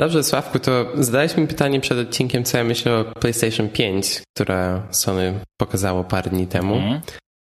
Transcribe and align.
Dobrze, 0.00 0.22
Sławku, 0.22 0.58
to 0.58 0.86
zadałeś 0.94 1.36
mi 1.36 1.46
pytanie 1.46 1.80
przed 1.80 1.98
odcinkiem, 1.98 2.44
co 2.44 2.58
ja 2.58 2.64
myślę 2.64 2.98
o 2.98 3.04
PlayStation 3.04 3.68
5, 3.68 4.22
które 4.34 4.82
Sony 4.90 5.40
pokazało 5.60 6.04
parę 6.04 6.30
dni 6.30 6.46
temu. 6.46 6.76
Mm. 6.76 7.00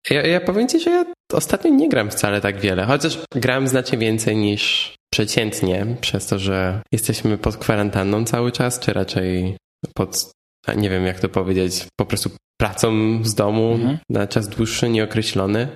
Ja, 0.10 0.28
ja 0.28 0.40
powiem 0.42 0.68
ci, 0.68 0.80
że 0.80 0.90
ja 0.90 1.06
ostatnio 1.34 1.72
nie 1.72 1.90
gram 1.90 2.12
wcale 2.12 2.42
tak 2.42 2.60
wiele, 2.60 2.86
chociaż 2.86 3.20
gram 3.36 3.68
znacznie 3.68 3.98
więcej 3.98 4.38
niż 4.38 4.96
przeciętnie, 5.14 5.86
przez 6.02 6.28
to, 6.28 6.40
że 6.40 6.82
jesteśmy 6.92 7.38
pod 7.38 7.58
kwarantanną 7.58 8.26
cały 8.26 8.52
czas, 8.52 8.80
czy 8.80 8.94
raczej 8.94 9.58
pod, 9.96 10.32
nie 10.76 10.90
wiem 10.90 11.06
jak 11.06 11.20
to 11.20 11.30
powiedzieć, 11.30 11.86
po 12.00 12.06
prostu 12.06 12.30
pracą 12.62 13.20
z 13.24 13.36
domu 13.36 13.74
mm. 13.74 13.98
na 14.10 14.28
czas 14.28 14.48
dłuższy, 14.48 14.90
nieokreślony. 14.90 15.68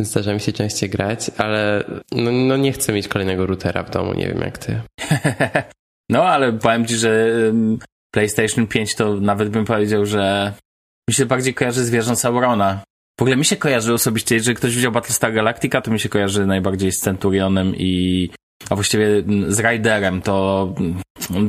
Zdarza 0.00 0.34
mi 0.34 0.40
się 0.40 0.52
częściej 0.52 0.90
grać, 0.90 1.30
ale 1.36 1.84
no, 2.12 2.32
no 2.32 2.56
nie 2.56 2.72
chcę 2.72 2.92
mieć 2.92 3.08
kolejnego 3.08 3.46
routera 3.46 3.82
w 3.82 3.90
domu, 3.90 4.14
nie 4.14 4.28
wiem 4.28 4.40
jak 4.40 4.58
ty. 4.58 4.80
No, 6.12 6.24
ale 6.24 6.52
powiem 6.52 6.86
ci, 6.86 6.96
że 6.96 7.28
PlayStation 8.14 8.66
5 8.66 8.94
to 8.94 9.14
nawet 9.14 9.48
bym 9.48 9.64
powiedział, 9.64 10.06
że 10.06 10.52
mi 11.08 11.14
się 11.14 11.26
bardziej 11.26 11.54
kojarzy 11.54 11.84
z 11.84 11.90
wieżą 11.90 12.16
Saurona. 12.16 12.80
W 13.18 13.22
ogóle 13.22 13.36
mi 13.36 13.44
się 13.44 13.56
kojarzy 13.56 13.94
osobiście, 13.94 14.34
jeżeli 14.34 14.56
ktoś 14.56 14.76
widział 14.76 14.92
Battlestar 14.92 15.32
Galactica, 15.32 15.80
to 15.80 15.90
mi 15.90 16.00
się 16.00 16.08
kojarzy 16.08 16.46
najbardziej 16.46 16.92
z 16.92 17.00
Centurionem 17.00 17.76
i 17.76 18.30
a 18.70 18.74
właściwie 18.74 19.06
z 19.48 19.60
Riderem, 19.60 20.22
to, 20.22 20.74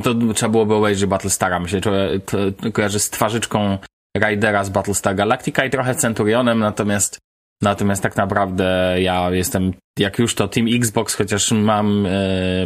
to 0.02 0.14
trzeba 0.34 0.52
byłoby 0.52 0.74
obejrzeć 0.74 1.06
Battlestara. 1.06 1.60
Myślę, 1.60 1.80
że 1.84 2.20
to, 2.20 2.36
to 2.52 2.72
kojarzy 2.72 2.98
z 2.98 3.10
twarzyczką 3.10 3.78
Ridera 4.18 4.64
z 4.64 4.70
Battlestar 4.70 5.14
Galactica 5.14 5.64
i 5.64 5.70
trochę 5.70 5.94
Centurionem, 5.94 6.58
natomiast 6.58 7.18
Natomiast 7.64 8.02
tak 8.02 8.16
naprawdę 8.16 8.96
ja 9.00 9.30
jestem, 9.30 9.72
jak 9.98 10.18
już 10.18 10.34
to 10.34 10.48
Team 10.48 10.66
Xbox, 10.68 11.14
chociaż 11.14 11.52
mam 11.52 12.06
e, 12.06 12.10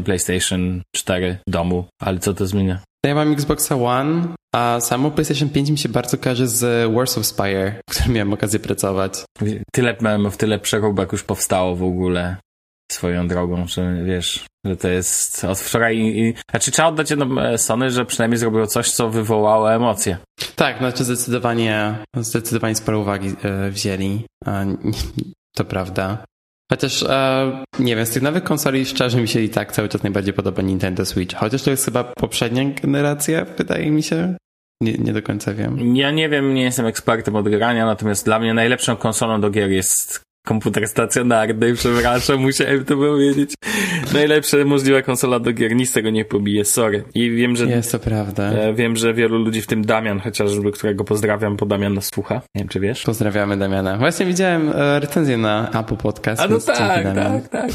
PlayStation 0.04 0.82
4 0.96 1.38
w 1.48 1.50
domu, 1.50 1.84
ale 2.02 2.18
co 2.18 2.34
to 2.34 2.46
zmienia? 2.46 2.78
Ja 3.06 3.14
mam 3.14 3.32
Xboxa 3.32 3.76
One, 3.76 4.28
a 4.54 4.80
samo 4.80 5.10
PlayStation 5.10 5.48
5 5.48 5.70
mi 5.70 5.78
się 5.78 5.88
bardzo 5.88 6.18
kojarzy 6.18 6.46
z 6.46 6.92
Wars 6.94 7.18
of 7.18 7.26
Spire, 7.26 7.80
w 7.90 7.94
którym 7.94 8.12
miałem 8.12 8.32
okazję 8.32 8.60
pracować. 8.60 9.24
Tyle 9.72 9.96
memów, 10.00 10.36
tyle 10.36 10.58
przeróbek 10.58 11.12
już 11.12 11.22
powstało 11.22 11.76
w 11.76 11.82
ogóle 11.82 12.36
swoją 12.92 13.28
drogą, 13.28 13.66
że 13.66 14.04
wiesz, 14.04 14.46
że 14.66 14.76
to 14.76 14.88
jest 14.88 15.44
od 15.44 15.58
wczoraj. 15.58 15.98
I, 15.98 16.34
znaczy, 16.50 16.70
trzeba 16.70 16.88
oddać 16.88 17.10
jedno 17.10 17.50
e, 17.50 17.58
Sony, 17.58 17.90
że 17.90 18.04
przynajmniej 18.04 18.38
zrobiło 18.38 18.66
coś, 18.66 18.90
co 18.90 19.10
wywołało 19.10 19.74
emocje. 19.74 20.16
Tak, 20.56 20.78
znaczy 20.78 21.04
zdecydowanie, 21.04 21.98
zdecydowanie 22.16 22.74
sporo 22.74 23.00
uwagi 23.00 23.28
e, 23.42 23.70
wzięli. 23.70 24.24
To 25.56 25.64
prawda. 25.64 26.24
Chociaż, 26.70 27.02
e, 27.02 27.64
nie 27.78 27.96
wiem, 27.96 28.06
z 28.06 28.10
tych 28.10 28.22
nowych 28.22 28.44
konsoli 28.44 28.86
szczerze 28.86 29.20
mi 29.20 29.28
się 29.28 29.40
i 29.40 29.48
tak 29.48 29.72
cały 29.72 29.88
czas 29.88 30.02
najbardziej 30.02 30.34
podoba 30.34 30.62
Nintendo 30.62 31.04
Switch. 31.04 31.36
Chociaż 31.36 31.62
to 31.62 31.70
jest 31.70 31.84
chyba 31.84 32.04
poprzednia 32.04 32.64
generacja, 32.64 33.44
wydaje 33.44 33.90
mi 33.90 34.02
się. 34.02 34.36
Nie, 34.80 34.92
nie 34.92 35.12
do 35.12 35.22
końca 35.22 35.54
wiem. 35.54 35.96
Ja 35.96 36.10
nie 36.10 36.28
wiem, 36.28 36.54
nie 36.54 36.62
jestem 36.62 36.86
ekspertem 36.86 37.36
od 37.36 37.48
grania, 37.48 37.86
natomiast 37.86 38.24
dla 38.24 38.38
mnie 38.38 38.54
najlepszą 38.54 38.96
konsolą 38.96 39.40
do 39.40 39.50
gier 39.50 39.70
jest 39.70 40.20
komputer 40.48 40.88
stacjonarny, 40.88 41.74
przepraszam, 41.74 42.40
musiałem 42.40 42.84
to 42.84 42.96
powiedzieć. 42.96 43.54
Najlepsza 44.12 44.56
możliwa 44.64 45.02
konsola 45.02 45.38
do 45.40 45.52
gier, 45.52 45.76
nic 45.76 45.92
tego 45.92 46.10
nie 46.10 46.24
pobije, 46.24 46.64
sorry. 46.64 47.04
I 47.14 47.30
wiem, 47.30 47.56
że... 47.56 47.66
Jest 47.66 47.92
to 47.92 47.98
prawda. 47.98 48.50
E, 48.52 48.74
wiem, 48.74 48.96
że 48.96 49.14
wielu 49.14 49.38
ludzi, 49.38 49.62
w 49.62 49.66
tym 49.66 49.84
Damian 49.84 50.20
chociażby, 50.20 50.72
którego 50.72 51.04
pozdrawiam, 51.04 51.56
bo 51.56 51.66
Damian 51.66 51.94
nas 51.94 52.10
słucha. 52.14 52.34
Nie 52.34 52.60
wiem, 52.60 52.68
czy 52.68 52.80
wiesz? 52.80 53.02
Pozdrawiamy 53.02 53.56
Damiana. 53.56 53.98
Właśnie 53.98 54.26
widziałem 54.26 54.72
e, 54.74 55.00
recenzję 55.00 55.36
na 55.36 55.70
Apple 55.80 55.96
Podcast. 55.96 56.42
A 56.42 56.48
no 56.48 56.58
tak, 56.58 57.14
tak, 57.14 57.48
tak. 57.48 57.70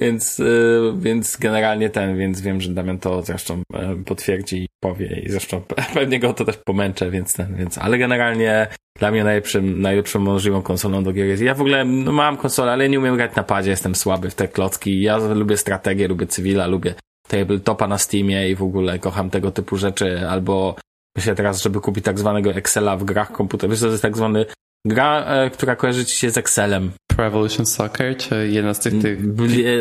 Więc, 0.00 0.38
yy, 0.38 0.94
więc 0.98 1.36
generalnie 1.36 1.90
ten, 1.90 2.18
więc 2.18 2.40
wiem, 2.40 2.60
że 2.60 2.70
Damian 2.70 2.98
to 2.98 3.22
zresztą 3.22 3.62
yy, 3.72 4.04
potwierdzi 4.04 4.56
i 4.56 4.68
powie 4.80 5.20
i 5.20 5.28
zresztą 5.28 5.62
pewnie 5.94 6.20
go 6.20 6.32
to 6.32 6.44
też 6.44 6.56
pomęczę, 6.56 7.10
więc 7.10 7.34
ten, 7.34 7.56
więc, 7.56 7.78
ale 7.78 7.98
generalnie 7.98 8.66
dla 8.98 9.10
mnie 9.10 9.24
najlepszym, 9.24 9.80
najlepszą 9.82 10.20
możliwą 10.20 10.62
konsolą 10.62 11.04
do 11.04 11.12
gier 11.12 11.26
jest. 11.26 11.42
Ja 11.42 11.54
w 11.54 11.60
ogóle 11.60 11.84
no, 11.84 12.12
mam 12.12 12.36
konsolę, 12.36 12.72
ale 12.72 12.88
nie 12.88 12.98
umiem 12.98 13.16
grać 13.16 13.34
na 13.34 13.42
padzie, 13.42 13.70
jestem 13.70 13.94
słaby 13.94 14.30
w 14.30 14.34
te 14.34 14.48
klocki. 14.48 15.00
Ja 15.00 15.16
lubię 15.18 15.56
strategię, 15.56 16.08
lubię 16.08 16.26
cywila, 16.26 16.66
lubię 16.66 16.94
tabletopa 17.28 17.88
na 17.88 17.98
Steamie 17.98 18.50
i 18.50 18.54
w 18.54 18.62
ogóle 18.62 18.98
kocham 18.98 19.30
tego 19.30 19.50
typu 19.50 19.76
rzeczy, 19.76 20.28
albo 20.28 20.76
myślę 21.16 21.34
teraz, 21.34 21.62
żeby 21.62 21.80
kupić 21.80 22.04
tak 22.04 22.18
zwanego 22.18 22.50
Excela 22.50 22.96
w 22.96 23.04
grach 23.04 23.32
komputerowych. 23.32 23.80
To 23.80 23.86
jest 23.86 24.02
tak 24.02 24.16
zwany 24.16 24.46
gra, 24.86 25.24
e, 25.24 25.50
która 25.50 25.76
kojarzy 25.76 26.04
ci 26.04 26.16
się 26.18 26.30
z 26.30 26.38
Excelem. 26.38 26.90
Pro 27.16 27.26
Evolution 27.26 27.66
Soccer, 27.66 28.16
czy 28.16 28.48
jedna 28.48 28.74
z 28.74 28.80
tych, 28.80 29.02
tych... 29.02 29.18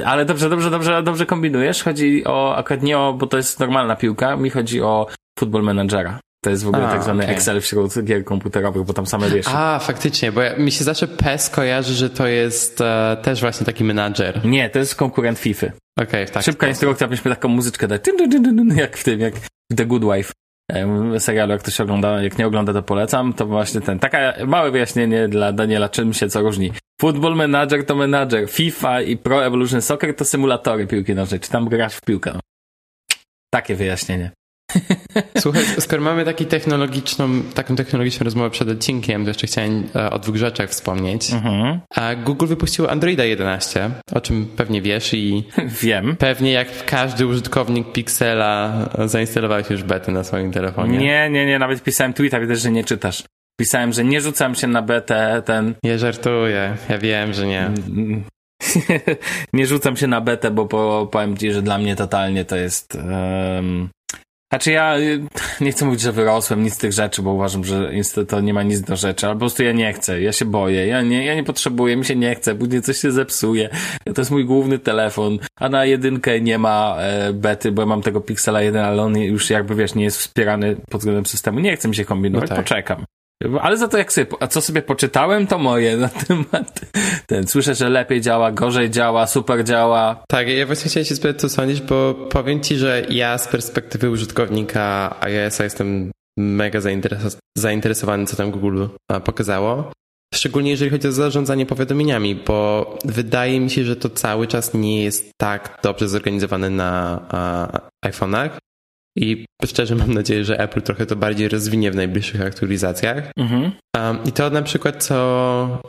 Ale 0.06 0.26
dobrze, 0.26 0.50
dobrze, 0.50 0.72
dobrze, 0.72 1.04
dobrze 1.04 1.26
kombinujesz. 1.26 1.84
Chodzi 1.84 2.24
o, 2.26 2.56
akurat 2.56 2.84
nie 2.84 2.98
o, 2.98 3.14
bo 3.14 3.28
to 3.28 3.38
jest 3.38 3.60
normalna 3.60 3.96
piłka, 3.96 4.36
mi 4.36 4.50
chodzi 4.50 4.82
o 4.82 5.08
Football 5.40 5.64
Managera. 5.64 6.20
To 6.44 6.50
jest 6.50 6.64
w 6.64 6.68
ogóle 6.68 6.88
A, 6.88 6.92
tak 6.92 7.04
zwany 7.04 7.24
okay. 7.24 7.36
Excel 7.36 7.62
wśród 7.62 8.04
gier 8.04 8.24
komputerowych, 8.24 8.84
bo 8.84 8.94
tam 8.94 9.06
same 9.06 9.30
wiesz. 9.30 9.46
A, 9.50 9.80
faktycznie, 9.80 10.32
bo 10.32 10.42
ja, 10.42 10.56
mi 10.58 10.72
się 10.72 10.84
zawsze 10.84 11.08
PES 11.08 11.50
kojarzy, 11.50 11.94
że 11.94 12.10
to 12.10 12.28
jest 12.28 12.82
e, 12.82 13.18
też 13.22 13.42
właśnie 13.42 13.66
taki 13.66 13.84
menadżer. 13.84 14.46
Nie, 14.46 14.70
to 14.70 14.80
jest 14.80 14.96
konkurent 14.96 15.40
FIFA. 15.40 15.68
Okej, 15.68 16.24
okay, 16.24 16.26
tak. 16.26 16.44
Szybka 16.44 16.68
instrukcja, 16.68 17.08
byśmy 17.08 17.32
taką 17.32 17.48
muzyczkę 17.48 17.88
dać, 17.88 18.02
jak 18.76 18.98
w 18.98 19.04
tym, 19.04 19.20
jak 19.20 19.36
w 19.72 19.76
The 19.76 19.86
Good 19.86 20.04
Wife 20.04 20.32
serialu, 21.20 21.52
jak 21.52 21.62
ktoś 21.62 21.82
ogląda, 21.82 22.24
jak 22.24 22.38
nie 22.38 22.48
ogląda, 22.48 22.74
to 22.74 22.84
polecam, 22.84 23.34
to 23.34 23.46
właśnie 23.46 23.82
ten, 23.82 24.00
taka 24.00 24.34
małe 24.46 24.72
wyjaśnienie 24.72 25.28
dla 25.28 25.52
Daniela, 25.52 25.90
czym 25.90 26.14
się 26.14 26.30
co 26.30 26.42
różni. 26.42 26.72
Football 27.02 27.36
Manager 27.36 27.86
to 27.86 27.96
menadżer, 27.96 28.50
FIFA 28.50 29.02
i 29.02 29.18
Pro 29.18 29.46
Evolution 29.46 29.82
Soccer 29.82 30.16
to 30.16 30.26
symulatory 30.26 30.88
piłki 30.88 31.16
nożnej, 31.16 31.40
czy 31.40 31.50
tam 31.50 31.70
grasz 31.70 31.96
w 31.96 32.02
piłkę. 32.02 32.40
Takie 33.54 33.76
wyjaśnienie. 33.76 34.32
Słuchaj, 35.38 35.64
skoro 35.80 36.02
mamy 36.02 36.26
taki 36.26 36.46
technologiczną, 36.46 37.44
taką 37.54 37.76
technologiczną 37.76 38.24
rozmowę 38.24 38.50
przed 38.50 38.70
odcinkiem, 38.70 39.24
to 39.24 39.30
jeszcze 39.30 39.48
chciałem 39.48 39.88
e, 39.96 40.10
o 40.10 40.20
dwóch 40.20 40.36
rzeczach 40.36 40.70
wspomnieć. 40.70 41.34
Mhm. 41.34 41.80
Google 42.24 42.48
wypuściło 42.48 42.92
Androida 42.92 43.26
11, 43.26 43.90
o 44.14 44.22
czym 44.22 44.46
pewnie 44.56 44.82
wiesz 44.82 45.14
i... 45.14 45.44
Wiem. 45.84 46.16
Pewnie 46.16 46.52
jak 46.52 46.86
każdy 46.86 47.28
użytkownik 47.28 47.92
Pixela 47.92 48.90
zainstalowałeś 49.06 49.70
już 49.70 49.84
bety 49.84 50.12
na 50.12 50.24
swoim 50.24 50.52
telefonie. 50.52 50.98
Nie, 50.98 51.30
nie, 51.30 51.46
nie, 51.46 51.60
nawet 51.60 51.84
pisałem 51.84 52.14
tweeta, 52.14 52.40
widać, 52.40 52.60
że 52.60 52.72
nie 52.72 52.84
czytasz. 52.84 53.24
Pisałem, 53.60 53.94
że 53.94 54.04
nie 54.04 54.22
rzucam 54.22 54.56
się 54.56 54.68
na 54.68 54.82
betę, 54.82 55.42
ten... 55.46 55.74
Nie 55.84 56.00
żartuję, 56.00 56.78
ja 56.90 56.98
wiem, 56.98 57.34
że 57.34 57.48
nie. 57.48 57.66
Mm, 57.66 58.24
nie 59.54 59.68
rzucam 59.68 59.98
się 59.98 60.08
na 60.08 60.22
betę, 60.22 60.52
bo 60.52 60.68
powiem 61.08 61.38
ci, 61.38 61.52
że 61.52 61.62
dla 61.62 61.78
mnie 61.78 61.96
totalnie 61.96 62.46
to 62.46 62.56
jest... 62.56 62.96
Um 62.96 63.90
znaczy 64.56 64.72
ja 64.72 64.98
y, 64.98 65.22
nie 65.62 65.72
chcę 65.72 65.86
mówić, 65.86 66.02
że 66.02 66.12
wyrosłem 66.12 66.64
nic 66.64 66.74
z 66.74 66.78
tych 66.78 66.94
rzeczy, 66.94 67.22
bo 67.22 67.32
uważam, 67.32 67.64
że 67.64 67.92
to 68.28 68.42
nie 68.42 68.54
ma 68.54 68.64
nic 68.64 68.82
do 68.82 68.96
rzeczy, 68.96 69.26
ale 69.26 69.36
po 69.36 69.40
prostu 69.40 69.64
ja 69.64 69.72
nie 69.72 69.94
chcę, 69.94 70.22
ja 70.22 70.32
się 70.32 70.46
boję, 70.46 70.88
ja 70.88 71.02
nie, 71.02 71.26
ja 71.26 71.36
nie 71.36 71.44
potrzebuję, 71.44 71.98
mi 71.98 72.06
się 72.06 72.16
nie 72.16 72.36
chce, 72.36 72.56
później 72.56 72.82
coś 72.82 72.98
się 72.98 73.12
zepsuje. 73.12 73.70
To 74.16 74.22
jest 74.22 74.32
mój 74.32 74.46
główny 74.46 74.80
telefon, 74.80 75.40
a 75.56 75.70
na 75.70 75.86
jedynkę 75.86 76.42
nie 76.42 76.58
ma 76.58 76.96
e, 77.00 77.34
bety, 77.34 77.72
bo 77.72 77.82
ja 77.82 77.86
mam 77.86 78.02
tego 78.02 78.22
Pixela 78.22 78.62
1, 78.62 78.86
ale 78.86 79.02
on 79.02 79.18
już 79.18 79.50
jakby 79.50 79.76
wiesz, 79.76 79.96
nie 79.96 80.04
jest 80.04 80.18
wspierany 80.18 80.76
pod 80.90 81.02
względem 81.02 81.26
systemu. 81.26 81.60
Nie 81.60 81.76
chcę 81.76 81.88
mi 81.88 81.96
się 81.96 82.06
kombinować, 82.06 82.50
no 82.50 82.56
tak. 82.56 82.66
poczekam. 82.66 83.06
Ale 83.62 83.78
za 83.78 83.88
to 83.88 83.98
jak 83.98 84.14
sobie, 84.14 84.28
a 84.40 84.48
co 84.48 84.62
sobie 84.62 84.82
poczytałem, 84.82 85.48
to 85.48 85.58
moje 85.58 85.98
na 85.98 86.10
temat. 86.10 86.82
Ten, 87.28 87.48
słyszę, 87.48 87.76
że 87.76 87.90
lepiej 87.90 88.22
działa, 88.22 88.52
gorzej 88.52 88.90
działa, 88.90 89.28
super 89.28 89.64
działa. 89.64 90.24
Tak, 90.28 90.48
ja 90.48 90.66
właśnie 90.66 90.90
chciałem 90.90 91.06
się 91.06 91.16
spytać, 91.16 91.42
co 91.42 91.50
sądzisz, 91.50 91.82
bo 91.82 92.14
powiem 92.14 92.62
ci, 92.62 92.78
że 92.78 93.06
ja 93.10 93.38
z 93.38 93.48
perspektywy 93.48 94.10
użytkownika 94.10 95.16
iOS-a 95.22 95.64
jestem 95.64 96.12
mega 96.38 96.82
zainteres 96.82 97.38
zainteresowany, 97.58 98.26
co 98.26 98.36
tam 98.36 98.52
Google 98.52 98.86
pokazało. 99.24 99.92
Szczególnie 100.34 100.72
jeżeli 100.72 100.92
chodzi 100.92 101.08
o 101.08 101.12
zarządzanie 101.12 101.66
powiadomieniami, 101.66 102.36
bo 102.36 102.98
wydaje 103.06 103.60
mi 103.60 103.70
się, 103.70 103.84
że 103.84 103.96
to 103.96 104.10
cały 104.10 104.48
czas 104.48 104.74
nie 104.74 105.04
jest 105.04 105.32
tak 105.38 105.80
dobrze 105.84 106.10
zorganizowane 106.10 106.70
na 106.70 107.80
iPhone'ach. 108.06 108.50
I 109.16 109.46
szczerze 109.66 109.96
mam 109.96 110.14
nadzieję, 110.14 110.46
że 110.46 110.60
Apple 110.60 110.82
trochę 110.82 111.06
to 111.06 111.16
bardziej 111.16 111.48
rozwinie 111.48 111.92
w 111.92 111.96
najbliższych 111.96 112.42
aktualizacjach. 112.42 113.32
Mhm. 113.38 113.72
Um, 113.98 114.18
I 114.26 114.32
to 114.32 114.50
na 114.50 114.62
przykład, 114.62 115.04
co 115.04 115.82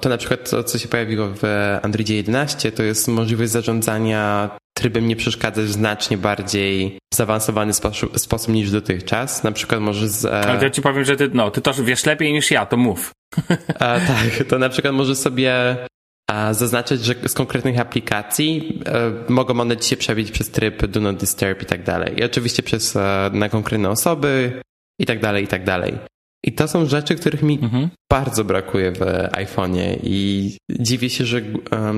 to 0.00 0.08
na 0.08 0.16
przykład 0.16 0.50
to, 0.50 0.64
co 0.64 0.78
się 0.78 0.88
pojawiło 0.88 1.28
w 1.42 1.78
Androidzie 1.82 2.16
11, 2.16 2.72
to 2.72 2.82
jest 2.82 3.08
możliwość 3.08 3.52
zarządzania 3.52 4.50
trybem 4.74 5.08
nie 5.08 5.16
przeszkadzać 5.16 5.64
w 5.64 5.72
znacznie 5.72 6.18
bardziej 6.18 6.98
zaawansowany 7.14 7.72
sposób, 7.72 8.18
sposób 8.18 8.54
niż 8.54 8.70
dotychczas. 8.70 9.44
Na 9.44 9.52
przykład 9.52 9.80
możesz... 9.80 10.10
Z, 10.10 10.24
e... 10.24 10.40
Ale 10.40 10.64
ja 10.64 10.70
ci 10.70 10.82
powiem, 10.82 11.04
że 11.04 11.16
ty, 11.16 11.30
no, 11.34 11.50
ty 11.50 11.60
to 11.60 11.74
wiesz 11.74 12.06
lepiej 12.06 12.32
niż 12.32 12.50
ja, 12.50 12.66
to 12.66 12.76
mów. 12.76 13.12
A, 13.78 14.00
tak, 14.00 14.48
to 14.48 14.58
na 14.58 14.68
przykład 14.68 14.94
możesz 14.94 15.18
sobie 15.18 15.76
zaznaczyć, 16.52 17.04
że 17.04 17.14
z 17.26 17.34
konkretnych 17.34 17.80
aplikacji 17.80 18.80
e, 18.86 19.12
mogą 19.28 19.60
one 19.60 19.76
ci 19.76 19.90
się 19.90 19.96
przebić 19.96 20.30
przez 20.30 20.50
tryb 20.50 20.86
do 20.86 21.00
not 21.00 21.16
disturb 21.16 21.62
i 21.62 21.66
tak 21.66 21.82
dalej. 21.82 22.20
I 22.20 22.24
oczywiście 22.24 22.62
przez 22.62 22.96
e, 22.96 23.30
na 23.32 23.48
konkretne 23.48 23.90
osoby 23.90 24.62
i 24.98 25.06
tak 25.06 25.20
dalej, 25.20 25.44
i 25.44 25.48
tak 25.48 25.64
dalej. 25.64 25.98
I 26.44 26.52
to 26.52 26.68
są 26.68 26.86
rzeczy, 26.86 27.14
których 27.14 27.42
mi 27.42 27.58
mhm. 27.62 27.88
bardzo 28.10 28.44
brakuje 28.44 28.92
w 28.92 29.00
iPhone'ie 29.32 29.98
i 30.02 30.50
dziwię 30.70 31.10
się, 31.10 31.24
że, 31.24 31.40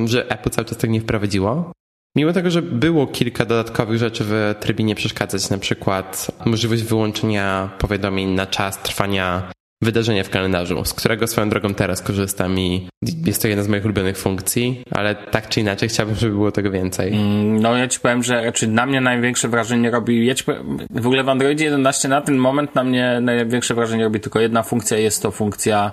że 0.04 0.30
Apple 0.30 0.50
cały 0.50 0.64
czas 0.64 0.78
tak 0.78 0.90
nie 0.90 1.00
wprowadziło. 1.00 1.72
Mimo 2.16 2.32
tego, 2.32 2.50
że 2.50 2.62
było 2.62 3.06
kilka 3.06 3.44
dodatkowych 3.44 3.98
rzeczy 3.98 4.24
w 4.26 4.54
trybie 4.60 4.84
nie 4.84 4.94
przeszkadzać, 4.94 5.50
na 5.50 5.58
przykład 5.58 6.30
możliwość 6.44 6.82
wyłączenia 6.82 7.70
powiadomień 7.78 8.28
na 8.28 8.46
czas 8.46 8.82
trwania 8.82 9.52
wydarzenia 9.84 10.24
w 10.24 10.30
kalendarzu, 10.30 10.84
z 10.84 10.94
którego 10.94 11.26
swoją 11.26 11.48
drogą 11.48 11.74
teraz 11.74 12.02
korzystam 12.02 12.58
i 12.58 12.88
jest 13.26 13.42
to 13.42 13.48
jedna 13.48 13.64
z 13.64 13.68
moich 13.68 13.84
ulubionych 13.84 14.18
funkcji, 14.18 14.82
ale 14.90 15.14
tak 15.14 15.48
czy 15.48 15.60
inaczej 15.60 15.88
chciałbym, 15.88 16.14
żeby 16.14 16.32
było 16.32 16.52
tego 16.52 16.70
więcej. 16.70 17.12
Mm, 17.12 17.60
no 17.60 17.76
ja 17.76 17.88
ci 17.88 18.00
powiem, 18.00 18.22
że 18.22 18.42
znaczy 18.42 18.68
na 18.68 18.86
mnie 18.86 19.00
największe 19.00 19.48
wrażenie 19.48 19.90
robi, 19.90 20.26
ja 20.26 20.34
powiem, 20.46 20.78
w 20.90 21.06
ogóle 21.06 21.24
w 21.24 21.28
Androidzie 21.28 21.64
11 21.64 22.08
na 22.08 22.20
ten 22.20 22.36
moment 22.36 22.74
na 22.74 22.84
mnie 22.84 23.18
największe 23.20 23.74
wrażenie 23.74 24.04
robi 24.04 24.20
tylko 24.20 24.40
jedna 24.40 24.62
funkcja, 24.62 24.98
jest 24.98 25.22
to 25.22 25.30
funkcja 25.30 25.92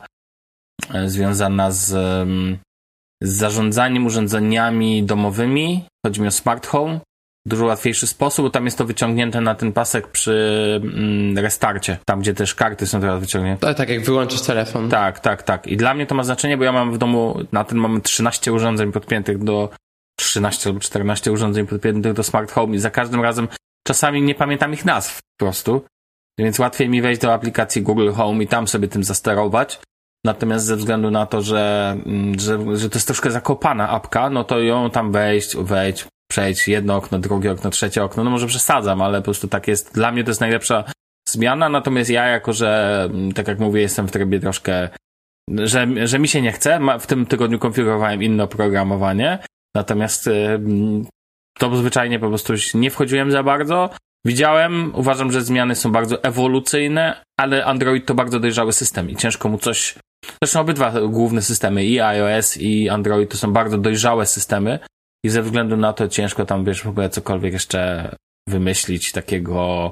e, 0.94 1.10
związana 1.10 1.72
z, 1.72 1.88
z 3.22 3.32
zarządzaniem 3.32 4.06
urządzeniami 4.06 5.04
domowymi, 5.04 5.86
chodzi 6.06 6.22
mi 6.22 6.28
o 6.28 6.32
smart 6.32 6.68
home, 6.68 7.00
dużo 7.46 7.66
łatwiejszy 7.66 8.08
sposób, 8.08 8.46
bo 8.46 8.50
tam 8.50 8.66
jest 8.66 8.78
to 8.78 8.86
wyciągnięte 8.86 9.42
na 9.42 9.56
ten 9.56 9.74
pasek 9.74 10.08
przy 10.08 10.82
mm, 10.84 11.38
restarcie, 11.38 11.98
tam 12.06 12.20
gdzie 12.20 12.34
też 12.34 12.56
karty 12.56 12.88
są 12.88 13.02
teraz 13.02 13.20
wyciągnięte. 13.20 13.68
Tak, 13.68 13.78
tak, 13.78 13.90
jak 13.90 14.02
wyłączysz 14.02 14.42
telefon. 14.42 14.90
Tak, 14.90 15.20
tak, 15.20 15.44
tak. 15.44 15.68
I 15.68 15.78
dla 15.78 15.94
mnie 15.94 16.06
to 16.06 16.16
ma 16.16 16.24
znaczenie, 16.24 16.58
bo 16.58 16.64
ja 16.64 16.72
mam 16.72 16.94
w 16.94 16.98
domu 16.98 17.40
na 17.52 17.64
ten 17.64 17.78
moment 17.78 18.04
13 18.04 18.54
urządzeń 18.54 18.92
podpiętych 18.92 19.44
do 19.44 19.70
13 20.20 20.70
albo 20.70 20.80
14 20.80 21.32
urządzeń 21.32 21.68
podpiętych 21.68 22.14
do 22.14 22.24
smart 22.24 22.52
home 22.52 22.76
i 22.76 22.80
za 22.80 22.90
każdym 22.90 23.22
razem 23.22 23.48
czasami 23.88 24.22
nie 24.22 24.36
pamiętam 24.36 24.74
ich 24.74 24.86
nazw 24.86 25.20
po 25.38 25.46
prostu. 25.46 25.86
Więc 26.40 26.60
łatwiej 26.60 26.90
mi 26.90 27.02
wejść 27.02 27.22
do 27.22 27.34
aplikacji 27.34 27.82
Google 27.82 28.12
Home 28.12 28.44
i 28.44 28.48
tam 28.48 28.68
sobie 28.68 28.88
tym 28.88 29.04
zasterować. 29.04 29.80
Natomiast 30.26 30.66
ze 30.66 30.76
względu 30.76 31.12
na 31.12 31.26
to, 31.26 31.42
że, 31.42 31.98
mm, 32.06 32.40
że, 32.40 32.78
że 32.78 32.90
to 32.90 32.96
jest 32.96 33.08
troszkę 33.08 33.32
zakopana 33.32 33.90
apka, 33.90 34.30
no 34.30 34.44
to 34.44 34.60
ją 34.60 34.90
tam 34.90 35.12
wejść, 35.12 35.58
wejść, 35.58 36.06
przejść 36.31 36.68
jedno 36.68 36.95
okno, 36.95 37.19
drugie 37.19 37.51
okno, 37.51 37.69
trzecie 37.69 38.04
okno. 38.04 38.24
No 38.24 38.30
może 38.30 38.48
przesadzam, 38.48 39.01
ale 39.01 39.18
po 39.18 39.24
prostu 39.24 39.48
tak 39.48 39.68
jest. 39.68 39.94
Dla 39.94 40.12
mnie 40.12 40.24
to 40.24 40.30
jest 40.30 40.42
najlepsza 40.42 40.83
zmiana, 41.30 41.69
natomiast 41.69 42.10
ja 42.10 42.28
jako, 42.28 42.54
że 42.54 43.01
mm, 43.12 43.31
tak 43.31 43.48
jak 43.48 43.60
mówię, 43.60 43.81
jestem 43.81 44.07
w 44.07 44.12
trybie 44.12 44.39
troszkę, 44.39 44.89
że, 45.50 45.88
że 46.07 46.19
mi 46.19 46.28
się 46.28 46.42
nie 46.42 46.51
chce. 46.51 46.80
W 47.00 47.07
tym 47.07 47.25
tygodniu 47.25 47.60
konfigurowałem 47.60 48.24
inne 48.24 48.44
oprogramowanie, 48.44 49.39
natomiast 49.75 50.30
to 51.60 51.75
zwyczajnie 51.75 52.19
po 52.19 52.28
prostu 52.28 52.54
nie 52.74 52.92
wchodziłem 52.92 53.31
za 53.31 53.44
bardzo. 53.44 53.89
Widziałem, 54.25 54.95
uważam, 54.95 55.31
że 55.31 55.42
zmiany 55.42 55.75
są 55.75 55.92
bardzo 55.92 56.24
ewolucyjne, 56.24 57.24
ale 57.39 57.66
Android 57.66 58.06
to 58.06 58.13
bardzo 58.13 58.39
dojrzały 58.39 58.74
system 58.74 59.10
i 59.10 59.16
ciężko 59.16 59.50
mu 59.50 59.57
coś. 59.57 59.95
Zresztą 60.42 60.60
obydwa 60.60 60.94
główne 61.01 61.42
systemy, 61.42 61.86
i 61.86 62.00
iOS, 62.00 62.57
i 62.57 62.89
Android, 62.89 63.31
to 63.31 63.38
są 63.38 63.54
bardzo 63.54 63.77
dojrzałe 63.77 64.25
systemy, 64.25 64.80
i 65.26 65.30
ze 65.30 65.42
względu 65.42 65.78
na 65.78 65.94
to 65.94 66.08
ciężko 66.08 66.46
tam, 66.46 66.66
wiesz, 66.66 66.84
w 66.84 66.88
ogóle 66.88 67.10
cokolwiek 67.10 67.54
jeszcze 67.54 68.16
wymyślić 68.50 69.12
takiego, 69.12 69.92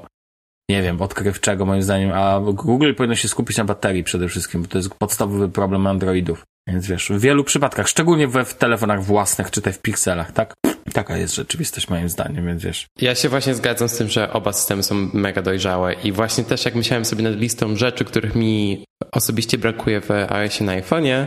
nie 0.70 0.82
wiem, 0.82 1.02
odkrywczego 1.02 1.66
moim 1.66 1.82
zdaniem, 1.82 2.12
a 2.12 2.40
Google 2.40 2.94
powinno 2.94 3.14
się 3.14 3.28
skupić 3.28 3.56
na 3.56 3.64
baterii 3.64 4.04
przede 4.04 4.28
wszystkim, 4.28 4.62
bo 4.62 4.68
to 4.68 4.78
jest 4.78 4.94
podstawowy 4.94 5.48
problem 5.48 5.86
Androidów. 5.86 6.44
Więc 6.68 6.86
wiesz, 6.86 7.08
w 7.08 7.20
wielu 7.20 7.44
przypadkach, 7.44 7.88
szczególnie 7.88 8.28
we 8.28 8.44
w 8.44 8.54
telefonach 8.54 9.04
własnych, 9.04 9.50
czy 9.50 9.62
te 9.62 9.72
w 9.72 9.82
pikselach, 9.82 10.32
tak? 10.32 10.54
Taka 10.92 11.16
jest 11.16 11.34
rzeczywistość 11.34 11.88
moim 11.88 12.08
zdaniem, 12.08 12.46
więc 12.46 12.62
wiesz. 12.62 12.86
Ja 13.00 13.14
się 13.14 13.28
właśnie 13.28 13.54
zgadzam 13.54 13.88
z 13.88 13.96
tym, 13.96 14.08
że 14.08 14.32
oba 14.32 14.52
systemy 14.52 14.82
są 14.82 14.94
mega 15.12 15.42
dojrzałe 15.42 15.92
i 15.92 16.12
właśnie 16.12 16.44
też 16.44 16.64
jak 16.64 16.74
myślałem 16.74 17.04
sobie 17.04 17.22
nad 17.22 17.36
listą 17.36 17.76
rzeczy, 17.76 18.04
których 18.04 18.34
mi 18.34 18.84
osobiście 19.12 19.58
brakuje 19.58 20.00
w 20.00 20.10
iOSie 20.10 20.64
na 20.64 20.80
iPhone'ie, 20.80 21.26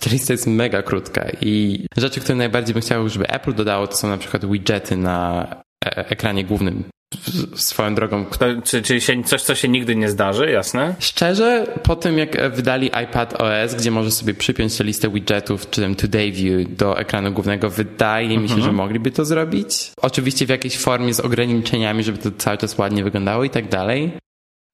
ta 0.00 0.10
lista 0.10 0.32
jest 0.32 0.46
mega 0.46 0.82
krótka 0.82 1.26
i 1.40 1.84
rzeczy, 1.96 2.20
które 2.20 2.34
najbardziej 2.34 2.74
bym 2.74 2.82
chciał, 2.82 3.08
żeby 3.08 3.28
Apple 3.28 3.54
dodało, 3.54 3.86
to 3.86 3.96
są 3.96 4.08
na 4.08 4.18
przykład 4.18 4.50
widgety 4.50 4.96
na 4.96 5.46
e 5.84 6.10
ekranie 6.10 6.44
głównym. 6.44 6.84
Swoją 7.54 7.94
drogą. 7.94 8.26
Czy, 8.64 8.82
czyli 8.82 9.00
się, 9.00 9.24
coś, 9.24 9.42
co 9.42 9.54
się 9.54 9.68
nigdy 9.68 9.96
nie 9.96 10.10
zdarzy, 10.10 10.50
jasne? 10.50 10.94
Szczerze, 10.98 11.66
po 11.82 11.96
tym 11.96 12.18
jak 12.18 12.54
wydali 12.54 12.86
iPad 12.86 13.40
OS, 13.40 13.74
gdzie 13.74 13.90
możesz 13.90 14.12
sobie 14.12 14.34
przypiąć 14.34 14.76
tę 14.76 14.84
listę 14.84 15.10
widgetów, 15.10 15.70
czy 15.70 15.80
ten 15.80 15.94
Today 15.94 16.32
View 16.32 16.76
do 16.76 16.98
ekranu 16.98 17.32
głównego, 17.32 17.70
wydaje 17.70 18.28
mi 18.28 18.48
się, 18.48 18.54
mhm. 18.54 18.62
że 18.62 18.72
mogliby 18.72 19.10
to 19.10 19.24
zrobić. 19.24 19.92
Oczywiście 20.02 20.46
w 20.46 20.48
jakiejś 20.48 20.78
formie 20.78 21.14
z 21.14 21.20
ograniczeniami, 21.20 22.02
żeby 22.02 22.18
to 22.18 22.30
cały 22.38 22.58
czas 22.58 22.78
ładnie 22.78 23.04
wyglądało 23.04 23.44
i 23.44 23.50
tak 23.50 23.68
dalej. 23.68 24.12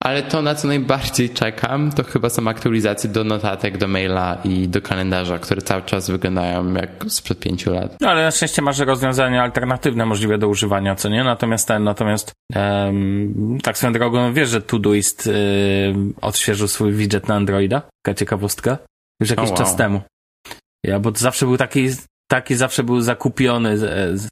Ale 0.06 0.22
to, 0.22 0.42
na 0.42 0.54
co 0.54 0.68
najbardziej 0.68 1.30
czekam, 1.30 1.92
to 1.92 2.04
chyba 2.04 2.30
są 2.30 2.48
aktualizacje 2.48 3.10
do 3.10 3.24
notatek, 3.24 3.78
do 3.78 3.88
maila 3.88 4.38
i 4.44 4.68
do 4.68 4.82
kalendarza, 4.82 5.38
które 5.38 5.62
cały 5.62 5.82
czas 5.82 6.10
wyglądają 6.10 6.74
jak 6.74 6.90
sprzed 7.08 7.40
pięciu 7.40 7.74
lat. 7.74 7.96
No 8.00 8.10
ale 8.10 8.22
na 8.22 8.30
szczęście 8.30 8.62
masz 8.62 8.78
rozwiązania 8.78 9.42
alternatywne 9.42 10.06
możliwe 10.06 10.38
do 10.38 10.48
używania, 10.48 10.94
co 10.94 11.08
nie? 11.08 11.24
Natomiast 11.24 11.68
ten, 11.68 11.84
natomiast 11.84 12.32
um, 12.54 13.58
tak 13.62 13.78
swoją 13.78 13.92
drogą, 13.92 14.32
wiesz, 14.32 14.48
że 14.48 14.60
Todoist 14.60 15.26
um, 15.26 16.14
odświeżył 16.20 16.68
swój 16.68 16.92
widget 16.92 17.28
na 17.28 17.34
Androida? 17.34 17.82
Taka 18.02 18.14
ciekawostka. 18.14 18.78
Już 19.20 19.30
jakiś 19.30 19.44
oh, 19.44 19.54
wow. 19.54 19.58
czas 19.58 19.76
temu. 19.76 20.00
Ja, 20.84 21.00
bo 21.00 21.12
to 21.12 21.18
zawsze 21.18 21.46
był 21.46 21.56
taki 21.56 21.88
taki 22.30 22.54
zawsze 22.54 22.84
był 22.84 23.00
zakupiony, 23.00 23.78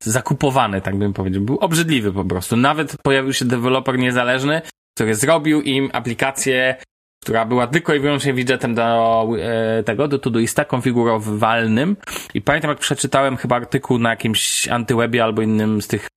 zakupowany, 0.02 0.80
tak 0.80 0.96
bym 0.96 1.12
powiedział. 1.12 1.42
Był 1.42 1.58
obrzydliwy 1.58 2.12
po 2.12 2.24
prostu. 2.24 2.56
Nawet 2.56 2.96
pojawił 3.02 3.32
się 3.32 3.44
deweloper 3.44 3.98
niezależny, 3.98 4.62
który 4.94 5.14
zrobił 5.14 5.62
im 5.62 5.90
aplikację, 5.92 6.76
która 7.22 7.44
była 7.44 7.66
tylko 7.66 7.94
i 7.94 8.00
wyłącznie 8.00 8.34
widgetem 8.34 8.74
do 8.74 9.28
e, 9.38 9.82
tego, 9.82 10.08
do 10.08 10.18
Todoista 10.18 10.64
konfigurowalnym. 10.64 11.96
I 12.34 12.42
pamiętam, 12.42 12.68
jak 12.68 12.78
przeczytałem 12.78 13.36
chyba 13.36 13.56
artykuł 13.56 13.98
na 13.98 14.10
jakimś 14.10 14.68
antywebie 14.68 15.24
albo 15.24 15.42
innym 15.42 15.82
z 15.82 15.88
tych 15.88 16.08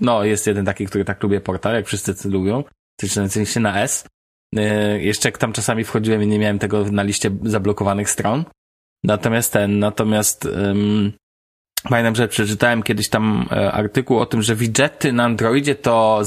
no 0.00 0.24
jest 0.24 0.46
jeden 0.46 0.64
taki, 0.64 0.86
który 0.86 1.04
tak 1.04 1.22
lubię 1.22 1.40
portal, 1.40 1.74
jak 1.74 1.86
wszyscy 1.86 2.28
lubią, 2.28 2.64
czyli 3.00 3.46
się 3.46 3.60
na 3.60 3.82
S. 3.82 4.06
E, 4.56 5.00
jeszcze 5.02 5.28
jak 5.28 5.38
tam 5.38 5.52
czasami 5.52 5.84
wchodziłem 5.84 6.22
i 6.22 6.26
nie 6.26 6.38
miałem 6.38 6.58
tego 6.58 6.84
na 6.84 7.02
liście 7.02 7.30
zablokowanych 7.42 8.10
stron. 8.10 8.44
Natomiast 9.04 9.52
ten, 9.52 9.78
natomiast 9.78 10.44
um, 10.44 11.12
pamiętam, 11.88 12.14
że 12.14 12.28
przeczytałem 12.28 12.82
kiedyś 12.82 13.08
tam 13.08 13.48
e, 13.50 13.72
artykuł 13.72 14.18
o 14.18 14.26
tym, 14.26 14.42
że 14.42 14.56
widgety 14.56 15.12
na 15.12 15.24
Androidzie 15.24 15.74
to 15.74 16.24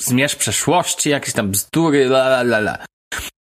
zmierz 0.00 0.36
przeszłości, 0.36 1.10
jakieś 1.10 1.34
tam 1.34 1.50
bzdury, 1.50 2.04
la 2.04 2.26
la 2.26 2.40
la 2.40 2.58
la. 2.58 2.78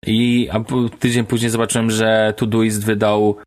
I 0.06 0.50
a 0.52 0.60
tydzień 1.00 1.26
później 1.26 1.52
zobaczyłem, 1.52 1.92
że 1.92 2.34
Todoist 2.38 2.86
wydał 2.86 3.38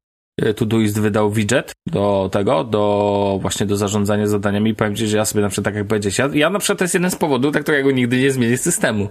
e, 0.43 0.55
Todoist 0.55 1.01
wydał 1.01 1.31
widget 1.31 1.73
do 1.87 2.29
tego, 2.33 2.65
do 2.65 3.39
właśnie 3.43 3.67
do 3.67 3.77
zarządzania 3.77 4.27
zadaniami 4.27 4.71
i 4.71 4.75
powiem 4.75 4.97
Ci, 4.97 5.07
że 5.07 5.17
ja 5.17 5.25
sobie 5.25 5.43
na 5.43 5.49
przykład 5.49 5.65
tak 5.65 5.75
jak 5.75 5.87
powiedzieć, 5.87 6.19
ja, 6.19 6.29
ja 6.33 6.51
na 6.51 6.59
przykład 6.59 6.79
to 6.79 6.85
jest 6.85 6.95
jeden 6.95 7.11
z 7.11 7.17
powodów, 7.17 7.53
dla 7.53 7.61
którego 7.61 7.91
nigdy 7.91 8.19
nie 8.19 8.31
zmienię 8.31 8.59
systemu. 8.59 9.09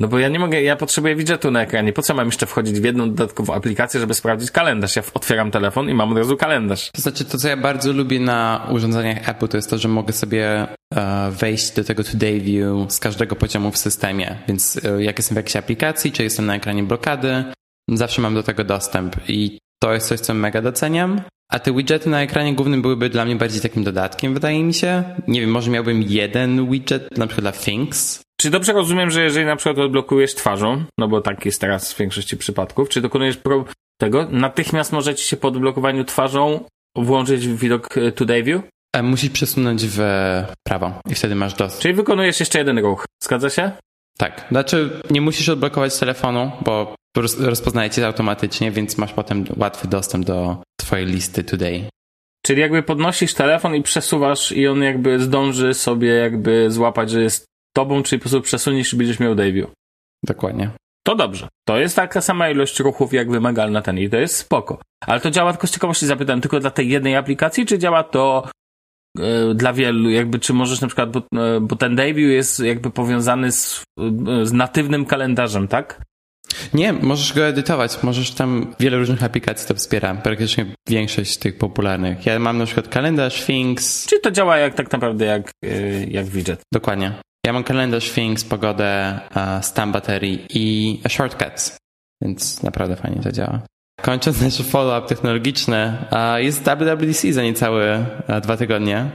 No 0.00 0.08
bo 0.08 0.18
ja 0.18 0.28
nie 0.28 0.38
mogę, 0.38 0.62
ja 0.62 0.76
potrzebuję 0.76 1.16
widgetu 1.16 1.50
na 1.50 1.62
ekranie. 1.62 1.92
Po 1.92 2.02
co 2.02 2.14
mam 2.14 2.26
jeszcze 2.26 2.46
wchodzić 2.46 2.80
w 2.80 2.84
jedną 2.84 3.08
dodatkową 3.08 3.54
aplikację, 3.54 4.00
żeby 4.00 4.14
sprawdzić 4.14 4.50
kalendarz? 4.50 4.96
Ja 4.96 5.02
otwieram 5.14 5.50
telefon 5.50 5.88
i 5.88 5.94
mam 5.94 6.12
od 6.12 6.18
razu 6.18 6.36
kalendarz. 6.36 6.90
To 6.92 7.02
znaczy, 7.02 7.24
to 7.24 7.38
co 7.38 7.48
ja 7.48 7.56
bardzo 7.56 7.92
lubię 7.92 8.20
na 8.20 8.66
urządzeniach 8.70 9.28
Apple, 9.28 9.48
to 9.48 9.56
jest 9.56 9.70
to, 9.70 9.78
że 9.78 9.88
mogę 9.88 10.12
sobie 10.12 10.66
wejść 11.30 11.70
do 11.70 11.84
tego 11.84 12.04
Today 12.04 12.40
View 12.40 12.92
z 12.92 12.98
każdego 12.98 13.36
poziomu 13.36 13.70
w 13.70 13.78
systemie. 13.78 14.38
Więc 14.48 14.84
e, 14.84 15.02
jak 15.02 15.18
jestem 15.18 15.34
w 15.34 15.36
jakiejś 15.36 15.56
aplikacji, 15.56 16.12
czy 16.12 16.22
jestem 16.22 16.46
na 16.46 16.56
ekranie 16.56 16.82
blokady, 16.82 17.44
zawsze 17.88 18.22
mam 18.22 18.34
do 18.34 18.42
tego 18.42 18.64
dostęp. 18.64 19.16
I 19.28 19.58
to 19.82 19.94
jest 19.94 20.08
coś, 20.08 20.20
co 20.20 20.34
mega 20.34 20.62
doceniam. 20.62 21.20
A 21.52 21.58
te 21.58 21.72
widgety 21.72 22.10
na 22.10 22.22
ekranie 22.22 22.54
głównym 22.54 22.82
byłyby 22.82 23.08
dla 23.08 23.24
mnie 23.24 23.36
bardziej 23.36 23.60
takim 23.60 23.84
dodatkiem, 23.84 24.34
wydaje 24.34 24.64
mi 24.64 24.74
się. 24.74 25.04
Nie 25.28 25.40
wiem, 25.40 25.50
może 25.50 25.70
miałbym 25.70 26.02
jeden 26.02 26.70
widget, 26.70 27.18
na 27.18 27.26
przykład 27.26 27.44
dla 27.44 27.64
Things, 27.64 28.22
czy 28.40 28.50
dobrze 28.50 28.72
rozumiem, 28.72 29.10
że 29.10 29.22
jeżeli 29.22 29.46
na 29.46 29.56
przykład 29.56 29.78
odblokujesz 29.78 30.34
twarzą, 30.34 30.84
no 30.98 31.08
bo 31.08 31.20
tak 31.20 31.46
jest 31.46 31.60
teraz 31.60 31.92
w 31.92 31.98
większości 31.98 32.36
przypadków, 32.36 32.88
czy 32.88 33.00
dokonujesz 33.00 33.38
tego, 34.00 34.28
natychmiast 34.30 34.92
możecie 34.92 35.22
się 35.22 35.36
po 35.36 35.48
odblokowaniu 35.48 36.04
twarzą 36.04 36.64
włączyć 36.96 37.48
w 37.48 37.58
widok 37.58 37.98
e, 37.98 38.12
Today 38.12 38.42
View? 38.42 38.62
E, 38.96 39.02
musisz 39.02 39.30
przesunąć 39.30 39.86
w 39.86 40.00
prawo 40.66 40.92
i 41.10 41.14
wtedy 41.14 41.34
masz 41.34 41.54
dostęp. 41.54 41.82
Czyli 41.82 41.94
wykonujesz 41.94 42.40
jeszcze 42.40 42.58
jeden 42.58 42.78
ruch. 42.78 43.04
Zgadza 43.22 43.50
się? 43.50 43.70
Tak. 44.18 44.46
Znaczy, 44.50 45.00
nie 45.10 45.20
musisz 45.20 45.48
odblokować 45.48 45.98
telefonu, 45.98 46.52
bo 46.64 46.94
rozpoznaje 47.38 47.90
cię 47.90 48.06
automatycznie, 48.06 48.70
więc 48.70 48.98
masz 48.98 49.12
potem 49.12 49.44
łatwy 49.56 49.88
dostęp 49.88 50.24
do 50.24 50.56
twojej 50.80 51.06
listy 51.06 51.44
Today. 51.44 51.84
Czyli 52.46 52.60
jakby 52.60 52.82
podnosisz 52.82 53.34
telefon 53.34 53.74
i 53.74 53.82
przesuwasz 53.82 54.52
i 54.52 54.68
on 54.68 54.82
jakby 54.82 55.20
zdąży 55.20 55.74
sobie 55.74 56.08
jakby 56.08 56.70
złapać, 56.70 57.10
że 57.10 57.22
jest 57.22 57.44
tobą, 57.76 58.02
czyli 58.02 58.18
po 58.18 58.22
prostu 58.22 58.40
przesuniesz 58.40 58.92
i 58.92 58.96
będziesz 58.96 59.20
miał 59.20 59.34
debut. 59.34 59.70
Dokładnie. 60.24 60.70
To 61.06 61.14
dobrze. 61.14 61.48
To 61.68 61.78
jest 61.78 61.96
taka 61.96 62.20
sama 62.20 62.50
ilość 62.50 62.80
ruchów 62.80 63.12
jak 63.12 63.30
wymagalna 63.30 63.82
ten 63.82 63.98
i 63.98 64.10
to 64.10 64.16
jest 64.16 64.36
spoko. 64.36 64.80
Ale 65.06 65.20
to 65.20 65.30
działa 65.30 65.52
tylko 65.52 65.66
z 65.66 65.70
ciekawości 65.70 66.06
zapytam, 66.06 66.40
tylko 66.40 66.60
dla 66.60 66.70
tej 66.70 66.88
jednej 66.88 67.16
aplikacji, 67.16 67.66
czy 67.66 67.78
działa 67.78 68.02
to 68.02 68.48
dla 69.54 69.72
wielu, 69.72 70.10
jakby 70.10 70.38
czy 70.38 70.52
możesz 70.52 70.80
na 70.80 70.88
przykład, 70.88 71.10
bo, 71.10 71.22
yy, 71.32 71.60
bo 71.60 71.76
ten 71.76 71.96
debut 71.96 72.18
jest 72.18 72.60
jakby 72.60 72.90
powiązany 72.90 73.52
z, 73.52 73.84
yy, 73.98 74.46
z 74.46 74.52
natywnym 74.52 75.06
kalendarzem, 75.06 75.68
tak? 75.68 76.02
Nie, 76.74 76.92
możesz 76.92 77.32
go 77.32 77.46
edytować. 77.46 78.02
Możesz 78.02 78.30
tam 78.30 78.74
wiele 78.80 78.96
różnych 78.96 79.22
aplikacji 79.22 79.68
to 79.68 79.74
wspiera. 79.74 80.14
Praktycznie 80.14 80.66
większość 80.88 81.36
tych 81.36 81.58
popularnych. 81.58 82.26
Ja 82.26 82.38
mam 82.38 82.58
na 82.58 82.66
przykład 82.66 82.88
kalendarz, 82.88 83.46
Things. 83.46 84.06
Czyli 84.06 84.20
to 84.20 84.30
działa 84.30 84.58
jak 84.58 84.74
tak 84.74 84.92
naprawdę 84.92 85.24
jak, 85.24 85.50
jak 86.08 86.26
widget. 86.26 86.60
Dokładnie. 86.72 87.12
Ja 87.46 87.52
mam 87.52 87.64
kalendarz, 87.64 88.10
Things, 88.10 88.44
pogodę, 88.44 89.20
stan 89.62 89.92
baterii 89.92 90.46
i 90.50 91.00
shortcuts. 91.08 91.76
Więc 92.22 92.62
naprawdę 92.62 92.96
fajnie 92.96 93.22
to 93.22 93.32
działa. 93.32 93.62
Kończąc 94.02 94.40
nasz 94.40 94.62
follow-up 94.62 95.08
technologiczny, 95.08 95.96
jest 96.36 96.62
WWDC 96.62 97.32
za 97.32 97.42
niecałe 97.42 98.06
dwa 98.42 98.56
tygodnie. 98.56 99.10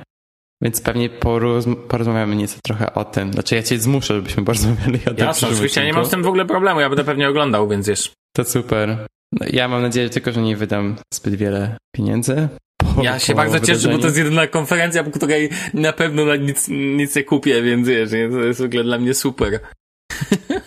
Więc 0.61 0.81
pewnie 0.81 1.09
porozm 1.09 1.75
porozmawiamy 1.75 2.35
nieco 2.35 2.57
trochę 2.63 2.93
o 2.93 3.05
tym. 3.05 3.33
Znaczy 3.33 3.55
ja 3.55 3.63
cię 3.63 3.79
zmuszę, 3.79 4.13
żebyśmy 4.13 4.45
porozmawiali 4.45 4.99
o 5.05 5.13
tym. 5.13 5.27
Jasne, 5.27 5.47
oczywiście, 5.47 5.81
ja 5.81 5.87
nie 5.87 5.93
mam 5.93 6.05
z 6.05 6.09
tym 6.09 6.23
w 6.23 6.27
ogóle 6.27 6.45
problemu, 6.45 6.79
ja 6.79 6.89
będę 6.89 7.03
pewnie 7.03 7.29
oglądał, 7.29 7.67
więc 7.67 7.87
wiesz. 7.87 8.11
To 8.35 8.43
super. 8.43 9.07
No, 9.31 9.47
ja 9.51 9.67
mam 9.67 9.81
nadzieję 9.81 10.09
tylko, 10.09 10.31
że 10.31 10.41
nie 10.41 10.57
wydam 10.57 10.95
zbyt 11.13 11.35
wiele 11.35 11.77
pieniędzy. 11.95 12.47
Po, 12.77 13.03
ja 13.03 13.19
się 13.19 13.35
bardzo 13.35 13.59
cieszę, 13.59 13.89
bo 13.89 13.97
to 13.97 14.05
jest 14.05 14.17
jedyna 14.17 14.47
konferencja, 14.47 15.03
po 15.03 15.11
której 15.11 15.49
na 15.73 15.93
pewno 15.93 16.35
nic, 16.35 16.67
nic 16.69 17.15
nie 17.15 17.23
kupię, 17.23 17.61
więc 17.61 17.87
wiesz, 17.87 18.09
to 18.09 18.39
jest 18.39 18.61
w 18.61 18.65
ogóle 18.65 18.83
dla 18.83 18.97
mnie 18.97 19.13
super. 19.13 19.59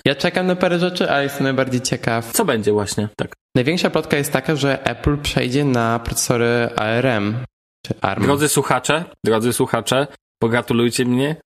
Ja 0.04 0.14
czekam 0.14 0.46
na 0.46 0.56
parę 0.56 0.78
rzeczy, 0.78 1.10
ale 1.10 1.22
jestem 1.22 1.44
najbardziej 1.44 1.80
ciekaw. 1.80 2.32
Co 2.32 2.44
będzie 2.44 2.72
właśnie, 2.72 3.08
tak. 3.16 3.32
Największa 3.58 3.90
plotka 3.90 4.16
jest 4.16 4.32
taka, 4.32 4.56
że 4.56 4.86
Apple 4.86 5.18
przejdzie 5.18 5.64
na 5.64 5.98
procesory 5.98 6.68
ARM, 6.76 7.44
czy 7.86 7.94
ARM. 8.00 8.22
Drodzy 8.22 8.48
słuchacze, 8.48 9.04
drodzy 9.24 9.52
słuchacze, 9.52 10.06
pogratulujcie 10.42 11.04
mnie. 11.04 11.36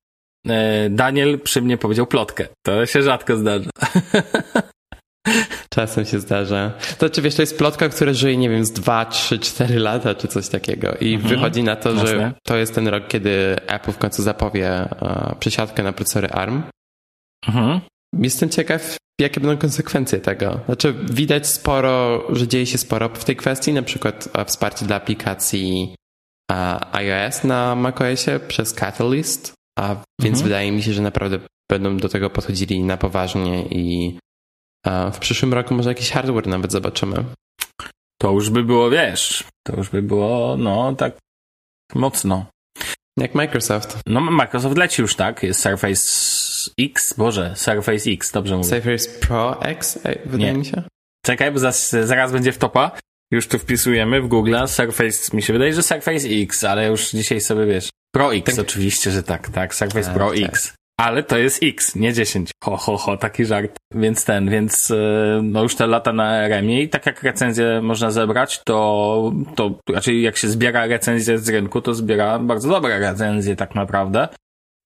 E, 0.48 0.90
Daniel 0.90 1.40
przy 1.40 1.62
mnie 1.62 1.78
powiedział 1.78 2.06
plotkę. 2.06 2.46
To 2.66 2.86
się 2.86 3.02
rzadko 3.02 3.36
zdarza. 3.36 3.70
Czasem 5.74 6.04
się 6.04 6.20
zdarza. 6.20 6.72
To 6.98 7.10
czy 7.10 7.22
wiesz, 7.22 7.34
to 7.34 7.42
jest 7.42 7.58
plotka, 7.58 7.88
która 7.88 8.12
żyje, 8.12 8.36
nie 8.36 8.50
wiem, 8.50 8.64
z 8.64 8.72
2, 8.72 9.04
3, 9.04 9.38
4 9.38 9.78
lata, 9.78 10.14
czy 10.14 10.28
coś 10.28 10.48
takiego. 10.48 10.94
I 11.00 11.14
mhm. 11.14 11.34
wychodzi 11.34 11.62
na 11.62 11.76
to, 11.76 11.90
Jasne. 11.90 12.06
że 12.06 12.32
to 12.42 12.56
jest 12.56 12.74
ten 12.74 12.88
rok, 12.88 13.08
kiedy 13.08 13.56
Apple 13.66 13.92
w 13.92 13.98
końcu 13.98 14.22
zapowie 14.22 14.88
uh, 15.00 15.38
przesiadkę 15.38 15.82
na 15.82 15.92
procesory 15.92 16.28
ARM. 16.28 16.62
Mhm. 17.46 17.80
Jestem 18.18 18.48
ciekaw, 18.48 18.96
jakie 19.22 19.40
będą 19.40 19.56
konsekwencje 19.56 20.20
tego. 20.20 20.60
Znaczy, 20.66 20.94
widać 21.10 21.46
sporo, 21.46 22.24
że 22.36 22.48
dzieje 22.48 22.66
się 22.66 22.78
sporo 22.78 23.08
w 23.08 23.24
tej 23.24 23.36
kwestii, 23.36 23.72
na 23.72 23.82
przykład 23.82 24.28
wsparcie 24.46 24.86
dla 24.86 24.96
aplikacji 24.96 25.94
iOS 26.92 27.44
na 27.44 27.74
macOSie 27.74 28.40
przez 28.48 28.74
Catalyst, 28.74 29.52
a 29.78 29.88
więc 30.20 30.38
mhm. 30.38 30.44
wydaje 30.44 30.72
mi 30.72 30.82
się, 30.82 30.92
że 30.92 31.02
naprawdę 31.02 31.38
będą 31.70 31.96
do 31.96 32.08
tego 32.08 32.30
podchodzili 32.30 32.82
na 32.82 32.96
poważnie 32.96 33.62
i 33.62 34.18
w 35.12 35.18
przyszłym 35.18 35.54
roku 35.54 35.74
może 35.74 35.88
jakiś 35.90 36.10
hardware 36.10 36.46
nawet 36.46 36.72
zobaczymy. 36.72 37.24
To 38.20 38.32
już 38.32 38.50
by 38.50 38.64
było, 38.64 38.90
wiesz, 38.90 39.44
to 39.66 39.76
już 39.76 39.90
by 39.90 40.02
było, 40.02 40.56
no, 40.56 40.94
tak 40.94 41.18
mocno. 41.94 42.46
Jak 43.18 43.34
Microsoft. 43.34 44.00
No, 44.06 44.20
Microsoft 44.20 44.76
leci 44.76 45.02
już, 45.02 45.16
tak? 45.16 45.42
Jest 45.42 45.60
Surface 45.60 46.02
X, 46.78 47.14
Boże, 47.18 47.52
Surface 47.56 48.10
X, 48.10 48.32
dobrze 48.32 48.56
mówię. 48.56 48.68
Surface 48.68 49.20
Pro 49.20 49.62
X, 49.62 49.98
wydaje 50.26 50.52
Nie. 50.52 50.58
mi 50.58 50.64
się. 50.64 50.82
Czekaj, 51.24 51.52
bo 51.52 51.58
zaraz, 51.58 51.90
zaraz 51.90 52.32
będzie 52.32 52.52
w 52.52 52.58
topa. 52.58 52.90
Już 53.32 53.46
tu 53.46 53.58
wpisujemy 53.58 54.22
w 54.22 54.28
Google 54.28 54.56
Surface, 54.66 55.36
mi 55.36 55.42
się 55.42 55.52
wydaje, 55.52 55.72
że 55.72 55.82
Surface 55.82 56.28
X, 56.28 56.64
ale 56.64 56.88
już 56.88 57.10
dzisiaj 57.10 57.40
sobie 57.40 57.66
wiesz. 57.66 57.90
Pro 58.14 58.34
X, 58.34 58.56
tak. 58.56 58.64
oczywiście, 58.64 59.10
że 59.10 59.22
tak, 59.22 59.48
tak, 59.48 59.74
Surface 59.74 60.14
Pro 60.14 60.30
tak. 60.30 60.38
X. 60.38 60.74
Ale 61.00 61.22
to 61.22 61.38
jest 61.38 61.62
X, 61.62 61.96
nie 61.96 62.12
10. 62.12 62.50
Ho, 62.64 62.76
ho, 62.76 62.96
ho, 62.96 63.16
taki 63.16 63.44
żart. 63.44 63.76
Więc 63.94 64.24
ten, 64.24 64.50
więc 64.50 64.90
e, 64.90 65.40
no 65.42 65.62
już 65.62 65.74
te 65.74 65.86
lata 65.86 66.12
na 66.12 66.48
remie 66.48 66.82
i 66.82 66.88
tak 66.88 67.06
jak 67.06 67.22
recenzję 67.22 67.80
można 67.82 68.10
zebrać, 68.10 68.60
to, 68.64 69.32
to 69.54 69.68
raczej 69.68 69.94
znaczy 69.94 70.14
jak 70.14 70.36
się 70.36 70.48
zbiera 70.48 70.86
recenzję 70.86 71.38
z 71.38 71.48
rynku, 71.48 71.80
to 71.80 71.94
zbiera 71.94 72.38
bardzo 72.38 72.68
dobre 72.68 72.98
recenzje 72.98 73.56
tak 73.56 73.74
naprawdę. 73.74 74.28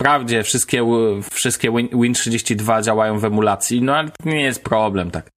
Wprawdzie 0.01 0.43
wszystkie, 0.43 0.87
wszystkie 1.31 1.71
Win32 1.71 2.83
działają 2.83 3.19
w 3.19 3.25
emulacji, 3.25 3.83
no 3.83 3.97
ale 3.97 4.11
to 4.11 4.29
nie 4.29 4.41
jest 4.41 4.65
problem, 4.65 5.11
tak. 5.11 5.31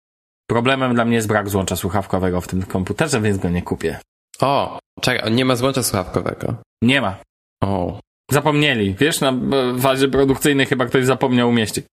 Problemem 0.50 0.94
dla 0.94 1.04
mnie 1.04 1.16
jest 1.16 1.28
brak 1.28 1.48
złącza 1.48 1.76
słuchawkowego 1.76 2.40
w 2.40 2.48
tym 2.48 2.62
komputerze, 2.62 3.20
więc 3.20 3.38
go 3.38 3.50
nie 3.50 3.62
kupię. 3.62 4.00
O, 4.40 4.78
czekaj, 5.00 5.32
nie 5.32 5.44
ma 5.44 5.56
złącza 5.56 5.82
słuchawkowego. 5.82 6.54
Nie 6.82 7.00
ma. 7.00 7.16
O. 7.62 8.00
Zapomnieli. 8.30 8.94
Wiesz, 8.94 9.20
na 9.20 9.32
fazie 9.80 10.08
produkcyjnej 10.08 10.66
chyba 10.66 10.86
ktoś 10.86 11.04
zapomniał 11.04 11.48
umieścić. 11.48 11.86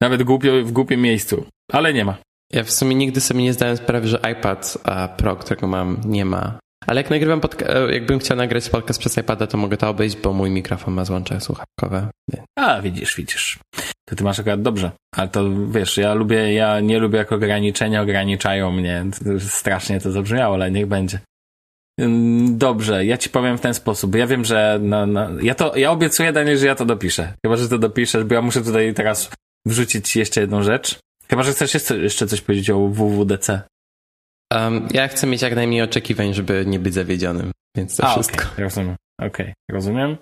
Nawet 0.00 0.22
głupio, 0.22 0.52
w 0.64 0.72
głupim 0.72 1.00
miejscu. 1.00 1.44
Ale 1.72 1.92
nie 1.92 2.04
ma. 2.04 2.16
Ja 2.52 2.64
w 2.64 2.70
sumie 2.70 2.94
nigdy 2.94 3.20
sobie 3.20 3.42
nie 3.42 3.52
zdałem 3.52 3.76
sprawy, 3.76 4.08
że 4.08 4.20
iPad 4.32 4.78
Pro, 5.16 5.36
którego 5.36 5.66
mam, 5.66 6.00
nie 6.04 6.24
ma. 6.24 6.58
Ale 6.88 7.00
jak 7.00 7.10
nagrywam 7.10 7.40
pod, 7.40 7.62
e, 7.62 7.92
jakbym 7.92 8.18
chciał 8.18 8.36
nagrać 8.36 8.68
podcast 8.68 9.00
przez 9.00 9.18
iPada, 9.18 9.46
to 9.46 9.58
mogę 9.58 9.76
to 9.76 9.88
obejść, 9.88 10.16
bo 10.16 10.32
mój 10.32 10.50
mikrofon 10.50 10.94
ma 10.94 11.04
złącze 11.04 11.40
słuchawkowe. 11.40 12.10
A, 12.58 12.80
widzisz, 12.80 13.16
widzisz. 13.16 13.58
To 14.08 14.16
ty 14.16 14.24
masz 14.24 14.38
akurat 14.38 14.62
dobrze. 14.62 14.90
Ale 15.16 15.28
to 15.28 15.44
wiesz, 15.70 15.96
ja 15.96 16.14
lubię, 16.14 16.54
ja 16.54 16.80
nie 16.80 16.98
lubię 16.98 17.18
jak 17.18 17.32
ograniczenia 17.32 18.02
ograniczają 18.02 18.72
mnie. 18.72 19.04
Strasznie 19.38 20.00
to 20.00 20.12
zabrzmiało, 20.12 20.54
ale 20.54 20.70
niech 20.70 20.86
będzie. 20.86 21.18
Dobrze, 22.48 23.04
ja 23.04 23.18
ci 23.18 23.30
powiem 23.30 23.58
w 23.58 23.60
ten 23.60 23.74
sposób. 23.74 24.14
Ja 24.14 24.26
wiem, 24.26 24.44
że 24.44 24.78
na, 24.82 25.06
na, 25.06 25.30
ja 25.42 25.54
to, 25.54 25.76
ja 25.76 25.90
obiecuję 25.90 26.32
Daniel, 26.32 26.58
że 26.58 26.66
ja 26.66 26.74
to 26.74 26.84
dopiszę. 26.84 27.34
Chyba, 27.46 27.56
że 27.56 27.68
to 27.68 27.78
dopiszesz, 27.78 28.24
bo 28.24 28.34
ja 28.34 28.42
muszę 28.42 28.62
tutaj 28.62 28.94
teraz 28.94 29.30
wrzucić 29.66 30.16
jeszcze 30.16 30.40
jedną 30.40 30.62
rzecz. 30.62 30.98
Chyba, 31.30 31.42
że 31.42 31.52
chcesz 31.52 31.74
jeszcze, 31.74 31.98
jeszcze 31.98 32.26
coś 32.26 32.40
powiedzieć 32.40 32.70
o 32.70 32.88
WWDC. 32.88 33.62
Um, 34.54 34.88
ja 34.90 35.08
chcę 35.08 35.26
mieć 35.26 35.42
jak 35.42 35.54
najmniej 35.54 35.82
oczekiwań, 35.82 36.34
żeby 36.34 36.64
nie 36.66 36.78
być 36.78 36.94
zawiedzionym, 36.94 37.52
więc 37.76 37.96
to 37.96 38.04
A, 38.04 38.12
wszystko. 38.12 38.44
Okay, 38.44 38.64
rozumiem. 38.64 38.96
Okej, 39.20 39.28
okay, 39.30 39.54
rozumiem. 39.70 40.16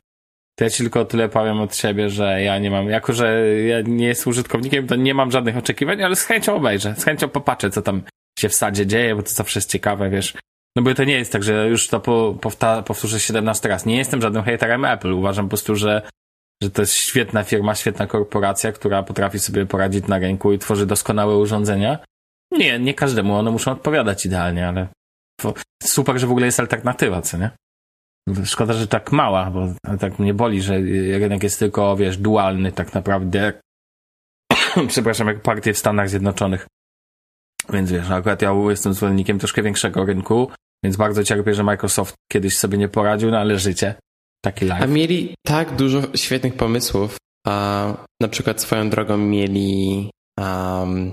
To 0.59 0.65
ja 0.65 0.71
ci 0.71 0.79
tylko 0.79 1.05
tyle 1.05 1.29
powiem 1.29 1.61
od 1.61 1.77
siebie, 1.77 2.11
że 2.11 2.43
ja 2.43 2.59
nie 2.59 2.71
mam, 2.71 2.89
jako 2.89 3.13
że 3.13 3.57
ja 3.57 3.81
nie 3.81 4.07
jestem 4.07 4.31
użytkownikiem, 4.31 4.87
to 4.87 4.97
nie 4.97 5.15
mam 5.15 5.31
żadnych 5.31 5.57
oczekiwań, 5.57 6.03
ale 6.03 6.17
z 6.17 6.25
chęcią 6.25 6.57
obejrzę, 6.57 6.95
z 6.99 7.05
chęcią 7.05 7.29
popatrzę, 7.29 7.71
co 7.71 7.83
tam 7.83 8.03
się 8.39 8.49
w 8.49 8.55
sadzie 8.55 8.87
dzieje, 8.87 9.17
bo 9.17 9.23
to 9.23 9.31
zawsze 9.31 9.59
jest 9.59 9.71
ciekawe, 9.71 10.11
wiesz. 10.11 10.35
No 10.77 10.83
bo 10.83 10.95
to 10.95 11.05
nie 11.05 11.15
jest 11.15 11.33
tak, 11.33 11.43
że 11.43 11.69
już 11.69 11.89
to 11.89 12.01
po, 12.01 12.37
powta, 12.41 12.83
powtórzę 12.83 13.21
17 13.21 13.69
raz. 13.69 13.87
Nie 13.87 13.97
jestem 13.97 14.23
żadnym 14.23 14.43
haterem 14.43 14.85
Apple. 14.85 15.13
Uważam 15.13 15.45
po 15.45 15.49
prostu, 15.49 15.77
że, 15.77 16.03
że 16.63 16.71
to 16.71 16.83
jest 16.83 16.95
świetna 16.95 17.43
firma, 17.43 17.75
świetna 17.75 18.07
korporacja, 18.07 18.73
która 18.73 19.03
potrafi 19.03 19.39
sobie 19.39 19.67
poradzić 19.67 20.07
na 20.07 20.19
rynku 20.19 20.53
i 20.53 20.59
tworzy 20.59 20.87
doskonałe 20.87 21.37
urządzenia. 21.37 21.99
Nie, 22.53 22.79
nie 22.79 22.95
każdemu 22.95 23.35
one 23.35 23.51
muszą 23.51 23.73
odpowiadać 23.73 24.27
idealnie, 24.27 24.69
ale 24.69 24.89
super, 25.83 26.19
że 26.19 26.27
w 26.27 26.31
ogóle 26.31 26.47
jest 26.47 26.61
alternatywa, 26.61 27.23
co 27.23 27.39
nie? 27.39 27.51
Szkoda, 28.45 28.73
że 28.73 28.87
tak 28.87 29.13
mała, 29.13 29.51
bo 29.51 29.69
tak 29.99 30.19
mnie 30.19 30.35
boli, 30.35 30.63
że 30.63 30.79
rynek 31.19 31.43
jest 31.43 31.59
tylko, 31.59 31.97
wiesz, 31.97 32.17
dualny 32.17 32.73
tak 32.73 32.95
naprawdę. 32.95 33.53
Przepraszam, 34.89 35.27
jak 35.27 35.43
partie 35.43 35.73
w 35.73 35.79
Stanach 35.79 36.11
Zjednoczonych. 36.11 36.67
Więc 37.73 37.93
wiesz, 37.93 38.11
akurat 38.11 38.43
ja 38.43 38.53
jestem 38.71 38.95
zwolennikiem 38.95 39.39
troszkę 39.39 39.63
większego 39.63 40.05
rynku, 40.05 40.51
więc 40.85 40.97
bardzo 40.97 41.25
cierpię, 41.25 41.55
że 41.55 41.63
Microsoft 41.63 42.15
kiedyś 42.33 42.59
sobie 42.59 42.79
nie 42.79 42.89
poradził, 42.89 43.31
no 43.31 43.39
ale 43.39 43.59
życie. 43.59 43.95
Taki 44.45 44.65
live. 44.65 44.83
A 44.83 44.87
mieli 44.87 45.35
tak 45.47 45.77
dużo 45.77 46.03
świetnych 46.15 46.55
pomysłów. 46.55 47.17
A 47.47 47.87
na 48.23 48.29
przykład 48.29 48.61
swoją 48.61 48.91
drogą 48.91 49.17
mieli 49.17 50.11
um, 50.41 51.13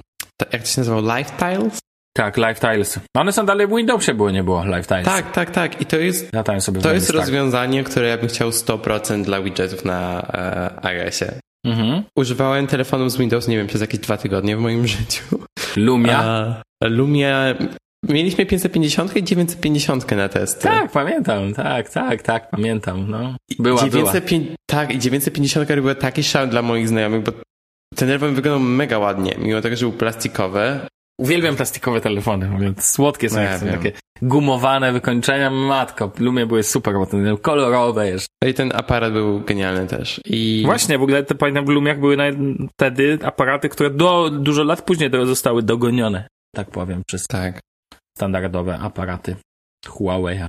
jak 0.52 0.62
to 0.62 0.68
się 0.68 0.82
nazywało? 0.82 1.18
Lifetiles? 1.18 1.80
Tak, 2.16 2.38
Lifetiles. 2.38 3.00
No 3.16 3.22
one 3.22 3.32
są 3.34 3.46
dalej 3.46 3.68
w 3.68 3.76
Windowsie, 3.76 4.14
było, 4.14 4.32
nie 4.32 4.44
było 4.44 4.66
Lifetiles. 4.66 5.06
Tak, 5.06 5.32
tak, 5.32 5.52
tak. 5.52 5.82
I 5.82 5.86
to 5.86 5.98
jest, 5.98 6.32
sobie 6.60 6.82
to 6.82 6.94
jest 6.94 7.10
rozwiązanie, 7.10 7.84
które 7.84 8.08
ja 8.08 8.18
bym 8.18 8.28
chciał 8.28 8.50
100% 8.50 9.24
dla 9.24 9.42
widgetów 9.42 9.86
na 9.86 10.22
e, 10.22 10.86
iOSie. 10.86 11.40
Mhm. 11.66 12.04
Używałem 12.18 12.68
telefonu 12.68 13.10
z 13.10 13.18
Windows, 13.18 13.48
nie 13.48 13.58
wiem, 13.58 13.68
przez 13.68 13.82
jakieś 13.82 14.00
dwa 14.00 14.18
tygodnie 14.18 14.58
w 14.58 14.60
moim 14.60 14.88
życiu. 14.98 15.24
Lumia? 15.76 16.24
A, 16.24 16.62
Lumia 16.88 17.56
Mieliśmy 18.10 18.46
550 18.46 19.16
i 19.16 19.24
950 19.24 20.12
na 20.12 20.30
testy. 20.30 20.64
Tak, 20.64 20.92
pamiętam, 20.92 21.54
tak, 21.54 21.90
tak, 21.90 22.22
tak, 22.22 22.50
pamiętam, 22.50 23.10
no. 23.10 23.36
Była, 23.60 23.82
950, 23.82 24.46
była. 24.46 24.56
Tak, 24.66 24.96
i 24.96 25.00
950 25.00 25.68
była 25.82 25.96
taki 25.96 26.24
szał 26.24 26.48
dla 26.48 26.62
moich 26.62 26.88
znajomych, 26.88 27.24
bo 27.24 27.32
ten 27.94 28.08
telefon 28.08 28.36
wyglądał 28.36 28.60
mega 28.60 29.00
ładnie, 29.00 29.36
mimo 29.38 29.62
tego, 29.62 29.76
że 29.76 29.86
był 29.86 29.98
plastikowy. 29.98 30.80
Uwielbiam 31.20 31.56
plastikowe 31.56 32.02
telefony, 32.02 32.74
słodkie 32.80 33.30
są, 33.30 33.36
no 33.36 33.42
ja 33.42 33.60
takie 33.60 33.92
gumowane 34.22 34.94
wykończenia, 34.94 35.50
matko, 35.50 36.12
Lumie 36.20 36.46
były 36.46 36.64
super, 36.64 36.94
bo 36.94 37.06
ten 37.06 37.38
kolorowe 37.38 38.10
jeszcze. 38.10 38.28
No 38.44 38.50
i 38.50 38.54
ten 38.54 38.72
aparat 38.76 39.14
był 39.14 39.40
genialny 39.40 39.88
też. 39.88 40.22
I... 40.26 40.64
Właśnie, 40.66 40.98
w 40.98 41.02
ogóle 41.02 41.24
te 41.24 41.36
pamiętam 41.36 41.66
w 41.66 41.70
Lumiach 41.70 42.00
były 42.00 42.18
wtedy 42.74 43.20
aparaty, 43.24 43.70
które 43.70 43.90
do, 43.90 44.30
dużo 44.30 44.64
lat 44.64 44.82
później 44.82 45.10
zostały 45.26 45.64
dogonione, 45.64 46.28
tak 46.56 46.72
powiem, 46.72 47.02
przez 47.08 47.28
tak. 47.28 47.60
standardowe 48.18 48.80
aparaty. 48.80 49.36
Huawei. 49.88 50.40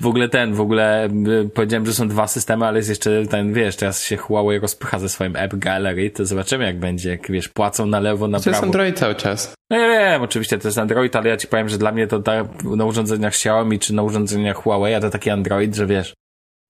W 0.00 0.06
ogóle 0.06 0.28
ten, 0.28 0.54
w 0.54 0.60
ogóle 0.60 1.08
y, 1.44 1.50
powiedziałem, 1.54 1.86
że 1.86 1.92
są 1.92 2.08
dwa 2.08 2.26
systemy, 2.26 2.66
ale 2.66 2.78
jest 2.78 2.88
jeszcze 2.88 3.26
ten, 3.26 3.52
wiesz, 3.52 3.76
teraz 3.76 4.04
się 4.04 4.16
Huawei 4.16 4.58
rozpycha 4.58 4.98
ze 4.98 5.08
swoim 5.08 5.36
App 5.36 5.54
Gallery, 5.54 6.10
to 6.10 6.26
zobaczymy 6.26 6.64
jak 6.64 6.78
będzie, 6.78 7.10
jak 7.10 7.30
wiesz, 7.30 7.48
płacą 7.48 7.86
na 7.86 8.00
lewo, 8.00 8.28
na 8.28 8.38
to 8.38 8.44
prawo. 8.44 8.58
To 8.58 8.64
jest 8.64 8.64
Android 8.64 8.98
cały 8.98 9.14
czas. 9.14 9.54
No 9.70 9.78
ja 9.78 9.88
wiem, 9.88 10.22
oczywiście 10.22 10.58
to 10.58 10.68
jest 10.68 10.78
Android, 10.78 11.16
ale 11.16 11.28
ja 11.28 11.36
ci 11.36 11.48
powiem, 11.48 11.68
że 11.68 11.78
dla 11.78 11.92
mnie 11.92 12.06
to 12.06 12.18
ta, 12.18 12.32
na 12.76 12.84
urządzeniach 12.84 13.32
Xiaomi 13.32 13.78
czy 13.78 13.94
na 13.94 14.02
urządzeniach 14.02 14.56
Huawei, 14.56 14.94
a 14.94 15.00
to 15.00 15.10
taki 15.10 15.30
Android, 15.30 15.74
że 15.74 15.86
wiesz, 15.86 16.14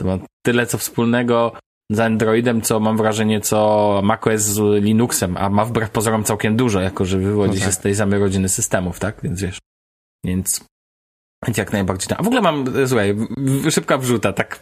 to 0.00 0.06
ma 0.06 0.18
tyle 0.42 0.66
co 0.66 0.78
wspólnego 0.78 1.52
z 1.90 2.00
Androidem, 2.00 2.62
co 2.62 2.80
mam 2.80 2.96
wrażenie, 2.96 3.40
co 3.40 4.00
macOS 4.04 4.40
z 4.40 4.84
Linuxem, 4.84 5.36
a 5.36 5.50
ma 5.50 5.64
wbrew 5.64 5.90
pozorom 5.90 6.24
całkiem 6.24 6.56
dużo, 6.56 6.80
jako 6.80 7.04
że 7.04 7.18
wywodzi 7.18 7.54
no 7.54 7.60
tak. 7.60 7.66
się 7.66 7.72
z 7.72 7.78
tej 7.78 7.94
samej 7.94 8.20
rodziny 8.20 8.48
systemów, 8.48 8.98
tak? 8.98 9.20
Więc 9.22 9.42
wiesz. 9.42 9.58
Więc, 10.24 10.64
więc 11.46 11.58
jak 11.58 11.72
najbardziej. 11.72 12.16
A 12.18 12.22
w 12.22 12.26
ogóle 12.26 12.40
mam, 12.40 12.64
słuchaj, 12.86 13.16
szybka 13.70 13.98
wrzuta, 13.98 14.32
tak. 14.32 14.60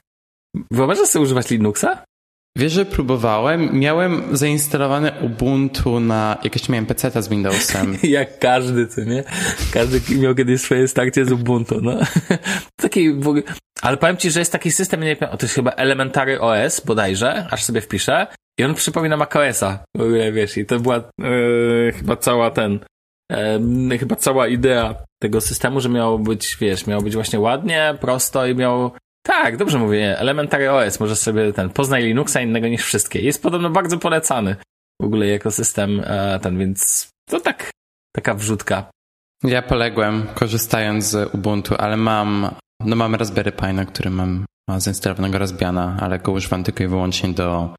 Wyobrażasz 0.70 1.08
sobie 1.08 1.23
używać 1.23 1.50
Linuxa? 1.50 2.04
Wiesz, 2.58 2.73
że 2.73 2.85
próbowałem. 2.85 3.78
Miałem 3.78 4.37
zainstalowane 4.37 5.12
Ubuntu 5.20 6.00
na. 6.00 6.38
Jakieś 6.44 6.68
miałem 6.68 6.87
PC 6.87 7.23
z 7.23 7.28
Windowsem. 7.28 7.97
Jak 8.02 8.38
każdy, 8.38 8.87
co 8.87 9.04
nie? 9.04 9.25
Każdy 9.73 10.16
miał 10.16 10.35
kiedyś 10.35 10.61
swoje 10.61 10.88
starcie 10.88 11.25
z 11.25 11.32
Ubuntu, 11.32 11.80
no. 11.82 11.99
Taki 12.82 13.14
w 13.14 13.28
ogóle. 13.28 13.42
Ale 13.82 13.97
powiem 13.97 14.16
ci, 14.16 14.30
że 14.30 14.38
jest 14.38 14.52
taki 14.52 14.73
system, 14.73 15.00
nie 15.00 15.16
wiem, 15.16 15.30
to 15.30 15.38
jest 15.42 15.54
chyba 15.54 15.70
Elementary 15.70 16.40
OS 16.40 16.80
bodajże, 16.80 17.47
aż 17.50 17.64
sobie 17.64 17.80
wpiszę. 17.80 18.26
I 18.58 18.64
on 18.64 18.75
przypomina 18.75 19.16
macOSa. 19.16 19.85
W 19.97 20.00
ogóle, 20.00 20.32
wiesz, 20.32 20.56
i 20.56 20.66
to 20.66 20.80
była 20.80 21.11
yy, 21.18 21.92
chyba 21.97 22.16
cała 22.16 22.50
ten. 22.50 22.80
Chyba 24.00 24.16
cała 24.16 24.49
idea 24.49 24.94
tego 25.23 25.40
systemu, 25.40 25.80
że 25.80 25.88
miało 25.88 26.18
być, 26.18 26.56
wiesz, 26.61 26.87
miało 26.87 27.02
być 27.02 27.14
właśnie 27.14 27.40
ładnie, 27.40 27.94
prosto 28.00 28.47
i 28.47 28.54
miał 28.54 28.90
tak, 29.23 29.56
dobrze 29.56 29.78
mówię. 29.78 30.18
Elementary 30.18 30.70
OS, 30.70 31.00
możesz 31.00 31.18
sobie 31.18 31.52
ten, 31.52 31.70
poznaj 31.70 32.04
Linuxa 32.04 32.40
innego 32.40 32.68
niż 32.68 32.82
wszystkie. 32.82 33.20
Jest 33.20 33.42
podobno 33.42 33.70
bardzo 33.70 33.99
polecany 33.99 34.56
w 35.02 35.04
ogóle 35.04 35.26
jako 35.26 35.50
system 35.50 36.02
e, 36.04 36.40
ten, 36.42 36.58
więc 36.58 37.08
to 37.30 37.40
tak, 37.40 37.70
taka 38.16 38.35
wrzutka. 38.35 38.90
Ja 39.44 39.62
poległem 39.62 40.26
korzystając 40.35 41.04
z 41.04 41.35
Ubuntu, 41.35 41.75
ale 41.78 41.97
mam, 41.97 42.50
no 42.85 42.97
mam 42.97 43.14
Raspberry 43.14 43.52
Pi, 43.52 43.75
na 43.75 43.85
którym 43.85 44.14
mam 44.14 44.44
zainstalowanego 44.80 45.38
Raspbiana, 45.38 45.97
ale 46.00 46.18
go 46.18 46.32
używam 46.32 46.64
tylko 46.64 46.85
i 46.85 46.87
wyłącznie 46.87 47.28
do 47.28 47.75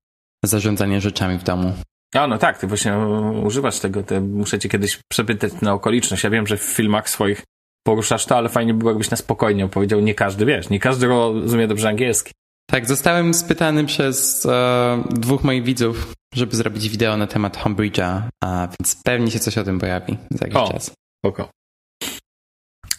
zarządzania 0.45 0.99
rzeczami 0.99 1.37
w 1.37 1.43
domu. 1.43 1.73
A 2.15 2.27
no 2.27 2.37
tak, 2.37 2.57
ty 2.57 2.67
właśnie 2.67 2.97
używasz 3.43 3.79
tego, 3.79 4.03
ty, 4.03 4.21
muszę 4.21 4.59
cię 4.59 4.69
kiedyś 4.69 4.99
przepytać 5.11 5.53
na 5.61 5.73
okoliczność. 5.73 6.23
Ja 6.23 6.29
wiem, 6.29 6.47
że 6.47 6.57
w 6.57 6.61
filmach 6.61 7.09
swoich 7.09 7.43
poruszasz 7.83 8.25
to, 8.25 8.37
ale 8.37 8.49
fajnie 8.49 8.73
by 8.73 8.79
było, 8.79 8.91
jakbyś 8.91 9.09
na 9.09 9.17
spokojnie 9.17 9.65
opowiedział. 9.65 9.99
Nie 9.99 10.15
każdy, 10.15 10.45
wiesz, 10.45 10.69
nie 10.69 10.79
każdy 10.79 11.07
rozumie 11.07 11.67
dobrze 11.67 11.89
angielski. 11.89 12.31
Tak, 12.71 12.87
zostałem 12.87 13.33
spytany 13.33 13.85
przez 13.85 14.45
e, 14.45 15.03
dwóch 15.09 15.43
moich 15.43 15.63
widzów, 15.63 16.13
żeby 16.35 16.55
zrobić 16.55 16.89
wideo 16.89 17.17
na 17.17 17.27
temat 17.27 17.57
Homebridge'a, 17.57 18.21
a 18.43 18.67
więc 18.79 18.95
pewnie 19.03 19.31
się 19.31 19.39
coś 19.39 19.57
o 19.57 19.63
tym 19.63 19.79
pojawi 19.79 20.17
za 20.31 20.45
jakiś 20.45 20.57
o, 20.57 20.73
czas. 20.73 20.91
Spoko. 21.25 21.49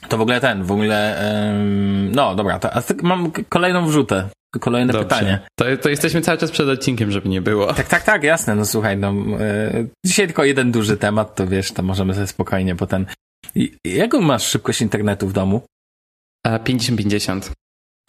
To 0.08 0.18
w 0.18 0.20
ogóle 0.20 0.40
ten, 0.40 0.64
w 0.64 0.72
ogóle, 0.72 1.22
ym, 1.50 2.12
no 2.12 2.34
dobra, 2.34 2.58
to, 2.58 2.74
a 2.74 2.82
mam 3.02 3.32
kolejną 3.48 3.86
wrzutę, 3.86 4.28
kolejne 4.60 4.92
Dobrze. 4.92 5.08
pytanie. 5.08 5.40
To, 5.58 5.64
to 5.82 5.88
jesteśmy 5.88 6.20
cały 6.20 6.38
czas 6.38 6.50
przed 6.50 6.68
odcinkiem, 6.68 7.10
żeby 7.10 7.28
nie 7.28 7.42
było. 7.42 7.74
Tak, 7.74 7.88
tak, 7.88 8.02
tak, 8.02 8.22
jasne, 8.22 8.54
no 8.54 8.64
słuchaj, 8.64 8.96
no, 8.96 9.12
yy, 9.12 9.88
dzisiaj 10.06 10.26
tylko 10.26 10.44
jeden 10.44 10.72
duży 10.72 10.96
temat, 10.96 11.34
to 11.34 11.46
wiesz, 11.46 11.72
to 11.72 11.82
możemy 11.82 12.14
sobie 12.14 12.26
spokojnie, 12.26 12.74
bo 12.74 12.86
ten, 12.86 13.06
jaką 13.84 14.20
masz 14.20 14.46
szybkość 14.46 14.80
internetu 14.80 15.28
w 15.28 15.32
domu? 15.32 15.62
50-50. 16.46 17.50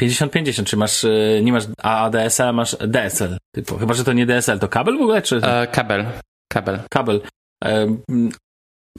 50-50, 0.02 0.64
czy 0.64 0.78
masz, 0.78 1.04
e, 1.04 1.42
nie 1.44 1.52
masz 1.52 1.64
ADSL, 1.78 2.44
a 2.44 2.54
masz 2.54 2.76
DSL? 2.88 3.38
Typu. 3.56 3.78
Chyba, 3.78 3.94
że 3.94 4.04
to 4.04 4.14
nie 4.14 4.26
DSL, 4.26 4.60
to 4.60 4.68
kabel 4.68 4.98
w 4.98 5.02
ogóle, 5.02 5.22
czy? 5.22 5.38
E, 5.38 5.68
kabel. 5.68 6.06
Kabel. 6.52 6.80
Kabel. 6.90 7.22
E, 7.64 7.98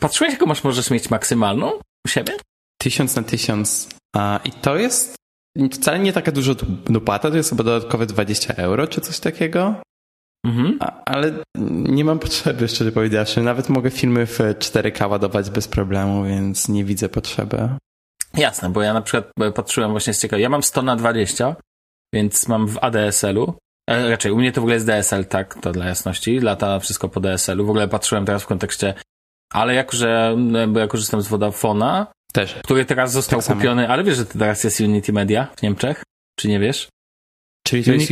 patrzyłeś, 0.00 0.32
jaką 0.32 0.46
masz, 0.46 0.64
możesz 0.64 0.90
mieć 0.90 1.10
maksymalną 1.10 1.72
u 2.06 2.08
siebie? 2.08 2.32
1000 2.80 3.16
na 3.16 3.22
1000. 3.22 3.88
A, 4.16 4.40
I 4.44 4.52
to 4.52 4.76
jest 4.76 5.14
wcale 5.72 5.98
nie 5.98 6.12
taka 6.12 6.32
duża 6.32 6.54
dopłata, 6.84 7.30
to 7.30 7.36
jest 7.36 7.50
chyba 7.50 7.64
dodatkowe 7.64 8.06
20 8.06 8.54
euro, 8.54 8.86
czy 8.86 9.00
coś 9.00 9.20
takiego. 9.20 9.74
Mhm. 10.46 10.76
A, 10.80 11.04
ale 11.04 11.32
nie 11.84 12.04
mam 12.04 12.18
potrzeby, 12.18 12.68
szczerze 12.68 12.92
powiedziawszy. 12.92 13.42
Nawet 13.42 13.68
mogę 13.68 13.90
filmy 13.90 14.26
w 14.26 14.38
4K 14.38 15.10
ładować 15.10 15.50
bez 15.50 15.68
problemu, 15.68 16.24
więc 16.24 16.68
nie 16.68 16.84
widzę 16.84 17.08
potrzeby. 17.08 17.68
Jasne, 18.36 18.70
bo 18.70 18.82
ja 18.82 18.94
na 18.94 19.02
przykład 19.02 19.54
patrzyłem 19.54 19.90
właśnie 19.90 20.14
z 20.14 20.20
ciekawe. 20.20 20.40
Ja 20.40 20.48
mam 20.48 20.62
100 20.62 20.82
na 20.82 20.96
20, 20.96 21.56
więc 22.14 22.48
mam 22.48 22.68
w 22.68 22.78
ADSL-u. 22.84 23.54
E, 23.90 24.10
raczej 24.10 24.32
u 24.32 24.36
mnie 24.36 24.52
to 24.52 24.60
w 24.60 24.64
ogóle 24.64 24.74
jest 24.74 24.86
DSL, 24.86 25.24
tak, 25.24 25.54
to 25.54 25.72
dla 25.72 25.86
jasności. 25.86 26.40
Lata 26.40 26.78
wszystko 26.78 27.08
po 27.08 27.20
DSL-u. 27.20 27.66
W 27.66 27.70
ogóle 27.70 27.88
patrzyłem 27.88 28.26
teraz 28.26 28.42
w 28.42 28.46
kontekście, 28.46 28.94
ale 29.52 29.74
jako, 29.74 29.96
że 29.96 30.36
bo 30.68 30.80
ja 30.80 30.86
korzystam 30.86 31.22
z 31.22 31.28
Vodafone'a, 31.28 32.06
też. 32.32 32.54
który 32.64 32.84
teraz 32.84 33.12
został 33.12 33.42
tak 33.42 33.56
kupiony, 33.56 33.82
samo. 33.82 33.94
ale 33.94 34.04
wiesz, 34.04 34.16
że 34.16 34.26
to 34.26 34.38
teraz 34.38 34.64
jest 34.64 34.80
Unity 34.80 35.12
Media 35.12 35.48
w 35.56 35.62
Niemczech? 35.62 36.02
Czy 36.38 36.48
nie 36.48 36.60
wiesz? 36.60 36.88
Czyli 37.66 37.84
to 37.84 37.92
jest 37.92 38.10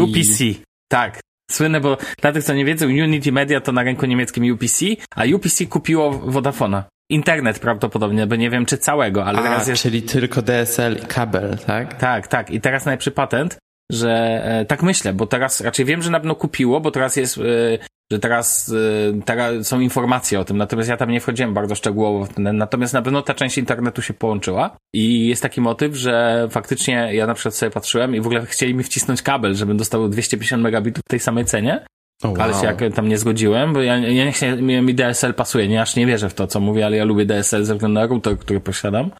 UPC. 0.00 0.44
Tak, 0.88 1.20
Słynne, 1.50 1.80
bo 1.80 1.96
dla 2.20 2.32
tych, 2.32 2.44
co 2.44 2.54
nie 2.54 2.64
wiedzą, 2.64 2.86
Unity 2.86 3.32
Media 3.32 3.60
to 3.60 3.72
na 3.72 3.82
rynku 3.82 4.06
niemieckim 4.06 4.52
UPC, 4.52 4.84
a 5.16 5.24
UPC 5.34 5.66
kupiło 5.66 6.10
Vodafona. 6.10 6.84
Internet 7.10 7.58
prawdopodobnie, 7.58 8.26
bo 8.26 8.36
nie 8.36 8.50
wiem 8.50 8.66
czy 8.66 8.78
całego, 8.78 9.24
ale 9.24 9.38
a, 9.38 9.42
teraz 9.42 9.68
jest... 9.68 9.82
czyli 9.82 10.02
tylko 10.02 10.42
DSL 10.42 10.96
i 10.96 11.06
kabel, 11.06 11.58
tak? 11.66 11.94
Tak, 11.94 12.28
tak. 12.28 12.50
I 12.50 12.60
teraz 12.60 12.84
najlepszy 12.84 13.10
patent, 13.10 13.58
że 13.92 14.42
e, 14.44 14.64
tak 14.64 14.82
myślę, 14.82 15.12
bo 15.12 15.26
teraz 15.26 15.60
raczej 15.60 15.84
wiem, 15.84 16.02
że 16.02 16.10
na 16.10 16.20
pewno 16.20 16.34
kupiło, 16.34 16.80
bo 16.80 16.90
teraz 16.90 17.16
jest, 17.16 17.38
e, 17.38 17.78
że 18.12 18.18
teraz, 18.18 18.74
e, 19.18 19.22
teraz 19.22 19.66
są 19.66 19.80
informacje 19.80 20.40
o 20.40 20.44
tym, 20.44 20.56
natomiast 20.56 20.88
ja 20.88 20.96
tam 20.96 21.10
nie 21.10 21.20
wchodziłem 21.20 21.54
bardzo 21.54 21.74
szczegółowo 21.74 22.24
w 22.24 22.34
ten, 22.34 22.56
natomiast 22.56 22.94
na 22.94 23.02
pewno 23.02 23.22
ta 23.22 23.34
część 23.34 23.58
internetu 23.58 24.02
się 24.02 24.14
połączyła 24.14 24.76
i 24.94 25.26
jest 25.28 25.42
taki 25.42 25.60
motyw, 25.60 25.96
że 25.96 26.46
faktycznie 26.50 27.10
ja 27.12 27.26
na 27.26 27.34
przykład 27.34 27.54
sobie 27.54 27.70
patrzyłem 27.70 28.14
i 28.14 28.20
w 28.20 28.26
ogóle 28.26 28.46
chcieli 28.46 28.74
mi 28.74 28.82
wcisnąć 28.82 29.22
kabel, 29.22 29.54
żebym 29.54 29.76
dostał 29.76 30.08
250 30.08 30.62
megabitów 30.62 31.02
w 31.06 31.10
tej 31.10 31.20
samej 31.20 31.44
cenie, 31.44 31.86
Oh, 32.22 32.32
wow. 32.32 32.42
Ale 32.42 32.54
się 32.54 32.66
jak 32.66 32.94
tam 32.94 33.08
nie 33.08 33.18
zgodziłem, 33.18 33.72
bo 33.72 33.82
ja, 33.82 33.98
ja 33.98 34.24
nie 34.24 34.32
chcę, 34.32 34.56
mi 34.62 34.94
DSL 34.94 35.34
pasuje, 35.34 35.68
nie, 35.68 35.82
aż 35.82 35.96
nie 35.96 36.06
wierzę 36.06 36.28
w 36.28 36.34
to, 36.34 36.46
co 36.46 36.60
mówię, 36.60 36.86
ale 36.86 36.96
ja 36.96 37.04
lubię 37.04 37.26
DSL 37.26 37.64
ze 37.64 37.74
względu 37.74 38.00
na 38.00 38.06
router, 38.06 38.38
który 38.38 38.60
posiadam 38.60 39.10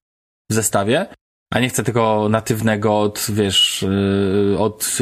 w 0.51 0.55
zestawie 0.55 1.07
a 1.55 1.61
nie 1.61 1.69
chcę 1.69 1.83
tylko 1.85 2.29
natywnego 2.29 3.01
od, 3.01 3.27
wiesz, 3.33 3.83
y, 3.83 4.57
od 4.59 4.99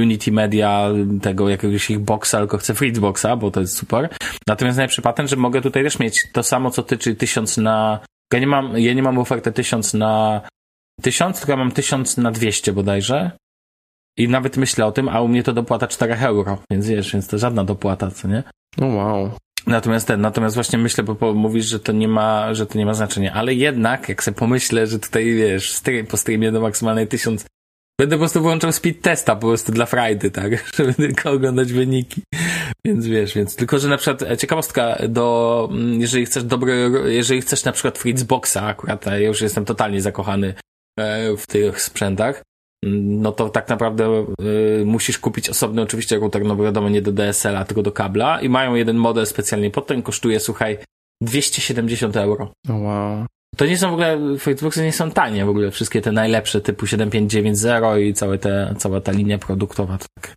Unity 0.00 0.32
Media, 0.32 0.88
tego 1.22 1.48
jakiegoś 1.48 1.90
ich 1.90 1.98
boxa, 1.98 2.32
tylko 2.32 2.58
chcę 2.58 2.74
Fritzboxa, 2.74 3.36
bo 3.38 3.50
to 3.50 3.60
jest 3.60 3.76
super. 3.76 4.08
Natomiast 4.46 4.76
najlepszy 4.76 5.02
patent, 5.02 5.30
że 5.30 5.36
mogę 5.36 5.62
tutaj 5.62 5.82
też 5.82 5.98
mieć 5.98 6.26
to 6.32 6.42
samo, 6.42 6.70
co 6.70 6.82
ty, 6.82 6.98
czyli 6.98 7.16
1000 7.16 7.56
na... 7.56 8.00
Ja 8.32 8.40
nie 8.40 8.46
mam, 8.46 8.78
ja 8.78 8.92
nie 8.92 9.02
mam 9.02 9.18
oferty 9.18 9.52
1000 9.52 9.94
na 9.94 10.40
1000, 11.02 11.38
tylko 11.38 11.52
ja 11.52 11.56
mam 11.56 11.72
1000 11.72 12.16
na 12.16 12.30
200 12.30 12.72
bodajże. 12.72 13.30
I 14.18 14.28
nawet 14.28 14.56
myślę 14.56 14.86
o 14.86 14.92
tym, 14.92 15.08
a 15.08 15.20
u 15.20 15.28
mnie 15.28 15.42
to 15.42 15.52
dopłata 15.52 15.86
4 15.86 16.14
euro, 16.14 16.58
więc 16.70 16.86
wiesz, 16.86 17.12
więc 17.12 17.28
to 17.28 17.38
żadna 17.38 17.64
dopłata, 17.64 18.10
co 18.10 18.28
nie? 18.28 18.42
No 18.78 18.86
wow. 18.86 19.30
Natomiast 19.66 20.06
ten, 20.06 20.20
natomiast 20.20 20.54
właśnie 20.54 20.78
myślę, 20.78 21.04
bo 21.04 21.34
mówisz, 21.34 21.66
że 21.66 21.80
to 21.80 21.92
nie 21.92 22.08
ma, 22.08 22.54
że 22.54 22.66
to 22.66 22.78
nie 22.78 22.86
ma 22.86 22.94
znaczenia, 22.94 23.32
ale 23.32 23.54
jednak, 23.54 24.08
jak 24.08 24.24
sobie 24.24 24.34
pomyślę, 24.34 24.86
że 24.86 24.98
tutaj, 24.98 25.34
wiesz, 25.34 25.72
stream, 25.72 26.06
po 26.06 26.16
streamie 26.16 26.52
do 26.52 26.60
maksymalnej 26.60 27.08
tysiąc, 27.08 27.46
będę 28.00 28.16
po 28.16 28.20
prostu 28.20 28.40
wyłączał 28.40 28.72
speed 28.72 29.00
testa 29.00 29.36
po 29.36 29.46
prostu 29.46 29.72
dla 29.72 29.86
frajdy, 29.86 30.30
tak, 30.30 30.52
żeby 30.76 30.94
tylko 30.94 31.30
oglądać 31.30 31.72
wyniki. 31.72 32.22
Więc 32.84 33.06
wiesz, 33.06 33.34
więc 33.34 33.56
tylko, 33.56 33.78
że 33.78 33.88
na 33.88 33.96
przykład 33.96 34.22
e, 34.22 34.36
ciekawostka 34.36 34.98
do, 35.08 35.68
mm, 35.72 36.00
jeżeli 36.00 36.26
chcesz 36.26 36.44
dobry, 36.44 36.90
jeżeli 37.06 37.40
chcesz 37.40 37.64
na 37.64 37.72
przykład 37.72 37.98
Fritzboxa 37.98 38.56
akurat, 38.56 39.06
ja 39.06 39.18
już 39.18 39.40
jestem 39.40 39.64
totalnie 39.64 40.02
zakochany 40.02 40.54
e, 40.98 41.36
w 41.36 41.46
tych 41.46 41.82
sprzętach, 41.82 42.42
no 42.84 43.32
to 43.32 43.48
tak 43.48 43.68
naprawdę 43.68 44.26
y, 44.80 44.84
musisz 44.86 45.18
kupić 45.18 45.50
osobny 45.50 45.82
oczywiście 45.82 46.16
router, 46.16 46.44
no 46.44 46.56
bo 46.56 46.64
wiadomo 46.64 46.88
nie 46.88 47.02
do 47.02 47.12
DSL-a, 47.12 47.64
tylko 47.64 47.82
do 47.82 47.92
kabla 47.92 48.40
i 48.40 48.48
mają 48.48 48.74
jeden 48.74 48.96
model 48.96 49.26
specjalnie 49.26 49.70
pod 49.70 49.86
ten, 49.86 50.02
kosztuje, 50.02 50.40
słuchaj, 50.40 50.78
270 51.22 52.16
euro. 52.16 52.52
Wow. 52.68 53.26
To 53.56 53.66
nie 53.66 53.78
są 53.78 53.90
w 53.90 53.92
ogóle, 53.92 54.18
Facebooksy 54.38 54.82
nie 54.82 54.92
są 54.92 55.10
tanie 55.10 55.44
w 55.44 55.48
ogóle, 55.48 55.70
wszystkie 55.70 56.02
te 56.02 56.12
najlepsze 56.12 56.60
typu 56.60 56.86
7590 56.86 58.00
i 58.00 58.14
całe 58.14 58.38
te, 58.38 58.74
cała 58.78 59.00
ta 59.00 59.12
linia 59.12 59.38
produktowa, 59.38 59.98
to 59.98 60.06
tak, 60.14 60.34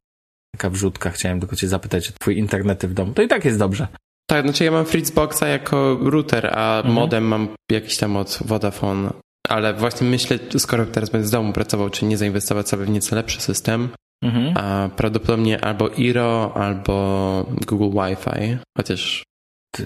taka 0.55 0.69
wrzutka, 0.69 1.09
chciałem 1.09 1.39
tylko 1.39 1.55
cię 1.55 1.67
zapytać 1.67 2.09
o 2.09 2.11
twój 2.19 2.37
internety 2.37 2.87
w 2.87 2.93
domu, 2.93 3.13
to 3.13 3.21
i 3.21 3.27
tak 3.27 3.45
jest 3.45 3.59
dobrze. 3.59 3.87
Tak, 4.29 4.43
znaczy 4.43 4.63
ja 4.63 4.71
mam 4.71 4.85
Fritzboxa 4.85 5.43
jako 5.47 5.97
router, 6.01 6.49
a 6.53 6.77
mhm. 6.77 6.95
modem 6.95 7.23
mam 7.23 7.47
jakiś 7.71 7.97
tam 7.97 8.17
od 8.17 8.39
Vodafone 8.45 9.09
ale 9.49 9.73
właśnie 9.73 10.07
myślę, 10.07 10.39
skoro 10.57 10.85
teraz 10.85 11.09
będę 11.09 11.27
z 11.27 11.31
domu 11.31 11.53
pracował, 11.53 11.89
czy 11.89 12.05
nie 12.05 12.17
zainwestować 12.17 12.69
sobie 12.69 12.85
w 12.85 12.89
nieco 12.89 13.15
lepszy 13.15 13.41
system, 13.41 13.89
mhm. 14.23 14.57
a 14.57 14.89
prawdopodobnie 14.95 15.65
albo 15.65 15.89
Iro, 15.89 16.51
albo 16.55 17.45
Google 17.67 17.99
Wi-Fi, 17.99 18.57
chociaż... 18.77 19.23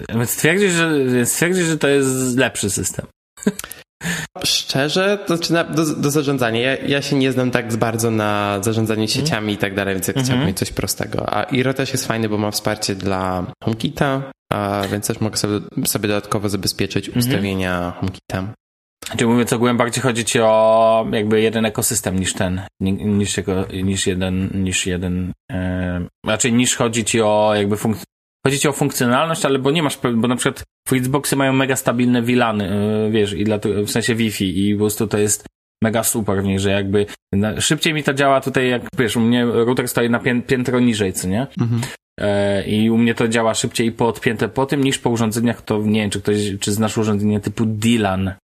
Więc 0.08 0.36
twierdzisz, 0.36 0.72
że, 0.72 0.90
twierdzisz, 1.26 1.66
że 1.66 1.78
to 1.78 1.88
jest 1.88 2.38
lepszy 2.38 2.70
system. 2.70 3.06
Szczerze, 4.44 5.18
to 5.26 5.36
znaczy 5.36 5.52
na, 5.52 5.64
do, 5.64 5.94
do 5.94 6.10
zarządzania. 6.10 6.60
Ja, 6.60 6.76
ja, 6.76 7.02
się 7.02 7.16
nie 7.16 7.32
znam 7.32 7.50
tak 7.50 7.76
bardzo 7.76 8.10
na 8.10 8.58
zarządzanie 8.62 9.08
sieciami 9.08 9.52
i 9.52 9.56
tak 9.56 9.74
dalej, 9.74 9.94
więc 9.94 10.08
mm 10.08 10.20
-hmm. 10.20 10.24
chciałbym 10.24 10.46
mieć 10.46 10.58
coś 10.58 10.72
prostego. 10.72 11.36
A 11.36 11.42
Iro 11.42 11.74
też 11.74 11.92
jest 11.92 12.06
fajny, 12.06 12.28
bo 12.28 12.38
ma 12.38 12.50
wsparcie 12.50 12.94
dla 12.94 13.46
HomeKita, 13.64 14.32
a 14.52 14.82
więc 14.92 15.06
też 15.06 15.20
mogę 15.20 15.36
sobie, 15.36 15.60
sobie 15.86 16.08
dodatkowo 16.08 16.48
zabezpieczyć 16.48 17.08
mm 17.08 17.20
-hmm. 17.20 17.24
ustawienia 17.26 17.92
HomeKita. 18.00 18.54
Czyli 19.10 19.26
mówiąc 19.26 19.52
ogółem, 19.52 19.76
bardziej 19.76 20.02
chodzi 20.02 20.24
ci 20.24 20.40
o 20.40 21.06
jakby 21.12 21.40
jeden 21.40 21.66
ekosystem 21.66 22.18
niż 22.18 22.34
ten, 22.34 22.62
niż, 22.80 23.36
niż 23.82 24.06
jeden, 24.06 24.50
niż 24.54 24.86
jeden, 24.86 25.32
e, 25.52 26.06
raczej 26.26 26.52
niż 26.52 26.76
chodzi 26.76 27.04
ci 27.04 27.20
o 27.20 27.52
jakby 27.56 27.76
funk 27.76 27.96
chodzi 28.46 28.58
ci 28.58 28.68
o 28.68 28.72
funkcjonalność, 28.72 29.44
ale 29.44 29.58
bo 29.58 29.70
nie 29.70 29.82
masz, 29.82 29.98
bo 30.14 30.28
na 30.28 30.36
przykład 30.36 30.64
Xboxy 30.92 31.36
mają 31.36 31.52
mega 31.52 31.76
stabilne 31.76 32.22
VLANy, 32.22 32.70
e, 32.70 33.10
wiesz, 33.10 33.32
i 33.32 33.44
dla, 33.44 33.58
w 33.86 33.90
sensie 33.90 34.14
Wi-Fi 34.14 34.68
i 34.68 34.74
po 34.74 34.78
prostu 34.78 35.06
to 35.06 35.18
jest 35.18 35.46
mega 35.82 36.02
super 36.04 36.42
w 36.42 36.44
niej, 36.44 36.58
że 36.58 36.70
jakby 36.70 37.06
na, 37.32 37.60
szybciej 37.60 37.94
mi 37.94 38.02
to 38.02 38.14
działa 38.14 38.40
tutaj, 38.40 38.68
jak 38.68 38.82
wiesz, 38.98 39.16
u 39.16 39.20
mnie 39.20 39.44
router 39.44 39.88
stoi 39.88 40.10
na 40.10 40.18
pię, 40.18 40.42
piętro 40.42 40.80
niżej, 40.80 41.12
co 41.12 41.28
nie? 41.28 41.46
Mhm. 41.60 41.80
E, 42.20 42.64
I 42.66 42.90
u 42.90 42.98
mnie 42.98 43.14
to 43.14 43.28
działa 43.28 43.54
szybciej 43.54 43.92
podpięte 43.92 44.48
po 44.48 44.66
tym 44.66 44.84
niż 44.84 44.98
po 44.98 45.10
urządzeniach, 45.10 45.62
to 45.62 45.78
nie 45.82 46.00
wiem, 46.00 46.10
czy 46.10 46.20
ktoś, 46.20 46.36
czy 46.60 46.72
znasz 46.72 46.98
urządzenie 46.98 47.40
typu 47.40 47.64
DLAN. 47.66 48.34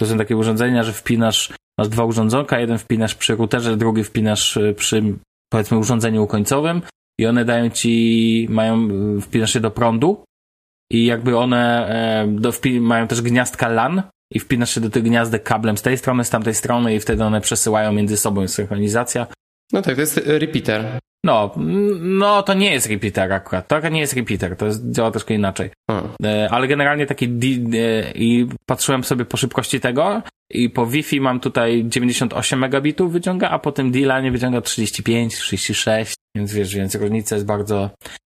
To 0.00 0.06
są 0.06 0.18
takie 0.18 0.36
urządzenia, 0.36 0.82
że 0.82 0.92
wpinasz, 0.92 1.52
masz 1.78 1.88
dwa 1.88 2.04
urządzonka, 2.04 2.60
jeden 2.60 2.78
wpinasz 2.78 3.14
przy 3.14 3.36
routerze, 3.36 3.76
drugi 3.76 4.04
wpinasz 4.04 4.56
e, 4.56 4.74
przy, 4.74 5.02
powiedzmy, 5.52 5.78
urządzeniu 5.78 6.26
końcowym 6.26 6.82
i 7.20 7.26
one 7.26 7.44
dają 7.44 7.70
ci, 7.70 8.46
mają, 8.50 8.88
wpinasz 9.20 9.52
się 9.52 9.60
do 9.60 9.70
prądu 9.70 10.24
i 10.92 11.04
jakby 11.04 11.36
one 11.36 11.88
e, 11.88 12.28
do, 12.28 12.52
mają 12.80 13.06
też 13.08 13.22
gniazdka 13.22 13.68
LAN 13.68 14.02
i 14.34 14.40
wpinasz 14.40 14.74
się 14.74 14.80
do 14.80 14.90
tych 14.90 15.02
gniazdek 15.02 15.42
kablem 15.42 15.78
z 15.78 15.82
tej 15.82 15.98
strony, 15.98 16.24
z 16.24 16.30
tamtej 16.30 16.54
strony 16.54 16.94
i 16.94 17.00
wtedy 17.00 17.24
one 17.24 17.40
przesyłają 17.40 17.92
między 17.92 18.16
sobą 18.16 18.48
synchronizacja. 18.48 19.26
No 19.72 19.82
tak, 19.82 19.94
to 19.94 20.00
jest 20.00 20.20
repeater. 20.26 20.98
No, 21.24 21.54
no 22.00 22.42
to 22.42 22.54
nie 22.54 22.72
jest 22.72 22.86
repeater 22.86 23.32
akurat. 23.32 23.68
To 23.68 23.88
nie 23.88 24.00
jest 24.00 24.12
repeater, 24.12 24.56
to 24.56 24.66
jest, 24.66 24.90
działa 24.90 25.10
troszkę 25.10 25.34
inaczej. 25.34 25.70
Hmm. 25.90 26.08
Ale 26.50 26.68
generalnie 26.68 27.06
taki 27.06 27.24
e, 27.24 28.12
i 28.14 28.48
patrzyłem 28.66 29.04
sobie 29.04 29.24
po 29.24 29.36
szybkości 29.36 29.80
tego 29.80 30.22
i 30.50 30.70
po 30.70 30.86
Wi-Fi 30.86 31.20
mam 31.20 31.40
tutaj 31.40 31.84
98 31.88 32.58
megabitów 32.58 33.12
wyciąga, 33.12 33.50
a 33.50 33.58
po 33.58 33.72
tym 33.72 33.90
D-Lanie 33.90 34.32
wyciąga 34.32 34.60
35, 34.60 35.36
36, 35.36 36.14
więc 36.36 36.52
wiesz, 36.52 36.74
więc 36.74 36.94
różnica 36.94 37.36
jest 37.36 37.46
bardzo 37.46 37.90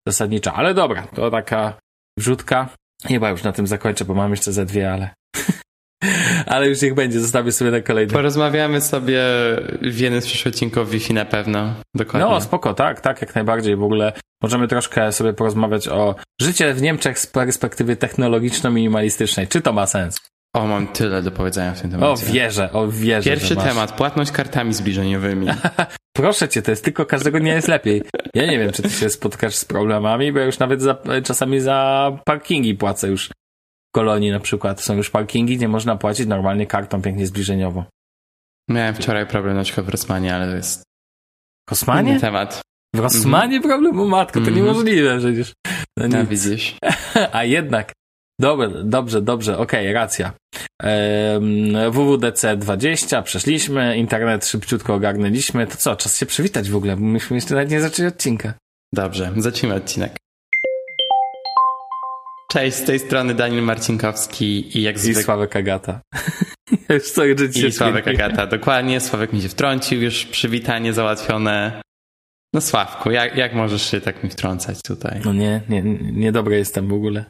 zasadnicza. 0.09 0.55
Ale 0.55 0.75
dobra, 0.75 1.07
to 1.15 1.31
taka 1.31 1.79
wrzutka. 2.19 2.69
Chyba 3.07 3.31
już 3.31 3.43
na 3.43 3.53
tym 3.53 3.67
zakończę, 3.67 4.05
bo 4.05 4.15
mam 4.15 4.31
jeszcze 4.31 4.53
ze 4.53 4.67
dwie, 4.67 4.93
ale 4.93 5.11
ale 6.47 6.69
już 6.69 6.83
niech 6.83 6.95
będzie, 6.95 7.21
zostawię 7.21 7.53
sobie 7.53 7.71
na 7.71 7.81
kolejny. 7.81 8.13
Porozmawiamy 8.13 8.81
sobie 8.81 9.21
w 9.83 9.99
jednym 9.99 10.21
z 10.21 10.27
przyszłych 10.27 10.55
odcinków 10.55 10.91
Wi-Fi 10.91 11.15
na 11.15 11.25
pewno. 11.25 11.75
Dokładnie. 11.95 12.31
No, 12.31 12.41
spoko, 12.41 12.75
tak, 12.75 13.01
tak, 13.01 13.21
jak 13.21 13.35
najbardziej. 13.35 13.77
W 13.77 13.83
ogóle 13.83 14.13
możemy 14.43 14.69
troszkę 14.69 15.13
sobie 15.13 15.33
porozmawiać 15.33 15.89
o 15.89 16.15
życie 16.41 16.75
w 16.75 16.83
Niemczech 16.83 17.19
z 17.19 17.27
perspektywy 17.27 17.97
technologiczno-minimalistycznej. 17.97 19.49
Czy 19.49 19.61
to 19.61 19.73
ma 19.73 19.87
sens? 19.87 20.21
O, 20.55 20.67
mam 20.67 20.87
tyle 20.87 21.23
do 21.23 21.31
powiedzenia 21.31 21.73
w 21.73 21.81
tym 21.81 21.91
temacie. 21.91 22.13
O, 22.13 22.33
wierzę, 22.33 22.73
o, 22.73 22.89
wierzę. 22.89 23.31
Pierwszy 23.31 23.57
temat, 23.57 23.93
płatność 23.93 24.31
kartami 24.31 24.75
zbliżeniowymi. 24.75 25.47
Proszę 26.17 26.49
cię, 26.49 26.63
to 26.63 26.71
jest 26.71 26.85
tylko 26.85 27.07
każdego 27.07 27.39
nie 27.39 27.53
jest 27.53 27.69
lepiej. 27.69 28.03
Ja 28.35 28.47
nie 28.47 28.59
wiem, 28.59 28.73
czy 28.73 28.83
ty 28.83 28.91
się 28.91 29.11
spotkasz 29.11 29.55
z 29.55 29.65
problemami, 29.65 30.33
bo 30.33 30.39
ja 30.39 30.45
już 30.45 30.59
nawet 30.59 30.83
za, 30.83 30.97
czasami 31.25 31.61
za 31.61 32.11
parkingi 32.25 32.75
płacę 32.75 33.09
już 33.09 33.31
kolonii 33.95 34.31
na 34.31 34.41
przykład 34.41 34.81
są 34.81 34.97
już 34.97 35.11
parkingi, 35.11 35.59
nie 35.59 35.69
można 35.69 35.97
płacić 35.97 36.27
normalnie 36.27 36.67
kartą 36.67 37.03
pięknie 37.03 37.27
zbliżeniowo. 37.27 37.85
Miałem 38.71 38.95
wczoraj 38.95 39.27
problem 39.27 39.57
na 39.57 39.63
przykład 39.63 39.87
w 39.87 39.89
Rosmanie, 39.89 40.35
ale 40.35 40.47
to 40.47 40.57
jest 40.57 40.83
Kosmanie? 41.69 42.11
inny 42.11 42.21
temat. 42.21 42.61
W 42.95 42.99
Rosmanie 42.99 43.57
mm. 43.57 43.69
problem? 43.69 44.01
O 44.01 44.05
matko, 44.05 44.41
to 44.41 44.47
mm. 44.47 44.55
niemożliwe 44.55 45.19
przecież. 45.19 45.53
No, 45.99 46.09
no 46.09 46.27
widzisz. 46.27 46.77
A 47.33 47.45
jednak. 47.45 47.93
Dobrze, 48.41 48.85
dobrze, 48.85 49.23
dobrze, 49.23 49.59
okej, 49.59 49.81
okay, 49.81 49.93
racja. 49.93 50.33
Um, 50.83 51.93
WWDC 51.93 52.57
20, 52.57 53.23
przeszliśmy, 53.23 53.97
internet 53.97 54.47
szybciutko 54.47 54.95
ogarnęliśmy. 54.95 55.67
To 55.67 55.77
co, 55.77 55.97
czas 55.97 56.19
się 56.19 56.27
przywitać 56.27 56.71
w 56.71 56.77
ogóle, 56.77 56.97
bo 56.97 57.03
myśmy 57.03 57.37
jeszcze 57.37 57.55
nawet 57.55 57.71
nie 57.71 57.81
zaczęli 57.81 58.09
odcinka. 58.09 58.55
Dobrze, 58.95 59.33
zacznijmy 59.37 59.77
odcinek. 59.77 60.17
Cześć, 62.55 62.77
z 62.77 62.85
tej 62.85 62.99
strony 62.99 63.35
Daniel 63.35 63.63
Marcinkowski 63.63 64.79
i 64.79 64.83
jak 64.83 64.99
zwykle... 64.99 65.21
I 65.23 65.25
Sławek 65.25 65.57
Agata. 65.57 66.01
już 66.89 67.11
co, 67.11 67.25
I 67.25 67.73
Sławek 67.73 68.09
Agata, 68.09 68.47
dokładnie. 68.47 69.01
Sławek 69.01 69.33
mi 69.33 69.43
się 69.43 69.49
wtrącił, 69.49 70.03
już 70.03 70.25
przywitanie 70.25 70.93
załatwione. 70.93 71.83
No 72.53 72.61
Sławku, 72.61 73.11
jak, 73.11 73.37
jak 73.37 73.55
możesz 73.55 73.91
się 73.91 74.01
tak 74.01 74.25
mi 74.25 74.31
wtrącać 74.31 74.83
tutaj? 74.83 75.21
No 75.25 75.33
nie, 75.33 75.61
nie, 75.69 75.83
niedobry 76.13 76.57
jestem 76.57 76.89
w 76.89 76.93
ogóle. 76.93 77.25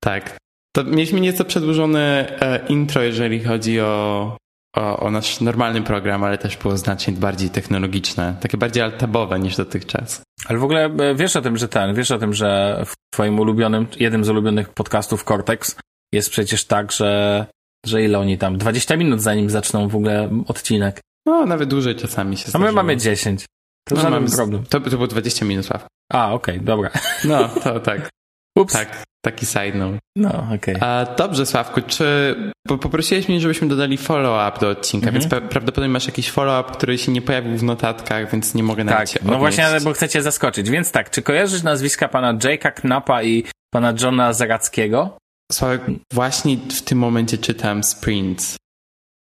Tak. 0.00 0.36
To 0.76 0.84
mieliśmy 0.84 1.20
nieco 1.20 1.44
przedłużone 1.44 2.36
e, 2.40 2.66
intro, 2.68 3.02
jeżeli 3.02 3.44
chodzi 3.44 3.80
o 3.80 4.36
o, 4.76 5.00
o, 5.00 5.10
nasz 5.10 5.40
normalny 5.40 5.82
program, 5.82 6.24
ale 6.24 6.38
też 6.38 6.56
było 6.56 6.76
znacznie 6.76 7.12
bardziej 7.12 7.50
technologiczne, 7.50 8.36
takie 8.40 8.58
bardziej 8.58 8.82
altabowe 8.82 9.40
niż 9.40 9.56
dotychczas. 9.56 10.22
Ale 10.46 10.58
w 10.58 10.64
ogóle 10.64 10.84
e, 10.84 11.14
wiesz 11.14 11.36
o 11.36 11.42
tym, 11.42 11.56
że 11.56 11.68
ten, 11.68 11.94
wiesz 11.94 12.10
o 12.10 12.18
tym, 12.18 12.34
że 12.34 12.82
w 12.86 12.94
twoim 13.14 13.40
ulubionym, 13.40 13.86
jednym 14.00 14.24
z 14.24 14.28
ulubionych 14.28 14.68
podcastów 14.68 15.24
Cortex 15.24 15.76
jest 16.12 16.30
przecież 16.30 16.64
tak, 16.64 16.92
że, 16.92 17.46
że 17.86 18.02
ile 18.02 18.18
oni 18.18 18.38
tam, 18.38 18.58
20 18.58 18.96
minut 18.96 19.22
zanim 19.22 19.50
zaczną 19.50 19.88
w 19.88 19.96
ogóle 19.96 20.30
odcinek. 20.48 21.00
No, 21.26 21.46
nawet 21.46 21.68
dłużej 21.68 21.96
czasami 21.96 22.36
się 22.36 22.50
A 22.52 22.58
my 22.58 22.72
mamy 22.72 22.96
10. 22.96 23.46
To 23.88 23.94
no, 23.94 24.10
mamy 24.10 24.30
problem. 24.30 24.64
To, 24.64 24.80
to 24.80 24.90
było 24.90 25.06
20 25.06 25.44
minut, 25.44 25.66
Sław. 25.66 25.86
A, 26.12 26.32
okej, 26.32 26.54
okay, 26.54 26.66
dobra. 26.66 26.90
No, 27.24 27.48
to 27.48 27.80
tak. 27.80 28.08
Ups. 28.58 28.72
Tak, 28.72 29.04
taki 29.24 29.46
side 29.46 29.74
note. 29.74 29.98
No, 30.16 30.46
okej. 30.54 30.76
Okay. 30.76 31.06
Dobrze, 31.16 31.46
Sławku, 31.46 31.80
czy 31.86 32.36
poprosiłeś 32.68 33.28
mnie, 33.28 33.40
żebyśmy 33.40 33.68
dodali 33.68 33.96
follow-up 33.96 34.60
do 34.60 34.68
odcinka, 34.68 35.08
mhm. 35.08 35.22
więc 35.22 35.50
prawdopodobnie 35.50 35.88
masz 35.88 36.06
jakiś 36.06 36.30
follow-up, 36.30 36.72
który 36.72 36.98
się 36.98 37.12
nie 37.12 37.22
pojawił 37.22 37.58
w 37.58 37.62
notatkach, 37.62 38.30
więc 38.32 38.54
nie 38.54 38.62
mogę 38.62 38.84
nawet 38.84 39.12
Tak, 39.12 39.22
no 39.22 39.38
właśnie, 39.38 39.64
bo 39.84 39.92
chcecie 39.92 40.22
zaskoczyć. 40.22 40.70
Więc 40.70 40.92
tak, 40.92 41.10
czy 41.10 41.22
kojarzysz 41.22 41.62
nazwiska 41.62 42.08
pana 42.08 42.34
Jake'a 42.34 42.72
Knapa 42.72 43.22
i 43.22 43.44
pana 43.70 43.94
Johna 44.02 44.32
Zarackiego? 44.32 45.18
Sławek, 45.52 45.82
właśnie 46.12 46.56
w 46.56 46.82
tym 46.82 46.98
momencie 46.98 47.38
czytam 47.38 47.84
Sprint. 47.84 48.56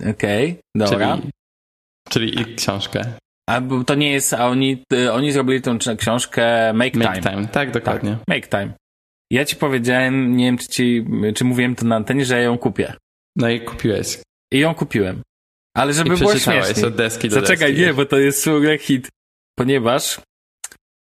Okej, 0.09 0.51
okay, 0.51 0.61
dobra. 0.75 1.17
Czyli, 1.17 1.31
czyli 2.09 2.41
ich 2.41 2.55
książkę. 2.55 3.05
A 3.49 3.61
to 3.85 3.95
nie 3.95 4.11
jest, 4.11 4.33
a 4.33 4.47
oni, 4.47 4.83
y, 4.93 5.13
oni 5.13 5.31
zrobili 5.31 5.61
tą 5.61 5.77
książkę 5.97 6.73
Make, 6.73 6.95
Make 6.95 7.13
Time. 7.13 7.31
Time. 7.31 7.47
Tak, 7.47 7.71
dokładnie. 7.71 8.11
Tak, 8.11 8.27
Make 8.27 8.47
Time. 8.47 8.73
Ja 9.31 9.45
ci 9.45 9.55
powiedziałem, 9.55 10.35
nie 10.37 10.45
wiem 10.45 10.57
czy 10.57 10.67
ci, 10.67 11.05
czy 11.35 11.43
mówiłem 11.45 11.75
to 11.75 11.85
na 11.85 11.95
antenie, 11.95 12.25
że 12.25 12.35
ja 12.37 12.41
ją 12.41 12.57
kupię. 12.57 12.93
No 13.35 13.49
i 13.49 13.61
kupiłeś. 13.61 14.19
I 14.53 14.59
ją 14.59 14.75
kupiłem. 14.75 15.21
Ale 15.77 15.93
żeby 15.93 16.15
I 16.15 16.17
było 16.17 16.37
śmiesznie. 16.37 16.87
od 16.87 16.95
deski 16.95 17.29
do 17.29 17.35
Zaczekaj, 17.35 17.71
deski. 17.71 17.85
nie, 17.85 17.93
bo 17.93 18.05
to 18.05 18.19
jest 18.19 18.49
w 18.49 18.77
hit. 18.79 19.09
Ponieważ 19.59 20.21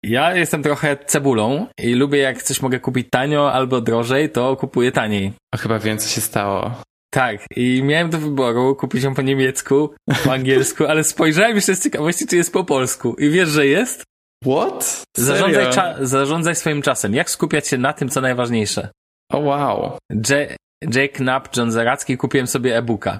ja 0.05 0.35
jestem 0.35 0.63
trochę 0.63 0.97
cebulą 1.05 1.67
i 1.79 1.93
lubię 1.93 2.19
jak 2.19 2.43
coś 2.43 2.61
mogę 2.61 2.79
kupić 2.79 3.07
tanio 3.11 3.53
albo 3.53 3.81
drożej, 3.81 4.29
to 4.29 4.55
kupuję 4.55 4.91
taniej. 4.91 5.33
A 5.53 5.57
chyba 5.57 5.79
wiem, 5.79 5.97
co 5.97 6.09
się 6.09 6.21
stało. 6.21 6.81
Tak, 7.13 7.45
i 7.55 7.83
miałem 7.83 8.09
do 8.09 8.17
wyboru 8.17 8.75
kupić 8.75 9.03
ją 9.03 9.15
po 9.15 9.21
niemiecku, 9.21 9.95
po 10.23 10.33
angielsku, 10.33 10.85
ale 10.85 11.03
spojrzałem 11.03 11.55
jeszcze 11.55 11.75
z 11.75 11.83
ciekawości, 11.83 12.27
czy 12.27 12.35
jest 12.35 12.53
po 12.53 12.63
polsku. 12.63 13.15
I 13.19 13.29
wiesz, 13.29 13.49
że 13.49 13.67
jest? 13.67 14.03
What? 14.45 15.03
Zarządzaj, 15.17 15.65
zarządzaj, 16.01 16.55
swoim 16.55 16.81
czasem. 16.81 17.13
Jak 17.13 17.29
skupiać 17.29 17.67
się 17.67 17.77
na 17.77 17.93
tym, 17.93 18.09
co 18.09 18.21
najważniejsze? 18.21 18.89
O 19.31 19.37
oh, 19.37 19.45
wow. 19.45 19.97
J 20.09 20.57
Jake 20.81 21.07
Knapp, 21.07 21.57
John 21.57 21.71
Zaracki, 21.71 22.17
kupiłem 22.17 22.47
sobie 22.47 22.77
e-booka. 22.77 23.19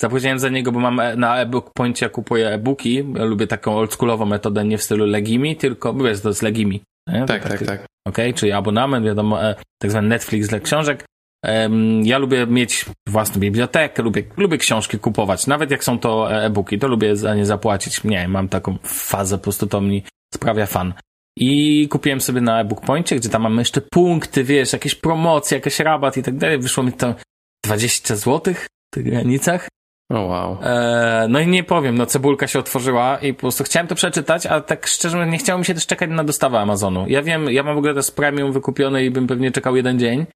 Zapłaciłem 0.00 0.38
za 0.38 0.48
niego, 0.48 0.72
bo 0.72 0.80
mam 0.80 1.00
e 1.00 1.16
na 1.16 1.40
e-book 1.40 1.70
poincie 1.74 2.10
kupuję 2.10 2.48
e-booki. 2.48 3.04
Ja 3.14 3.24
lubię 3.24 3.46
taką 3.46 3.76
oldschoolową 3.76 4.26
metodę, 4.26 4.64
nie 4.64 4.78
w 4.78 4.82
stylu 4.82 5.06
Legimi, 5.06 5.56
tylko, 5.56 5.94
wiesz, 5.94 6.20
to 6.20 6.28
jest 6.28 6.42
Legimi. 6.42 6.82
Nie? 7.06 7.24
Tak, 7.26 7.42
tak, 7.42 7.58
tak. 7.58 7.66
tak. 7.66 7.86
Okej, 8.08 8.30
okay? 8.30 8.34
czyli 8.34 8.52
abonament, 8.52 9.06
wiadomo, 9.06 9.44
e, 9.44 9.54
tak 9.78 9.90
zwany 9.90 10.08
Netflix 10.08 10.48
dla 10.48 10.60
książek. 10.60 11.04
Ja 12.02 12.18
lubię 12.18 12.46
mieć 12.46 12.84
własną 13.08 13.40
bibliotekę, 13.40 14.02
lubię, 14.02 14.22
lubię 14.36 14.58
książki 14.58 14.98
kupować. 14.98 15.46
Nawet 15.46 15.70
jak 15.70 15.84
są 15.84 15.98
to 15.98 16.32
e-booki, 16.32 16.78
to 16.78 16.88
lubię 16.88 17.16
za 17.16 17.34
nie 17.34 17.46
zapłacić. 17.46 18.04
Nie, 18.04 18.28
mam 18.28 18.48
taką 18.48 18.76
fazę, 18.82 19.38
po 19.38 19.42
prostu 19.42 19.66
to 19.66 19.80
mi 19.80 20.02
sprawia 20.34 20.66
fan. 20.66 20.94
I 21.36 21.88
kupiłem 21.88 22.20
sobie 22.20 22.40
na 22.40 22.60
e-book 22.60 22.80
poincie, 22.80 23.16
gdzie 23.16 23.28
tam 23.28 23.42
mamy 23.42 23.60
jeszcze 23.60 23.80
punkty, 23.80 24.44
wiesz, 24.44 24.72
jakieś 24.72 24.94
promocje, 24.94 25.58
jakiś 25.58 25.80
rabat 25.80 26.16
i 26.16 26.22
tak 26.22 26.36
dalej. 26.36 26.58
Wyszło 26.58 26.84
mi 26.84 26.92
to 26.92 27.14
20 27.64 28.16
zł 28.16 28.54
w 28.54 28.94
tych 28.94 29.04
granicach. 29.04 29.68
Oh, 30.12 30.20
wow. 30.20 30.58
E, 30.62 31.26
no 31.28 31.40
i 31.40 31.46
nie 31.46 31.64
powiem, 31.64 31.98
no 31.98 32.06
cebulka 32.06 32.46
się 32.46 32.58
otworzyła 32.58 33.18
i 33.18 33.34
po 33.34 33.40
prostu 33.40 33.64
chciałem 33.64 33.86
to 33.86 33.94
przeczytać, 33.94 34.46
a 34.46 34.60
tak 34.60 34.86
szczerze 34.86 35.16
mówiąc 35.16 35.32
nie 35.32 35.38
chciało 35.38 35.58
mi 35.58 35.64
się 35.64 35.74
też 35.74 35.86
czekać 35.86 36.10
na 36.10 36.24
dostawę 36.24 36.58
Amazonu. 36.58 37.04
Ja 37.08 37.22
wiem, 37.22 37.50
ja 37.50 37.62
mam 37.62 37.74
w 37.74 37.78
ogóle 37.78 37.94
to 37.94 38.02
z 38.02 38.10
premium 38.10 38.52
wykupione 38.52 39.04
i 39.04 39.10
bym 39.10 39.26
pewnie 39.26 39.50
czekał 39.50 39.76
jeden 39.76 39.98
dzień. 39.98 40.26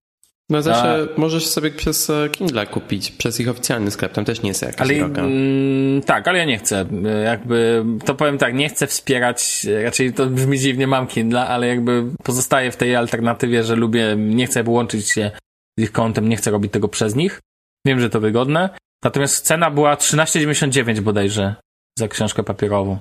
No 0.52 0.62
zawsze 0.62 1.08
A... 1.16 1.20
możesz 1.20 1.46
sobie 1.46 1.70
przez 1.70 2.10
e, 2.10 2.28
Kindle 2.28 2.66
kupić, 2.66 3.10
przez 3.10 3.40
ich 3.40 3.48
oficjalny 3.48 3.90
sklep, 3.90 4.12
tam 4.12 4.24
też 4.24 4.42
nie 4.42 4.48
jest 4.48 4.62
jakaś 4.62 4.80
ale, 4.80 4.98
droga. 4.98 5.22
Mm, 5.22 6.02
tak, 6.02 6.28
ale 6.28 6.38
ja 6.38 6.44
nie 6.44 6.58
chcę. 6.58 6.86
Jakby, 7.24 7.84
to 8.04 8.14
powiem 8.14 8.38
tak, 8.38 8.54
nie 8.54 8.68
chcę 8.68 8.86
wspierać, 8.86 9.66
raczej 9.84 10.12
to 10.12 10.26
brzmi 10.26 10.58
dziwnie, 10.58 10.86
mam 10.86 11.06
Kindle, 11.06 11.46
ale 11.46 11.66
jakby 11.66 12.04
pozostaję 12.22 12.72
w 12.72 12.76
tej 12.76 12.96
alternatywie, 12.96 13.64
że 13.64 13.76
lubię, 13.76 14.14
nie 14.18 14.46
chcę 14.46 14.64
łączyć 14.66 15.10
się 15.10 15.30
z 15.78 15.82
ich 15.82 15.92
kontem, 15.92 16.28
nie 16.28 16.36
chcę 16.36 16.50
robić 16.50 16.72
tego 16.72 16.88
przez 16.88 17.14
nich. 17.14 17.40
Wiem, 17.86 18.00
że 18.00 18.10
to 18.10 18.20
wygodne. 18.20 18.70
Natomiast 19.04 19.46
cena 19.46 19.70
była 19.70 19.94
13,99 19.94 21.00
bodajże 21.00 21.54
za 21.98 22.08
książkę 22.08 22.42
papierową. 22.42 22.98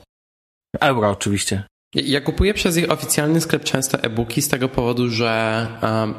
Euro 0.80 1.10
oczywiście. 1.10 1.64
Ja 1.96 2.22
kupuję 2.22 2.54
przez 2.54 2.78
ich 2.78 2.92
oficjalny 2.92 3.42
sklep 3.42 3.64
często 3.64 3.98
e-booki 4.04 4.42
z 4.42 4.48
tego 4.48 4.70
powodu, 4.70 5.10
że 5.10 5.68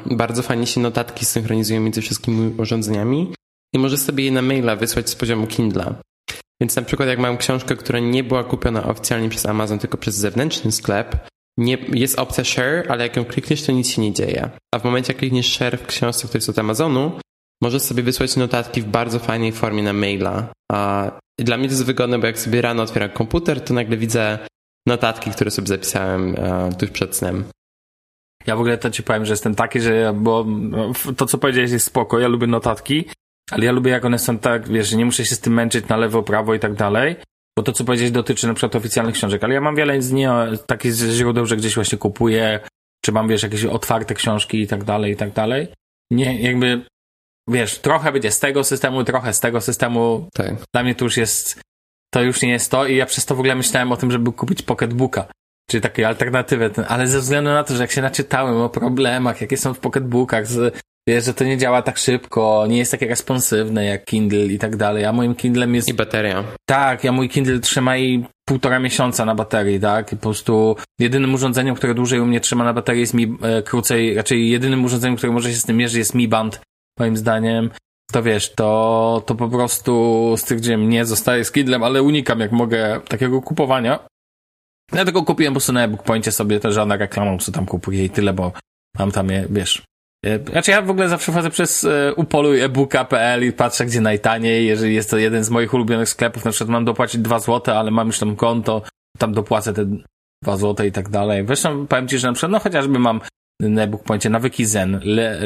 bardzo 0.05 0.43
fajnie 0.43 0.67
się 0.67 0.81
notatki 0.81 1.25
synchronizują 1.25 1.81
między 1.81 2.01
wszystkimi 2.01 2.53
urządzeniami 2.57 3.33
i 3.75 3.79
możesz 3.79 3.99
sobie 3.99 4.25
je 4.25 4.31
na 4.31 4.41
maila 4.41 4.75
wysłać 4.75 5.09
z 5.09 5.15
poziomu 5.15 5.47
Kindle. 5.47 5.95
Więc 6.61 6.75
na 6.75 6.81
przykład 6.81 7.09
jak 7.09 7.19
mam 7.19 7.37
książkę, 7.37 7.75
która 7.75 7.99
nie 7.99 8.23
była 8.23 8.43
kupiona 8.43 8.83
oficjalnie 8.83 9.29
przez 9.29 9.45
Amazon, 9.45 9.79
tylko 9.79 9.97
przez 9.97 10.15
zewnętrzny 10.15 10.71
sklep, 10.71 11.27
nie, 11.57 11.77
jest 11.93 12.19
opcja 12.19 12.43
share, 12.43 12.85
ale 12.89 13.03
jak 13.03 13.15
ją 13.15 13.25
klikniesz, 13.25 13.63
to 13.63 13.71
nic 13.71 13.89
się 13.89 14.01
nie 14.01 14.13
dzieje. 14.13 14.49
A 14.75 14.79
w 14.79 14.83
momencie, 14.83 15.13
jak 15.13 15.19
klikniesz 15.19 15.53
share 15.53 15.79
w 15.79 15.85
książce, 15.85 16.27
która 16.27 16.37
jest 16.37 16.49
od 16.49 16.59
Amazonu, 16.59 17.11
możesz 17.61 17.81
sobie 17.81 18.03
wysłać 18.03 18.35
notatki 18.35 18.81
w 18.81 18.85
bardzo 18.85 19.19
fajnej 19.19 19.51
formie 19.51 19.83
na 19.83 19.93
maila. 19.93 20.53
A 20.71 21.11
dla 21.39 21.57
mnie 21.57 21.67
to 21.67 21.73
jest 21.73 21.85
wygodne, 21.85 22.19
bo 22.19 22.27
jak 22.27 22.39
sobie 22.39 22.61
rano 22.61 22.83
otwieram 22.83 23.09
komputer, 23.09 23.61
to 23.61 23.73
nagle 23.73 23.97
widzę 23.97 24.39
notatki, 24.87 25.31
które 25.31 25.51
sobie 25.51 25.67
zapisałem 25.67 26.35
e, 26.37 26.69
tuż 26.79 26.89
przed 26.89 27.15
snem. 27.15 27.43
Ja 28.47 28.55
w 28.55 28.59
ogóle 28.59 28.77
to 28.77 28.89
ci 28.89 29.03
powiem, 29.03 29.25
że 29.25 29.33
jestem 29.33 29.55
taki, 29.55 29.81
że 29.81 29.95
ja, 29.95 30.13
bo 30.13 30.45
no, 30.47 30.91
to 31.17 31.25
co 31.25 31.37
powiedziałeś 31.37 31.71
jest 31.71 31.85
spoko, 31.85 32.19
ja 32.19 32.27
lubię 32.27 32.47
notatki, 32.47 33.05
ale 33.51 33.65
ja 33.65 33.71
lubię 33.71 33.91
jak 33.91 34.05
one 34.05 34.19
są 34.19 34.37
tak, 34.37 34.69
wiesz, 34.69 34.89
że 34.89 34.97
nie 34.97 35.05
muszę 35.05 35.25
się 35.25 35.35
z 35.35 35.39
tym 35.39 35.53
męczyć 35.53 35.87
na 35.87 35.97
lewo, 35.97 36.23
prawo 36.23 36.53
i 36.53 36.59
tak 36.59 36.73
dalej, 36.73 37.15
bo 37.57 37.63
to 37.63 37.71
co 37.71 37.83
powiedziałeś 37.83 38.11
dotyczy 38.11 38.47
na 38.47 38.53
przykład 38.53 38.75
oficjalnych 38.75 39.15
książek, 39.15 39.43
ale 39.43 39.53
ja 39.53 39.61
mam 39.61 39.75
wiele 39.75 40.01
z 40.01 40.11
nie 40.11 40.31
takich 40.67 40.93
źródeł, 40.93 41.45
że 41.45 41.57
gdzieś 41.57 41.75
właśnie 41.75 41.97
kupuję, 41.97 42.59
czy 43.05 43.11
mam, 43.11 43.27
wiesz, 43.27 43.43
jakieś 43.43 43.65
otwarte 43.65 44.13
książki 44.13 44.61
i 44.61 44.67
tak 44.67 44.83
dalej, 44.83 45.11
i 45.11 45.15
tak 45.15 45.33
dalej. 45.33 45.67
Nie, 46.11 46.41
jakby, 46.41 46.85
wiesz, 47.47 47.79
trochę 47.79 48.11
będzie 48.11 48.31
z 48.31 48.39
tego 48.39 48.63
systemu, 48.63 49.03
trochę 49.03 49.33
z 49.33 49.39
tego 49.39 49.61
systemu. 49.61 50.29
Tak. 50.33 50.55
Dla 50.73 50.83
mnie 50.83 50.95
to 50.95 51.05
już 51.05 51.17
jest 51.17 51.61
to 52.13 52.21
już 52.21 52.41
nie 52.41 52.49
jest 52.49 52.71
to 52.71 52.87
i 52.87 52.95
ja 52.95 53.05
przez 53.05 53.25
to 53.25 53.35
w 53.35 53.39
ogóle 53.39 53.55
myślałem 53.55 53.91
o 53.91 53.97
tym, 53.97 54.11
żeby 54.11 54.31
kupić 54.31 54.61
pocketbooka, 54.61 55.25
czyli 55.69 55.81
takiej 55.81 56.05
alternatywy, 56.05 56.71
ale 56.87 57.07
ze 57.07 57.19
względu 57.19 57.49
na 57.49 57.63
to, 57.63 57.75
że 57.75 57.81
jak 57.81 57.91
się 57.91 58.01
naczytałem 58.01 58.55
o 58.55 58.69
problemach, 58.69 59.41
jakie 59.41 59.57
są 59.57 59.73
w 59.73 59.79
pocketbookach, 59.79 60.47
z, 60.47 60.81
wiesz, 61.07 61.25
że 61.25 61.33
to 61.33 61.43
nie 61.43 61.57
działa 61.57 61.81
tak 61.81 61.97
szybko, 61.97 62.65
nie 62.69 62.77
jest 62.77 62.91
takie 62.91 63.07
responsywne 63.07 63.85
jak 63.85 64.05
Kindle 64.05 64.45
i 64.45 64.59
tak 64.59 64.75
dalej, 64.75 65.05
a 65.05 65.13
moim 65.13 65.35
Kindlem 65.35 65.75
jest... 65.75 65.89
I 65.89 65.93
bateria. 65.93 66.43
Tak, 66.65 67.03
ja 67.03 67.11
mój 67.11 67.29
Kindle 67.29 67.59
trzyma 67.59 67.97
i 67.97 68.25
półtora 68.45 68.79
miesiąca 68.79 69.25
na 69.25 69.35
baterii, 69.35 69.79
tak? 69.79 70.13
I 70.13 70.15
po 70.15 70.21
prostu 70.21 70.75
jedynym 70.99 71.33
urządzeniem, 71.33 71.75
które 71.75 71.93
dłużej 71.93 72.19
u 72.19 72.25
mnie 72.25 72.39
trzyma 72.39 72.63
na 72.63 72.73
baterii 72.73 73.01
jest 73.01 73.13
mi 73.13 73.37
e, 73.41 73.61
krócej, 73.61 74.15
raczej 74.15 74.49
jedynym 74.49 74.85
urządzeniem, 74.85 75.17
które 75.17 75.33
może 75.33 75.51
się 75.51 75.57
z 75.57 75.65
tym 75.65 75.77
mierzyć 75.77 75.97
jest 75.97 76.15
Mi 76.15 76.27
Band, 76.27 76.61
moim 76.99 77.17
zdaniem 77.17 77.69
to 78.11 78.23
wiesz, 78.23 78.53
to, 78.53 79.23
to 79.25 79.35
po 79.35 79.49
prostu 79.49 80.33
stwierdziłem, 80.37 80.89
nie 80.89 81.05
zostaję 81.05 81.45
z 81.45 81.51
Kindlem, 81.51 81.83
ale 81.83 82.03
unikam 82.03 82.39
jak 82.39 82.51
mogę 82.51 83.01
takiego 83.07 83.41
kupowania. 83.41 83.99
Dlatego 84.91 85.23
kupiłem 85.23 85.53
po 85.53 85.55
prostu 85.55 85.73
na 85.73 85.83
e-book 85.83 86.03
sobie 86.29 86.59
też 86.59 86.73
żadna 86.73 86.97
reklamą, 86.97 87.37
co 87.37 87.51
tam 87.51 87.65
kupuję 87.65 88.05
i 88.05 88.09
tyle, 88.09 88.33
bo 88.33 88.51
mam 88.99 89.11
tam 89.11 89.29
je, 89.29 89.47
wiesz. 89.49 89.83
E, 90.25 90.39
znaczy 90.39 90.71
ja 90.71 90.81
w 90.81 90.89
ogóle 90.89 91.09
zawsze 91.09 91.31
wchodzę 91.31 91.49
przez 91.49 91.83
e, 91.83 92.13
upoluj 92.15 92.61
e-booka.pl 92.61 93.47
i 93.47 93.51
patrzę 93.51 93.85
gdzie 93.85 94.01
najtaniej, 94.01 94.67
jeżeli 94.67 94.95
jest 94.95 95.09
to 95.09 95.17
jeden 95.17 95.43
z 95.43 95.49
moich 95.49 95.73
ulubionych 95.73 96.09
sklepów, 96.09 96.45
na 96.45 96.51
przykład 96.51 96.69
mam 96.69 96.85
dopłacić 96.85 97.21
2 97.21 97.39
zł, 97.39 97.75
ale 97.77 97.91
mam 97.91 98.07
już 98.07 98.19
tam 98.19 98.35
konto, 98.35 98.81
tam 99.17 99.33
dopłacę 99.33 99.73
te 99.73 99.85
2 100.43 100.57
zł 100.57 100.85
i 100.85 100.91
tak 100.91 101.09
dalej. 101.09 101.45
Zresztą 101.45 101.87
powiem 101.87 102.07
ci, 102.07 102.19
że 102.19 102.27
na 102.27 102.33
przykład, 102.33 102.51
no 102.51 102.59
chociażby 102.59 102.99
mam 102.99 103.21
na 103.61 103.81
e-book 103.81 104.03
nawyki 104.29 104.65
zen, 104.65 104.99
Le, 105.03 105.39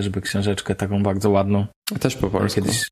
żeby 0.00 0.20
książeczkę 0.20 0.74
taką 0.74 1.02
bardzo 1.02 1.30
ładną. 1.30 1.66
Też 2.00 2.16
po 2.16 2.30
polsku. 2.30 2.60
Kiedyś... 2.60 2.88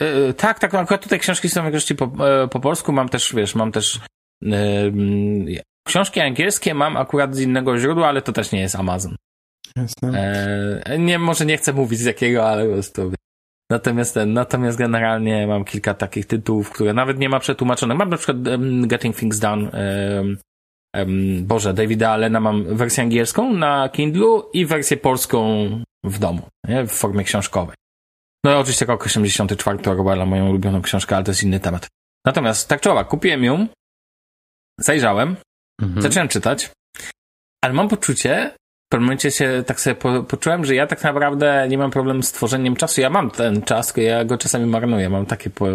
Yy, 0.00 0.34
tak, 0.34 0.58
tak, 0.58 0.74
akurat 0.74 1.02
tutaj 1.02 1.18
książki 1.18 1.48
są 1.48 1.64
jakoś 1.64 1.92
po, 1.92 2.04
yy, 2.04 2.48
po 2.48 2.60
polsku, 2.60 2.92
mam 2.92 3.08
też, 3.08 3.34
wiesz, 3.34 3.54
mam 3.54 3.72
też 3.72 4.00
yy, 4.42 5.62
książki 5.86 6.20
angielskie 6.20 6.74
mam 6.74 6.96
akurat 6.96 7.36
z 7.36 7.40
innego 7.40 7.78
źródła, 7.78 8.08
ale 8.08 8.22
to 8.22 8.32
też 8.32 8.52
nie 8.52 8.60
jest 8.60 8.76
Amazon. 8.76 9.16
Jasne. 9.76 10.82
nie, 10.98 11.18
może 11.18 11.46
nie 11.46 11.56
chcę 11.56 11.72
mówić 11.72 11.98
z 11.98 12.04
jakiego, 12.04 12.48
ale 12.48 12.66
po 12.66 12.72
prostu 12.72 13.12
Natomiast 13.70 14.14
ten, 14.14 14.32
natomiast 14.32 14.78
generalnie 14.78 15.46
mam 15.46 15.64
kilka 15.64 15.94
takich 15.94 16.26
tytułów, 16.26 16.70
które 16.70 16.94
nawet 16.94 17.18
nie 17.18 17.28
ma 17.28 17.40
przetłumaczonych. 17.40 17.98
Mam 17.98 18.08
na 18.08 18.16
przykład 18.16 18.48
um, 18.48 18.88
Getting 18.88 19.16
Things 19.16 19.38
Done, 19.38 19.70
um, 19.70 20.38
um, 20.96 21.46
Boże, 21.46 21.74
Davida 21.74 22.10
Allena 22.10 22.40
mam 22.40 22.76
wersję 22.76 23.02
angielską 23.02 23.52
na 23.52 23.88
Kindlu 23.88 24.50
i 24.52 24.66
wersję 24.66 24.96
polską 24.96 25.68
w 26.04 26.18
domu, 26.18 26.42
nie? 26.68 26.86
w 26.86 26.92
formie 26.92 27.24
książkowej. 27.24 27.76
No 28.44 28.58
oczywiście 28.58 28.86
rok 28.86 29.06
84 29.06 29.90
Orwella, 29.90 30.26
moją 30.26 30.48
ulubioną 30.48 30.82
książkę, 30.82 31.16
ale 31.16 31.24
to 31.24 31.30
jest 31.30 31.42
inny 31.42 31.60
temat. 31.60 31.88
Natomiast 32.26 32.68
tak 32.68 32.80
czy 32.80 32.90
owak, 32.90 33.08
kupiłem 33.08 33.44
ją, 33.44 33.66
zajrzałem, 34.80 35.36
mhm. 35.82 36.02
zacząłem 36.02 36.28
czytać, 36.28 36.70
ale 37.64 37.74
mam 37.74 37.88
poczucie, 37.88 38.50
w 38.88 38.90
pewnym 38.90 39.06
momencie 39.06 39.30
się 39.30 39.64
tak 39.66 39.80
sobie 39.80 39.96
po, 39.96 40.22
poczułem, 40.22 40.64
że 40.64 40.74
ja 40.74 40.86
tak 40.86 41.02
naprawdę 41.02 41.66
nie 41.68 41.78
mam 41.78 41.90
problemu 41.90 42.22
z 42.22 42.32
tworzeniem 42.32 42.76
czasu. 42.76 43.00
Ja 43.00 43.10
mam 43.10 43.30
ten 43.30 43.62
czas, 43.62 43.96
ja 43.96 44.24
go 44.24 44.38
czasami 44.38 44.66
marnuję, 44.66 45.10
mam 45.10 45.26
taki 45.26 45.50
po, 45.50 45.66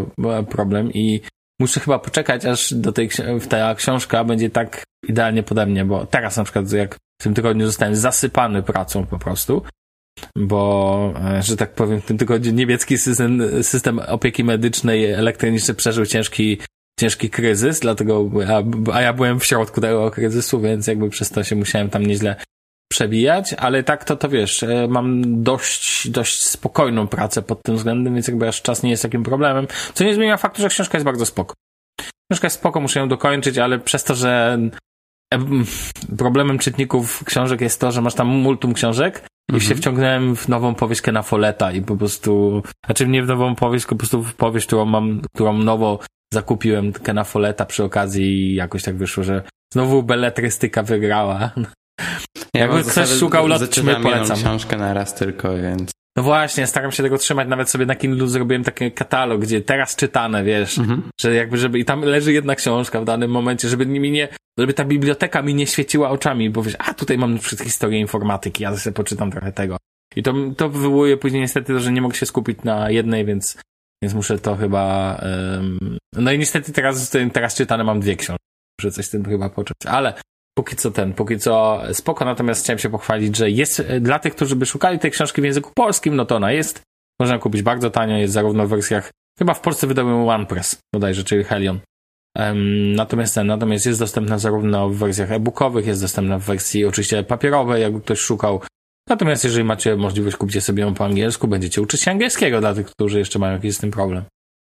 problem 0.50 0.94
i 0.94 1.22
muszę 1.60 1.80
chyba 1.80 2.00
poczekać, 2.00 2.46
aż 2.46 2.74
do 2.74 2.92
tej 2.92 3.10
ta 3.50 3.76
książka 3.76 4.24
będzie 4.24 4.50
tak 4.50 4.84
idealnie 5.08 5.44
pode 5.44 5.66
mnie, 5.66 5.86
bo 5.86 6.06
teraz 6.06 6.38
na 6.38 6.44
przykład 6.44 6.72
jak 6.72 6.96
w 6.96 7.24
tym 7.24 7.34
tygodniu 7.34 7.66
zostałem 7.66 7.96
zasypany 7.96 8.64
pracą 8.64 9.06
po 9.06 9.20
prostu, 9.20 9.62
bo, 10.36 11.14
e, 11.26 11.44
że 11.44 11.58
tak 11.58 11.74
powiem, 11.74 12.02
w 12.02 12.06
tym 12.06 12.18
tygodniu 12.18 12.52
niemiecki 12.52 12.98
system, 12.98 13.64
system 13.64 14.00
opieki 14.00 14.44
medycznej 14.44 15.12
elektroniczny 15.12 15.74
przeżył 15.74 16.06
ciężki, 16.06 16.58
ciężki 17.00 17.30
kryzys, 17.30 17.80
dlatego, 17.80 18.30
a, 18.48 18.64
a 18.94 19.02
ja 19.02 19.14
byłem 19.14 19.40
w 19.40 19.46
środku 19.46 19.82
tego 19.82 20.12
kryzysu, 20.12 20.62
więc 20.62 20.88
jakby 20.88 21.10
przez 21.10 21.30
to 21.30 21.44
się 21.44 21.56
musiałem 21.56 21.90
tam 21.90 22.06
nieźle 22.06 22.36
przebijać, 22.92 23.54
ale 23.54 23.84
tak 23.84 24.04
to, 24.06 24.16
to 24.16 24.30
wiesz, 24.30 24.64
e, 24.64 24.88
mam 24.88 25.44
dość, 25.44 26.10
dość 26.10 26.46
spokojną 26.46 27.08
pracę 27.08 27.42
pod 27.42 27.64
tym 27.64 27.76
względem, 27.76 28.14
więc 28.14 28.28
jakby 28.28 28.48
aż 28.48 28.62
czas 28.62 28.84
nie 28.84 28.90
jest 28.90 29.04
takim 29.04 29.24
problemem, 29.24 29.68
co 29.94 30.04
nie 30.04 30.16
zmienia 30.16 30.38
faktu, 30.38 30.62
że 30.62 30.70
książka 30.70 30.98
jest 30.98 31.06
bardzo 31.06 31.26
spoko. 31.26 31.54
Książka 32.32 32.46
jest 32.46 32.56
spoko, 32.56 32.82
muszę 32.82 33.00
ją 33.00 33.08
dokończyć, 33.08 33.58
ale 33.58 33.80
przez 33.80 34.04
to, 34.04 34.16
że 34.16 34.60
problemem 36.18 36.60
czytników 36.60 37.24
książek 37.24 37.62
jest 37.62 37.80
to, 37.80 37.92
że 37.92 38.02
masz 38.02 38.14
tam 38.14 38.28
multum 38.28 38.74
książek 38.74 39.24
i 39.50 39.54
się 39.54 39.58
mhm. 39.58 39.78
wciągnąłem 39.78 40.36
w 40.36 40.48
nową 40.50 40.76
powieść 40.76 41.02
Kena 41.02 41.22
Folletta 41.22 41.72
i 41.72 41.82
po 41.82 41.98
prostu, 41.98 42.64
znaczy 42.86 43.08
nie 43.08 43.24
w 43.24 43.28
nową 43.28 43.56
powieść, 43.56 43.86
tylko 43.86 43.96
po 43.96 44.00
prostu 44.00 44.24
w 44.24 44.36
powieść, 44.36 44.68
którą 44.68 44.86
mam, 44.86 45.22
którą 45.36 45.58
nowo 45.58 46.00
zakupiłem 46.34 46.94
Kena 46.94 47.24
Folletta 47.24 47.66
przy 47.66 47.84
okazji 47.84 48.52
i 48.52 48.56
jakoś 48.56 48.84
tak 48.84 48.96
wyszło, 48.96 49.24
że 49.24 49.44
znowu 49.74 50.04
beletrystyka 50.04 50.84
wygrała. 50.84 51.52
Ja 52.54 52.62
Jakby 52.62 52.84
ktoś 52.84 53.10
szukał 53.10 53.48
lotczmy, 53.48 53.96
polecam. 53.96 54.38
książkę 54.38 54.78
na 54.78 54.94
raz 54.94 55.16
tylko, 55.16 55.58
więc... 55.58 55.92
No 56.18 56.24
właśnie, 56.24 56.68
staram 56.68 56.92
się 56.92 57.04
tego 57.04 57.18
trzymać, 57.18 57.48
nawet 57.48 57.70
sobie 57.70 57.86
na 57.86 57.96
Kindle 57.96 58.28
zrobiłem 58.28 58.64
taki 58.64 58.92
katalog, 58.92 59.42
gdzie 59.42 59.62
teraz 59.62 59.96
czytane, 59.96 60.44
wiesz, 60.44 60.78
mhm. 60.78 61.10
że 61.22 61.34
jakby, 61.34 61.58
żeby, 61.58 61.80
i 61.80 61.86
tam 61.86 62.02
leży 62.02 62.34
jedna 62.34 62.56
książka 62.56 63.02
w 63.02 63.06
danym 63.06 63.32
momencie, 63.32 63.70
żeby 63.70 63.86
mi 63.86 64.12
nie, 64.12 64.28
żeby 64.58 64.74
ta 64.74 64.86
biblioteka 64.86 65.42
mi 65.42 65.56
nie 65.56 65.68
świeciła 65.68 66.10
oczami, 66.10 66.50
bo 66.50 66.64
wiesz, 66.64 66.76
a 66.80 66.94
tutaj 66.94 67.18
mam 67.18 67.40
przed 67.40 67.62
historię 67.62 68.00
informatyki, 68.00 68.64
ja 68.64 68.78
sobie 68.78 68.94
poczytam 68.94 69.32
trochę 69.32 69.52
tego. 69.52 69.78
I 70.16 70.24
to, 70.24 70.34
to 70.58 70.70
wywołuje 70.70 71.18
później 71.18 71.42
niestety 71.42 71.74
to, 71.74 71.80
że 71.80 71.92
nie 71.92 72.02
mogę 72.02 72.16
się 72.16 72.26
skupić 72.26 72.64
na 72.64 72.90
jednej, 72.90 73.26
więc, 73.26 73.58
więc 74.04 74.14
muszę 74.14 74.40
to 74.40 74.56
chyba, 74.56 75.18
um... 75.58 75.98
no 76.14 76.32
i 76.32 76.40
niestety 76.40 76.72
teraz, 76.72 77.12
teraz 77.34 77.56
czytane 77.56 77.84
mam 77.84 78.00
dwie 78.00 78.16
książki. 78.16 78.46
Muszę 78.80 78.92
coś 78.92 79.06
z 79.06 79.10
tym 79.10 79.26
chyba 79.26 79.50
począć, 79.50 79.86
ale 79.86 80.14
póki 80.58 80.76
co 80.76 80.92
ten, 80.92 81.14
póki 81.14 81.40
co 81.40 81.82
spoko, 81.94 82.26
natomiast 82.26 82.64
chciałem 82.64 82.80
się 82.80 82.90
pochwalić, 82.90 83.38
że 83.38 83.50
jest 83.50 83.80
e, 83.80 84.00
dla 84.00 84.20
tych, 84.20 84.36
którzy 84.36 84.56
by 84.56 84.66
szukali 84.66 85.00
tej 85.00 85.12
książki 85.12 85.42
w 85.42 85.46
języku 85.46 85.72
polskim, 85.76 86.16
no 86.16 86.26
to 86.26 86.36
ona 86.36 86.52
jest. 86.52 86.82
Można 87.20 87.40
kupić 87.40 87.62
bardzo 87.62 87.90
tanio, 87.90 88.18
jest 88.18 88.34
zarówno 88.34 88.68
w 88.68 88.70
wersjach, 88.70 89.12
chyba 89.40 89.54
w 89.54 89.62
Polsce 89.62 89.88
wydał 89.88 90.30
OnePress, 90.30 90.78
bodajże, 90.96 91.24
czyli 91.24 91.44
Helion. 91.44 91.80
Um, 92.38 92.96
natomiast 92.96 93.36
ten, 93.36 93.48
natomiast 93.48 93.86
jest 93.86 94.00
dostępna 94.00 94.38
zarówno 94.38 94.90
w 94.90 94.96
wersjach 94.96 95.32
e-bookowych, 95.32 95.88
jest 95.88 96.02
dostępna 96.02 96.40
w 96.40 96.44
wersji 96.44 96.86
oczywiście 96.86 97.24
papierowej, 97.24 97.82
jakby 97.82 98.02
ktoś 98.02 98.20
szukał. 98.20 98.62
Natomiast 99.10 99.44
jeżeli 99.44 99.64
macie 99.64 99.96
możliwość, 99.96 100.38
kupcie 100.38 100.62
sobie 100.62 100.84
ją 100.84 100.94
po 100.94 101.06
angielsku, 101.06 101.48
będziecie 101.48 101.82
uczyć 101.82 102.02
się 102.02 102.12
angielskiego 102.12 102.60
dla 102.60 102.74
tych, 102.74 102.88
którzy 102.88 103.20
jeszcze 103.20 103.40
mają 103.40 103.54
jakiś 103.54 103.76
z 103.76 103.80
tym 103.80 103.92
problem. 103.92 104.24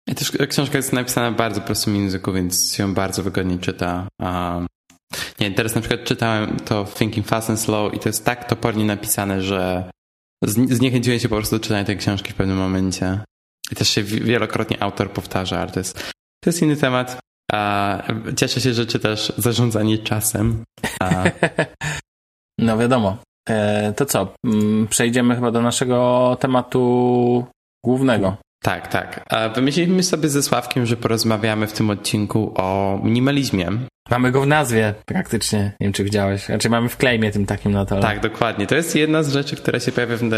I 0.08 0.16
też 0.16 0.32
książka 0.50 0.78
jest 0.78 0.94
napisana 0.94 1.32
w 1.32 1.36
bardzo 1.36 1.62
prostym 1.62 1.96
języku, 1.96 2.34
więc 2.34 2.74
się 2.74 2.94
bardzo 2.94 3.24
wygodnie 3.24 3.60
czyta. 3.60 4.08
Um, 4.20 4.68
nie, 5.40 5.52
teraz 5.52 5.76
na 5.76 5.82
przykład 5.82 6.04
czytałem 6.04 6.58
to 6.60 6.86
Thinking 6.86 7.28
Fast 7.28 7.50
and 7.50 7.60
Slow 7.60 7.94
i 7.94 8.00
to 8.00 8.10
jest 8.10 8.26
tak 8.26 8.50
topornie 8.50 8.86
napisane, 8.86 9.42
że 9.42 9.92
zniechęciłem 10.44 11.20
się 11.20 11.30
po 11.30 11.36
prostu 11.36 11.56
do 11.56 11.64
czytania 11.64 11.84
tej 11.84 11.98
książki 11.98 12.34
w 12.34 12.36
pewnym 12.36 12.58
momencie. 12.58 13.20
I 13.72 13.76
też 13.76 13.90
się 13.90 14.04
wielokrotnie 14.04 14.84
autor 14.84 15.12
powtarza, 15.12 15.60
ale 15.60 15.72
to 15.72 15.80
jest, 15.80 16.14
to 16.44 16.50
jest 16.50 16.62
inny 16.62 16.76
temat. 16.76 17.20
A, 17.52 18.04
cieszę 18.36 18.62
się, 18.62 18.74
że 18.74 18.86
czytasz 18.86 19.34
zarządzanie 19.38 19.98
czasem. 19.98 20.64
A... 21.00 21.24
No 22.60 22.78
wiadomo. 22.78 23.18
E, 23.50 23.94
to 23.94 24.06
co? 24.06 24.34
Mm, 24.46 24.88
przejdziemy 24.88 25.36
chyba 25.36 25.52
do 25.52 25.62
naszego 25.62 26.38
tematu 26.40 27.46
głównego. 27.86 28.38
Tak, 28.64 28.88
tak. 28.88 29.26
Wymyśliliśmy 29.56 30.04
sobie 30.04 30.30
ze 30.30 30.44
Sławkiem, 30.44 30.86
że 30.86 30.98
porozmawiamy 30.98 31.68
w 31.68 31.74
tym 31.74 31.90
odcinku 31.90 32.54
o 32.56 33.00
minimalizmie. 33.04 33.72
Mamy 34.10 34.32
go 34.32 34.42
w 34.42 34.48
nazwie 34.48 34.94
praktycznie. 35.06 35.60
Nie 35.60 35.86
wiem, 35.86 35.94
czy 35.94 36.04
widziałeś. 36.04 36.46
Znaczy 36.46 36.70
mamy 36.70 36.90
w 36.90 36.96
claimie 36.96 37.32
tym 37.32 37.46
takim 37.46 37.72
na 37.72 37.86
to. 37.86 38.00
Tak, 38.00 38.20
dokładnie. 38.20 38.68
To 38.68 38.76
jest 38.76 38.96
jedna 38.96 39.24
z 39.24 39.30
rzeczy, 39.30 39.56
która 39.56 39.80
się 39.80 39.92
pojawia 39.92 40.18
w 40.18 40.30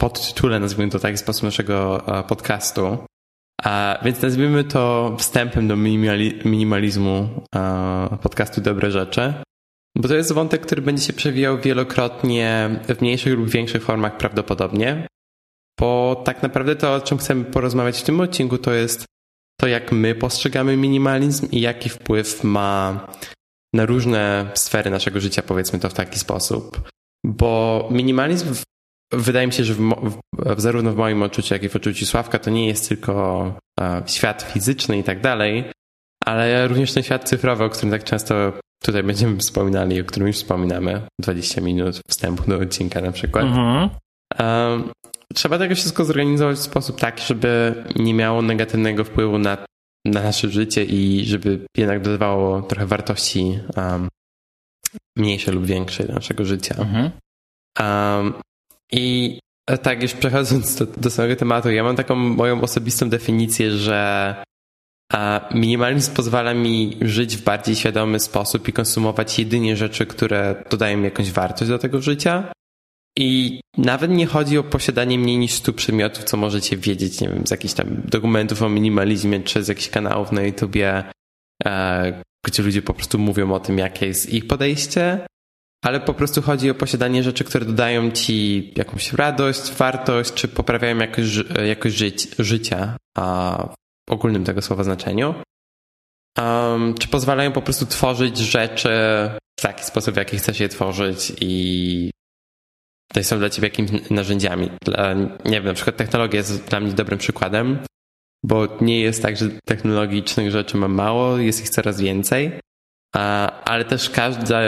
podtytule, 0.00 0.60
nazwijmy 0.60 0.92
to 0.92 0.98
w 0.98 1.02
taki 1.02 1.18
sposób 1.18 1.42
naszego 1.42 2.02
podcastu. 2.28 2.98
A, 3.64 3.98
więc 4.04 4.22
nazwijmy 4.22 4.64
to 4.64 5.14
wstępem 5.18 5.68
do 5.68 5.76
minimali 5.76 6.38
minimalizmu 6.44 7.28
a, 7.54 8.18
podcastu 8.22 8.60
Dobre 8.60 8.90
Rzeczy. 8.90 9.34
Bo 9.96 10.08
to 10.08 10.14
jest 10.14 10.32
wątek, 10.32 10.60
który 10.60 10.82
będzie 10.82 11.02
się 11.02 11.12
przewijał 11.12 11.58
wielokrotnie 11.58 12.70
w 12.88 13.00
mniejszych 13.00 13.38
lub 13.38 13.48
większych 13.48 13.82
formach 13.82 14.16
prawdopodobnie. 14.16 15.06
Bo 15.80 16.22
tak 16.24 16.42
naprawdę 16.42 16.76
to, 16.76 16.94
o 16.94 17.00
czym 17.00 17.18
chcemy 17.18 17.44
porozmawiać 17.44 18.00
w 18.00 18.04
tym 18.04 18.20
odcinku, 18.20 18.58
to 18.58 18.72
jest 18.72 19.04
to, 19.60 19.66
jak 19.66 19.92
my 19.92 20.14
postrzegamy 20.14 20.76
minimalizm 20.76 21.50
i 21.50 21.60
jaki 21.60 21.88
wpływ 21.88 22.44
ma 22.44 23.06
na 23.74 23.86
różne 23.86 24.50
sfery 24.54 24.90
naszego 24.90 25.20
życia, 25.20 25.42
powiedzmy 25.42 25.78
to 25.78 25.88
w 25.88 25.94
taki 25.94 26.18
sposób. 26.18 26.80
Bo 27.26 27.88
minimalizm, 27.90 28.54
w, 28.54 28.62
wydaje 29.12 29.46
mi 29.46 29.52
się, 29.52 29.64
że 29.64 29.74
w, 29.74 29.94
w, 30.38 30.60
zarówno 30.60 30.92
w 30.92 30.96
moim 30.96 31.22
odczuciu, 31.22 31.54
jak 31.54 31.62
i 31.62 31.68
w 31.68 31.76
odczuciu 31.76 32.06
Sławka, 32.06 32.38
to 32.38 32.50
nie 32.50 32.66
jest 32.66 32.88
tylko 32.88 33.54
e, 33.80 34.02
świat 34.06 34.42
fizyczny 34.42 34.98
i 34.98 35.02
tak 35.02 35.20
dalej, 35.20 35.64
ale 36.24 36.68
również 36.68 36.92
ten 36.92 37.02
świat 37.02 37.28
cyfrowy, 37.28 37.64
o 37.64 37.70
którym 37.70 37.90
tak 37.90 38.04
często 38.04 38.52
tutaj 38.82 39.02
będziemy 39.02 39.36
wspominali, 39.36 40.00
o 40.00 40.04
którym 40.04 40.26
już 40.26 40.36
wspominamy, 40.36 41.02
20 41.20 41.60
minut 41.60 42.00
wstępu 42.08 42.50
do 42.50 42.58
odcinka 42.58 43.00
na 43.00 43.12
przykład. 43.12 43.44
Mhm. 43.44 43.90
Um, 44.40 44.92
trzeba 45.38 45.58
tego 45.58 45.74
wszystko 45.74 46.04
zorganizować 46.04 46.56
w 46.56 46.62
sposób 46.62 47.00
taki, 47.00 47.26
żeby 47.26 47.74
nie 47.96 48.14
miało 48.14 48.42
negatywnego 48.42 49.04
wpływu 49.04 49.38
na, 49.38 49.58
na 50.04 50.22
nasze 50.22 50.48
życie 50.48 50.84
i 50.84 51.24
żeby 51.24 51.66
jednak 51.76 52.02
dodawało 52.02 52.62
trochę 52.62 52.86
wartości 52.86 53.58
um, 53.76 54.08
mniejsze 55.16 55.52
lub 55.52 55.66
większe 55.66 56.04
do 56.04 56.12
naszego 56.12 56.44
życia. 56.44 56.74
Mhm. 56.78 57.10
Um, 57.80 58.34
I 58.92 59.38
tak, 59.82 60.02
już 60.02 60.14
przechodząc 60.14 60.76
do, 60.76 60.86
do 60.86 61.10
samego 61.10 61.36
tematu, 61.36 61.70
ja 61.70 61.84
mam 61.84 61.96
taką 61.96 62.14
moją 62.14 62.60
osobistą 62.60 63.08
definicję, 63.08 63.70
że 63.70 64.34
a 65.12 65.48
minimalizm 65.54 66.14
pozwala 66.14 66.54
mi 66.54 66.96
żyć 67.00 67.36
w 67.36 67.44
bardziej 67.44 67.76
świadomy 67.76 68.20
sposób 68.20 68.68
i 68.68 68.72
konsumować 68.72 69.38
jedynie 69.38 69.76
rzeczy, 69.76 70.06
które 70.06 70.64
dodają 70.70 70.98
mi 70.98 71.04
jakąś 71.04 71.32
wartość 71.32 71.70
do 71.70 71.78
tego 71.78 72.00
życia. 72.00 72.52
I 73.20 73.60
nawet 73.76 74.10
nie 74.10 74.26
chodzi 74.26 74.58
o 74.58 74.62
posiadanie 74.62 75.18
mniej 75.18 75.38
niż 75.38 75.52
100 75.52 75.72
przedmiotów, 75.72 76.24
co 76.24 76.36
możecie 76.36 76.76
wiedzieć, 76.76 77.20
nie 77.20 77.28
wiem, 77.28 77.46
z 77.46 77.50
jakichś 77.50 77.74
tam 77.74 78.02
dokumentów 78.04 78.62
o 78.62 78.68
minimalizmie, 78.68 79.40
czy 79.40 79.64
z 79.64 79.68
jakichś 79.68 79.88
kanałów 79.88 80.32
na 80.32 80.42
YouTubie, 80.42 81.04
e, 81.64 82.22
gdzie 82.46 82.62
ludzie 82.62 82.82
po 82.82 82.94
prostu 82.94 83.18
mówią 83.18 83.52
o 83.52 83.60
tym, 83.60 83.78
jakie 83.78 84.06
jest 84.06 84.32
ich 84.32 84.46
podejście, 84.46 85.26
ale 85.84 86.00
po 86.00 86.14
prostu 86.14 86.42
chodzi 86.42 86.70
o 86.70 86.74
posiadanie 86.74 87.22
rzeczy, 87.22 87.44
które 87.44 87.64
dodają 87.64 88.10
ci 88.10 88.72
jakąś 88.76 89.12
radość, 89.12 89.72
wartość, 89.72 90.34
czy 90.34 90.48
poprawiają 90.48 90.98
jakość, 90.98 91.28
jakość 91.66 91.96
żyć, 91.96 92.28
życia 92.38 92.96
a 93.16 93.58
w 94.08 94.12
ogólnym 94.12 94.44
tego 94.44 94.62
słowa 94.62 94.84
znaczeniu. 94.84 95.34
Um, 96.38 96.94
czy 96.94 97.08
pozwalają 97.08 97.52
po 97.52 97.62
prostu 97.62 97.86
tworzyć 97.86 98.38
rzeczy 98.38 98.88
w 99.58 99.62
taki 99.62 99.84
sposób, 99.84 100.14
w 100.14 100.16
jaki 100.16 100.38
chcesz 100.38 100.60
je 100.60 100.68
tworzyć 100.68 101.32
i 101.40 102.10
to 103.12 103.24
są 103.24 103.38
dla 103.38 103.50
ciebie 103.50 103.68
jakimiś 103.68 104.10
narzędziami. 104.10 104.70
Dla, 104.84 105.14
nie 105.14 105.30
wiem, 105.44 105.64
na 105.64 105.74
przykład 105.74 105.96
technologia 105.96 106.38
jest 106.38 106.64
dla 106.64 106.80
mnie 106.80 106.92
dobrym 106.92 107.18
przykładem, 107.18 107.78
bo 108.44 108.68
nie 108.80 109.00
jest 109.00 109.22
tak, 109.22 109.36
że 109.36 109.48
technologicznych 109.68 110.50
rzeczy 110.50 110.76
mam 110.76 110.92
mało, 110.92 111.38
jest 111.38 111.60
ich 111.60 111.68
coraz 111.68 112.00
więcej, 112.00 112.60
ale 113.64 113.84
też 113.84 114.10
każda, 114.10 114.60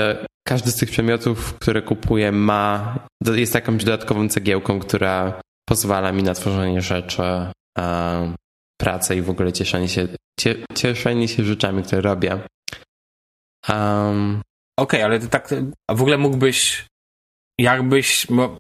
każdy 0.49 0.71
z 0.71 0.77
tych 0.77 0.91
przedmiotów, 0.91 1.55
które 1.55 1.83
kupuję 1.83 2.33
ma, 2.33 2.99
jest 3.35 3.55
jakąś 3.55 3.85
dodatkową 3.85 4.29
cegiełką, 4.29 4.81
która 4.81 5.41
pozwala 5.69 6.13
mi 6.13 6.23
na 6.23 6.35
tworzenie 6.35 6.83
rzeczy, 6.83 7.23
pracę 8.81 9.17
i 9.17 9.23
w 9.23 9.31
ogóle 9.31 9.53
cieszenie 9.53 9.89
się, 9.89 10.09
cieszenie 10.75 11.29
się 11.29 11.45
rzeczami, 11.45 11.83
które 11.83 12.01
robię. 12.01 12.31
Um, 13.69 14.43
Okej, 14.79 15.01
okay, 15.01 15.05
ale 15.05 15.21
to 15.21 15.27
tak, 15.27 15.55
w 15.91 16.01
ogóle 16.01 16.19
mógłbyś 16.19 16.87
jakbyś, 17.63 18.27
bo 18.31 18.59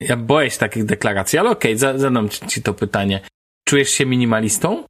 ja 0.00 0.16
boję 0.16 0.50
się 0.50 0.58
takich 0.58 0.84
deklaracji, 0.84 1.38
ale 1.38 1.50
okej, 1.50 1.76
okay, 1.76 1.98
zadam 1.98 2.28
ci 2.28 2.62
to 2.62 2.74
pytanie. 2.74 3.20
Czujesz 3.68 3.90
się 3.90 4.06
minimalistą? 4.06 4.84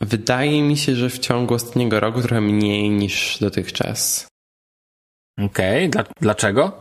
Wydaje 0.00 0.62
mi 0.62 0.76
się, 0.76 0.96
że 0.96 1.10
w 1.10 1.18
ciągu 1.18 1.54
ostatniego 1.54 2.00
roku 2.00 2.22
trochę 2.22 2.40
mniej 2.40 2.90
niż 2.90 3.38
dotychczas. 3.40 4.28
Okej, 5.38 5.86
okay. 5.86 5.88
Dla, 5.88 6.04
dlaczego? 6.20 6.80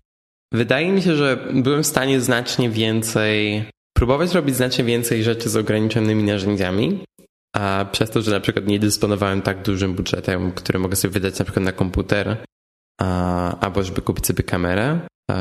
Wydaje 0.54 0.92
mi 0.92 1.02
się, 1.02 1.16
że 1.16 1.48
byłem 1.54 1.84
w 1.84 1.88
stanie 1.88 2.22
znacznie 2.22 2.70
więcej, 2.70 3.66
próbować 3.98 4.34
robić 4.34 4.56
znacznie 4.56 4.84
więcej 4.84 5.24
rzeczy 5.24 5.50
z 5.50 5.56
ograniczonymi 5.56 6.24
narzędziami, 6.24 7.04
a 7.56 7.86
przez 7.92 8.10
to, 8.10 8.22
że 8.22 8.32
na 8.32 8.40
przykład 8.40 8.68
nie 8.68 8.80
dysponowałem 8.80 9.42
tak 9.42 9.62
dużym 9.62 9.94
budżetem, 9.94 10.52
który 10.52 10.80
mogę 10.80 10.96
sobie 10.96 11.12
wydać 11.12 11.40
na 11.40 11.46
przykład 11.46 11.66
na 11.66 11.72
komputer, 11.72 12.44
albo 13.62 13.84
żeby 13.84 14.02
kupić 14.02 14.28
sobie 14.28 14.44
kamerę, 14.44 15.00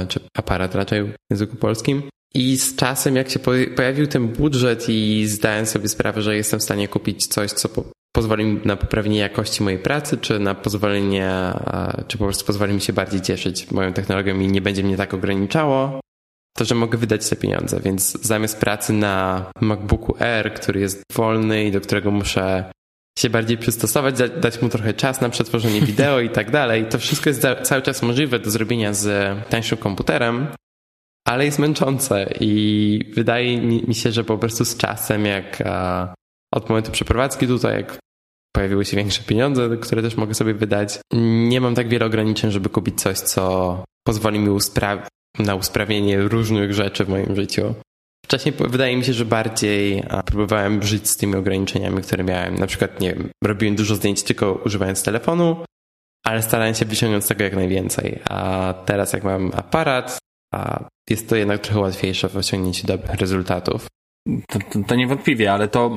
czy 0.08 0.20
aparat 0.36 0.74
raczej 0.74 1.04
w 1.04 1.14
języku 1.30 1.56
polskim. 1.56 2.02
I 2.34 2.56
z 2.56 2.76
czasem, 2.76 3.16
jak 3.16 3.30
się 3.30 3.38
pojawił 3.76 4.06
ten 4.06 4.28
budżet 4.28 4.88
i 4.88 5.26
zdałem 5.26 5.66
sobie 5.66 5.88
sprawę, 5.88 6.22
że 6.22 6.36
jestem 6.36 6.60
w 6.60 6.62
stanie 6.62 6.88
kupić 6.88 7.26
coś, 7.26 7.50
co 7.50 7.68
po 7.68 7.84
pozwoli 8.16 8.44
mi 8.44 8.60
na 8.64 8.76
poprawienie 8.76 9.18
jakości 9.18 9.62
mojej 9.62 9.78
pracy, 9.78 10.16
czy 10.16 10.38
na 10.38 10.54
pozwolenie, 10.54 11.30
czy 12.08 12.18
po 12.18 12.24
prostu 12.24 12.44
pozwoli 12.44 12.74
mi 12.74 12.80
się 12.80 12.92
bardziej 12.92 13.20
cieszyć 13.20 13.70
moją 13.70 13.92
technologią 13.92 14.40
i 14.40 14.48
nie 14.48 14.60
będzie 14.60 14.82
mnie 14.82 14.96
tak 14.96 15.14
ograniczało, 15.14 16.00
to 16.56 16.64
że 16.64 16.74
mogę 16.74 16.98
wydać 16.98 17.28
te 17.28 17.36
pieniądze. 17.36 17.80
Więc 17.80 18.22
zamiast 18.22 18.60
pracy 18.60 18.92
na 18.92 19.44
MacBooku 19.60 20.16
Air, 20.18 20.54
który 20.54 20.80
jest 20.80 21.02
wolny 21.12 21.64
i 21.64 21.72
do 21.72 21.80
którego 21.80 22.10
muszę 22.10 22.72
się 23.18 23.30
bardziej 23.30 23.58
przystosować, 23.58 24.14
dać 24.40 24.62
mu 24.62 24.68
trochę 24.68 24.94
czas 24.94 25.20
na 25.20 25.28
przetworzenie 25.28 25.80
wideo 25.90 26.20
i 26.20 26.30
tak 26.30 26.50
dalej. 26.50 26.86
To 26.86 26.98
wszystko 26.98 27.30
jest 27.30 27.46
cały 27.62 27.82
czas 27.82 28.02
możliwe 28.02 28.38
do 28.38 28.50
zrobienia 28.50 28.94
z 28.94 29.36
tańszym 29.48 29.78
komputerem, 29.78 30.46
ale 31.26 31.44
jest 31.44 31.58
męczące 31.58 32.34
i 32.40 33.12
wydaje 33.14 33.60
mi 33.60 33.94
się, 33.94 34.12
że 34.12 34.24
po 34.24 34.38
prostu 34.38 34.64
z 34.64 34.76
czasem, 34.76 35.26
jak 35.26 35.62
od 36.54 36.68
momentu 36.68 36.90
przeprowadzki 36.90 37.46
tutaj, 37.46 37.76
jak 37.76 37.98
pojawiły 38.52 38.84
się 38.84 38.96
większe 38.96 39.22
pieniądze, 39.22 39.76
które 39.80 40.02
też 40.02 40.16
mogę 40.16 40.34
sobie 40.34 40.54
wydać, 40.54 40.98
nie 41.48 41.60
mam 41.60 41.74
tak 41.74 41.88
wiele 41.88 42.06
ograniczeń, 42.06 42.50
żeby 42.50 42.68
kupić 42.68 43.00
coś, 43.00 43.18
co 43.18 43.84
pozwoli 44.06 44.38
mi 44.38 44.50
uspra 44.50 45.06
na 45.38 45.54
usprawnienie 45.54 46.20
różnych 46.20 46.74
rzeczy 46.74 47.04
w 47.04 47.08
moim 47.08 47.36
życiu. 47.36 47.74
Wcześniej 48.28 48.54
wydaje 48.58 48.96
mi 48.96 49.04
się, 49.04 49.12
że 49.12 49.24
bardziej 49.24 50.04
próbowałem 50.24 50.82
żyć 50.82 51.08
z 51.08 51.16
tymi 51.16 51.36
ograniczeniami, 51.36 52.02
które 52.02 52.24
miałem. 52.24 52.54
Na 52.54 52.66
przykład, 52.66 53.00
nie 53.00 53.14
wiem, 53.14 53.28
robiłem 53.44 53.76
dużo 53.76 53.94
zdjęć 53.94 54.22
tylko 54.22 54.52
używając 54.52 55.02
telefonu, 55.02 55.64
ale 56.26 56.42
starałem 56.42 56.74
się 56.74 56.84
wyciągnąć 56.84 57.24
z 57.24 57.28
tego 57.28 57.44
jak 57.44 57.54
najwięcej. 57.56 58.20
A 58.30 58.74
teraz 58.86 59.12
jak 59.12 59.24
mam 59.24 59.52
aparat, 59.54 60.18
jest 61.10 61.28
to 61.28 61.36
jednak 61.36 61.60
trochę 61.60 61.80
łatwiejsze 61.80 62.28
w 62.28 62.36
osiągnięciu 62.36 62.86
dobrych 62.86 63.14
rezultatów. 63.14 63.86
To, 64.48 64.58
to, 64.72 64.78
to 64.86 64.94
niewątpliwie, 64.94 65.52
ale 65.52 65.68
to 65.68 65.90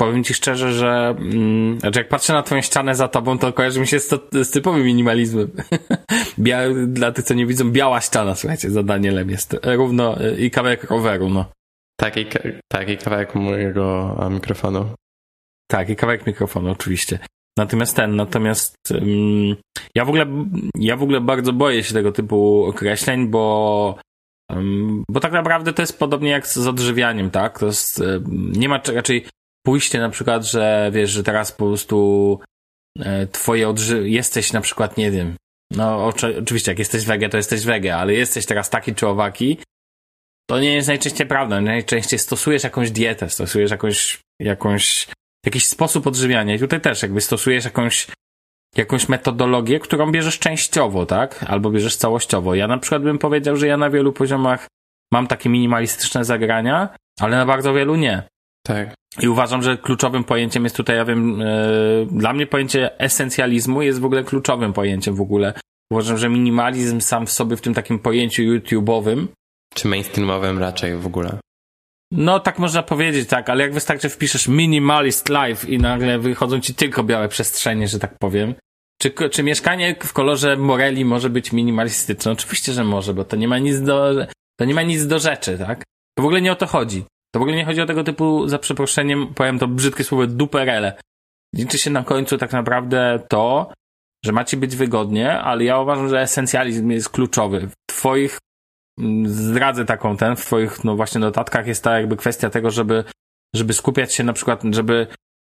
powiem 0.00 0.24
ci 0.24 0.34
szczerze, 0.34 0.72
że 0.72 1.16
mm, 1.18 1.80
znaczy 1.80 1.98
jak 1.98 2.08
patrzę 2.08 2.32
na 2.32 2.42
twoją 2.42 2.60
ścianę 2.60 2.94
za 2.94 3.08
tobą, 3.08 3.38
to 3.38 3.52
kojarzy 3.52 3.80
mi 3.80 3.86
się 3.86 4.00
z, 4.00 4.08
to, 4.08 4.20
z 4.44 4.50
typowym 4.50 4.84
minimalizmem. 4.84 5.50
Bia, 6.38 6.60
dla 6.86 7.12
tych, 7.12 7.24
co 7.24 7.34
nie 7.34 7.46
widzą, 7.46 7.70
biała 7.70 8.00
ściana, 8.00 8.34
słuchajcie, 8.34 8.70
za 8.70 8.82
Danielem 8.82 9.30
jest 9.30 9.56
równo 9.62 10.16
i 10.38 10.50
kawałek 10.50 10.90
roweru, 10.90 11.30
no. 11.30 11.56
Taki, 12.00 12.26
taki 12.72 12.96
kawałek 12.96 13.34
mojego 13.34 14.16
mikrofonu. 14.30 14.94
Tak, 15.70 15.88
i 15.88 15.96
kawałek 15.96 16.26
mikrofonu, 16.26 16.70
oczywiście. 16.70 17.18
Natomiast 17.58 17.96
ten, 17.96 18.16
natomiast 18.16 18.76
um, 18.90 19.56
ja 19.94 20.04
w 20.04 20.08
ogóle 20.08 20.26
ja 20.78 20.96
w 20.96 21.02
ogóle 21.02 21.20
bardzo 21.20 21.52
boję 21.52 21.84
się 21.84 21.94
tego 21.94 22.12
typu 22.12 22.64
określeń, 22.64 23.28
bo 23.28 23.98
um, 24.50 25.04
bo 25.10 25.20
tak 25.20 25.32
naprawdę 25.32 25.72
to 25.72 25.82
jest 25.82 25.98
podobnie 25.98 26.30
jak 26.30 26.46
z 26.46 26.66
odżywianiem, 26.66 27.30
tak? 27.30 27.58
To 27.58 27.66
jest, 27.66 28.00
um, 28.00 28.52
nie 28.52 28.68
ma 28.68 28.80
raczej 28.94 29.26
pójście 29.66 29.98
na 29.98 30.10
przykład, 30.10 30.44
że 30.44 30.90
wiesz, 30.94 31.10
że 31.10 31.22
teraz 31.22 31.52
po 31.52 31.66
prostu 31.66 32.40
e, 32.98 33.26
twoje 33.26 33.68
odży 33.68 34.08
jesteś 34.08 34.52
na 34.52 34.60
przykład, 34.60 34.96
nie 34.96 35.10
wiem, 35.10 35.36
No 35.70 36.06
oczy, 36.06 36.38
oczywiście, 36.38 36.70
jak 36.70 36.78
jesteś 36.78 37.04
wege, 37.04 37.28
to 37.28 37.36
jesteś 37.36 37.64
wege, 37.64 37.96
ale 37.96 38.14
jesteś 38.14 38.46
teraz 38.46 38.70
taki 38.70 38.94
czy 38.94 39.06
owaki, 39.06 39.58
to 40.46 40.60
nie 40.60 40.74
jest 40.74 40.88
najczęściej 40.88 41.26
prawda. 41.26 41.60
Najczęściej 41.60 42.18
stosujesz 42.18 42.64
jakąś 42.64 42.90
dietę, 42.90 43.30
stosujesz 43.30 43.70
jakąś, 43.70 44.18
jakąś, 44.40 45.08
jakiś 45.46 45.66
sposób 45.66 46.06
odżywiania. 46.06 46.54
I 46.54 46.58
tutaj 46.58 46.80
też 46.80 47.02
jakby 47.02 47.20
stosujesz 47.20 47.64
jakąś, 47.64 48.06
jakąś 48.76 49.08
metodologię, 49.08 49.80
którą 49.80 50.12
bierzesz 50.12 50.38
częściowo, 50.38 51.06
tak? 51.06 51.44
Albo 51.48 51.70
bierzesz 51.70 51.96
całościowo. 51.96 52.54
Ja 52.54 52.68
na 52.68 52.78
przykład 52.78 53.02
bym 53.02 53.18
powiedział, 53.18 53.56
że 53.56 53.66
ja 53.66 53.76
na 53.76 53.90
wielu 53.90 54.12
poziomach 54.12 54.66
mam 55.12 55.26
takie 55.26 55.48
minimalistyczne 55.48 56.24
zagrania, 56.24 56.88
ale 57.20 57.36
na 57.36 57.46
bardzo 57.46 57.74
wielu 57.74 57.96
nie. 57.96 58.22
Tak. 58.66 58.94
I 59.22 59.28
uważam, 59.28 59.62
że 59.62 59.76
kluczowym 59.76 60.24
pojęciem 60.24 60.64
jest 60.64 60.76
tutaj, 60.76 60.96
ja 60.96 61.04
wiem, 61.04 61.38
yy, 61.38 62.06
dla 62.10 62.32
mnie 62.32 62.46
pojęcie 62.46 63.00
esencjalizmu 63.00 63.82
jest 63.82 64.00
w 64.00 64.04
ogóle 64.04 64.24
kluczowym 64.24 64.72
pojęciem 64.72 65.14
w 65.14 65.20
ogóle. 65.20 65.52
Uważam, 65.92 66.18
że 66.18 66.28
minimalizm 66.28 67.00
sam 67.00 67.26
w 67.26 67.32
sobie 67.32 67.56
w 67.56 67.60
tym 67.60 67.74
takim 67.74 67.98
pojęciu 67.98 68.42
YouTube'owym. 68.42 69.26
Czy 69.76 69.88
mainstreamowym 69.88 70.58
raczej 70.58 70.96
w 70.96 71.06
ogóle. 71.06 71.38
No, 72.12 72.40
tak 72.40 72.58
można 72.58 72.82
powiedzieć, 72.82 73.28
tak, 73.28 73.50
ale 73.50 73.62
jak 73.62 73.74
wystarczy 73.74 74.08
wpiszesz 74.08 74.48
minimalist 74.48 75.28
life 75.28 75.68
i 75.68 75.78
nagle 75.78 76.18
wychodzą 76.18 76.60
ci 76.60 76.74
tylko 76.74 77.04
białe 77.04 77.28
przestrzenie, 77.28 77.88
że 77.88 77.98
tak 77.98 78.18
powiem. 78.18 78.54
Czy, 79.02 79.10
czy 79.30 79.42
mieszkanie 79.42 79.96
w 80.02 80.12
kolorze 80.12 80.56
Morelli 80.56 81.04
może 81.04 81.30
być 81.30 81.52
minimalistyczne? 81.52 82.32
Oczywiście, 82.32 82.72
że 82.72 82.84
może, 82.84 83.14
bo 83.14 83.24
to 83.24 83.36
nie 83.36 83.48
ma 83.48 83.58
nic 83.58 83.80
do, 83.80 84.14
to 84.58 84.64
nie 84.64 84.74
ma 84.74 84.82
nic 84.82 85.06
do 85.06 85.18
rzeczy, 85.18 85.58
tak? 85.58 85.84
To 86.14 86.22
w 86.22 86.26
ogóle 86.26 86.40
nie 86.40 86.52
o 86.52 86.56
to 86.56 86.66
chodzi. 86.66 87.04
To 87.34 87.38
w 87.40 87.42
ogóle 87.42 87.56
nie 87.56 87.64
chodzi 87.64 87.80
o 87.80 87.86
tego 87.86 88.04
typu, 88.04 88.48
za 88.48 88.58
przeproszeniem, 88.58 89.34
powiem 89.34 89.58
to 89.58 89.68
brzydkie 89.68 90.04
słowo, 90.04 90.26
duperele. 90.26 90.92
Liczy 91.54 91.78
się 91.78 91.90
na 91.90 92.04
końcu 92.04 92.38
tak 92.38 92.52
naprawdę 92.52 93.18
to, 93.28 93.72
że 94.24 94.32
macie 94.32 94.56
być 94.56 94.76
wygodnie, 94.76 95.38
ale 95.38 95.64
ja 95.64 95.80
uważam, 95.80 96.08
że 96.08 96.20
esencjalizm 96.20 96.90
jest 96.90 97.08
kluczowy. 97.08 97.68
W 97.68 97.74
twoich, 97.86 98.38
zdradzę 99.24 99.84
taką 99.84 100.16
ten, 100.16 100.36
w 100.36 100.40
twoich, 100.40 100.84
no 100.84 100.96
właśnie 100.96 101.20
notatkach 101.20 101.66
jest 101.66 101.84
ta 101.84 101.98
jakby 101.98 102.16
kwestia 102.16 102.50
tego, 102.50 102.70
żeby, 102.70 103.04
żeby 103.54 103.72
skupiać 103.72 104.14
się 104.14 104.24
na 104.24 104.32
przykład, 104.32 104.62
żeby, 104.70 105.06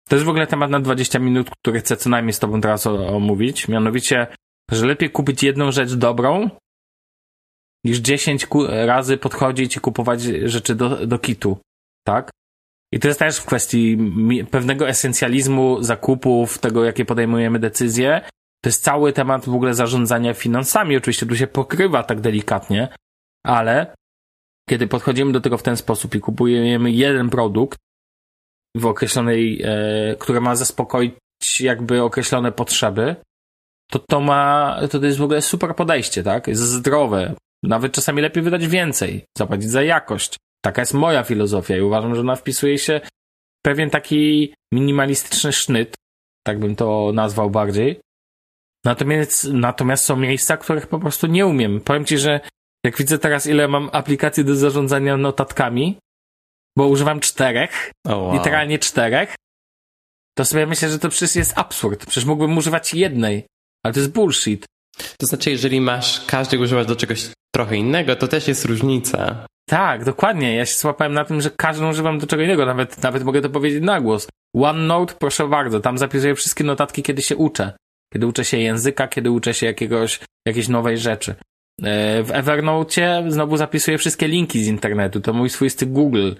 to 0.10 0.16
jest 0.16 0.26
w 0.26 0.30
ogóle 0.30 0.47
temat 0.47 0.72
na 0.72 0.80
20 0.80 1.20
minut, 1.20 1.50
który 1.50 1.80
chcę 1.80 1.97
co 1.97 2.10
najmniej 2.10 2.34
z 2.34 2.39
tobą 2.39 2.62
teraz 2.62 2.88
omówić, 2.88 3.68
mianowicie, 3.68 4.28
że 4.72 4.86
lepiej 4.86 5.10
kupić 5.10 5.43
jedną 5.43 5.72
rzecz 5.72 5.93
dobrą, 5.93 6.50
niż 7.86 7.97
10 7.97 8.47
razy 8.68 9.18
podchodzić 9.18 9.78
i 9.78 9.80
kupować 9.80 10.22
rzeczy 10.22 10.76
do, 10.76 11.08
do 11.08 11.20
kitu 11.20 11.58
tak? 12.10 12.32
I 12.93 13.00
to 13.00 13.08
jest 13.08 13.20
też 13.20 13.38
w 13.38 13.45
kwestii 13.45 13.97
pewnego 14.52 14.89
esencjalizmu 14.89 15.84
zakupów, 15.84 16.58
tego 16.58 16.86
jakie 16.86 17.06
podejmujemy 17.06 17.60
decyzje. 17.60 18.22
To 18.64 18.70
jest 18.70 18.84
cały 18.84 19.14
temat 19.14 19.45
w 19.45 19.54
ogóle 19.54 19.74
zarządzania 19.74 20.34
finansami. 20.34 20.97
Oczywiście 20.97 21.26
tu 21.26 21.36
się 21.36 21.47
pokrywa 21.47 22.04
tak 22.04 22.22
delikatnie, 22.22 22.88
ale 23.46 23.96
kiedy 24.70 24.88
podchodzimy 24.88 25.32
do 25.32 25.42
tego 25.42 25.58
w 25.58 25.64
ten 25.64 25.78
sposób 25.78 26.16
i 26.16 26.20
kupujemy 26.20 26.92
jeden 26.92 27.30
produkt 27.30 27.80
w 28.76 28.86
określonej, 28.86 29.62
e, 29.64 30.16
który 30.16 30.42
ma 30.42 30.56
zaspokoić 30.56 31.14
jakby 31.60 32.04
określone 32.04 32.52
potrzeby, 32.52 33.16
to 33.92 34.00
to 34.00 34.20
ma, 34.22 34.78
to, 34.92 35.00
to 35.00 35.06
jest 35.06 35.18
w 35.18 35.24
ogóle 35.24 35.42
super 35.42 35.76
podejście, 35.76 36.24
tak? 36.24 36.48
Jest 36.48 36.62
zdrowe. 36.62 37.34
Nawet 37.64 37.92
czasami 37.92 38.22
lepiej 38.22 38.44
wydać 38.44 38.68
więcej, 38.68 39.26
zapłacić 39.38 39.70
za 39.70 39.84
jakość. 39.84 40.38
Taka 40.62 40.82
jest 40.82 40.94
moja 40.94 41.24
filozofia 41.24 41.78
i 41.78 41.82
uważam, 41.82 42.16
że 42.16 42.22
ona 42.22 42.36
wpisuje 42.36 42.78
się 42.78 43.02
w 43.60 43.62
pewien 43.66 43.90
taki 43.90 44.54
minimalistyczny 44.74 45.54
sznyt, 45.54 45.96
tak 46.48 46.60
bym 46.60 46.76
to 46.76 47.12
nazwał 47.14 47.50
bardziej. 47.50 48.00
Natomiast, 48.86 49.54
natomiast 49.54 50.06
są 50.06 50.16
miejsca, 50.16 50.58
których 50.58 50.88
po 50.88 51.00
prostu 51.00 51.28
nie 51.28 51.46
umiem. 51.46 51.82
Powiem 51.82 52.06
ci, 52.06 52.18
że 52.18 52.40
jak 52.86 52.98
widzę 52.98 53.20
teraz, 53.20 53.48
ile 53.48 53.68
mam 53.68 53.90
aplikacji 53.94 54.46
do 54.46 54.56
zarządzania 54.56 55.18
notatkami, 55.18 55.98
bo 56.78 56.88
używam 56.88 57.20
czterech, 57.20 57.92
oh, 58.08 58.18
wow. 58.18 58.34
literalnie 58.34 58.80
czterech, 58.80 59.36
to 60.38 60.46
sobie 60.46 60.66
myślę, 60.66 60.90
że 60.90 61.00
to 61.00 61.10
przecież 61.10 61.36
jest 61.36 61.58
absurd. 61.58 62.06
Przecież 62.06 62.26
mógłbym 62.26 62.58
używać 62.58 62.94
jednej, 62.94 63.46
ale 63.86 63.94
to 63.94 64.00
jest 64.00 64.12
bullshit. 64.12 64.66
To 65.18 65.26
znaczy, 65.26 65.52
jeżeli 65.52 65.82
masz, 65.82 66.26
każdy 66.26 66.60
używać 66.60 66.88
do 66.88 66.96
czegoś 66.96 67.30
trochę 67.56 67.76
innego, 67.76 68.16
to 68.16 68.28
też 68.28 68.48
jest 68.48 68.66
różnica. 68.66 69.46
Tak, 69.70 70.06
dokładnie. 70.06 70.56
Ja 70.56 70.66
się 70.66 70.76
złapałem 70.76 71.14
na 71.14 71.26
tym, 71.26 71.42
że 71.42 71.52
każdą 71.52 71.90
używam 71.90 72.20
do 72.20 72.28
czego 72.28 72.44
innego. 72.44 72.66
Nawet, 72.66 73.04
nawet 73.04 73.24
mogę 73.24 73.42
to 73.42 73.50
powiedzieć 73.50 73.84
na 73.84 74.02
głos. 74.02 74.28
OneNote, 74.56 75.14
proszę 75.20 75.48
bardzo, 75.48 75.80
tam 75.80 75.98
zapisuję 75.98 76.36
wszystkie 76.36 76.64
notatki, 76.64 77.04
kiedy 77.04 77.22
się 77.22 77.36
uczę. 77.36 77.74
Kiedy 78.14 78.28
uczę 78.28 78.46
się 78.46 78.58
języka, 78.58 79.08
kiedy 79.08 79.32
uczę 79.32 79.54
się 79.54 79.66
jakiegoś, 79.66 80.20
jakiejś 80.48 80.68
nowej 80.68 80.98
rzeczy. 80.98 81.36
E, 81.84 82.24
w 82.24 82.32
Evernote 82.32 83.24
znowu 83.28 83.58
zapisuję 83.58 83.98
wszystkie 83.98 84.28
linki 84.28 84.64
z 84.64 84.68
internetu. 84.68 85.22
To 85.22 85.34
mój 85.34 85.50
swoisty 85.50 85.86
Google. 85.86 86.32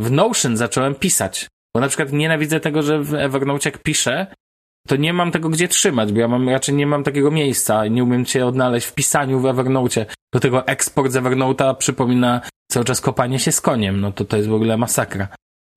W 0.00 0.10
Notion 0.10 0.56
zacząłem 0.56 0.94
pisać. 0.94 1.46
Bo 1.74 1.80
na 1.80 1.88
przykład 1.88 2.12
nienawidzę 2.12 2.60
tego, 2.60 2.82
że 2.82 3.02
w 3.02 3.14
Evernote 3.14 3.68
jak 3.68 3.82
piszę, 3.82 4.26
to 4.86 4.96
nie 4.96 5.12
mam 5.12 5.30
tego 5.30 5.48
gdzie 5.48 5.68
trzymać, 5.68 6.12
bo 6.12 6.20
ja 6.20 6.28
mam, 6.28 6.48
raczej 6.48 6.74
nie 6.74 6.86
mam 6.86 7.04
takiego 7.04 7.30
miejsca. 7.30 7.86
Nie 7.86 8.04
umiem 8.04 8.26
się 8.26 8.46
odnaleźć 8.46 8.86
w 8.86 8.94
pisaniu 8.94 9.40
w 9.40 9.46
Evernote. 9.46 10.06
Do 10.34 10.40
tego 10.40 10.66
eksport 10.66 11.12
z 11.12 11.16
Evernote'a 11.16 11.76
przypomina 11.76 12.40
cały 12.70 12.84
czas 12.84 13.00
kopanie 13.00 13.38
się 13.38 13.52
z 13.52 13.60
koniem, 13.60 14.00
no 14.00 14.12
to 14.12 14.24
to 14.24 14.36
jest 14.36 14.48
w 14.48 14.54
ogóle 14.54 14.76
masakra. 14.76 15.28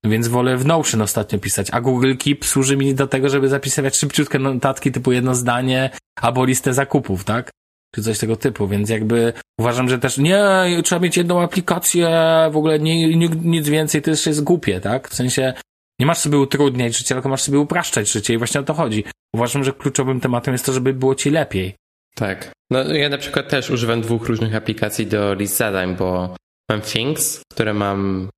Więc 0.06 0.28
wolę 0.28 0.58
w 0.58 0.66
Notion 0.66 1.02
ostatnio 1.02 1.40
pisać, 1.40 1.68
a 1.72 1.82
Google 1.82 2.16
Keep 2.16 2.46
służy 2.46 2.78
mi 2.78 2.96
do 2.96 3.08
tego, 3.08 3.30
żeby 3.30 3.50
zapisywać 3.50 3.98
szybciutkie 3.98 4.40
notatki 4.40 4.92
typu 4.92 5.12
jedno 5.12 5.36
zdanie 5.36 5.90
albo 6.22 6.46
listę 6.46 6.74
zakupów, 6.74 7.24
tak? 7.24 7.52
Czy 7.96 8.04
coś 8.04 8.20
tego 8.20 8.36
typu, 8.36 8.68
więc 8.68 8.90
jakby 8.90 9.34
uważam, 9.60 9.90
że 9.90 10.00
też 10.00 10.18
nie, 10.18 10.44
trzeba 10.84 11.02
mieć 11.02 11.18
jedną 11.18 11.42
aplikację, 11.42 12.10
w 12.52 12.58
ogóle 12.58 12.80
nie, 12.80 13.18
nie, 13.18 13.30
nic 13.44 13.70
więcej, 13.70 14.02
to 14.02 14.12
też 14.12 14.26
jest 14.26 14.44
głupie, 14.44 14.80
tak? 14.80 15.10
W 15.10 15.16
sensie 15.16 15.54
nie 16.00 16.06
masz 16.06 16.18
sobie 16.18 16.38
utrudniać 16.38 16.98
życia, 16.98 17.16
tylko 17.16 17.30
masz 17.30 17.42
sobie 17.42 17.60
upraszczać 17.60 18.12
życie 18.12 18.34
i 18.34 18.38
właśnie 18.38 18.62
o 18.62 18.64
to 18.64 18.74
chodzi. 18.74 19.04
Uważam, 19.36 19.64
że 19.64 19.74
kluczowym 19.74 20.20
tematem 20.20 20.54
jest 20.54 20.66
to, 20.66 20.74
żeby 20.74 20.94
było 20.94 21.16
ci 21.16 21.30
lepiej. 21.30 21.76
Tak. 22.16 22.52
No 22.72 22.84
ja 22.94 23.10
na 23.10 23.18
przykład 23.18 23.50
też 23.50 23.70
używam 23.70 24.02
dwóch 24.02 24.28
różnych 24.28 24.56
aplikacji 24.56 25.08
do 25.08 25.34
list 25.34 25.58
zadań, 25.58 25.96
bo 25.96 26.36
Mam 26.70 26.82
Things, 26.82 27.42
które 27.52 27.74
mam 27.74 28.30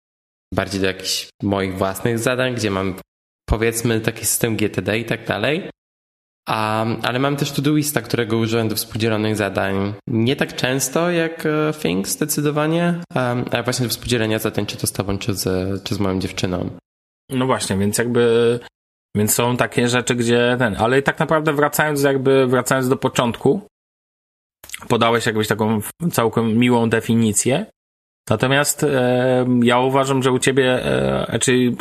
bardziej 0.53 0.81
do 0.81 0.87
jakichś 0.87 1.29
moich 1.43 1.77
własnych 1.77 2.19
zadań, 2.19 2.55
gdzie 2.55 2.71
mam 2.71 2.95
powiedzmy 3.49 4.01
taki 4.01 4.25
system 4.25 4.55
GTD 4.55 4.99
i 4.99 5.05
tak 5.05 5.25
dalej. 5.25 5.69
Ale 6.47 7.19
mam 7.19 7.35
też 7.35 7.51
Todoista, 7.51 8.01
którego 8.01 8.37
użyłem 8.37 8.67
do 8.67 8.75
współdzielonych 8.75 9.35
zadań 9.35 9.93
nie 10.07 10.35
tak 10.35 10.55
często 10.55 11.11
jak 11.11 11.45
e, 11.45 11.73
Things 11.81 12.11
zdecydowanie, 12.11 13.01
ale 13.51 13.63
właśnie 13.63 13.83
do 13.85 13.89
współdzielenia 13.89 14.39
zadań 14.39 14.65
czy 14.65 14.77
to 14.77 14.87
z 14.87 14.91
tobą, 14.91 15.17
czy 15.17 15.33
z, 15.33 15.83
czy 15.83 15.95
z 15.95 15.99
moją 15.99 16.19
dziewczyną. 16.19 16.69
No 17.29 17.45
właśnie, 17.45 17.77
więc 17.77 17.97
jakby 17.97 18.59
więc 19.15 19.33
są 19.33 19.57
takie 19.57 19.87
rzeczy, 19.87 20.15
gdzie 20.15 20.55
ten, 20.59 20.75
ale 20.79 21.01
tak 21.01 21.19
naprawdę 21.19 21.53
wracając 21.53 22.03
jakby, 22.03 22.47
wracając 22.47 22.89
do 22.89 22.97
początku, 22.97 23.61
podałeś 24.87 25.25
jakbyś 25.25 25.47
taką 25.47 25.81
całkiem 26.11 26.57
miłą 26.57 26.89
definicję, 26.89 27.65
Natomiast 28.29 28.83
e, 28.83 29.45
ja 29.63 29.79
uważam, 29.79 30.23
że 30.23 30.31
u 30.31 30.39
ciebie, 30.39 30.85
e, 31.33 31.39
czy 31.39 31.71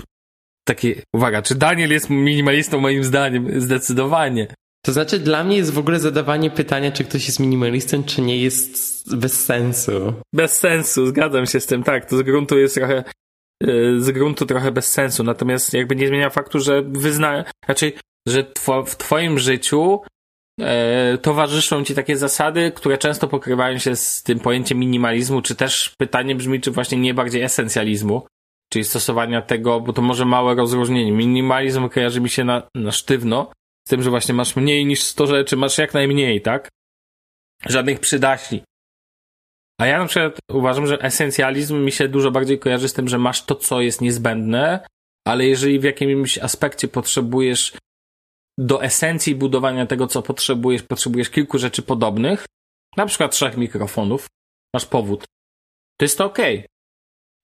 taki, 0.65 0.95
uwaga, 1.15 1.43
czy 1.43 1.55
Daniel 1.55 1.91
jest 1.91 2.11
minimalistą 2.11 2.81
moim 2.81 3.05
zdaniem? 3.05 3.61
Zdecydowanie. 3.61 4.47
To 4.85 4.93
znaczy, 4.93 5.19
dla 5.19 5.45
mnie 5.45 5.57
jest 5.57 5.73
w 5.73 5.79
ogóle 5.79 6.01
zadawanie 6.01 6.51
pytania, 6.51 6.93
czy 6.93 7.05
ktoś 7.05 7.27
jest 7.27 7.41
minimalistą, 7.41 8.05
czy 8.05 8.23
nie, 8.23 8.37
jest 8.37 9.17
bez 9.17 9.45
sensu. 9.45 10.15
Bez 10.35 10.57
sensu, 10.57 11.07
zgadzam 11.07 11.47
się 11.47 11.61
z 11.61 11.67
tym, 11.67 11.83
tak. 11.83 12.11
To 12.11 12.17
z 12.17 12.23
gruntu 12.23 12.59
jest 12.59 12.75
trochę, 12.75 13.05
e, 13.63 14.01
z 14.01 14.11
gruntu 14.11 14.47
trochę 14.47 14.73
bez 14.73 14.89
sensu. 14.89 15.25
Natomiast 15.25 15.75
jakby 15.75 15.97
nie 15.97 16.09
zmienia 16.09 16.31
faktu, 16.31 16.61
że 16.61 16.83
wyzna, 16.83 17.45
raczej, 17.69 17.95
że 18.29 18.45
two, 18.45 18.85
w 18.85 18.97
twoim 18.97 19.39
życiu 19.39 20.01
e, 20.61 21.19
towarzyszą 21.19 21.85
ci 21.85 21.95
takie 21.95 22.17
zasady, 22.17 22.73
które 22.75 22.99
często 22.99 23.29
pokrywają 23.29 23.79
się 23.79 23.97
z 23.97 24.23
tym 24.23 24.41
pojęciem 24.41 24.79
minimalizmu, 24.79 25.43
czy 25.43 25.55
też 25.55 25.95
pytanie 25.99 26.35
brzmi, 26.35 26.61
czy 26.61 26.71
właśnie 26.71 26.99
nie 26.99 27.15
bardziej 27.15 27.43
esencjalizmu, 27.43 28.27
czyli 28.73 28.85
stosowania 28.85 29.43
tego, 29.43 29.81
bo 29.81 29.93
to 29.93 30.03
może 30.03 30.25
małe 30.25 30.55
rozróżnienie. 30.55 31.13
Minimalizm 31.13 31.89
kojarzy 31.89 32.21
mi 32.21 32.29
się 32.29 32.45
na, 32.45 32.63
na 32.75 32.93
sztywno, 32.93 33.53
z 33.87 33.91
tym, 33.91 34.03
że 34.03 34.11
właśnie 34.11 34.35
masz 34.35 34.57
mniej 34.57 34.87
niż 34.87 35.03
100 35.03 35.27
rzeczy, 35.27 35.57
masz 35.57 35.79
jak 35.79 35.95
najmniej, 35.95 36.43
tak? 36.43 36.69
Żadnych 37.67 38.01
przydaśni. 38.01 38.63
A 39.81 39.87
ja 39.87 39.99
na 39.99 40.07
przykład 40.07 40.39
uważam, 40.53 40.87
że 40.87 41.03
esencjalizm 41.03 41.85
mi 41.85 41.93
się 41.93 42.09
dużo 42.09 42.31
bardziej 42.31 42.59
kojarzy 42.59 42.89
z 42.89 42.93
tym, 42.93 43.09
że 43.09 43.19
masz 43.19 43.45
to, 43.45 43.55
co 43.55 43.81
jest 43.81 44.01
niezbędne, 44.01 44.87
ale 45.27 45.47
jeżeli 45.47 45.79
w 45.79 45.85
jakimś 45.85 46.39
aspekcie 46.39 46.89
potrzebujesz 46.89 47.73
do 48.59 48.83
esencji 48.83 49.35
budowania 49.35 49.87
tego, 49.87 50.07
co 50.07 50.23
potrzebujesz, 50.23 50.83
potrzebujesz 50.83 51.31
kilku 51.31 51.59
rzeczy 51.59 51.83
podobnych, 51.83 52.47
na 52.97 53.07
przykład 53.07 53.33
trzech 53.33 53.57
mikrofonów, 53.57 54.27
masz 54.75 54.87
powód, 54.87 55.25
to 55.99 56.05
jest 56.05 56.19
to 56.19 56.25
ok. 56.25 56.39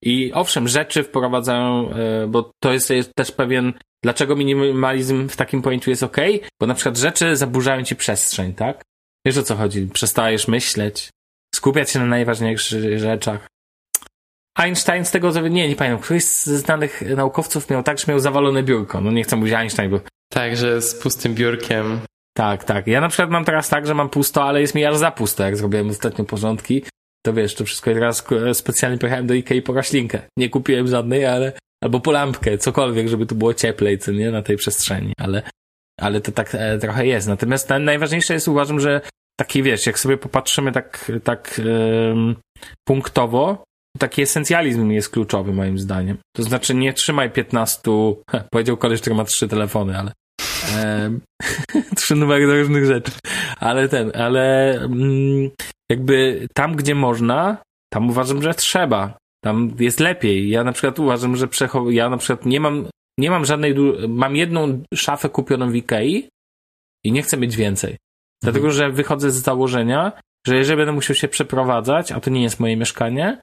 I 0.02 0.32
owszem, 0.32 0.68
rzeczy 0.68 1.02
wprowadzają, 1.02 1.90
e, 1.90 2.26
bo 2.26 2.50
to 2.62 2.72
jest, 2.72 2.92
też 3.14 3.32
pewien, 3.32 3.72
dlaczego 4.02 4.36
minimalizm 4.36 5.28
w 5.28 5.36
takim 5.36 5.62
pojęciu 5.62 5.90
jest 5.90 6.02
ok, 6.02 6.16
bo 6.60 6.66
na 6.66 6.74
przykład 6.74 6.96
rzeczy 6.96 7.36
zaburzają 7.36 7.82
ci 7.82 7.96
przestrzeń, 7.96 8.54
tak? 8.54 8.82
Wiesz 9.26 9.38
o 9.38 9.42
co 9.42 9.56
chodzi? 9.56 9.88
Przestajesz 9.92 10.48
myśleć, 10.48 11.10
skupiać 11.54 11.90
się 11.90 11.98
na 11.98 12.06
najważniejszych 12.06 12.98
rzeczach. 12.98 13.46
Einstein 14.56 15.04
z 15.04 15.10
tego, 15.10 15.40
nie, 15.40 15.68
nie 15.68 15.76
pamiętam, 15.76 16.02
któryś 16.02 16.24
ze 16.24 16.58
znanych 16.58 17.02
naukowców 17.16 17.70
miał 17.70 17.82
tak, 17.82 17.98
że 17.98 18.04
miał 18.08 18.18
zawalone 18.18 18.62
biurko. 18.62 19.00
No 19.00 19.12
nie 19.12 19.24
chcę 19.24 19.36
mówić 19.36 19.54
Einstein, 19.54 19.90
bo... 19.90 20.00
Tak, 20.32 20.56
że 20.56 20.82
z 20.82 20.94
pustym 20.94 21.34
biurkiem. 21.34 22.00
Tak, 22.36 22.64
tak. 22.64 22.86
Ja 22.86 23.00
na 23.00 23.08
przykład 23.08 23.30
mam 23.30 23.44
teraz 23.44 23.68
tak, 23.68 23.86
że 23.86 23.94
mam 23.94 24.08
pusto, 24.08 24.44
ale 24.44 24.60
jest 24.60 24.74
mi 24.74 24.84
aż 24.84 24.96
za 24.96 25.10
pusto, 25.10 25.44
jak 25.44 25.56
zrobiłem 25.56 25.88
ostatnio 25.88 26.24
porządki. 26.24 26.82
To 27.26 27.32
wiesz, 27.32 27.54
to 27.54 27.64
wszystko 27.64 27.94
teraz 27.94 28.24
specjalnie 28.52 28.98
pojechałem 28.98 29.26
do 29.26 29.34
Ikei 29.34 29.62
po 29.62 29.72
roślinkę. 29.72 30.22
Nie 30.38 30.50
kupiłem 30.50 30.88
żadnej, 30.88 31.26
ale... 31.26 31.52
Albo 31.84 32.00
po 32.00 32.12
lampkę, 32.12 32.58
cokolwiek, 32.58 33.08
żeby 33.08 33.26
tu 33.26 33.34
było 33.34 33.54
cieplej, 33.54 33.98
co 33.98 34.12
nie, 34.12 34.30
na 34.30 34.42
tej 34.42 34.56
przestrzeni, 34.56 35.12
ale... 35.18 35.42
Ale 36.00 36.20
to 36.20 36.32
tak 36.32 36.54
e, 36.54 36.78
trochę 36.78 37.06
jest. 37.06 37.28
Natomiast 37.28 37.68
najważniejsze 37.80 38.34
jest, 38.34 38.48
uważam, 38.48 38.80
że 38.80 39.00
taki, 39.40 39.62
wiesz, 39.62 39.86
jak 39.86 39.98
sobie 39.98 40.16
popatrzymy 40.16 40.72
tak, 40.72 41.12
tak 41.24 41.60
punktowo, 42.88 43.64
taki 43.98 44.22
esencjalizm 44.22 44.90
jest 44.90 45.10
kluczowy 45.10 45.52
moim 45.52 45.78
zdaniem. 45.78 46.18
To 46.36 46.42
znaczy 46.42 46.74
nie 46.74 46.92
trzymaj 46.92 47.30
15, 47.30 47.90
he, 48.30 48.44
powiedział 48.52 48.76
koleś, 48.76 49.00
który 49.00 49.16
ma 49.16 49.24
trzy 49.24 49.48
telefony, 49.48 49.98
ale 49.98 50.12
e, 50.76 51.10
numery 52.14 52.46
do 52.46 52.56
różnych 52.56 52.86
rzeczy. 52.86 53.12
Ale 53.60 53.88
ten, 53.88 54.12
ale 54.14 54.74
mm, 54.80 55.50
jakby 55.90 56.48
tam, 56.54 56.76
gdzie 56.76 56.94
można, 56.94 57.62
tam 57.92 58.10
uważam, 58.10 58.42
że 58.42 58.54
trzeba. 58.54 59.18
Tam 59.44 59.76
jest 59.78 60.00
lepiej. 60.00 60.48
Ja 60.48 60.64
na 60.64 60.72
przykład 60.72 60.98
uważam, 60.98 61.36
że 61.36 61.48
przechow... 61.48 61.92
ja 61.92 62.08
na 62.08 62.16
przykład 62.16 62.46
nie 62.46 62.60
mam, 62.60 62.86
nie 63.18 63.30
mam 63.30 63.44
żadnej, 63.44 63.74
mam 64.08 64.36
jedną 64.36 64.82
szafę 64.94 65.28
kupioną 65.28 65.70
w 65.70 65.76
Ikei 65.76 66.28
i 67.04 67.12
nie 67.12 67.22
chcę 67.22 67.36
mieć 67.36 67.56
więcej. 67.56 67.90
Mhm. 67.90 67.98
Dlatego, 68.42 68.70
że 68.70 68.90
wychodzę 68.90 69.30
z 69.30 69.42
założenia, 69.42 70.12
że 70.46 70.56
jeżeli 70.56 70.76
będę 70.76 70.92
musiał 70.92 71.16
się 71.16 71.28
przeprowadzać, 71.28 72.12
a 72.12 72.20
to 72.20 72.30
nie 72.30 72.42
jest 72.42 72.60
moje 72.60 72.76
mieszkanie, 72.76 73.40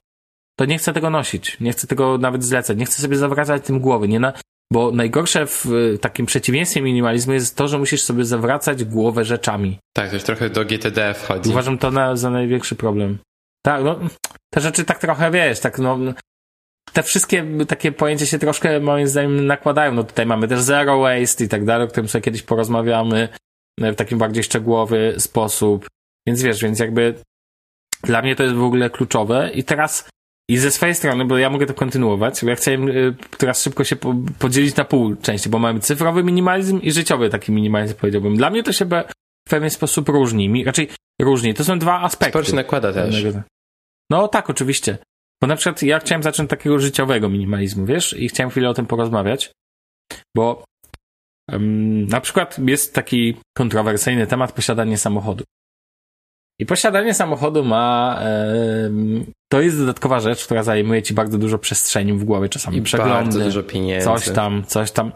to 0.58 0.64
nie 0.64 0.78
chcę 0.78 0.92
tego 0.92 1.10
nosić. 1.10 1.60
Nie 1.60 1.72
chcę 1.72 1.86
tego 1.86 2.18
nawet 2.18 2.44
zlecać. 2.44 2.78
Nie 2.78 2.86
chcę 2.86 3.02
sobie 3.02 3.16
zawracać 3.16 3.64
tym 3.64 3.80
głowy. 3.80 4.08
Nie 4.08 4.20
na, 4.20 4.32
bo 4.72 4.90
najgorsze 4.90 5.46
w 5.46 5.66
takim 6.00 6.26
przeciwieństwie 6.26 6.82
minimalizmu 6.82 7.32
jest 7.32 7.56
to, 7.56 7.68
że 7.68 7.78
musisz 7.78 8.02
sobie 8.02 8.24
zawracać 8.24 8.84
głowę 8.84 9.24
rzeczami. 9.24 9.78
Tak, 9.96 10.08
to 10.08 10.16
już 10.16 10.24
trochę 10.24 10.50
do 10.50 10.64
GTD 10.64 11.14
wchodzi. 11.14 11.50
Uważam 11.50 11.78
to 11.78 11.90
na, 11.90 12.16
za 12.16 12.30
największy 12.30 12.76
problem. 12.76 13.18
Tak, 13.64 13.84
no, 13.84 14.00
te 14.54 14.60
rzeczy 14.60 14.84
tak 14.84 14.98
trochę, 14.98 15.30
wiesz, 15.30 15.60
tak 15.60 15.78
no, 15.78 15.98
te 16.92 17.02
wszystkie 17.02 17.46
takie 17.68 17.92
pojęcia 17.92 18.26
się 18.26 18.38
troszkę 18.38 18.80
moim 18.80 19.08
zdaniem 19.08 19.46
nakładają. 19.46 19.94
No 19.94 20.04
tutaj 20.04 20.26
mamy 20.26 20.48
też 20.48 20.60
zero 20.60 20.98
waste 20.98 21.44
i 21.44 21.48
tak 21.48 21.64
dalej, 21.64 21.86
o 21.86 21.90
którym 21.90 22.08
sobie 22.08 22.22
kiedyś 22.22 22.42
porozmawiamy 22.42 23.28
w 23.80 23.94
takim 23.94 24.18
bardziej 24.18 24.44
szczegółowy 24.44 25.14
sposób. 25.18 25.86
Więc 26.26 26.42
wiesz, 26.42 26.62
więc 26.62 26.78
jakby 26.78 27.14
dla 28.02 28.22
mnie 28.22 28.36
to 28.36 28.42
jest 28.42 28.54
w 28.54 28.62
ogóle 28.62 28.90
kluczowe 28.90 29.50
i 29.54 29.64
teraz 29.64 30.08
i 30.50 30.58
ze 30.58 30.70
swojej 30.70 30.94
strony, 30.94 31.24
bo 31.24 31.38
ja 31.38 31.50
mogę 31.50 31.66
to 31.66 31.74
kontynuować, 31.74 32.40
bo 32.42 32.50
ja 32.50 32.56
chciałem 32.56 32.90
teraz 33.38 33.62
szybko 33.62 33.84
się 33.84 33.96
podzielić 34.38 34.76
na 34.76 34.84
pół 34.84 35.16
części, 35.16 35.48
bo 35.48 35.58
mamy 35.58 35.80
cyfrowy 35.80 36.24
minimalizm 36.24 36.80
i 36.80 36.92
życiowy 36.92 37.30
taki 37.30 37.52
minimalizm, 37.52 37.94
powiedziałbym. 37.94 38.36
Dla 38.36 38.50
mnie 38.50 38.62
to 38.62 38.72
się 38.72 38.84
w 39.48 39.50
pewien 39.50 39.70
sposób 39.70 40.08
różni. 40.08 40.64
Raczej 40.64 40.88
różni. 41.20 41.54
To 41.54 41.64
są 41.64 41.78
dwa 41.78 42.00
aspekty. 42.00 42.32
Sporo 42.32 42.44
się 42.44 42.54
nakłada 42.54 42.92
też. 42.92 43.24
No 44.10 44.28
tak, 44.28 44.50
oczywiście. 44.50 44.98
Bo 45.42 45.46
na 45.46 45.56
przykład 45.56 45.82
ja 45.82 45.98
chciałem 45.98 46.22
zacząć 46.22 46.50
takiego 46.50 46.78
życiowego 46.78 47.28
minimalizmu, 47.28 47.86
wiesz? 47.86 48.12
I 48.18 48.28
chciałem 48.28 48.50
chwilę 48.50 48.68
o 48.68 48.74
tym 48.74 48.86
porozmawiać, 48.86 49.52
bo 50.36 50.64
um, 51.52 52.06
na 52.06 52.20
przykład 52.20 52.58
jest 52.58 52.94
taki 52.94 53.36
kontrowersyjny 53.56 54.26
temat 54.26 54.52
posiadanie 54.52 54.98
samochodu. 54.98 55.44
I 56.58 56.66
posiadanie 56.66 57.14
samochodu 57.14 57.64
ma. 57.64 58.20
To 59.54 59.60
jest 59.60 59.78
dodatkowa 59.78 60.20
rzecz, 60.20 60.44
która 60.44 60.62
zajmuje 60.62 61.02
ci 61.02 61.14
bardzo 61.14 61.38
dużo 61.38 61.58
przestrzeni 61.58 62.12
w 62.12 62.24
głowie, 62.24 62.48
czasami 62.48 62.76
I 62.76 62.82
przeglądy, 62.82 63.14
bardzo 63.14 63.40
dużo 63.40 63.62
pieniędzy. 63.62 64.04
Coś 64.04 64.30
tam, 64.30 64.62
coś 64.66 64.90
tam. 64.90 65.12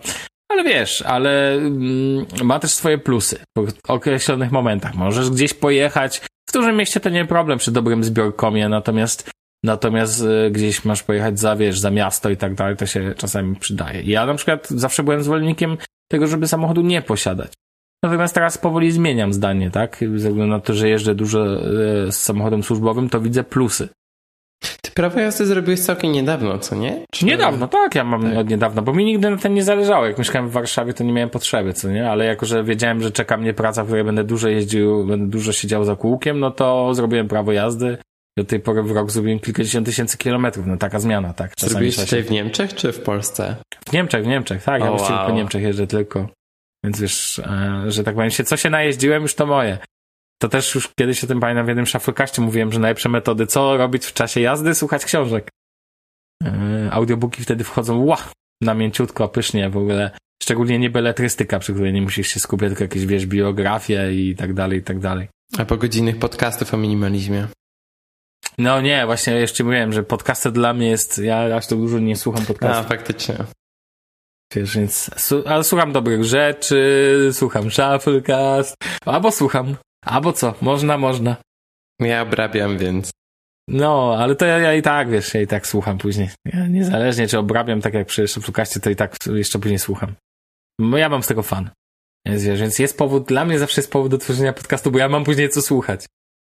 Ale 0.49 0.65
wiesz, 0.65 1.03
ale 1.03 1.53
mm, 1.53 2.27
ma 2.43 2.59
też 2.59 2.71
swoje 2.71 2.99
plusy 2.99 3.39
w 3.59 3.91
określonych 3.91 4.53
momentach. 4.53 4.95
Możesz 4.95 5.31
gdzieś 5.31 5.55
pojechać. 5.55 6.21
W 6.49 6.53
dużym 6.53 6.77
mieście 6.77 7.01
to 7.01 7.11
nie 7.11 7.25
problem 7.25 7.59
przy 7.59 7.73
dobrym 7.73 8.05
zbiorkomie, 8.05 8.69
natomiast 8.69 9.31
natomiast 9.65 10.23
y, 10.23 10.51
gdzieś 10.51 10.85
masz 10.85 11.03
pojechać 11.03 11.41
za, 11.41 11.57
wiesz, 11.57 11.81
za 11.81 11.91
miasto 11.91 12.31
i 12.31 12.37
tak 12.37 12.55
dalej, 12.55 12.77
to 12.77 12.87
się 12.87 13.15
czasami 13.17 13.57
przydaje. 13.57 14.03
Ja 14.03 14.27
na 14.27 14.35
przykład 14.35 14.69
zawsze 14.69 15.03
byłem 15.03 15.23
zwolennikiem 15.23 15.77
tego, 16.11 16.27
żeby 16.27 16.49
samochodu 16.49 16.81
nie 16.83 17.03
posiadać. 17.03 17.53
Natomiast 18.03 18.35
teraz 18.35 18.59
powoli 18.59 18.93
zmieniam 18.93 19.33
zdanie, 19.33 19.71
tak? 19.71 19.97
Ze 20.01 20.31
względu 20.31 20.47
na 20.47 20.61
to, 20.61 20.75
że 20.75 20.89
jeżdżę 20.89 21.15
dużo 21.15 21.45
e, 21.45 22.13
z 22.13 22.17
samochodem 22.17 22.63
służbowym, 22.63 23.09
to 23.09 23.21
widzę 23.21 23.45
plusy. 23.45 23.89
Ty 24.83 24.91
prawo 24.91 25.21
jazdy 25.21 25.47
zrobiłeś 25.47 25.81
całkiem 25.81 26.13
niedawno, 26.13 26.59
co 26.59 26.77
nie? 26.77 27.05
Czy... 27.13 27.27
Niedawno, 27.27 27.69
tak, 27.69 27.95
ja 27.95 28.05
mam 28.05 28.23
tak. 28.23 28.39
od 28.39 28.49
niedawna, 28.51 28.83
bo 28.83 28.93
mi 28.93 29.05
nigdy 29.05 29.31
na 29.31 29.37
tym 29.37 29.55
nie 29.55 29.63
zależało. 29.63 30.07
Jak 30.07 30.19
mieszkałem 30.19 30.49
w 30.49 30.53
Warszawie, 30.53 30.95
to 30.95 31.05
nie 31.05 31.13
miałem 31.13 31.31
potrzeby, 31.31 31.73
co 31.73 31.89
nie? 31.89 32.11
Ale 32.11 32.25
jako, 32.25 32.47
że 32.47 32.65
wiedziałem, 32.65 33.03
że 33.03 33.11
czeka 33.11 33.37
mnie 33.37 33.55
praca, 33.55 33.83
w 33.83 33.87
której 33.87 34.05
będę 34.05 34.25
dużo 34.25 34.49
jeździł, 34.49 35.07
będę 35.07 35.31
dużo 35.31 35.53
siedział 35.53 35.85
za 35.85 35.97
kółkiem, 35.97 36.41
no 36.41 36.51
to 36.51 36.95
zrobiłem 36.95 37.29
prawo 37.29 37.53
jazdy. 37.53 37.99
Do 38.39 38.45
tej 38.45 38.61
pory 38.61 38.83
w 38.83 38.91
rok 38.91 39.11
zrobiłem 39.11 39.39
kilkadziesiąt 39.39 39.87
tysięcy 39.87 40.19
kilometrów, 40.19 40.67
no 40.67 40.77
taka 40.77 40.99
zmiana, 40.99 41.33
tak. 41.33 41.55
Czasami 41.55 41.71
Zrobiłeś 41.71 41.97
tutaj 41.97 42.23
w 42.23 42.31
Niemczech 42.31 42.75
czy 42.75 42.93
w 42.93 43.01
Polsce? 43.01 43.57
W 43.87 43.93
Niemczech, 43.93 44.25
w 44.25 44.27
Niemczech, 44.27 44.63
tak. 44.63 44.81
Ja 44.81 44.87
oh, 44.87 44.97
właściwie 44.97 45.19
wow. 45.19 45.29
po 45.29 45.35
Niemczech 45.35 45.63
jeżdżę 45.63 45.87
tylko. 45.87 46.29
Więc 46.85 47.01
wiesz, 47.01 47.39
e, 47.39 47.83
że 47.89 48.05
tak 48.05 48.15
powiem, 48.15 48.31
się, 48.31 48.45
co 48.45 48.57
się 48.57 48.71
najeździłem, 48.71 49.23
już 49.23 49.35
to 49.35 49.47
moje. 49.47 49.79
To 50.39 50.49
też 50.49 50.75
już 50.75 50.89
kiedyś 50.99 51.25
o 51.25 51.27
tym 51.27 51.41
pamiętam 51.41 51.65
w 51.65 51.69
jednym 51.69 51.87
szaflkaście 51.87 52.43
mówiłem, 52.43 52.73
że 52.73 52.79
najlepsze 52.79 53.09
metody, 53.09 53.47
co 53.47 53.77
robić 53.77 54.07
w 54.07 54.13
czasie 54.13 54.41
jazdy, 54.41 54.75
słuchać 54.75 55.05
książek. 55.05 55.49
E, 56.45 56.89
audiobooki 56.93 57.43
wtedy 57.43 57.65
wchodzą, 57.65 58.05
ła, 58.05 58.19
na 58.63 58.75
mięciutko, 58.75 59.29
pysznie 59.29 59.71
w 59.71 59.77
ogóle. 59.77 60.11
Szczególnie 60.43 60.79
nie 60.79 60.91
beletrystyka, 60.91 61.59
przy 61.59 61.73
której 61.73 61.93
nie 61.93 62.03
musisz 62.03 62.29
się 62.29 62.41
skupiać, 62.41 62.69
tylko 62.69 62.85
jakieś, 62.85 63.07
wiesz, 63.07 63.27
biografie 63.27 64.13
i 64.13 64.37
tak 64.37 64.55
dalej, 64.55 64.79
i 64.79 64.83
tak 64.83 64.99
dalej. 64.99 65.29
A 65.59 65.65
po 65.65 65.77
godzinnych 65.77 66.19
podcastów 66.19 66.75
o 66.75 66.77
minimalizmie? 66.77 67.47
No 68.59 68.81
nie, 68.81 69.07
właśnie 69.07 69.33
jeszcze 69.33 69.65
mówiłem, 69.65 69.93
że 69.93 70.03
podcasty 70.03 70.53
dla 70.53 70.75
mnie 70.75 70.89
jest, 70.89 71.19
ja 71.19 71.57
aż 71.57 71.67
tak 71.67 71.79
dużo 71.79 71.99
nie 71.99 72.17
słucham 72.17 72.47
podcastów. 72.47 72.87
A, 72.87 72.89
faktycznie. 72.89 73.35
Wiesz, 74.55 74.77
więc, 74.77 75.11
ale 75.47 75.65
słucham 75.65 75.93
dobrych 75.93 76.25
rzeczy, 76.25 77.31
słucham 77.33 77.71
Shufflecast, 77.71 78.75
albo 79.07 79.33
słucham, 79.33 79.77
albo 80.05 80.33
co, 80.33 80.55
można, 80.61 80.99
można. 80.99 81.37
Ja 82.01 82.23
obrabiam, 82.23 82.79
więc. 82.79 83.11
No, 83.69 84.17
ale 84.19 84.37
to 84.37 84.47
ja, 84.47 84.59
ja, 84.59 84.75
i 84.75 84.83
tak, 84.83 85.11
wiesz, 85.11 85.35
ja 85.35 85.41
i 85.41 85.47
tak 85.47 85.67
słucham 85.67 85.99
później. 85.99 86.31
Ja 86.45 86.67
niezależnie, 86.67 87.29
czy 87.29 87.39
obrabiam 87.39 87.81
tak 87.81 87.95
jak 87.95 88.07
przy 88.07 88.29
Shufflecastie, 88.29 88.81
to 88.81 88.91
i 88.91 88.97
tak 88.97 89.17
jeszcze 89.35 89.59
później 89.59 89.79
słucham. 89.79 90.15
Bo 90.81 90.97
ja 90.97 91.09
mam 91.09 91.23
z 91.23 91.27
tego 91.27 91.43
fan. 91.43 91.71
Więc, 92.27 92.45
wiesz, 92.45 92.61
więc 92.61 92.79
jest 92.79 92.99
powód, 92.99 93.25
dla 93.25 93.45
mnie 93.45 93.59
zawsze 93.59 93.81
jest 93.81 93.93
powód 93.93 94.11
do 94.11 94.19
tworzenia 94.19 94.53
podcastu, 94.53 94.91
bo 94.91 94.99
ja 94.99 95.09
mam 95.09 95.25
później 95.25 95.49
co 95.49 95.63
słuchać. 95.63 96.07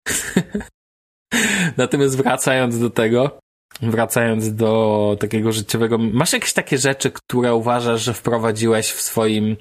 Natomiast 1.77 2.17
wracając 2.17 2.79
do 2.79 2.91
tego, 2.91 3.39
wracając 3.83 4.55
do 4.55 5.17
takiego 5.21 5.53
życiowego, 5.53 5.99
masz 5.99 6.33
jakieś 6.33 6.53
takie 6.53 6.79
rzeczy, 6.79 7.11
które 7.11 7.55
uważasz, 7.55 8.03
że 8.03 8.15
wprowadziłeś 8.15 8.93
w 8.93 9.01
swoim 9.01 9.57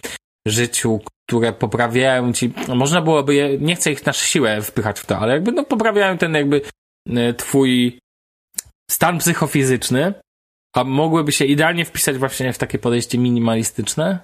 życiu, 0.47 0.99
które 1.29 1.53
poprawiają 1.53 2.33
ci, 2.33 2.53
no 2.67 2.75
można 2.75 3.01
byłoby 3.01 3.35
je, 3.35 3.57
nie 3.57 3.75
chcę 3.75 3.91
ich 3.91 4.05
na 4.05 4.13
siłę 4.13 4.61
wpychać 4.61 4.99
w 4.99 5.05
to, 5.05 5.19
ale 5.19 5.33
jakby 5.33 5.51
no 5.51 5.63
poprawiają 5.63 6.17
ten 6.17 6.33
jakby 6.33 6.61
e, 7.09 7.33
twój 7.33 7.99
stan 8.91 9.17
psychofizyczny, 9.17 10.13
a 10.75 10.83
mogłyby 10.83 11.31
się 11.31 11.45
idealnie 11.45 11.85
wpisać 11.85 12.17
właśnie 12.17 12.53
w 12.53 12.57
takie 12.57 12.79
podejście 12.79 13.17
minimalistyczne? 13.17 14.19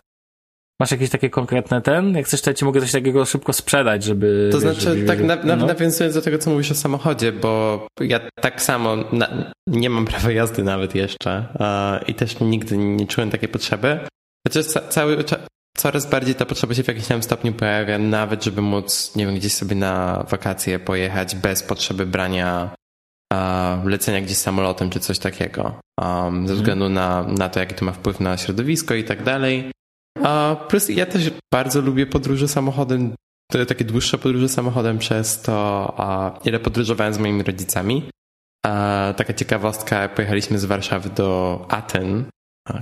Masz 0.79 0.91
jakieś 0.91 1.09
takie 1.09 1.29
konkretne 1.29 1.81
ten? 1.81 2.15
Jak 2.15 2.25
chcesz, 2.25 2.41
to 2.41 2.49
ja 2.49 2.53
ci 2.53 2.65
mogę 2.65 2.81
coś 2.81 2.91
takiego 2.91 3.25
szybko 3.25 3.53
sprzedać, 3.53 4.03
żeby... 4.03 4.49
To 4.51 4.59
znaczy, 4.59 4.81
żeby, 4.81 5.05
tak 5.05 5.23
na, 5.23 5.35
na, 5.35 5.55
no. 5.55 5.65
nawiązując 5.65 6.15
do 6.15 6.21
tego, 6.21 6.37
co 6.37 6.49
mówisz 6.49 6.71
o 6.71 6.75
samochodzie, 6.75 7.31
bo 7.31 7.87
ja 8.01 8.19
tak 8.41 8.61
samo 8.61 8.95
na, 8.95 9.51
nie 9.67 9.89
mam 9.89 10.05
prawa 10.11 10.31
jazdy 10.31 10.63
nawet 10.63 10.95
jeszcze 10.95 11.45
uh, 11.59 12.09
i 12.09 12.13
też 12.13 12.39
nigdy 12.39 12.77
nie 12.77 13.07
czułem 13.07 13.29
takiej 13.29 13.49
potrzeby. 13.49 13.99
Chociaż 14.47 14.65
ca, 14.65 14.87
cały 14.87 15.17
coraz 15.75 16.05
bardziej 16.09 16.35
ta 16.35 16.45
potrzeba 16.45 16.73
się 16.73 16.83
w 16.83 16.87
jakimś 16.87 17.07
tam 17.07 17.23
stopniu 17.23 17.53
pojawia, 17.53 17.99
nawet 17.99 18.43
żeby 18.43 18.61
móc, 18.61 19.15
nie 19.15 19.25
wiem, 19.25 19.35
gdzieś 19.35 19.53
sobie 19.53 19.75
na 19.75 20.25
wakacje 20.29 20.79
pojechać 20.79 21.35
bez 21.35 21.63
potrzeby 21.63 22.05
brania 22.05 22.75
uh, 23.33 23.85
lecenia 23.85 24.21
gdzieś 24.21 24.37
samolotem 24.37 24.89
czy 24.89 24.99
coś 24.99 25.19
takiego. 25.19 25.63
Um, 25.63 26.33
ze 26.33 26.37
mhm. 26.37 26.55
względu 26.55 26.89
na, 26.89 27.23
na 27.23 27.49
to, 27.49 27.59
jaki 27.59 27.75
to 27.75 27.85
ma 27.85 27.91
wpływ 27.91 28.19
na 28.19 28.37
środowisko 28.37 28.93
i 28.95 29.03
tak 29.03 29.23
dalej. 29.23 29.71
A 30.23 30.55
plus 30.67 30.89
ja 30.89 31.05
też 31.05 31.31
bardzo 31.53 31.81
lubię 31.81 32.05
podróże 32.05 32.47
samochodem, 32.47 33.15
takie 33.67 33.85
dłuższe 33.85 34.17
podróże 34.17 34.49
samochodem 34.49 34.97
przez 34.97 35.41
to, 35.41 36.39
ile 36.45 36.59
podróżowałem 36.59 37.13
z 37.13 37.17
moimi 37.17 37.43
rodzicami. 37.43 38.09
Taka 39.17 39.33
ciekawostka, 39.33 40.09
pojechaliśmy 40.09 40.59
z 40.59 40.65
Warszawy 40.65 41.09
do 41.09 41.65
Aten, 41.69 42.25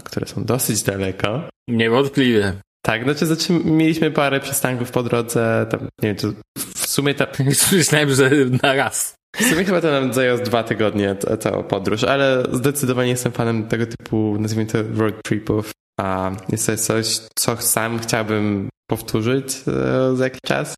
które 0.04 0.28
są 0.28 0.44
dosyć 0.46 0.84
daleko. 0.84 1.41
Niewątpliwie. 1.68 2.54
Tak, 2.86 3.04
znaczy, 3.04 3.26
znaczy 3.26 3.54
mieliśmy 3.54 4.12
parę 4.12 4.40
przystanków 4.40 4.92
po 4.92 5.04
drodze, 5.04 5.66
tam, 5.70 5.88
nie 6.02 6.14
wiem, 6.14 6.36
w 6.58 6.88
sumie 6.88 7.14
to... 7.14 7.28
Myślałem, 7.72 8.14
że 8.14 8.30
na 8.64 8.74
raz. 8.74 9.16
W 9.36 9.44
sumie 9.44 9.66
chyba 9.66 9.82
to 9.82 9.92
nam 9.92 10.14
zajęło 10.14 10.38
dwa 10.38 10.64
tygodnie, 10.64 11.16
ta 11.16 11.64
podróż, 11.64 12.04
ale 12.04 12.44
zdecydowanie 12.52 13.10
jestem 13.10 13.32
fanem 13.32 13.68
tego 13.68 13.86
typu, 13.86 14.38
nazwijmy 14.40 14.72
to 14.72 14.78
road 14.96 15.16
tripów, 15.24 15.72
a 16.00 16.32
jest 16.50 16.68
to 16.68 16.78
coś, 16.78 17.20
co 17.36 17.58
sam 17.58 18.00
chciałbym 18.00 18.70
powtórzyć 18.90 19.56
e, 19.68 20.16
za 20.16 20.24
jakiś 20.24 20.42
czas. 20.46 20.76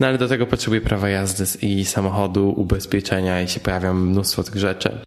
No 0.00 0.06
ale 0.06 0.18
do 0.18 0.28
tego 0.28 0.46
potrzebuję 0.46 0.80
prawa 0.80 1.08
jazdy 1.08 1.66
i 1.66 1.84
samochodu, 1.84 2.54
ubezpieczenia 2.56 3.42
i 3.42 3.48
się 3.48 3.60
pojawia 3.60 3.94
mnóstwo 3.94 4.42
tych 4.42 4.56
rzeczy. 4.56 4.98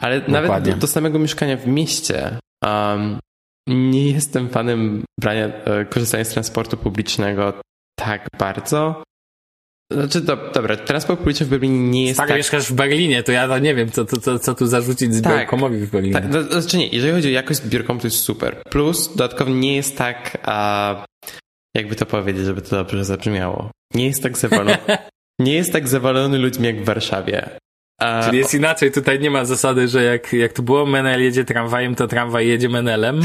Ale 0.00 0.20
Dokładnie. 0.20 0.42
nawet 0.42 0.64
do, 0.64 0.76
do, 0.76 0.86
samego 0.86 1.18
mieszkania 1.18 1.56
w 1.56 1.66
mieście 1.66 2.38
um, 2.64 3.18
nie 3.68 4.10
jestem 4.10 4.48
fanem 4.48 5.04
brania, 5.20 5.46
e, 5.46 5.84
korzystania 5.84 6.24
z 6.24 6.28
transportu 6.28 6.76
publicznego 6.76 7.52
tak 7.98 8.26
bardzo. 8.38 9.02
Znaczy, 9.92 10.20
do, 10.20 10.36
dobra, 10.36 10.76
transport 10.76 11.18
publiczny 11.18 11.46
w 11.46 11.48
Berlinie 11.48 11.90
nie 11.90 12.06
jest 12.06 12.18
tak... 12.18 12.28
tak... 12.28 12.36
mieszkasz 12.36 12.68
w 12.68 12.72
Berlinie, 12.72 13.22
to 13.22 13.32
ja 13.32 13.58
nie 13.58 13.74
wiem, 13.74 13.90
co, 13.90 14.04
co, 14.04 14.38
co 14.38 14.54
tu 14.54 14.66
zarzucić 14.66 15.14
zbiorkomowi 15.14 15.78
tak, 15.78 15.88
w 15.88 15.90
Berlinie. 15.90 16.14
Tak, 16.14 16.32
to, 16.32 16.60
znaczy 16.60 16.78
nie, 16.78 16.88
jeżeli 16.88 17.12
chodzi 17.12 17.28
o 17.28 17.30
jakość 17.30 17.62
zbiorkomów, 17.62 18.02
to 18.02 18.06
jest 18.06 18.20
super. 18.20 18.62
Plus, 18.70 19.16
dodatkowo 19.16 19.50
nie 19.50 19.76
jest 19.76 19.98
tak, 19.98 20.38
a, 20.42 21.06
jakby 21.76 21.94
to 21.94 22.06
powiedzieć, 22.06 22.44
żeby 22.44 22.62
to 22.62 22.76
dobrze 22.76 23.04
zabrzmiało. 23.04 23.70
Nie 23.94 24.06
jest 24.06 24.22
tak 24.22 24.38
zawalony, 24.38 24.78
nie 25.40 25.54
jest 25.54 25.72
tak 25.72 25.88
zawalony 25.88 26.38
ludźmi 26.38 26.66
jak 26.66 26.82
w 26.82 26.84
Warszawie. 26.84 27.50
A... 28.00 28.22
Czyli 28.24 28.38
jest 28.38 28.54
inaczej, 28.54 28.92
tutaj 28.92 29.20
nie 29.20 29.30
ma 29.30 29.44
zasady, 29.44 29.88
że 29.88 30.02
jak, 30.02 30.32
jak 30.32 30.52
tu 30.52 30.62
było, 30.62 30.86
Menel 30.86 31.22
jedzie 31.22 31.44
tramwajem, 31.44 31.94
to 31.94 32.06
tramwaj 32.06 32.48
jedzie 32.48 32.68
Menelem. 32.68 33.20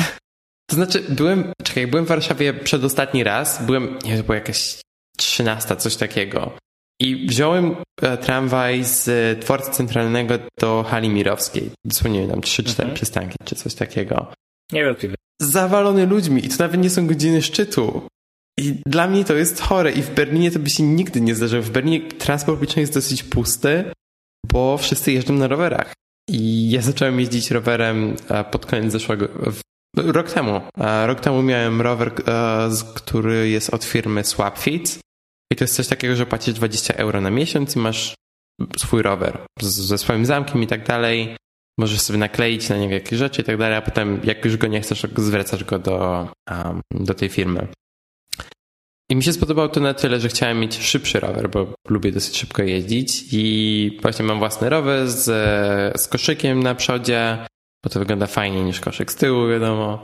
To 0.73 0.75
znaczy, 0.75 1.03
byłem, 1.09 1.53
czekaj, 1.63 1.87
byłem 1.87 2.05
w 2.05 2.07
Warszawie 2.07 2.53
przedostatni 2.53 3.23
raz, 3.23 3.65
byłem, 3.65 3.83
nie 4.03 4.09
wiem, 4.09 4.17
to 4.17 4.23
była 4.23 4.35
jakaś 4.35 4.81
trzynasta, 5.17 5.75
coś 5.75 5.95
takiego. 5.95 6.57
I 6.99 7.27
wziąłem 7.27 7.75
e, 8.01 8.17
tramwaj 8.17 8.83
z 8.83 9.39
dworca 9.39 9.71
centralnego 9.71 10.39
do 10.59 10.83
hali 10.83 11.09
mirowskiej. 11.09 11.71
Dosłownie 11.85 12.21
nie 12.21 12.27
wiem, 12.27 12.41
3-4 12.41 12.69
mhm. 12.69 12.93
przystanki 12.93 13.35
czy 13.45 13.55
coś 13.55 13.75
takiego. 13.75 14.31
Niewątpliwie. 14.71 15.15
Zawalony 15.41 16.05
ludźmi 16.05 16.45
i 16.45 16.49
to 16.49 16.55
nawet 16.59 16.81
nie 16.81 16.89
są 16.89 17.07
godziny 17.07 17.41
szczytu. 17.41 18.07
I 18.59 18.73
dla 18.85 19.07
mnie 19.07 19.25
to 19.25 19.33
jest 19.33 19.61
chore 19.61 19.91
i 19.91 20.01
w 20.01 20.13
Berlinie 20.13 20.51
to 20.51 20.59
by 20.59 20.69
się 20.69 20.83
nigdy 20.83 21.21
nie 21.21 21.35
zdarzyło. 21.35 21.63
W 21.63 21.69
Berlinie 21.69 22.01
transport 22.11 22.55
publiczny 22.55 22.81
jest 22.81 22.93
dosyć 22.93 23.23
pusty, 23.23 23.83
bo 24.51 24.77
wszyscy 24.77 25.11
jeżdżą 25.11 25.33
na 25.33 25.47
rowerach. 25.47 25.93
I 26.29 26.69
ja 26.69 26.81
zacząłem 26.81 27.19
jeździć 27.19 27.51
rowerem 27.51 28.15
e, 28.29 28.43
pod 28.43 28.65
koniec 28.65 28.91
zeszłego, 28.91 29.27
rok 29.97 30.31
temu. 30.31 30.61
E, 30.77 31.07
rok 31.07 31.19
temu 31.19 31.43
miałem 31.43 31.81
rower, 31.81 32.11
który 32.95 33.49
jest 33.49 33.73
od 33.73 33.83
firmy 33.83 34.23
Swapfit 34.23 34.99
i 35.51 35.55
to 35.55 35.63
jest 35.63 35.75
coś 35.75 35.87
takiego, 35.87 36.15
że 36.15 36.25
płacisz 36.25 36.53
20 36.53 36.93
euro 36.93 37.21
na 37.21 37.29
miesiąc 37.29 37.75
i 37.75 37.79
masz 37.79 38.15
swój 38.77 39.01
rower 39.01 39.37
ze 39.61 39.97
swoim 39.97 40.25
zamkiem 40.25 40.63
i 40.63 40.67
tak 40.67 40.87
dalej. 40.87 41.35
Możesz 41.79 42.01
sobie 42.01 42.19
nakleić 42.19 42.69
na 42.69 42.77
niego 42.77 42.93
jakieś 42.93 43.19
rzeczy 43.19 43.41
i 43.41 43.45
tak 43.45 43.57
dalej, 43.57 43.77
a 43.77 43.81
potem 43.81 44.21
jak 44.23 44.45
już 44.45 44.57
go 44.57 44.67
nie 44.67 44.81
chcesz, 44.81 45.07
zwracasz 45.17 45.63
go 45.63 45.79
do, 45.79 46.27
do 46.91 47.13
tej 47.13 47.29
firmy. 47.29 47.67
I 49.09 49.15
mi 49.15 49.23
się 49.23 49.33
spodobało 49.33 49.69
to 49.69 49.79
na 49.79 49.93
tyle, 49.93 50.19
że 50.19 50.29
chciałem 50.29 50.59
mieć 50.59 50.83
szybszy 50.83 51.19
rower, 51.19 51.49
bo 51.49 51.73
lubię 51.89 52.11
dosyć 52.11 52.37
szybko 52.37 52.63
jeździć 52.63 53.23
i 53.31 53.97
właśnie 54.01 54.25
mam 54.25 54.39
własny 54.39 54.69
rower 54.69 55.09
z, 55.09 55.23
z 56.01 56.07
koszykiem 56.07 56.63
na 56.63 56.75
przodzie, 56.75 57.47
bo 57.83 57.89
to 57.89 57.99
wygląda 57.99 58.27
fajniej 58.27 58.63
niż 58.63 58.79
koszyk 58.79 59.11
z 59.11 59.15
tyłu, 59.15 59.47
wiadomo. 59.47 60.03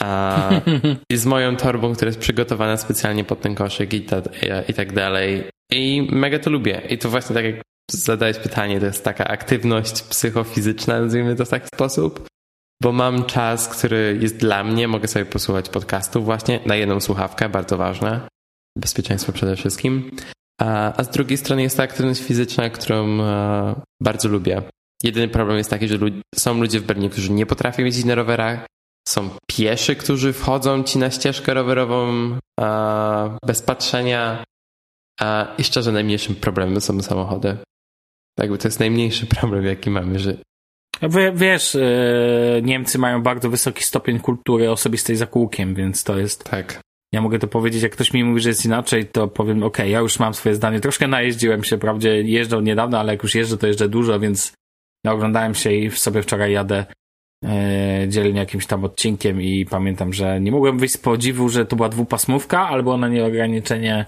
A, 0.00 0.50
I 1.12 1.16
z 1.16 1.26
moją 1.26 1.56
torbą, 1.56 1.94
która 1.94 2.08
jest 2.08 2.20
przygotowana 2.20 2.76
specjalnie 2.76 3.24
pod 3.24 3.40
ten 3.40 3.54
koszyk 3.54 3.94
i, 3.94 4.00
ta, 4.00 4.18
i, 4.18 4.70
i 4.70 4.74
tak 4.74 4.92
dalej. 4.92 5.44
I 5.72 6.08
mega 6.12 6.38
to 6.38 6.50
lubię. 6.50 6.82
I 6.88 6.98
to 6.98 7.10
właśnie 7.10 7.34
tak 7.34 7.44
jak 7.44 7.54
zadałeś 7.90 8.36
pytanie, 8.36 8.80
to 8.80 8.86
jest 8.86 9.04
taka 9.04 9.24
aktywność 9.24 10.02
psychofizyczna, 10.02 11.00
nazwijmy 11.00 11.36
to 11.36 11.44
w 11.44 11.48
taki 11.48 11.66
sposób, 11.74 12.26
bo 12.82 12.92
mam 12.92 13.24
czas, 13.24 13.68
który 13.68 14.18
jest 14.20 14.36
dla 14.36 14.64
mnie, 14.64 14.88
mogę 14.88 15.08
sobie 15.08 15.24
posłuchać 15.24 15.68
podcastów 15.68 16.24
właśnie 16.24 16.60
na 16.66 16.76
jedną 16.76 17.00
słuchawkę, 17.00 17.48
bardzo 17.48 17.76
ważne. 17.76 18.20
Bezpieczeństwo 18.78 19.32
przede 19.32 19.56
wszystkim. 19.56 20.16
A, 20.60 20.96
a 20.96 21.04
z 21.04 21.10
drugiej 21.10 21.38
strony 21.38 21.62
jest 21.62 21.76
ta 21.76 21.82
aktywność 21.82 22.22
fizyczna, 22.22 22.70
którą 22.70 23.20
e, 23.20 23.74
bardzo 24.02 24.28
lubię. 24.28 24.62
Jedyny 25.02 25.28
problem 25.28 25.58
jest 25.58 25.70
taki, 25.70 25.88
że 25.88 25.96
lud 25.96 26.14
są 26.34 26.60
ludzie 26.60 26.80
w 26.80 26.84
Berlinie, 26.84 27.10
którzy 27.10 27.32
nie 27.32 27.46
potrafią 27.46 27.84
jeździć 27.84 28.04
na 28.04 28.14
rowerach, 28.14 28.66
są 29.08 29.30
pieszy, 29.46 29.96
którzy 29.96 30.32
wchodzą 30.32 30.82
ci 30.82 30.98
na 30.98 31.10
ścieżkę 31.10 31.54
rowerową 31.54 32.08
a, 32.60 33.38
bez 33.46 33.62
patrzenia. 33.62 34.44
A, 35.20 35.54
I 35.58 35.64
szczerze, 35.64 35.92
najmniejszym 35.92 36.34
problemem 36.34 36.80
są 36.80 37.02
samochody. 37.02 37.56
Jakby 38.38 38.58
to 38.58 38.68
jest 38.68 38.80
najmniejszy 38.80 39.26
problem, 39.26 39.64
jaki 39.64 39.90
mamy, 39.90 40.18
że 40.18 40.36
Wiesz, 41.34 41.74
e, 41.74 42.60
Niemcy 42.62 42.98
mają 42.98 43.22
bardzo 43.22 43.50
wysoki 43.50 43.84
stopień 43.84 44.20
kultury 44.20 44.70
osobistej 44.70 45.16
za 45.16 45.26
kółkiem, 45.26 45.74
więc 45.74 46.04
to 46.04 46.18
jest. 46.18 46.44
Tak. 46.44 46.80
Ja 47.12 47.20
mogę 47.20 47.38
to 47.38 47.46
powiedzieć, 47.48 47.82
jak 47.82 47.92
ktoś 47.92 48.12
mi 48.12 48.24
mówi, 48.24 48.40
że 48.40 48.48
jest 48.48 48.64
inaczej, 48.64 49.06
to 49.06 49.28
powiem, 49.28 49.62
ok, 49.62 49.78
ja 49.78 50.00
już 50.00 50.18
mam 50.18 50.34
swoje 50.34 50.54
zdanie. 50.54 50.80
Troszkę 50.80 51.08
najeździłem 51.08 51.64
się, 51.64 51.78
prawdzie 51.78 52.22
jeżdżę 52.22 52.62
niedawno, 52.62 52.98
ale 52.98 53.12
jak 53.12 53.22
już 53.22 53.34
jeżdżę, 53.34 53.56
to 53.56 53.66
jeżdżę 53.66 53.88
dużo, 53.88 54.20
więc 54.20 54.52
oglądałem 55.06 55.54
się 55.54 55.72
i 55.72 55.90
sobie 55.90 56.22
wczoraj 56.22 56.52
jadę 56.52 56.84
e, 57.44 58.06
dzielnie 58.08 58.40
jakimś 58.40 58.66
tam 58.66 58.84
odcinkiem 58.84 59.42
i 59.42 59.66
pamiętam, 59.66 60.12
że 60.12 60.40
nie 60.40 60.52
mogłem 60.52 60.78
wyjść 60.78 60.94
z 60.94 60.98
podziwu, 60.98 61.48
że 61.48 61.66
to 61.66 61.76
była 61.76 61.88
dwupasmówka, 61.88 62.68
albo 62.68 62.96
na 62.96 63.08
nie 63.08 63.24
ograniczenie 63.24 64.06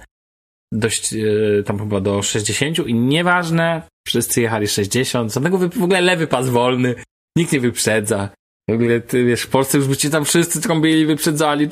dość, 0.72 1.14
e, 1.14 1.62
tam 1.62 1.78
chyba 1.78 2.00
do 2.00 2.22
60 2.22 2.78
i 2.78 2.94
nieważne, 2.94 3.82
wszyscy 4.06 4.40
jechali 4.40 4.68
60, 4.68 5.32
żadnego 5.32 5.58
w 5.58 5.82
ogóle 5.82 6.00
lewy 6.00 6.26
pas 6.26 6.48
wolny, 6.48 6.94
nikt 7.36 7.52
nie 7.52 7.60
wyprzedza. 7.60 8.28
W 8.70 8.72
ogóle, 8.72 9.00
ty 9.00 9.24
wiesz, 9.24 9.42
w 9.42 9.48
Polsce 9.48 9.78
już 9.78 9.88
by 9.88 9.96
ci 9.96 10.10
tam 10.10 10.24
wszyscy 10.24 10.60
trąbili, 10.60 11.06
wyprzedzali, 11.06 11.68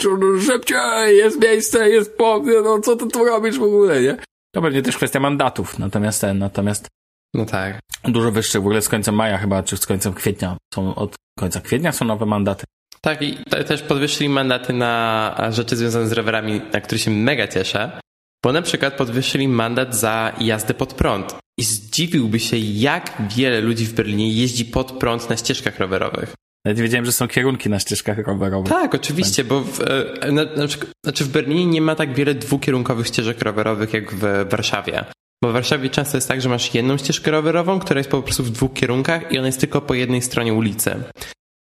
szybciej, 0.46 1.16
jest 1.16 1.42
miejsce, 1.42 1.90
jest 1.90 2.16
po, 2.16 2.42
no 2.64 2.80
co 2.80 2.96
ty 2.96 3.06
tu 3.06 3.24
robisz 3.24 3.58
w 3.58 3.62
ogóle, 3.62 4.02
nie? 4.02 4.16
To 4.54 4.62
pewnie 4.62 4.82
też 4.82 4.96
kwestia 4.96 5.20
mandatów, 5.20 5.78
natomiast 5.78 6.20
ten, 6.20 6.38
natomiast 6.38 6.88
no 7.34 7.44
tak. 7.44 7.80
Dużo 8.04 8.32
wyższe, 8.32 8.58
w 8.58 8.62
ogóle 8.62 8.82
z 8.82 8.88
końcem 8.88 9.14
maja 9.14 9.38
chyba, 9.38 9.62
czy 9.62 9.76
z 9.76 9.86
końcem 9.86 10.14
kwietnia. 10.14 10.56
Są 10.74 10.94
od 10.94 11.14
końca 11.38 11.60
kwietnia 11.60 11.92
są 11.92 12.04
nowe 12.04 12.26
mandaty. 12.26 12.64
Tak, 13.00 13.22
i 13.22 13.38
też 13.66 13.82
podwyższyli 13.82 14.28
mandaty 14.28 14.72
na 14.72 15.36
rzeczy 15.50 15.76
związane 15.76 16.08
z 16.08 16.12
rowerami, 16.12 16.60
na 16.72 16.80
które 16.80 16.98
się 16.98 17.10
mega 17.10 17.48
cieszę. 17.48 18.00
Bo 18.44 18.52
na 18.52 18.62
przykład 18.62 18.94
podwyższyli 18.94 19.48
mandat 19.48 19.96
za 19.96 20.32
jazdę 20.40 20.74
pod 20.74 20.94
prąd. 20.94 21.36
I 21.58 21.62
zdziwiłby 21.64 22.40
się, 22.40 22.56
jak 22.56 23.12
wiele 23.36 23.60
ludzi 23.60 23.86
w 23.86 23.92
Berlinie 23.92 24.32
jeździ 24.32 24.64
pod 24.64 24.92
prąd 24.92 25.30
na 25.30 25.36
ścieżkach 25.36 25.78
rowerowych. 25.78 26.34
Nawet 26.64 26.78
wiedziałem, 26.80 27.04
że 27.04 27.12
są 27.12 27.28
kierunki 27.28 27.70
na 27.70 27.78
ścieżkach 27.78 28.18
rowerowych. 28.18 28.72
Tak, 28.72 28.94
oczywiście, 28.94 29.44
bo 29.44 29.60
w, 29.60 29.80
e, 29.80 30.32
na, 30.32 30.44
na 30.44 30.66
przykład, 30.66 30.90
znaczy 31.04 31.24
w 31.24 31.28
Berlinie 31.28 31.66
nie 31.66 31.80
ma 31.80 31.94
tak 31.94 32.14
wiele 32.14 32.34
dwukierunkowych 32.34 33.06
ścieżek 33.06 33.42
rowerowych 33.42 33.92
jak 33.92 34.14
w 34.14 34.48
Warszawie. 34.50 35.04
Bo 35.42 35.50
w 35.50 35.52
Warszawie 35.52 35.90
często 35.90 36.16
jest 36.16 36.28
tak, 36.28 36.40
że 36.40 36.48
masz 36.48 36.74
jedną 36.74 36.98
ścieżkę 36.98 37.30
rowerową, 37.30 37.80
która 37.80 37.98
jest 37.98 38.10
po 38.10 38.22
prostu 38.22 38.44
w 38.44 38.50
dwóch 38.50 38.72
kierunkach 38.72 39.32
i 39.32 39.38
ona 39.38 39.46
jest 39.46 39.60
tylko 39.60 39.80
po 39.80 39.94
jednej 39.94 40.22
stronie 40.22 40.54
ulicy. 40.54 41.02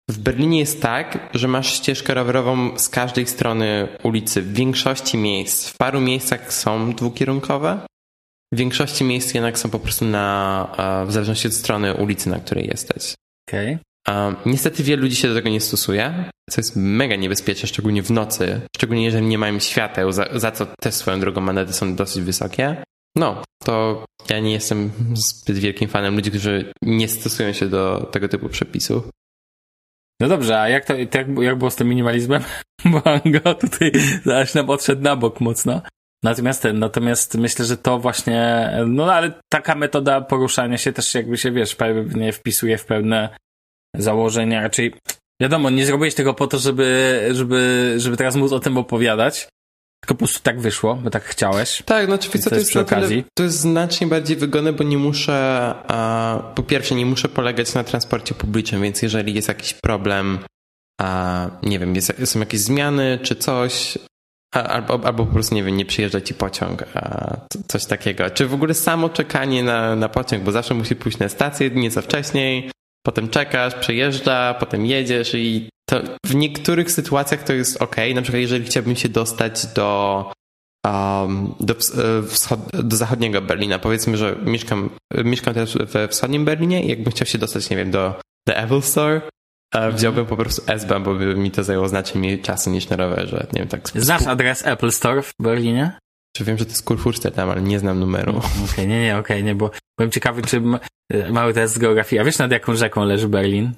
W 0.09 0.17
Berlinie 0.17 0.59
jest 0.59 0.81
tak, 0.81 1.29
że 1.33 1.47
masz 1.47 1.73
ścieżkę 1.73 2.13
rowerową 2.13 2.77
z 2.79 2.89
każdej 2.89 3.27
strony 3.27 3.87
ulicy. 4.03 4.41
W 4.41 4.53
większości 4.53 5.17
miejsc, 5.17 5.69
w 5.69 5.77
paru 5.77 6.01
miejscach 6.01 6.53
są 6.53 6.93
dwukierunkowe, 6.93 7.79
w 8.53 8.57
większości 8.57 9.03
miejsc 9.03 9.33
jednak 9.33 9.59
są 9.59 9.69
po 9.69 9.79
prostu 9.79 10.05
na, 10.05 11.05
w 11.07 11.11
zależności 11.11 11.47
od 11.47 11.53
strony 11.53 11.93
ulicy, 11.93 12.29
na 12.29 12.39
której 12.39 12.67
jesteś. 12.67 13.13
Okej. 13.49 13.77
Okay. 14.07 14.35
Niestety 14.45 14.83
wielu 14.83 15.03
ludzi 15.03 15.15
się 15.15 15.27
do 15.27 15.35
tego 15.35 15.49
nie 15.49 15.61
stosuje, 15.61 16.29
co 16.49 16.61
jest 16.61 16.75
mega 16.75 17.15
niebezpieczne, 17.15 17.67
szczególnie 17.67 18.03
w 18.03 18.11
nocy, 18.11 18.61
szczególnie 18.77 19.03
jeżeli 19.03 19.25
nie 19.25 19.37
mają 19.37 19.59
świateł, 19.59 20.11
za, 20.11 20.25
za 20.39 20.51
co 20.51 20.65
też 20.65 20.93
swoją 20.93 21.19
drogą 21.19 21.41
mandaty 21.41 21.73
są 21.73 21.95
dosyć 21.95 22.23
wysokie. 22.23 22.83
No, 23.17 23.43
to 23.63 24.05
ja 24.29 24.39
nie 24.39 24.51
jestem 24.51 24.91
zbyt 25.13 25.57
wielkim 25.57 25.89
fanem 25.89 26.15
ludzi, 26.15 26.29
którzy 26.29 26.71
nie 26.81 27.07
stosują 27.07 27.53
się 27.53 27.69
do 27.69 28.09
tego 28.11 28.27
typu 28.27 28.49
przepisów. 28.49 29.09
No 30.21 30.27
dobrze, 30.27 30.59
a 30.59 30.69
jak 30.69 30.85
to, 30.85 30.95
jak, 30.95 31.13
jak 31.41 31.57
było 31.57 31.71
z 31.71 31.75
tym 31.75 31.89
minimalizmem? 31.89 32.43
Bo 32.91 33.07
Ango 33.07 33.53
tutaj 33.53 33.91
zaś 34.25 34.53
nam 34.53 34.69
odszedł 34.69 35.01
na 35.01 35.15
bok 35.15 35.41
mocno. 35.41 35.81
Natomiast 36.23 36.61
ten, 36.61 36.79
natomiast 36.79 37.35
myślę, 37.35 37.65
że 37.65 37.77
to 37.77 37.99
właśnie, 37.99 38.71
no 38.87 39.13
ale 39.13 39.31
taka 39.49 39.75
metoda 39.75 40.21
poruszania 40.21 40.77
się 40.77 40.93
też 40.93 41.15
jakby 41.15 41.37
się, 41.37 41.51
wiesz, 41.51 41.75
pewnie 41.75 42.33
wpisuje 42.33 42.77
w 42.77 42.85
pewne 42.85 43.29
założenia, 43.95 44.61
raczej 44.61 44.93
wiadomo, 45.41 45.69
nie 45.69 45.85
zrobiłeś 45.85 46.15
tego 46.15 46.33
po 46.33 46.47
to, 46.47 46.57
żeby, 46.57 47.19
żeby, 47.31 47.93
żeby 47.97 48.17
teraz 48.17 48.35
móc 48.35 48.51
o 48.51 48.59
tym 48.59 48.77
opowiadać, 48.77 49.49
tylko 50.01 50.15
po 50.15 50.17
prostu 50.17 50.39
tak 50.43 50.61
wyszło, 50.61 50.95
bo 50.95 51.09
tak 51.09 51.23
chciałeś. 51.23 51.83
Tak, 51.85 52.09
no 52.09 52.15
oczywiście 52.15 52.49
to, 52.49 52.55
to 52.55 52.55
jest, 52.55 52.75
okazji. 52.75 53.23
to 53.37 53.43
jest 53.43 53.59
znacznie 53.59 54.07
bardziej 54.07 54.37
wygodne, 54.37 54.73
bo 54.73 54.83
nie 54.83 54.97
muszę, 54.97 55.75
po 56.55 56.63
pierwsze 56.63 56.95
nie 56.95 57.05
muszę 57.05 57.29
polegać 57.29 57.73
na 57.73 57.83
transporcie 57.83 58.35
publicznym, 58.35 58.81
więc 58.81 59.01
jeżeli 59.01 59.33
jest 59.33 59.47
jakiś 59.47 59.73
problem, 59.73 60.39
a, 61.01 61.47
nie 61.63 61.79
wiem, 61.79 61.95
jest, 61.95 62.13
są 62.25 62.39
jakieś 62.39 62.59
zmiany 62.59 63.19
czy 63.23 63.35
coś, 63.35 63.97
Albo, 64.53 64.93
albo 64.93 65.25
po 65.25 65.33
prostu, 65.33 65.55
nie 65.55 65.63
wiem, 65.63 65.77
nie 65.77 65.85
przyjeżdża 65.85 66.21
ci 66.21 66.33
pociąg, 66.33 66.83
a 66.93 67.35
coś 67.67 67.85
takiego. 67.85 68.29
Czy 68.29 68.47
w 68.47 68.53
ogóle 68.53 68.73
samo 68.73 69.09
czekanie 69.09 69.63
na, 69.63 69.95
na 69.95 70.09
pociąg, 70.09 70.43
bo 70.43 70.51
zawsze 70.51 70.73
musi 70.73 70.95
pójść 70.95 71.19
na 71.19 71.29
stację 71.29 71.69
nieco 71.69 72.01
wcześniej, 72.01 72.71
potem 73.05 73.29
czekasz, 73.29 73.75
przejeżdża, 73.75 74.53
potem 74.53 74.85
jedziesz 74.85 75.33
i 75.33 75.69
to 75.89 76.01
w 76.25 76.35
niektórych 76.35 76.91
sytuacjach 76.91 77.43
to 77.43 77.53
jest 77.53 77.81
ok. 77.81 77.95
Na 78.15 78.21
przykład 78.21 78.41
jeżeli 78.41 78.65
chciałbym 78.65 78.95
się 78.95 79.09
dostać 79.09 79.65
do, 79.65 80.31
um, 80.87 81.55
do, 81.59 81.73
e, 81.73 82.83
do 82.83 82.97
zachodniego 82.97 83.41
Berlina, 83.41 83.79
powiedzmy, 83.79 84.17
że 84.17 84.35
mieszkam, 84.45 84.89
mieszkam 85.23 85.53
teraz 85.53 85.77
we 85.77 86.07
wschodnim 86.07 86.45
Berlinie 86.45 86.83
i 86.83 86.89
jakbym 86.89 87.11
chciał 87.11 87.25
się 87.25 87.37
dostać, 87.37 87.69
nie 87.69 87.77
wiem, 87.77 87.91
do 87.91 88.19
The 88.47 88.57
Apple 88.57 88.81
Store, 88.81 89.21
Mhm. 89.75 89.95
Wziąłbym 89.95 90.25
po 90.25 90.37
prostu 90.37 90.61
S-Bahn, 90.67 91.03
bo 91.03 91.15
by 91.15 91.35
mi 91.35 91.51
to 91.51 91.63
zajęło 91.63 91.87
znacznie 91.87 92.19
mniej 92.19 92.41
czasu 92.41 92.69
niż 92.69 92.89
na 92.89 92.95
rowerze. 92.95 93.47
Nie 93.53 93.59
wiem, 93.59 93.67
tak. 93.67 93.89
Znasz 93.95 94.27
adres 94.27 94.65
Apple 94.65 94.91
Store 94.91 95.21
w 95.21 95.33
Berlinie? 95.39 95.91
Czy 96.35 96.43
wiem, 96.43 96.57
że 96.57 96.65
to 96.65 96.71
jest 96.71 96.85
Kurfürste 96.85 97.31
tam, 97.31 97.49
ale 97.49 97.61
nie 97.61 97.79
znam 97.79 97.99
numeru. 97.99 98.37
Okej, 98.37 98.51
okay, 98.73 98.87
nie, 98.87 99.01
nie, 99.03 99.17
okej, 99.17 99.37
okay, 99.37 99.43
nie, 99.43 99.55
bo 99.55 99.71
byłem 99.97 100.11
ciekawy, 100.11 100.41
czy 100.41 100.61
e, 101.11 101.31
mały 101.31 101.53
test 101.53 101.73
z 101.73 101.77
geografii. 101.77 102.19
A 102.19 102.23
wiesz, 102.23 102.37
nad 102.37 102.51
jaką 102.51 102.75
rzeką 102.75 103.03
leży 103.03 103.27
Berlin? 103.27 103.73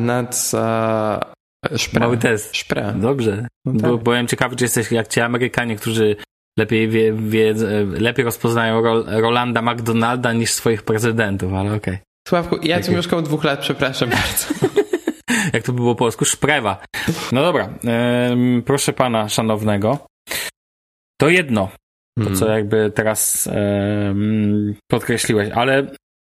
Nad 0.00 0.50
a, 0.54 1.32
Szpra. 1.76 2.00
Mały 2.00 2.18
test. 2.18 2.56
Szpra. 2.56 2.92
Dobrze. 2.92 3.48
No 3.64 3.80
tak. 3.80 3.90
bo, 3.90 3.98
byłem 3.98 4.26
ciekawy, 4.26 4.56
czy 4.56 4.64
jesteś 4.64 4.92
jak 4.92 5.08
ci 5.08 5.20
Amerykanie, 5.20 5.76
którzy 5.76 6.16
lepiej, 6.58 6.88
wie, 6.88 7.12
wie, 7.12 7.54
lepiej 8.00 8.24
rozpoznają 8.24 8.82
Rolanda 9.06 9.62
McDonalda 9.62 10.32
niż 10.32 10.52
swoich 10.52 10.82
prezydentów, 10.82 11.52
ale 11.52 11.74
okej. 11.74 11.94
Okay. 11.94 11.98
Sławku, 12.28 12.56
ja 12.62 12.80
tu 12.80 12.92
mieszkam 12.92 13.22
dwóch 13.22 13.44
lat, 13.44 13.60
przepraszam 13.60 14.10
bardzo. 14.20 14.54
jak 15.52 15.62
to 15.62 15.72
by 15.72 15.76
było 15.76 15.94
po 15.94 15.98
polsku, 15.98 16.24
szprewa. 16.24 16.84
No 17.32 17.42
dobra, 17.42 17.68
proszę 18.64 18.92
pana 18.92 19.28
szanownego. 19.28 20.06
To 21.20 21.28
jedno, 21.28 21.68
to 22.18 22.24
co 22.24 22.30
mhm. 22.30 22.52
jakby 22.52 22.90
teraz 22.90 23.48
podkreśliłeś, 24.90 25.50
ale 25.50 25.86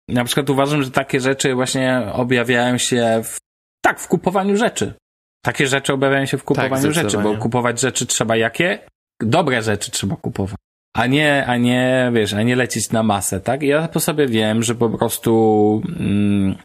na 0.09 0.25
przykład 0.25 0.51
uważam, 0.51 0.83
że 0.83 0.91
takie 0.91 1.21
rzeczy 1.21 1.55
właśnie 1.55 2.03
objawiają 2.13 2.79
się 2.79 3.21
w, 3.25 3.37
tak, 3.83 4.01
w 4.01 4.09
kupowaniu 4.09 4.57
rzeczy. 4.57 4.95
Takie 5.45 5.67
rzeczy 5.67 5.93
objawiają 5.93 6.27
się 6.27 6.39
w 6.39 6.45
kupowaniu 6.45 6.83
tak, 6.83 6.93
rzeczy, 6.93 7.19
bo 7.19 7.37
kupować 7.37 7.81
rzeczy 7.81 8.07
trzeba 8.07 8.37
jakie? 8.37 8.79
Dobre 9.21 9.63
rzeczy 9.63 9.91
trzeba 9.91 10.17
kupować. 10.17 10.57
A 10.97 11.07
nie, 11.07 11.47
a 11.47 11.57
nie, 11.57 12.11
wiesz, 12.15 12.35
a 12.35 12.43
nie 12.43 12.57
lecieć 12.57 12.91
na 12.91 13.03
masę, 13.03 13.41
tak? 13.41 13.63
Ja 13.63 13.89
po 13.89 14.01
sobie 14.01 14.27
wiem, 14.27 14.63
że 14.63 14.75
po 14.75 14.91
prostu 14.91 15.83
mm, 15.99 16.57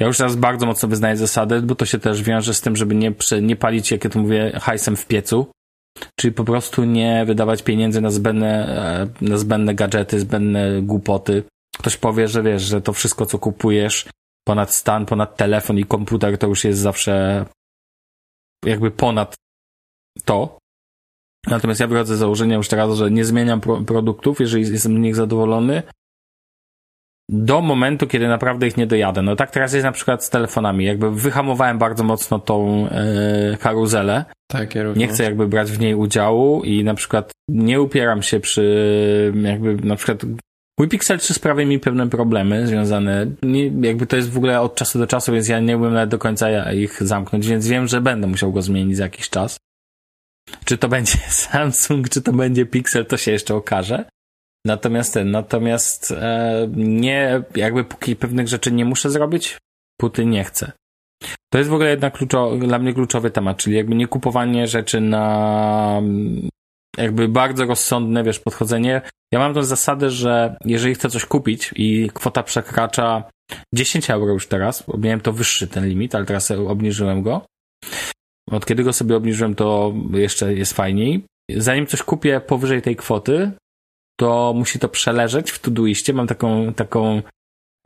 ja 0.00 0.06
już 0.06 0.18
teraz 0.18 0.36
bardzo 0.36 0.66
mocno 0.66 0.88
wyznaję 0.88 1.16
zasadę, 1.16 1.62
bo 1.62 1.74
to 1.74 1.86
się 1.86 1.98
też 1.98 2.22
wiąże 2.22 2.54
z 2.54 2.60
tym, 2.60 2.76
żeby 2.76 2.94
nie, 2.94 3.12
nie 3.42 3.56
palić, 3.56 3.90
jak 3.90 4.04
ja 4.04 4.10
to 4.10 4.18
mówię, 4.18 4.52
hajsem 4.60 4.96
w 4.96 5.06
piecu. 5.06 5.46
Czyli 6.20 6.32
po 6.34 6.44
prostu 6.44 6.84
nie 6.84 7.24
wydawać 7.26 7.62
pieniędzy 7.62 8.00
na 8.00 8.10
zbędne, 8.10 8.68
e, 9.20 9.24
na 9.24 9.36
zbędne 9.38 9.74
gadżety, 9.74 10.20
zbędne 10.20 10.82
głupoty. 10.82 11.42
Ktoś 11.78 11.96
powie, 11.96 12.28
że 12.28 12.42
wiesz, 12.42 12.62
że 12.62 12.80
to 12.80 12.92
wszystko, 12.92 13.26
co 13.26 13.38
kupujesz, 13.38 14.06
ponad 14.46 14.74
stan, 14.74 15.06
ponad 15.06 15.36
telefon 15.36 15.78
i 15.78 15.84
komputer, 15.84 16.38
to 16.38 16.46
już 16.46 16.64
jest 16.64 16.80
zawsze 16.80 17.44
jakby 18.64 18.90
ponad 18.90 19.34
to. 20.24 20.58
Natomiast 21.46 21.80
ja 21.80 21.86
wychodzę 21.86 22.16
z 22.16 22.18
założenia 22.18 22.56
już 22.56 22.68
teraz, 22.68 22.96
że 22.96 23.10
nie 23.10 23.24
zmieniam 23.24 23.60
pro 23.60 23.80
produktów, 23.80 24.40
jeżeli 24.40 24.72
jestem 24.72 24.96
z 24.96 24.98
nich 24.98 25.16
zadowolony, 25.16 25.82
do 27.28 27.60
momentu, 27.60 28.06
kiedy 28.06 28.28
naprawdę 28.28 28.66
ich 28.66 28.76
nie 28.76 28.86
dojadę. 28.86 29.22
No 29.22 29.36
tak 29.36 29.50
teraz 29.50 29.72
jest 29.72 29.84
na 29.84 29.92
przykład 29.92 30.24
z 30.24 30.30
telefonami. 30.30 30.84
Jakby 30.84 31.10
wyhamowałem 31.10 31.78
bardzo 31.78 32.04
mocno 32.04 32.38
tą 32.38 32.88
e, 32.88 33.56
karuzelę. 33.60 34.24
Tak, 34.50 34.74
ja 34.74 34.82
Nie 34.96 35.08
chcę 35.08 35.24
jakby 35.24 35.48
brać 35.48 35.72
w 35.72 35.80
niej 35.80 35.94
udziału 35.94 36.62
i 36.64 36.84
na 36.84 36.94
przykład 36.94 37.32
nie 37.48 37.80
upieram 37.80 38.22
się 38.22 38.40
przy 38.40 39.32
jakby 39.42 39.74
na 39.74 39.96
przykład 39.96 40.22
Mój 40.78 40.88
Pixel 40.88 41.18
3 41.18 41.34
sprawia 41.34 41.66
mi 41.66 41.78
pewne 41.78 42.08
problemy 42.08 42.66
związane, 42.66 43.26
nie, 43.42 43.66
jakby 43.66 44.06
to 44.06 44.16
jest 44.16 44.30
w 44.30 44.36
ogóle 44.36 44.60
od 44.60 44.74
czasu 44.74 44.98
do 44.98 45.06
czasu, 45.06 45.32
więc 45.32 45.48
ja 45.48 45.60
nie 45.60 45.76
umiem 45.76 45.92
nawet 45.92 46.10
do 46.10 46.18
końca 46.18 46.72
ich 46.72 47.02
zamknąć, 47.02 47.46
więc 47.48 47.68
wiem, 47.68 47.86
że 47.86 48.00
będę 48.00 48.26
musiał 48.26 48.52
go 48.52 48.62
zmienić 48.62 48.96
za 48.96 49.02
jakiś 49.02 49.30
czas. 49.30 49.56
Czy 50.64 50.78
to 50.78 50.88
będzie 50.88 51.18
Samsung, 51.48 52.08
czy 52.08 52.22
to 52.22 52.32
będzie 52.32 52.66
Pixel, 52.66 53.06
to 53.06 53.16
się 53.16 53.32
jeszcze 53.32 53.54
okaże. 53.54 54.04
Natomiast 54.66 55.14
ten, 55.14 55.30
natomiast 55.30 56.10
e, 56.10 56.68
nie, 56.76 57.42
jakby 57.56 57.84
póki 57.84 58.16
pewnych 58.16 58.48
rzeczy 58.48 58.72
nie 58.72 58.84
muszę 58.84 59.10
zrobić, 59.10 59.58
póty 60.00 60.26
nie 60.26 60.44
chcę. 60.44 60.72
To 61.52 61.58
jest 61.58 61.70
w 61.70 61.74
ogóle 61.74 61.90
jednak 61.90 62.18
kluczo, 62.18 62.56
dla 62.56 62.78
mnie 62.78 62.94
kluczowy 62.94 63.30
temat, 63.30 63.56
czyli 63.56 63.76
jakby 63.76 63.94
nie 63.94 64.06
kupowanie 64.06 64.66
rzeczy 64.66 65.00
na 65.00 66.02
jakby 66.96 67.28
bardzo 67.28 67.64
rozsądne, 67.66 68.24
wiesz, 68.24 68.40
podchodzenie. 68.40 69.02
Ja 69.32 69.38
mam 69.38 69.54
tą 69.54 69.62
zasadę, 69.62 70.10
że 70.10 70.56
jeżeli 70.64 70.94
chcę 70.94 71.10
coś 71.10 71.24
kupić 71.24 71.70
i 71.76 72.10
kwota 72.14 72.42
przekracza 72.42 73.24
10 73.74 74.10
euro 74.10 74.32
już 74.32 74.46
teraz, 74.46 74.84
bo 74.86 74.98
miałem 74.98 75.20
to 75.20 75.32
wyższy 75.32 75.66
ten 75.66 75.88
limit, 75.88 76.14
ale 76.14 76.24
teraz 76.24 76.50
obniżyłem 76.50 77.22
go. 77.22 77.46
Od 78.50 78.66
kiedy 78.66 78.84
go 78.84 78.92
sobie 78.92 79.16
obniżyłem, 79.16 79.54
to 79.54 79.94
jeszcze 80.12 80.54
jest 80.54 80.72
fajniej. 80.72 81.24
Zanim 81.56 81.86
coś 81.86 82.02
kupię 82.02 82.40
powyżej 82.40 82.82
tej 82.82 82.96
kwoty, 82.96 83.52
to 84.20 84.52
musi 84.56 84.78
to 84.78 84.88
przeleżeć 84.88 85.50
w 85.50 85.58
Todoistie. 85.58 86.12
Mam 86.12 86.26
taką, 86.26 86.74
taką, 86.74 87.22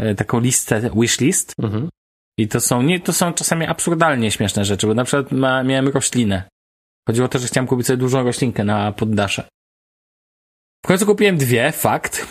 e, 0.00 0.14
taką 0.14 0.40
listę, 0.40 0.90
wishlist. 0.94 1.54
Mhm. 1.62 1.88
I 2.38 2.48
to 2.48 2.60
są, 2.60 2.82
nie, 2.82 3.00
to 3.00 3.12
są 3.12 3.32
czasami 3.32 3.66
absurdalnie 3.66 4.30
śmieszne 4.30 4.64
rzeczy, 4.64 4.86
bo 4.86 4.94
na 4.94 5.04
przykład 5.04 5.32
ma, 5.32 5.62
miałem 5.62 5.88
roślinę. 5.88 6.42
Chodziło 7.08 7.26
o 7.26 7.28
to, 7.28 7.38
że 7.38 7.46
chciałem 7.46 7.66
kupić 7.66 7.86
sobie 7.86 7.96
dużą 7.96 8.22
roślinkę 8.22 8.64
na 8.64 8.92
poddasze. 8.92 9.48
W 10.84 10.88
końcu 10.88 11.06
kupiłem 11.06 11.36
dwie, 11.36 11.72
fakt. 11.72 12.28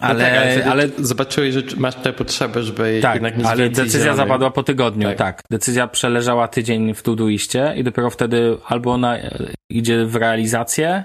Ale, 0.00 0.24
no 0.24 0.30
tak, 0.30 0.38
ale, 0.38 0.64
ale 0.64 0.88
zobaczyłeś, 0.98 1.54
że 1.54 1.62
masz 1.76 1.94
tę 1.94 2.12
potrzebę, 2.12 2.62
żeby 2.62 2.98
tak, 3.02 3.14
jednak 3.14 3.38
nie 3.38 3.46
ale 3.46 3.70
decyzja 3.70 4.00
zielony. 4.00 4.16
zapadła 4.16 4.50
po 4.50 4.62
tygodniu, 4.62 5.08
tak. 5.08 5.18
tak. 5.18 5.42
Decyzja 5.50 5.88
przeleżała 5.88 6.48
tydzień 6.48 6.94
w 6.94 7.02
Todoistie 7.02 7.74
i 7.76 7.84
dopiero 7.84 8.10
wtedy 8.10 8.58
albo 8.66 8.92
ona 8.92 9.16
idzie 9.70 10.06
w 10.06 10.16
realizację, 10.16 11.04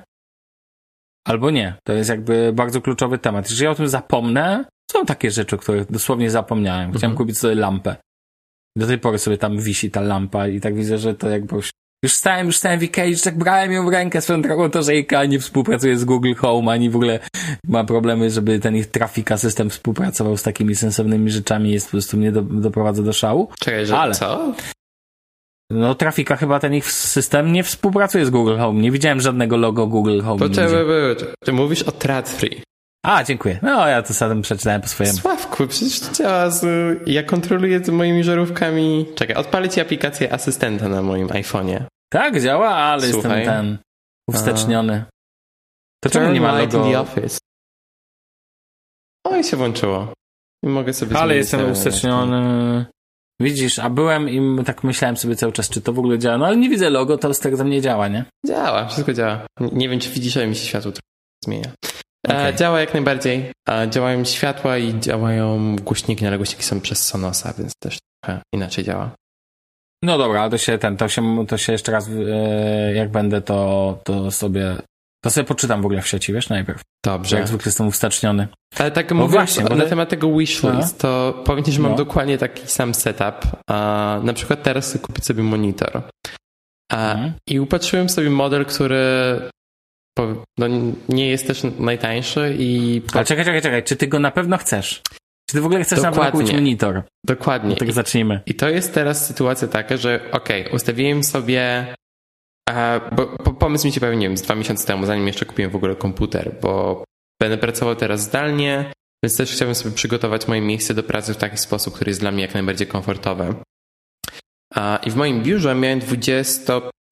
albo 1.28 1.52
nie. 1.52 1.76
To 1.84 1.94
jest 1.94 2.10
jakby 2.10 2.54
bardzo 2.54 2.82
kluczowy 2.82 3.18
temat. 3.18 3.50
Jeżeli 3.50 3.66
ja 3.66 3.72
o 3.72 3.76
tym 3.76 3.88
zapomnę, 3.88 4.66
są 4.92 5.06
takie 5.06 5.32
rzeczy, 5.32 5.56
o 5.56 5.60
których 5.60 5.92
dosłownie 5.92 6.32
zapomniałem. 6.32 6.92
Chciałem 6.92 7.12
mhm. 7.12 7.18
kupić 7.18 7.38
sobie 7.38 7.56
lampę. 7.56 7.96
Do 8.78 8.88
tej 8.88 8.98
pory 8.98 9.20
sobie 9.20 9.38
tam 9.38 9.58
wisi 9.58 9.92
ta 9.92 10.02
lampa 10.02 10.48
i 10.48 10.62
tak 10.62 10.76
widzę, 10.76 10.98
że 10.98 11.16
to 11.16 11.30
jakby 11.30 11.56
już, 12.04 12.14
stałem, 12.14 12.48
już 12.48 12.58
stałem 12.58 12.80
w 12.80 12.84
Ikea 12.84 13.06
już 13.06 13.22
tak 13.22 13.38
brałem 13.38 13.72
ją 13.72 13.86
w 13.86 13.90
rękę 13.90 14.22
swoją 14.22 14.42
drogą, 14.42 14.70
to, 14.70 14.84
że 14.84 14.96
Ikea 14.96 15.26
nie 15.26 15.40
współpracuje 15.40 15.98
z 15.98 16.06
Google 16.06 16.34
Home, 16.34 16.72
ani 16.72 16.90
w 16.90 16.96
ogóle 16.96 17.20
ma 17.68 17.84
problemy, 17.84 18.30
żeby 18.30 18.60
ten 18.60 18.76
ich 18.76 18.88
trafika 18.88 19.38
system 19.38 19.70
współpracował 19.70 20.38
z 20.38 20.44
takimi 20.44 20.76
sensownymi 20.76 21.32
rzeczami, 21.32 21.72
jest 21.72 21.88
po 21.88 21.92
prostu 21.92 22.18
mnie 22.18 22.32
do, 22.32 22.42
doprowadza 22.42 23.04
do 23.04 23.14
szału. 23.14 23.50
Czekaj, 23.60 23.86
że 23.86 23.98
Ale, 23.98 24.16
co? 24.16 24.54
No, 25.72 25.96
Trafika 25.96 26.36
chyba 26.36 26.60
ten 26.60 26.74
ich 26.74 26.92
system 26.92 27.52
nie 27.52 27.64
współpracuje 27.64 28.26
z 28.26 28.30
Google 28.30 28.58
Home. 28.58 28.82
Nie 28.82 28.92
widziałem 28.92 29.22
żadnego 29.22 29.58
logo 29.58 29.88
Google 29.88 30.22
Home. 30.22 30.40
Poczekaj, 30.40 30.74
ty 31.44 31.54
mówisz 31.54 31.84
o 31.84 31.92
Tradfree. 31.92 32.62
A, 33.06 33.24
dziękuję. 33.24 33.60
No, 33.62 33.88
ja 33.88 34.02
to 34.02 34.14
sam 34.14 34.42
przeczytałem 34.42 34.82
po 34.82 34.88
swojemu. 34.88 35.18
Sławku, 35.18 35.68
przecież 35.68 36.00
to 36.00 36.14
działa 36.14 36.50
z... 36.50 36.64
Ja 37.08 37.24
kontroluję 37.24 37.82
moimi 37.92 38.24
żarówkami... 38.24 39.06
Czekaj, 39.16 39.36
odpalę 39.36 39.70
ci 39.70 39.82
aplikację 39.82 40.34
asystenta 40.34 40.90
na 40.90 41.02
moim 41.02 41.28
iPhone'ie. 41.28 41.84
Tak, 42.12 42.42
działa, 42.42 42.70
ale 42.70 43.08
Słuchaj. 43.08 43.38
jestem 43.40 43.56
ten... 43.56 43.78
Uwsteczniony. 44.30 45.06
To 46.04 46.10
czemu 46.10 46.34
nie 46.34 46.42
ma 46.42 46.60
logo? 46.60 46.84
the 46.84 47.00
office. 47.00 47.38
O, 49.28 49.38
i 49.38 49.44
się 49.44 49.58
włączyło. 49.58 50.14
I 50.66 50.68
mogę 50.68 50.94
sobie 50.94 51.18
Ale 51.18 51.36
jestem 51.36 51.72
uwsteczniony. 51.72 52.86
Widzisz, 53.42 53.80
a 53.80 53.90
byłem 53.90 54.30
i 54.30 54.64
tak 54.64 54.84
myślałem 54.84 55.18
sobie 55.18 55.36
cały 55.36 55.52
czas, 55.52 55.70
czy 55.70 55.82
to 55.82 55.94
w 55.94 56.00
ogóle 56.00 56.20
działa. 56.20 56.38
No 56.38 56.46
ale 56.46 56.58
nie 56.58 56.70
widzę 56.70 56.90
logo, 56.90 57.18
to 57.18 57.34
z 57.34 57.40
tego 57.40 57.64
nie 57.64 57.82
działa, 57.82 58.08
nie? 58.08 58.26
Działa, 58.48 58.88
wszystko 58.88 59.14
działa. 59.14 59.46
Nie 59.72 59.90
wiem, 59.90 60.00
czy 60.00 60.10
widzisz, 60.10 60.38
ale 60.38 60.48
mi 60.48 60.56
się 60.56 60.66
światło 60.66 60.92
zmienia. 61.44 61.72
E, 62.30 62.34
okay. 62.34 62.54
działa 62.54 62.80
jak 62.80 62.94
najbardziej. 62.94 63.52
E, 63.70 63.90
działają 63.90 64.26
światła 64.26 64.78
i 64.78 65.00
działają 65.00 65.76
głośniki, 65.76 66.24
no, 66.24 66.28
ale 66.28 66.38
głośniki 66.38 66.64
są 66.64 66.82
przez 66.82 67.08
Sonosa, 67.08 67.54
więc 67.58 67.74
też 67.84 67.98
trochę 68.24 68.42
inaczej 68.54 68.84
działa. 68.84 69.12
No 70.04 70.18
dobra, 70.18 70.42
ale 70.42 70.52
to 70.52 70.58
się 70.58 70.78
ten, 70.78 70.98
to 70.98 71.08
się, 71.08 71.46
to 71.48 71.58
się 71.58 71.72
jeszcze 71.72 71.92
raz, 71.92 72.10
e, 72.10 72.94
jak 72.94 73.12
będę, 73.12 73.42
to, 73.42 74.00
to 74.04 74.32
sobie 74.32 74.76
to 75.24 75.30
sobie 75.30 75.48
poczytam 75.48 75.82
w 75.82 75.86
ogóle 75.86 76.02
w 76.02 76.08
sieci, 76.08 76.34
wiesz, 76.34 76.50
najpierw. 76.50 76.82
Dobrze. 77.06 77.38
Jak 77.38 77.48
zwykle 77.48 77.70
jestem 77.70 77.88
uwsteczniony. 77.88 78.48
Ale 78.80 78.92
tak 78.92 79.12
mówiąc 79.12 79.32
właśnie, 79.32 79.64
na 79.64 79.86
temat 79.86 80.10
tego 80.10 80.38
wishlist, 80.38 81.00
to 81.00 81.42
powiem 81.46 81.64
ci, 81.64 81.72
że 81.72 81.82
mam 81.82 81.92
no. 81.92 81.98
dokładnie 81.98 82.38
taki 82.38 82.68
sam 82.68 82.94
setup. 82.94 83.36
A, 83.70 84.20
na 84.24 84.34
przykład 84.34 84.64
teraz 84.64 84.90
chcę 84.90 85.00
kupić 85.00 85.26
sobie 85.26 85.44
monitor. 85.44 86.02
A, 86.92 87.12
mhm. 87.12 87.34
I 87.48 87.60
upatrzyłem 87.60 88.10
sobie 88.10 88.30
model, 88.30 88.66
który 88.66 89.06
no, 90.58 90.68
nie 91.10 91.30
jest 91.30 91.48
też 91.48 91.62
najtańszy 91.80 92.56
i... 92.60 93.02
Ale 93.14 93.26
czekaj, 93.26 93.46
czekaj, 93.46 93.62
czekaj, 93.62 93.84
czy 93.84 93.96
ty 93.96 94.08
go 94.08 94.20
na 94.20 94.32
pewno 94.32 94.58
chcesz? 94.58 95.02
Czy 95.50 95.56
ty 95.56 95.62
w 95.62 95.66
ogóle 95.66 95.84
chcesz 95.84 96.02
Dokładnie. 96.02 96.32
kupić 96.32 96.54
monitor? 96.54 97.04
Dokładnie. 97.26 97.76
tak 97.76 97.92
zacznijmy. 97.92 98.42
I 98.46 98.56
to 98.56 98.70
jest 98.70 98.94
teraz 98.94 99.28
sytuacja 99.28 99.68
taka, 99.68 99.98
że 99.98 100.20
ok, 100.32 100.50
ustawiłem 100.74 101.24
sobie 101.24 101.96
bo, 103.16 103.28
pomysł 103.54 103.88
mi 103.88 103.94
się 103.94 104.00
pojawił, 104.00 104.20
nie 104.20 104.28
wiem, 104.28 104.38
z 104.38 104.42
dwa 104.42 104.56
miesiące 104.56 104.88
temu, 104.88 105.06
zanim 105.06 105.28
jeszcze 105.28 105.46
kupiłem 105.46 105.72
w 105.72 105.76
ogóle 105.76 105.96
komputer, 105.96 106.56
bo 106.62 107.04
będę 107.42 107.58
pracował 107.58 107.96
teraz 107.96 108.22
zdalnie, 108.22 108.92
więc 109.24 109.38
też 109.38 109.52
chciałbym 109.52 109.76
sobie 109.76 109.96
przygotować 109.96 110.48
moje 110.48 110.62
miejsce 110.62 110.94
do 110.94 111.04
pracy 111.04 111.34
w 111.34 111.38
taki 111.38 111.58
sposób, 111.58 111.94
który 111.96 112.10
jest 112.10 112.20
dla 112.20 112.32
mnie 112.32 112.42
jak 112.42 112.54
najbardziej 112.54 112.88
komfortowy. 112.88 113.56
I 115.06 115.12
w 115.12 115.16
moim 115.16 115.44
biurze 115.44 115.76
miałem 115.76 116.00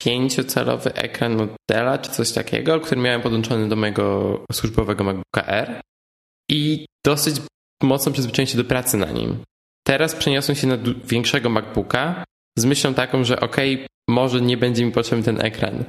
25-calowy 0.04 0.92
ekran 0.94 1.36
Nutella 1.36 1.98
czy 1.98 2.12
coś 2.12 2.32
takiego, 2.32 2.80
który 2.80 3.02
miałem 3.02 3.22
podłączony 3.22 3.70
do 3.70 3.76
mojego 3.76 4.38
służbowego 4.52 5.04
MacBooka 5.04 5.48
R 5.48 5.82
i 6.52 6.86
dosyć 7.06 7.36
mocno 7.84 8.12
przyzwyczaiłem 8.12 8.48
się 8.48 8.58
do 8.58 8.64
pracy 8.64 8.98
na 8.98 9.12
nim. 9.12 9.38
Teraz 9.88 10.16
przeniosłem 10.16 10.56
się 10.56 10.68
na 10.68 10.78
większego 11.06 11.50
MacBooka 11.50 12.24
z 12.58 12.66
myślą 12.66 12.94
taką, 12.94 13.24
że 13.24 13.40
okej, 13.40 13.76
okay, 13.76 13.88
może 14.10 14.42
nie 14.42 14.58
będzie 14.58 14.86
mi 14.86 14.92
potrzebny 14.92 15.24
ten 15.24 15.42
ekran. 15.46 15.84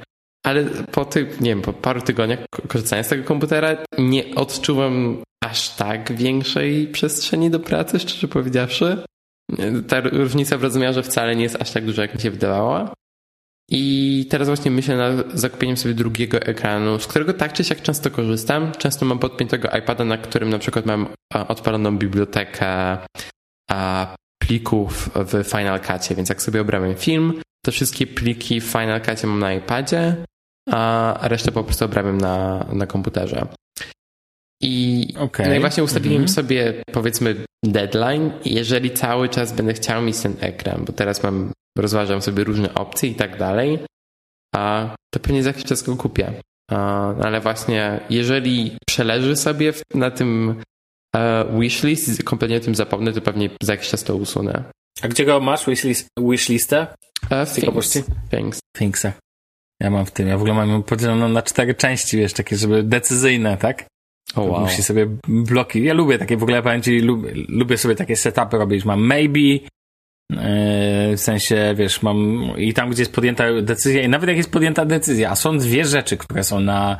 Ale 0.45 0.65
po 0.65 1.05
tych, 1.05 1.41
nie 1.41 1.49
wiem, 1.49 1.61
po 1.61 1.73
paru 1.73 2.01
tygodniach 2.01 2.39
korzystania 2.67 3.03
z 3.03 3.07
tego 3.07 3.23
komputera 3.23 3.77
nie 3.97 4.35
odczuwam 4.35 5.23
aż 5.43 5.69
tak 5.69 6.13
większej 6.13 6.87
przestrzeni 6.87 7.49
do 7.49 7.59
pracy, 7.59 7.99
szczerze 7.99 8.27
powiedziawszy. 8.27 8.97
Ta 9.87 9.99
różnica 9.99 10.57
w 10.57 10.63
rozmiarze 10.63 11.03
wcale 11.03 11.35
nie 11.35 11.43
jest 11.43 11.61
aż 11.61 11.71
tak 11.71 11.85
duża, 11.85 12.01
jak 12.01 12.15
mi 12.15 12.21
się 12.21 12.31
wydawała. 12.31 12.93
I 13.73 14.25
teraz 14.29 14.47
właśnie 14.47 14.71
myślę 14.71 14.97
nad 14.97 15.31
zakupieniem 15.33 15.77
sobie 15.77 15.93
drugiego 15.93 16.37
ekranu, 16.37 16.99
z 16.99 17.07
którego 17.07 17.33
tak 17.33 17.53
czy 17.53 17.63
siak 17.63 17.81
często 17.81 18.11
korzystam. 18.11 18.71
Często 18.71 19.05
mam 19.05 19.19
podpiętego 19.19 19.69
iPada, 19.77 20.05
na 20.05 20.17
którym 20.17 20.49
na 20.49 20.59
przykład 20.59 20.85
mam 20.85 21.07
odpaloną 21.47 21.97
bibliotekę 21.97 22.97
plików 24.41 25.09
w 25.15 25.43
Final 25.49 25.79
Cutie, 25.79 26.15
więc 26.15 26.29
jak 26.29 26.41
sobie 26.41 26.61
obrałem 26.61 26.95
film, 26.95 27.41
to 27.65 27.71
wszystkie 27.71 28.07
pliki 28.07 28.61
w 28.61 28.63
Final 28.63 29.01
Cutie 29.01 29.27
mam 29.27 29.39
na 29.39 29.53
iPadzie, 29.53 30.15
a 30.71 31.19
resztę 31.21 31.51
po 31.51 31.63
prostu 31.63 31.85
obrałem 31.85 32.17
na, 32.17 32.65
na 32.73 32.87
komputerze. 32.87 33.45
I, 34.63 35.07
okay. 35.19 35.47
no 35.49 35.55
i 35.55 35.59
właśnie 35.59 35.83
ustawiłem 35.83 36.17
mm 36.17 36.27
-hmm. 36.27 36.33
sobie, 36.33 36.73
powiedzmy, 36.91 37.35
deadline. 37.65 38.31
Jeżeli 38.45 38.91
cały 38.91 39.29
czas 39.29 39.53
będę 39.53 39.73
chciał 39.73 40.01
mieć 40.01 40.19
ten 40.19 40.35
ekran, 40.39 40.85
bo 40.85 40.93
teraz 40.93 41.23
mam, 41.23 41.51
rozważam 41.77 42.21
sobie 42.21 42.43
różne 42.43 42.73
opcje 42.73 43.09
i 43.09 43.15
tak 43.15 43.37
dalej, 43.37 43.79
to 45.13 45.19
pewnie 45.21 45.43
za 45.43 45.49
jakiś 45.49 45.63
czas 45.63 45.83
go 45.83 45.95
kupię. 45.95 46.33
Ale 47.23 47.41
właśnie, 47.41 47.99
jeżeli 48.09 48.77
przeleży 48.87 49.35
sobie 49.35 49.73
na 49.93 50.11
tym 50.11 50.61
uh, 51.15 51.59
wishlist, 51.59 52.23
kompletnie 52.23 52.57
o 52.57 52.59
tym 52.59 52.75
zapomnę, 52.75 53.13
to 53.13 53.21
pewnie 53.21 53.49
za 53.63 53.73
jakiś 53.73 53.89
czas 53.89 54.03
to 54.03 54.15
usunę. 54.15 54.63
A 55.01 55.07
gdzie 55.07 55.25
go 55.25 55.39
masz, 55.39 55.65
wishlist, 55.65 56.07
wishlistę? 56.19 56.87
Uh, 57.23 57.55
Things. 57.55 58.03
Things. 58.29 58.59
Things'a. 58.77 59.11
Ja 59.81 59.89
mam 59.89 60.05
w 60.05 60.11
tym, 60.11 60.27
ja 60.27 60.37
w 60.37 60.41
ogóle 60.41 60.53
mam 60.53 60.69
ją 60.69 60.83
podzieloną 60.83 61.29
na 61.29 61.41
cztery 61.41 61.75
części, 61.75 62.17
wiesz, 62.17 62.33
takie, 62.33 62.57
żeby 62.57 62.83
decyzyjne, 62.83 63.57
tak? 63.57 63.85
Oh, 64.35 64.51
wow. 64.51 64.61
Musi 64.61 64.83
sobie 64.83 65.07
bloki. 65.27 65.83
Ja 65.83 65.93
lubię 65.93 66.17
takie, 66.17 66.37
w 66.37 66.43
ogóle 66.43 66.63
powiem 66.63 66.81
ci, 66.81 66.99
lubię, 66.99 67.33
lubię 67.47 67.77
sobie 67.77 67.95
takie 67.95 68.15
setupy 68.15 68.57
robić. 68.57 68.85
Mam 68.85 69.01
maybe, 69.01 69.39
w 71.15 71.19
sensie, 71.19 71.73
wiesz, 71.77 72.01
mam 72.01 72.51
i 72.57 72.73
tam, 72.73 72.89
gdzie 72.89 73.01
jest 73.01 73.13
podjęta 73.13 73.61
decyzja, 73.61 74.01
i 74.01 74.09
nawet 74.09 74.27
jak 74.27 74.37
jest 74.37 74.51
podjęta 74.51 74.85
decyzja, 74.85 75.31
a 75.31 75.35
są 75.35 75.57
dwie 75.57 75.85
rzeczy, 75.85 76.17
które 76.17 76.43
są 76.43 76.59
na 76.59 76.97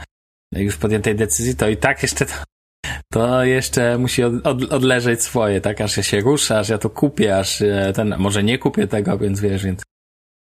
już 0.56 0.78
podjętej 0.78 1.16
decyzji, 1.16 1.56
to 1.56 1.70
i 1.70 1.78
tak 1.78 2.04
jeszcze 2.04 2.26
to, 2.26 2.34
to 3.14 3.44
jeszcze 3.44 3.98
musi 3.98 4.24
od, 4.24 4.48
od, 4.48 4.64
odleżeć 4.64 5.24
swoje, 5.24 5.62
tak? 5.62 5.82
Aż 5.82 5.98
ja 5.98 6.04
się 6.04 6.20
ruszę, 6.20 6.60
aż 6.60 6.70
ja 6.70 6.78
to 6.78 6.90
kupię, 6.90 7.38
aż 7.38 7.62
e, 7.62 7.94
ten, 7.96 8.16
może 8.18 8.44
nie 8.44 8.58
kupię 8.58 8.88
tego, 8.88 9.18
więc 9.18 9.42
wiesz, 9.42 9.64
więc 9.64 9.84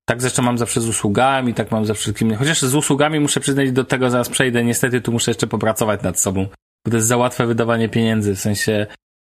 tak 0.09 0.21
zresztą 0.21 0.43
mam 0.43 0.59
zawsze 0.59 0.81
z 0.81 0.89
usługami, 0.89 1.55
tak 1.55 1.71
mam 1.71 1.87
ze 1.87 1.95
wszystkimi. 1.95 2.35
Chociaż 2.35 2.63
z 2.63 2.75
usługami 2.75 3.21
muszę 3.21 3.41
przyznać, 3.41 3.73
do 3.73 3.85
tego 3.85 4.11
zaraz 4.11 4.29
przejdę. 4.29 4.65
Niestety 4.65 5.01
tu 5.01 5.13
muszę 5.13 5.31
jeszcze 5.31 5.47
popracować 5.47 6.03
nad 6.03 6.21
sobą, 6.21 6.47
bo 6.85 6.91
to 6.91 6.97
jest 6.97 7.09
za 7.09 7.17
łatwe 7.17 7.47
wydawanie 7.47 7.89
pieniędzy, 7.89 8.35
w 8.35 8.41
sensie. 8.41 8.87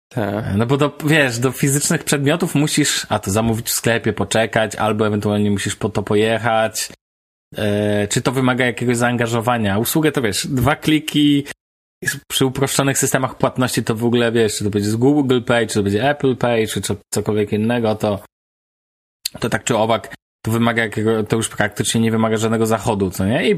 Tak. 0.09 0.45
No 0.57 0.67
bo 0.67 0.77
do, 0.77 0.99
wiesz, 1.05 1.39
do 1.39 1.53
fizycznych 1.53 2.05
przedmiotów 2.05 2.55
musisz, 2.55 3.07
a 3.09 3.19
to 3.19 3.31
zamówić 3.31 3.67
w 3.67 3.71
sklepie, 3.71 4.13
poczekać, 4.13 4.77
albo 4.77 5.07
ewentualnie 5.07 5.51
musisz 5.51 5.77
po 5.77 5.89
to 5.89 6.03
pojechać. 6.03 6.93
E, 7.57 8.09
czy 8.09 8.23
to 8.23 8.33
wymaga 8.33 8.67
jakiegoś 8.67 8.97
zaangażowania? 8.97 9.79
Usługę 9.79 10.13
to 10.13 10.23
wiesz, 10.23 10.47
dwa 10.47 10.77
kliki, 10.77 11.45
przy 12.29 12.47
uproszczonych 12.47 12.99
systemach 12.99 13.39
płatności 13.39 13.85
to 13.85 13.95
w 13.95 14.05
ogóle 14.05 14.33
wiesz, 14.33 14.57
czy 14.57 14.65
to 14.65 14.71
będzie 14.71 14.91
z 14.91 14.97
Google 14.97 15.41
Pay, 15.43 15.67
czy 15.67 15.75
to 15.75 15.83
będzie 15.83 16.11
Apple 16.11 16.37
Pay, 16.37 16.67
czy 16.67 16.81
cokolwiek 17.15 17.53
innego, 17.53 17.95
to, 17.95 18.23
to 19.41 19.49
tak 19.49 19.65
czy 19.65 19.77
owak 19.77 20.15
to 20.49 20.53
wymaga 20.53 20.83
jakiego, 20.83 21.25
to 21.25 21.37
już 21.37 21.49
praktycznie 21.49 22.01
nie 22.01 22.11
wymaga 22.11 22.37
żadnego 22.37 22.67
zachodu, 22.67 23.11
co 23.11 23.27
nie? 23.27 23.51
I 23.51 23.57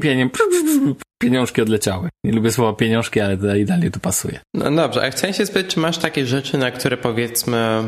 pieniążki 1.21 1.61
odleciały. 1.61 2.09
Nie 2.23 2.31
lubię 2.31 2.51
słowa 2.51 2.73
pieniążki, 2.73 3.19
ale 3.19 3.37
to 3.37 3.55
idealnie 3.55 3.91
tu 3.91 3.99
pasuje. 3.99 4.39
No 4.53 4.71
dobrze, 4.71 5.05
a 5.05 5.11
chciałem 5.11 5.33
się 5.33 5.45
spytać, 5.45 5.73
czy 5.73 5.79
masz 5.79 5.97
takie 5.97 6.25
rzeczy, 6.25 6.57
na 6.57 6.71
które 6.71 6.97
powiedzmy 6.97 7.83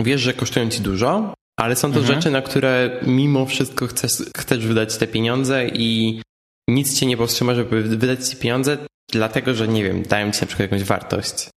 wiesz, 0.00 0.20
że 0.20 0.34
kosztują 0.34 0.68
ci 0.68 0.80
dużo, 0.80 1.34
ale 1.58 1.76
są 1.76 1.92
to 1.92 1.98
mhm. 1.98 2.16
rzeczy, 2.16 2.30
na 2.30 2.42
które 2.42 3.00
mimo 3.06 3.46
wszystko 3.46 3.86
chcesz, 3.86 4.12
chcesz 4.36 4.66
wydać 4.66 4.96
te 4.96 5.06
pieniądze 5.06 5.68
i 5.68 6.22
nic 6.68 7.00
cię 7.00 7.06
nie 7.06 7.16
powstrzyma, 7.16 7.54
żeby 7.54 7.82
wydać 7.82 8.28
ci 8.28 8.36
pieniądze, 8.36 8.78
dlatego 9.12 9.54
że, 9.54 9.68
nie 9.68 9.84
wiem, 9.84 10.02
dają 10.02 10.32
ci 10.32 10.40
na 10.40 10.46
przykład 10.46 10.72
jakąś 10.72 10.84
wartość. 10.88 11.50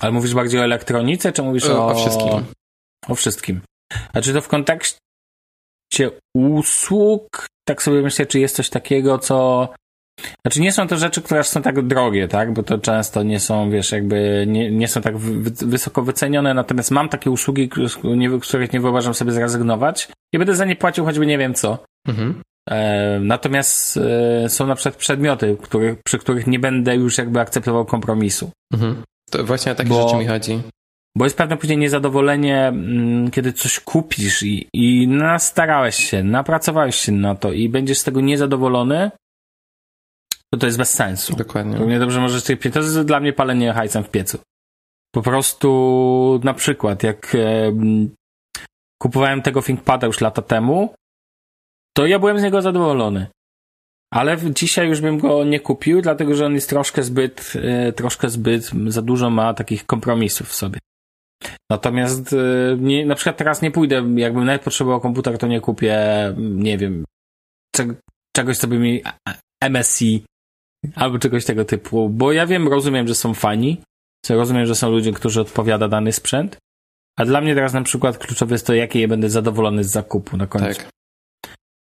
Ale 0.00 0.12
mówisz 0.12 0.34
bardziej 0.34 0.60
o 0.60 0.64
elektronice, 0.64 1.32
czy 1.32 1.42
mówisz 1.42 1.64
o... 1.64 1.86
O 1.86 1.94
wszystkim. 1.94 2.44
O 3.08 3.14
wszystkim. 3.14 3.60
Znaczy 4.12 4.32
to 4.32 4.40
w 4.40 4.48
kontekście 4.48 4.98
usług, 6.36 7.46
tak 7.68 7.82
sobie 7.82 8.02
myślę, 8.02 8.26
czy 8.26 8.40
jest 8.40 8.56
coś 8.56 8.70
takiego, 8.70 9.18
co 9.18 9.68
znaczy 10.46 10.60
nie 10.60 10.72
są 10.72 10.88
to 10.88 10.96
rzeczy, 10.96 11.22
które 11.22 11.44
są 11.44 11.62
tak 11.62 11.86
drogie, 11.86 12.28
tak? 12.28 12.52
Bo 12.52 12.62
to 12.62 12.78
często 12.78 13.22
nie 13.22 13.40
są, 13.40 13.70
wiesz, 13.70 13.92
jakby 13.92 14.44
nie, 14.48 14.70
nie 14.70 14.88
są 14.88 15.00
tak 15.00 15.18
wysoko 15.18 16.02
wycenione, 16.02 16.54
natomiast 16.54 16.90
mam 16.90 17.08
takie 17.08 17.30
usługi, 17.30 17.70
z 17.88 17.96
których 18.42 18.72
nie 18.72 18.80
wyobrażam 18.80 19.14
sobie 19.14 19.32
zrezygnować 19.32 20.08
i 20.34 20.38
będę 20.38 20.54
za 20.54 20.64
nie 20.64 20.76
płacił 20.76 21.04
choćby 21.04 21.26
nie 21.26 21.38
wiem 21.38 21.54
co. 21.54 21.84
Mhm. 22.08 22.42
E, 22.70 23.20
natomiast 23.20 23.96
e, 23.96 24.48
są 24.48 24.66
na 24.66 24.74
przykład 24.74 24.96
przedmioty, 24.96 25.56
których, 25.62 26.02
przy 26.02 26.18
których 26.18 26.46
nie 26.46 26.58
będę 26.58 26.96
już 26.96 27.18
jakby 27.18 27.40
akceptował 27.40 27.84
kompromisu. 27.84 28.50
Mhm. 28.74 29.02
To 29.30 29.44
właśnie 29.44 29.72
o 29.72 29.74
takie 29.74 29.88
Bo... 29.88 30.02
rzeczy 30.02 30.18
mi 30.20 30.26
chodzi. 30.26 30.60
Bo 31.16 31.24
jest 31.24 31.36
pewne 31.36 31.56
później 31.56 31.78
niezadowolenie, 31.78 32.66
mm, 32.66 33.30
kiedy 33.30 33.52
coś 33.52 33.80
kupisz 33.80 34.42
i, 34.42 34.68
i 34.72 35.08
nastarałeś 35.08 35.96
się, 35.96 36.22
napracowałeś 36.22 36.96
się 36.96 37.12
na 37.12 37.34
to 37.34 37.52
i 37.52 37.68
będziesz 37.68 37.98
z 37.98 38.04
tego 38.04 38.20
niezadowolony, 38.20 39.10
to 40.50 40.60
to 40.60 40.66
jest 40.66 40.78
bez 40.78 40.90
sensu. 40.94 41.36
Dokładnie. 41.36 41.76
Równie 41.76 41.98
dobrze 41.98 42.20
możesz 42.20 42.44
tych 42.44 42.58
To 42.72 42.78
jest 42.78 43.00
dla 43.00 43.20
mnie 43.20 43.32
palenie 43.32 43.72
hajcem 43.72 44.04
w 44.04 44.10
piecu. 44.10 44.38
Po 45.14 45.22
prostu 45.22 46.40
na 46.44 46.54
przykład, 46.54 47.02
jak 47.02 47.34
e, 47.34 47.72
kupowałem 49.02 49.42
tego 49.42 49.62
ThinkPada 49.62 50.06
już 50.06 50.20
lata 50.20 50.42
temu, 50.42 50.94
to 51.96 52.06
ja 52.06 52.18
byłem 52.18 52.38
z 52.38 52.42
niego 52.42 52.62
zadowolony. 52.62 53.26
Ale 54.14 54.36
dzisiaj 54.54 54.88
już 54.88 55.00
bym 55.00 55.18
go 55.18 55.44
nie 55.44 55.60
kupił, 55.60 56.02
dlatego 56.02 56.34
że 56.34 56.46
on 56.46 56.54
jest 56.54 56.68
troszkę 56.68 57.02
zbyt, 57.02 57.52
e, 57.62 57.92
troszkę 57.92 58.30
zbyt, 58.30 58.70
za 58.86 59.02
dużo 59.02 59.30
ma 59.30 59.54
takich 59.54 59.86
kompromisów 59.86 60.48
w 60.48 60.54
sobie. 60.54 60.78
Natomiast 61.70 62.32
y, 62.32 62.76
nie, 62.80 63.06
na 63.06 63.14
przykład 63.14 63.36
teraz 63.36 63.62
nie 63.62 63.70
pójdę, 63.70 64.04
jakbym 64.16 64.44
nawet 64.44 64.62
potrzebował 64.62 65.00
komputer, 65.00 65.38
to 65.38 65.46
nie 65.46 65.60
kupię, 65.60 65.98
nie 66.38 66.78
wiem, 66.78 67.04
czegoś, 68.36 68.58
co 68.58 68.68
by 68.68 68.78
mi 68.78 69.02
MSC 69.64 70.04
albo 70.94 71.18
czegoś 71.18 71.44
tego 71.44 71.64
typu, 71.64 72.08
bo 72.08 72.32
ja 72.32 72.46
wiem, 72.46 72.68
rozumiem, 72.68 73.08
że 73.08 73.14
są 73.14 73.34
fani, 73.34 73.80
rozumiem, 74.28 74.66
że 74.66 74.74
są 74.74 74.90
ludzie, 74.90 75.12
którzy 75.12 75.40
odpowiada 75.40 75.88
dany 75.88 76.12
sprzęt, 76.12 76.56
a 77.18 77.24
dla 77.24 77.40
mnie 77.40 77.54
teraz 77.54 77.72
na 77.72 77.82
przykład 77.82 78.18
kluczowe 78.18 78.54
jest 78.54 78.66
to, 78.66 78.74
jakie 78.74 79.00
je 79.00 79.08
będę 79.08 79.30
zadowolony 79.30 79.84
z 79.84 79.90
zakupu 79.90 80.36
na 80.36 80.46
końcu. 80.46 80.66
Tak. 80.66 80.88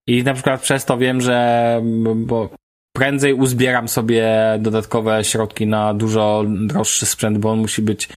I 0.09 0.23
na 0.23 0.35
przykład 0.35 0.61
przez 0.61 0.85
to 0.85 0.99
wiem, 0.99 1.21
że 1.21 1.81
bo 2.17 2.49
prędzej 2.97 3.35
uzbieram 3.35 3.89
sobie 3.89 4.33
dodatkowe 4.59 5.25
środki 5.25 5.67
na 5.67 5.95
dużo 5.95 6.45
droższy 6.67 7.07
sprzęt, 7.07 7.39
bo 7.39 7.51
on 7.51 7.59
musi 7.59 7.83
być 7.83 8.09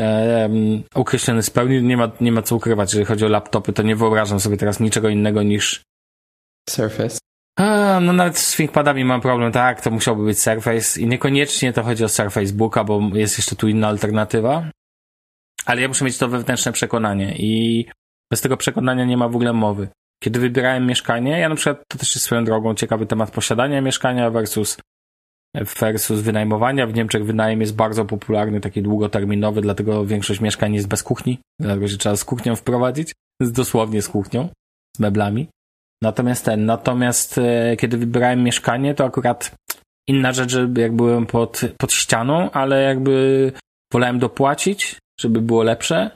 um, 0.00 0.82
określony 0.94 1.42
spełni. 1.42 1.82
Nie 1.82 1.96
ma, 1.96 2.10
nie 2.20 2.32
ma 2.32 2.42
co 2.42 2.56
ukrywać, 2.56 2.92
jeżeli 2.92 3.06
chodzi 3.06 3.24
o 3.24 3.28
laptopy, 3.28 3.72
to 3.72 3.82
nie 3.82 3.96
wyobrażam 3.96 4.40
sobie 4.40 4.56
teraz 4.56 4.80
niczego 4.80 5.08
innego 5.08 5.42
niż 5.42 5.82
Surface. 6.68 7.18
A, 7.58 7.98
no 8.00 8.12
nawet 8.12 8.38
z 8.38 8.56
ThinkPadami 8.56 9.04
mam 9.04 9.20
problem, 9.20 9.52
tak, 9.52 9.80
to 9.80 9.90
musiałby 9.90 10.24
być 10.24 10.42
Surface 10.42 11.00
i 11.00 11.06
niekoniecznie 11.06 11.72
to 11.72 11.82
chodzi 11.82 12.04
o 12.04 12.08
Surface 12.08 12.52
Booka, 12.52 12.84
bo 12.84 13.00
jest 13.14 13.38
jeszcze 13.38 13.56
tu 13.56 13.68
inna 13.68 13.88
alternatywa. 13.88 14.70
Ale 15.66 15.82
ja 15.82 15.88
muszę 15.88 16.04
mieć 16.04 16.18
to 16.18 16.28
wewnętrzne 16.28 16.72
przekonanie 16.72 17.36
i 17.36 17.86
bez 18.30 18.40
tego 18.40 18.56
przekonania 18.56 19.04
nie 19.04 19.16
ma 19.16 19.28
w 19.28 19.36
ogóle 19.36 19.52
mowy. 19.52 19.88
Kiedy 20.22 20.40
wybierałem 20.40 20.86
mieszkanie, 20.86 21.38
ja 21.38 21.48
na 21.48 21.54
przykład, 21.54 21.82
to 21.88 21.98
też 21.98 22.14
jest 22.14 22.24
swoją 22.24 22.44
drogą 22.44 22.74
ciekawy 22.74 23.06
temat 23.06 23.30
posiadania 23.30 23.80
mieszkania 23.80 24.30
versus 24.30 24.76
versus 25.54 26.20
wynajmowania. 26.20 26.86
W 26.86 26.94
Niemczech 26.94 27.24
wynajem 27.24 27.60
jest 27.60 27.74
bardzo 27.74 28.04
popularny, 28.04 28.60
taki 28.60 28.82
długoterminowy, 28.82 29.60
dlatego 29.60 30.06
większość 30.06 30.40
mieszkań 30.40 30.74
jest 30.74 30.88
bez 30.88 31.02
kuchni, 31.02 31.38
dlatego 31.60 31.88
się 31.88 31.96
trzeba 31.96 32.16
z 32.16 32.24
kuchnią 32.24 32.56
wprowadzić, 32.56 33.12
dosłownie 33.40 34.02
z 34.02 34.08
kuchnią, 34.08 34.48
z 34.96 35.00
meblami. 35.00 35.48
Natomiast 36.02 36.44
ten, 36.44 36.66
natomiast 36.66 37.38
e, 37.38 37.76
kiedy 37.76 37.96
wybierałem 37.96 38.42
mieszkanie, 38.42 38.94
to 38.94 39.04
akurat 39.04 39.54
inna 40.08 40.32
rzecz, 40.32 40.50
że 40.50 40.68
jak 40.76 40.96
byłem 40.96 41.26
pod, 41.26 41.60
pod 41.78 41.92
ścianą, 41.92 42.50
ale 42.50 42.82
jakby 42.82 43.52
wolałem 43.92 44.18
dopłacić, 44.18 44.98
żeby 45.20 45.40
było 45.40 45.62
lepsze, 45.62 46.10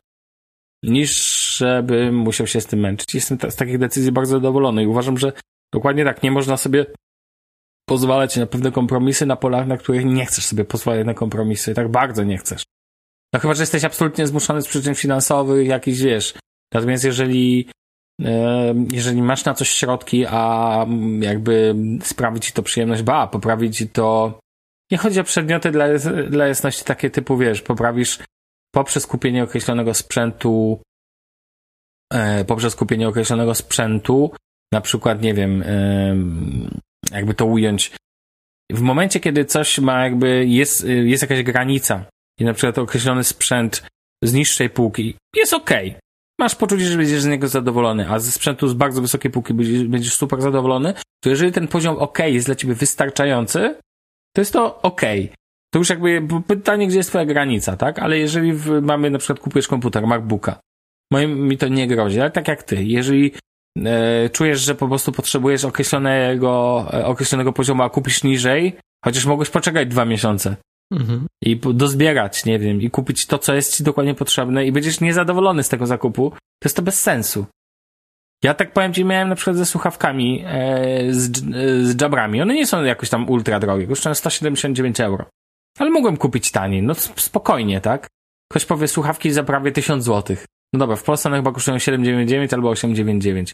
niż 0.83 1.35
żebym 1.57 2.17
musiał 2.17 2.47
się 2.47 2.61
z 2.61 2.67
tym 2.67 2.81
męczyć. 2.81 3.15
Jestem 3.15 3.39
z 3.51 3.57
takich 3.57 3.79
decyzji 3.79 4.13
bardzo 4.13 4.37
zadowolony 4.37 4.83
i 4.83 4.87
uważam, 4.87 5.19
że 5.19 5.33
dokładnie 5.75 6.05
tak, 6.05 6.23
nie 6.23 6.31
można 6.31 6.57
sobie 6.57 6.87
pozwalać 7.89 8.37
na 8.37 8.47
pewne 8.47 8.73
kompromisy 8.73 9.27
na 9.27 9.37
polach, 9.37 9.67
na 9.67 9.77
których 9.77 10.05
nie 10.05 10.27
chcesz 10.27 10.47
sobie 10.47 10.65
pozwalać 10.65 11.07
na 11.07 11.15
kompromisy, 11.15 11.75
tak 11.75 11.89
bardzo 11.89 12.25
nie 12.25 12.39
chcesz. 12.39 12.63
No 13.33 13.41
chyba, 13.41 13.55
że 13.55 13.63
jesteś 13.63 13.85
absolutnie 13.85 14.27
zmuszony 14.27 14.63
z 14.63 14.69
przyczyn 14.69 14.95
finansowych, 14.95 15.67
jakiś 15.67 16.03
wiesz. 16.03 16.35
Natomiast 16.75 17.05
jeżeli 17.05 17.69
jeżeli 18.93 19.23
masz 19.23 19.45
na 19.45 19.55
coś 19.55 19.71
środki, 19.71 20.27
a 20.27 20.87
jakby 21.21 21.75
sprawi 22.03 22.41
ci 22.41 22.53
to 22.53 22.63
przyjemność, 22.63 23.03
ba, 23.03 23.27
poprawi 23.27 23.71
ci 23.71 23.89
to. 23.89 24.39
Nie 24.91 24.99
chodzi 24.99 25.21
o 25.21 25.25
przedmioty 25.25 25.71
dla, 25.71 25.87
dla 26.31 26.47
jasności 26.47 26.85
takie 26.85 27.11
typu, 27.11 27.37
wiesz, 27.37 27.63
poprawisz 27.63 28.19
poprzez 28.75 29.07
kupienie 29.07 29.45
określonego 29.45 29.95
sprzętu, 29.95 30.81
e, 32.13 32.45
poprzez 32.45 32.77
kupienie 32.77 33.09
określonego 33.09 33.55
sprzętu, 33.55 34.31
na 34.73 34.81
przykład, 34.81 35.23
nie 35.23 35.35
wiem, 35.35 35.65
jakby 37.13 37.35
to 37.35 37.47
ująć, 37.47 37.93
w 38.73 38.81
momencie, 38.81 39.21
kiedy 39.21 39.45
coś 39.45 39.79
ma 39.79 40.05
jakby, 40.05 40.47
jest, 40.47 40.85
jest 40.85 41.23
jakaś 41.23 41.43
granica 41.43 42.05
i 42.41 42.45
na 42.45 42.55
przykład 42.55 42.79
określony 42.79 43.25
sprzęt 43.25 43.83
z 44.23 44.33
niższej 44.33 44.71
półki 44.71 45.15
jest 45.37 45.55
ok, 45.55 45.71
masz 46.41 46.55
poczucie, 46.55 46.85
że 46.85 46.97
będziesz 46.97 47.21
z 47.21 47.27
niego 47.27 47.49
zadowolony, 47.49 48.11
a 48.11 48.19
ze 48.19 48.33
sprzętu 48.33 48.69
z 48.69 48.75
bardzo 48.75 49.01
wysokiej 49.01 49.31
półki 49.31 49.55
będziesz, 49.55 49.85
będziesz 49.85 50.15
super 50.15 50.43
zadowolony, 50.43 50.95
to 51.23 51.31
jeżeli 51.31 51.53
ten 51.53 51.69
poziom 51.69 51.97
OK 51.99 52.19
jest 52.19 52.47
dla 52.47 52.55
ciebie 52.55 52.75
wystarczający, 52.75 53.77
to 54.35 54.41
jest 54.41 54.53
to 54.53 54.83
OK. 54.83 55.01
To 55.73 55.79
już 55.79 55.91
jakby 55.91 56.23
pytanie, 56.47 56.89
gdzie 56.89 56.97
jest 56.97 57.09
twoja 57.09 57.25
granica, 57.25 57.77
tak? 57.77 57.99
Ale 57.99 58.19
jeżeli 58.19 58.53
mamy 58.83 59.11
na 59.11 59.19
przykład 59.19 59.41
kupujesz 59.41 59.69
komputer, 59.69 60.07
MacBooka, 60.07 60.61
moim 61.13 61.49
mi 61.49 61.59
to 61.59 61.69
nie 61.69 61.87
grozi, 61.87 62.21
ale 62.21 62.31
tak 62.31 62.49
jak 62.49 62.63
ty, 62.63 62.85
jeżeli 62.85 63.33
czujesz, 64.33 64.61
że 64.61 64.75
po 64.75 64.89
prostu 64.89 65.13
potrzebujesz 65.13 65.65
określonego, 65.65 66.85
e, 66.93 67.07
określonego 67.07 67.53
poziomu, 67.53 67.83
a 67.83 67.91
kupisz 67.91 68.25
niżej, 68.25 68.77
chociaż 69.05 69.27
mogłeś 69.27 69.51
poczekać 69.51 69.89
dwa 69.89 70.05
miesiące, 70.05 70.57
Mhm. 70.93 71.27
I 71.43 71.61
dozbierać, 71.75 72.45
nie 72.45 72.59
wiem, 72.59 72.83
i 72.83 72.91
kupić 72.91 73.27
to, 73.27 73.39
co 73.39 73.55
jest 73.55 73.77
ci 73.77 73.83
dokładnie 73.83 74.15
potrzebne 74.15 74.67
i 74.67 74.73
będziesz 74.73 75.01
niezadowolony 75.01 75.63
z 75.63 75.69
tego 75.69 75.87
zakupu, 75.87 76.31
to 76.31 76.67
jest 76.67 76.77
to 76.77 76.83
bez 76.83 77.03
sensu. 77.03 77.47
Ja 78.43 78.55
tak 78.55 78.73
powiem 78.73 78.93
ci, 78.93 79.05
miałem 79.05 79.29
na 79.29 79.35
przykład 79.35 79.57
ze 79.57 79.67
słuchawkami 79.67 80.45
e, 80.47 81.13
z, 81.13 81.29
e, 81.29 81.85
z 81.85 82.01
jabrami. 82.01 82.43
One 82.43 82.55
nie 82.55 82.67
są 82.67 82.85
jakoś 82.85 83.09
tam 83.09 83.29
ultra 83.29 83.61
drogie, 83.61 83.87
kosztują 83.87 84.15
179 84.15 85.01
euro. 85.01 85.27
Ale 85.79 85.91
mogłem 85.91 86.17
kupić 86.17 86.51
taniej, 86.51 86.83
no 86.83 86.95
spokojnie, 87.17 87.81
tak? 87.81 88.09
Ktoś 88.51 88.65
powie 88.65 88.89
słuchawki 88.89 89.31
za 89.31 89.45
prawie 89.45 89.73
1000 89.73 90.05
zł. 90.05 90.37
No 90.75 90.79
dobra, 90.79 90.97
w 90.97 91.03
Polsce 91.03 91.29
one 91.29 91.39
chyba 91.39 91.53
kosztują 91.53 91.79
799 91.79 92.55
albo 92.55 92.71
899. 92.71 93.53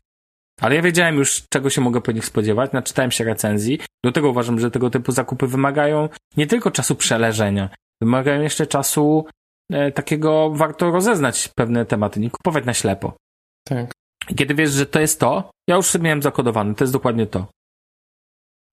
Ale 0.61 0.75
ja 0.75 0.83
wiedziałem 0.83 1.17
już, 1.17 1.43
czego 1.49 1.71
się 1.71 1.81
mogę 1.81 2.01
po 2.01 2.13
nich 2.13 2.25
spodziewać, 2.25 2.73
naczytałem 2.73 3.11
się 3.11 3.25
recenzji. 3.25 3.81
Do 4.05 4.13
tego 4.13 4.31
uważam, 4.31 4.61
że 4.61 4.71
tego 4.71 4.91
typu 4.91 5.13
zakupy 5.13 5.47
wymagają 5.47 6.09
nie 6.37 6.47
tylko 6.47 6.71
czasu 6.71 6.95
przeleżenia, 6.95 7.71
wymagają 8.03 8.43
jeszcze 8.43 8.67
czasu 8.67 9.27
e, 9.73 9.93
takiego, 9.93 10.51
warto 10.55 10.91
rozeznać 10.91 11.49
pewne 11.49 11.87
tematy, 11.87 12.21
nie 12.21 12.31
kupować 12.31 12.65
na 12.65 12.75
ślepo. 12.75 13.17
Tak. 13.65 13.93
I 14.29 14.35
kiedy 14.35 14.55
wiesz, 14.55 14.71
że 14.71 14.87
to 14.87 15.01
jest 15.01 15.21
to, 15.21 15.51
ja 15.69 15.77
już 15.77 15.87
sobie 15.87 16.05
miałem 16.05 16.23
zakodowane, 16.23 16.75
to 16.75 16.85
jest 16.85 16.93
dokładnie 16.93 17.27
to. 17.27 17.47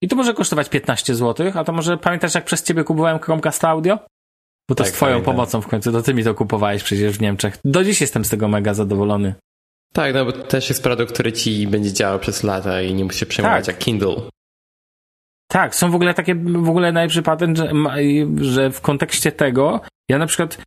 I 0.01 0.07
to 0.07 0.15
może 0.15 0.33
kosztować 0.33 0.69
15 0.69 1.15
zł, 1.15 1.51
a 1.55 1.63
to 1.63 1.71
może 1.71 1.97
pamiętasz, 1.97 2.35
jak 2.35 2.45
przez 2.45 2.63
ciebie 2.63 2.83
kupowałem 2.83 3.19
Chromecast 3.19 3.65
Audio? 3.65 3.99
Bo 4.69 4.75
to 4.75 4.83
tak, 4.83 4.93
z 4.93 4.95
twoją 4.95 5.11
pamiętam. 5.11 5.35
pomocą 5.35 5.61
w 5.61 5.67
końcu, 5.67 5.91
to 5.91 6.01
ty 6.01 6.13
mi 6.13 6.23
to 6.23 6.35
kupowałeś 6.35 6.83
przecież 6.83 7.17
w 7.17 7.21
Niemczech. 7.21 7.57
Do 7.65 7.83
dziś 7.83 8.01
jestem 8.01 8.25
z 8.25 8.29
tego 8.29 8.47
mega 8.47 8.73
zadowolony. 8.73 9.35
Tak, 9.93 10.13
no 10.13 10.25
bo 10.25 10.31
to 10.31 10.43
też 10.43 10.69
jest 10.69 10.83
produkt, 10.83 11.13
który 11.13 11.31
ci 11.31 11.67
będzie 11.67 11.93
działał 11.93 12.19
przez 12.19 12.43
lata 12.43 12.81
i 12.81 12.93
nie 12.93 13.05
musisz 13.05 13.19
się 13.19 13.25
przejmować 13.25 13.65
tak. 13.65 13.75
jak 13.75 13.83
Kindle. 13.83 14.15
Tak, 15.51 15.75
są 15.75 15.91
w 15.91 15.95
ogóle 15.95 16.13
takie, 16.13 16.35
w 16.35 16.69
ogóle 16.69 16.91
najlepszy 16.91 17.21
patent, 17.21 17.57
że, 17.57 17.71
że 18.41 18.71
w 18.71 18.81
kontekście 18.81 19.31
tego, 19.31 19.81
ja 20.09 20.17
na 20.17 20.25
przykład 20.25 20.61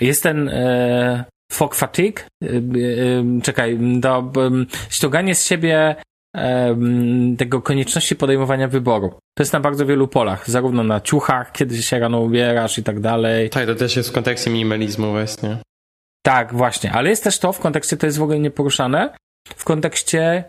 jest 0.00 0.22
ten 0.22 0.48
e, 0.48 1.24
fog 1.52 1.74
fatigue, 1.74 2.20
e, 2.42 2.46
e, 2.46 3.40
czekaj, 3.42 3.78
do, 3.78 4.32
ściąganie 4.90 5.34
z 5.34 5.46
siebie 5.46 5.78
e, 5.78 5.96
tego 7.38 7.62
konieczności 7.62 8.16
podejmowania 8.16 8.68
wyboru. 8.68 9.10
To 9.10 9.42
jest 9.42 9.52
na 9.52 9.60
bardzo 9.60 9.86
wielu 9.86 10.08
polach, 10.08 10.50
zarówno 10.50 10.84
na 10.84 11.00
ciuchach, 11.00 11.52
kiedy 11.52 11.82
się 11.82 11.98
rano 11.98 12.20
ubierasz 12.20 12.78
i 12.78 12.82
tak 12.82 13.00
dalej. 13.00 13.50
Tak, 13.50 13.66
to 13.66 13.74
też 13.74 13.96
jest 13.96 14.08
w 14.08 14.12
kontekście 14.12 14.50
minimalizmu 14.50 15.10
właśnie. 15.10 15.56
Tak, 16.22 16.54
właśnie, 16.54 16.92
ale 16.92 17.10
jest 17.10 17.24
też 17.24 17.38
to 17.38 17.52
w 17.52 17.60
kontekście, 17.60 17.96
to 17.96 18.06
jest 18.06 18.18
w 18.18 18.22
ogóle 18.22 18.38
nieporuszane, 18.38 19.14
w 19.56 19.64
kontekście 19.64 20.44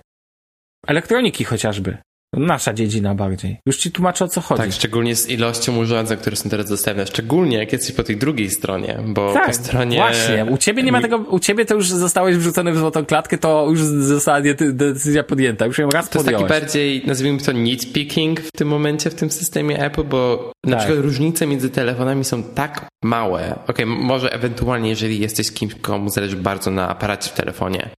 elektroniki 0.88 1.44
chociażby. 1.44 1.98
Nasza 2.36 2.74
dziedzina 2.74 3.16
bardziej. 3.16 3.58
Już 3.66 3.78
ci 3.78 3.92
tłumaczę 3.92 4.26
o 4.26 4.28
co 4.28 4.42
chodzi. 4.42 4.62
Tak, 4.62 4.72
szczególnie 4.72 5.16
z 5.16 5.30
ilością 5.30 5.78
urządzeń, 5.78 6.18
które 6.18 6.36
są 6.36 6.50
teraz 6.50 6.70
dostępne. 6.70 7.08
Szczególnie 7.08 7.58
jak 7.58 7.74
jesteś 7.74 7.92
po 7.96 8.04
tej 8.04 8.18
drugiej 8.18 8.50
stronie, 8.50 9.00
bo 9.08 9.34
tak, 9.34 9.48
po 9.48 9.54
stronie... 9.54 9.98
właśnie. 9.98 10.46
U 10.46 10.58
ciebie 10.58 10.84
nie 10.84 10.92
ma 10.92 11.02
tego, 11.02 11.18
u 11.18 11.40
ciebie 11.40 11.66
to 11.66 11.76
już 11.76 11.90
zostałeś 11.90 12.38
wrzucony 12.38 12.72
w 12.72 12.78
złotą 12.78 13.06
klatkę, 13.06 13.38
to 13.38 13.68
już 13.70 13.80
została 13.82 14.42
decyzja 14.74 15.24
podjęta. 15.24 15.66
Już 15.66 15.78
ją 15.78 15.90
raz 15.90 16.10
To 16.10 16.20
podjąłeś. 16.20 16.42
jest 16.42 16.54
taki 16.54 16.62
bardziej, 16.62 17.04
nazwijmy 17.06 17.40
to 17.40 17.52
nitpicking 17.52 18.42
w 18.42 18.52
tym 18.52 18.68
momencie, 18.68 19.10
w 19.10 19.16
tym 19.16 19.32
systemie 19.32 19.80
Apple, 19.80 20.04
bo 20.04 20.52
tak. 20.62 20.72
na 20.72 20.78
przykład 20.78 21.00
różnice 21.00 21.48
między 21.48 21.70
telefonami 21.70 22.24
są 22.24 22.44
tak 22.44 22.88
małe. 23.04 23.60
Okej, 23.68 23.86
okay, 23.86 23.86
może 23.86 24.34
ewentualnie, 24.34 24.90
jeżeli 24.90 25.20
jesteś 25.20 25.52
kimś, 25.52 25.76
komu 25.76 26.10
zależy 26.10 26.36
bardzo 26.36 26.72
na 26.72 26.90
aparacie 26.90 27.30
w 27.30 27.34
telefonie, 27.34 27.90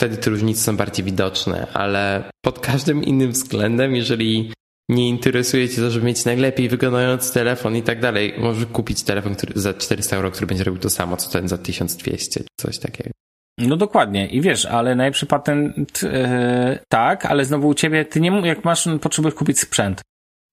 wtedy 0.00 0.16
te 0.16 0.30
różnice 0.30 0.62
są 0.62 0.76
bardziej 0.76 1.04
widoczne, 1.04 1.66
ale 1.72 2.30
pod 2.44 2.58
każdym 2.58 3.04
innym 3.04 3.30
względem, 3.30 3.96
jeżeli 3.96 4.52
nie 4.88 5.08
interesuje 5.08 5.68
cię 5.68 5.76
to, 5.76 5.90
żeby 5.90 6.06
mieć 6.06 6.24
najlepiej 6.24 6.68
wyglądający 6.68 7.34
telefon 7.34 7.76
i 7.76 7.82
tak 7.82 8.00
dalej, 8.00 8.34
możesz 8.38 8.66
kupić 8.66 9.02
telefon 9.02 9.34
który, 9.34 9.52
za 9.56 9.74
400 9.74 10.16
euro, 10.16 10.30
który 10.30 10.46
będzie 10.46 10.64
robił 10.64 10.80
to 10.80 10.90
samo, 10.90 11.16
co 11.16 11.30
ten 11.30 11.48
za 11.48 11.58
1200, 11.58 12.40
czy 12.40 12.46
coś 12.60 12.78
takiego. 12.78 13.10
No 13.58 13.76
dokładnie. 13.76 14.26
I 14.26 14.40
wiesz, 14.40 14.66
ale 14.66 14.94
najlepszy 14.94 15.26
patent, 15.26 16.02
yy, 16.02 16.78
tak, 16.88 17.26
ale 17.26 17.44
znowu 17.44 17.68
u 17.68 17.74
ciebie, 17.74 18.04
ty 18.04 18.20
nie, 18.20 18.42
jak 18.44 18.64
masz, 18.64 18.88
potrzebujesz 19.00 19.34
kupić 19.34 19.60
sprzęt. 19.60 20.02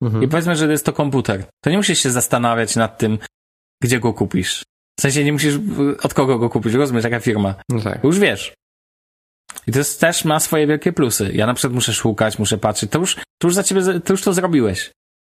Mhm. 0.04 0.24
I 0.24 0.28
powiedzmy, 0.28 0.56
że 0.56 0.72
jest 0.72 0.86
to 0.86 0.94
komputer. 0.94 1.44
To 1.64 1.70
nie 1.70 1.78
musisz 1.78 2.00
się 2.00 2.12
zastanawiać 2.12 2.76
nad 2.76 2.98
tym, 2.98 3.20
gdzie 3.84 4.00
go 4.00 4.14
kupisz. 4.14 4.64
W 5.00 5.02
sensie 5.02 5.24
nie 5.24 5.34
musisz 5.34 5.56
od 6.04 6.14
kogo 6.14 6.40
go 6.40 6.50
kupić, 6.50 6.74
rozumiesz, 6.74 7.04
jaka 7.04 7.20
firma. 7.20 7.56
No 7.70 7.82
tak. 7.82 8.04
Już 8.04 8.20
wiesz. 8.20 8.54
I 9.68 9.72
to 9.72 9.80
jest, 9.80 10.02
też 10.02 10.26
ma 10.26 10.40
swoje 10.40 10.68
wielkie 10.68 10.94
plusy. 10.94 11.32
Ja 11.34 11.48
na 11.48 11.54
przykład 11.54 11.74
muszę 11.74 11.94
szukać, 11.94 12.40
muszę 12.40 12.58
patrzeć. 12.58 12.92
To 12.92 13.00
już, 13.00 13.16
to 13.16 13.48
już 13.48 13.56
za 13.56 13.64
ciebie, 13.64 13.82
to 14.06 14.14
już 14.14 14.22
to 14.22 14.34
zrobiłeś. 14.34 14.92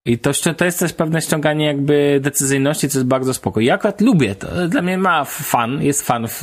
I 0.06 0.18
to, 0.18 0.30
to 0.56 0.64
jest 0.64 0.78
też 0.78 0.92
pewne 0.92 1.22
ściąganie 1.22 1.66
jakby 1.66 2.20
decyzyjności, 2.22 2.88
co 2.88 2.98
jest 2.98 3.08
bardzo 3.08 3.34
spoko. 3.34 3.60
Ja 3.60 3.74
akurat 3.74 4.00
lubię 4.00 4.34
to. 4.34 4.68
Dla 4.68 4.82
mnie 4.82 4.98
ma 4.98 5.24
fan, 5.24 5.82
jest 5.82 6.02
fan 6.02 6.28
w 6.28 6.42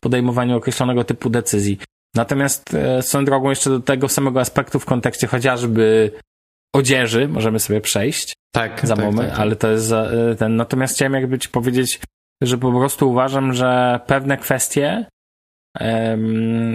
podejmowaniu 0.00 0.56
określonego 0.56 1.04
typu 1.04 1.30
decyzji. 1.30 1.78
Natomiast 2.14 2.74
e, 2.74 3.02
są 3.02 3.24
drogą 3.24 3.50
jeszcze 3.50 3.70
do 3.70 3.80
tego 3.80 4.08
samego 4.08 4.40
aspektu 4.40 4.78
w 4.78 4.84
kontekście 4.84 5.26
chociażby 5.26 6.10
odzieży, 6.74 7.28
możemy 7.28 7.60
sobie 7.60 7.80
przejść 7.80 8.32
tak, 8.54 8.86
za 8.86 8.96
tak, 8.96 9.04
moment, 9.04 9.28
tak, 9.28 9.30
tak. 9.30 9.40
ale 9.40 9.56
to 9.56 9.70
jest 9.70 9.92
e, 9.92 10.34
ten. 10.38 10.56
Natomiast 10.56 10.94
chciałem 10.94 11.12
jakby 11.12 11.38
ci 11.38 11.48
powiedzieć, 11.48 12.00
że 12.42 12.58
po 12.58 12.72
prostu 12.72 13.10
uważam, 13.10 13.52
że 13.52 14.00
pewne 14.06 14.36
kwestie 14.36 15.06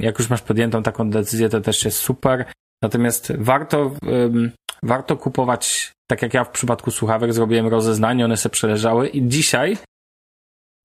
jak 0.01 0.19
już 0.19 0.29
masz 0.29 0.41
podjętą 0.41 0.83
taką 0.83 1.09
decyzję, 1.09 1.49
to 1.49 1.61
też 1.61 1.85
jest 1.85 1.97
super. 1.97 2.45
Natomiast 2.83 3.33
warto, 3.37 3.91
warto 4.83 5.17
kupować, 5.17 5.91
tak 6.09 6.21
jak 6.21 6.33
ja 6.33 6.43
w 6.43 6.51
przypadku 6.51 6.91
słuchawek 6.91 7.33
zrobiłem 7.33 7.67
rozeznanie, 7.67 8.25
one 8.25 8.37
se 8.37 8.49
przeleżały 8.49 9.07
i 9.07 9.27
dzisiaj 9.27 9.77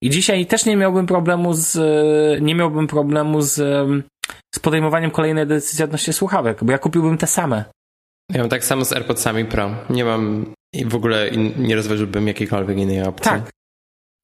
i 0.02 0.10
dzisiaj 0.10 0.46
też 0.46 0.66
nie 0.66 0.76
miałbym 0.76 1.06
problemu 1.06 1.54
z 1.54 1.76
nie 2.42 2.54
miałbym 2.54 2.86
problemu 2.86 3.42
z, 3.42 3.54
z 4.54 4.58
podejmowaniem 4.58 5.10
kolejnej 5.10 5.46
decyzji 5.46 5.84
odnośnie 5.84 6.12
słuchawek, 6.12 6.64
bo 6.64 6.72
ja 6.72 6.78
kupiłbym 6.78 7.18
te 7.18 7.26
same. 7.26 7.64
Ja 8.32 8.40
mam 8.40 8.48
tak 8.48 8.64
samo 8.64 8.84
z 8.84 8.92
AirPodsami 8.92 9.44
Pro. 9.44 9.70
Nie 9.90 10.04
mam 10.04 10.52
w 10.86 10.94
ogóle 10.94 11.30
nie 11.56 11.76
rozważyłbym 11.76 12.28
jakiejkolwiek 12.28 12.78
innej 12.78 13.02
opcji. 13.02 13.30
Tak, 13.30 13.50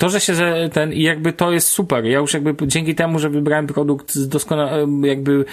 to, 0.01 0.09
że 0.09 0.21
się 0.21 0.35
ten 0.73 0.93
i 0.93 1.03
jakby 1.03 1.33
to 1.33 1.53
jest 1.53 1.69
super. 1.69 2.05
Ja 2.05 2.19
już 2.19 2.35
jakby 2.35 2.67
dzięki 2.67 2.95
temu, 2.95 3.19
że 3.19 3.31
wybrałem 3.31 3.67
produkt 3.67 4.19
doskonale, 4.19 4.87
jakby 5.03 5.45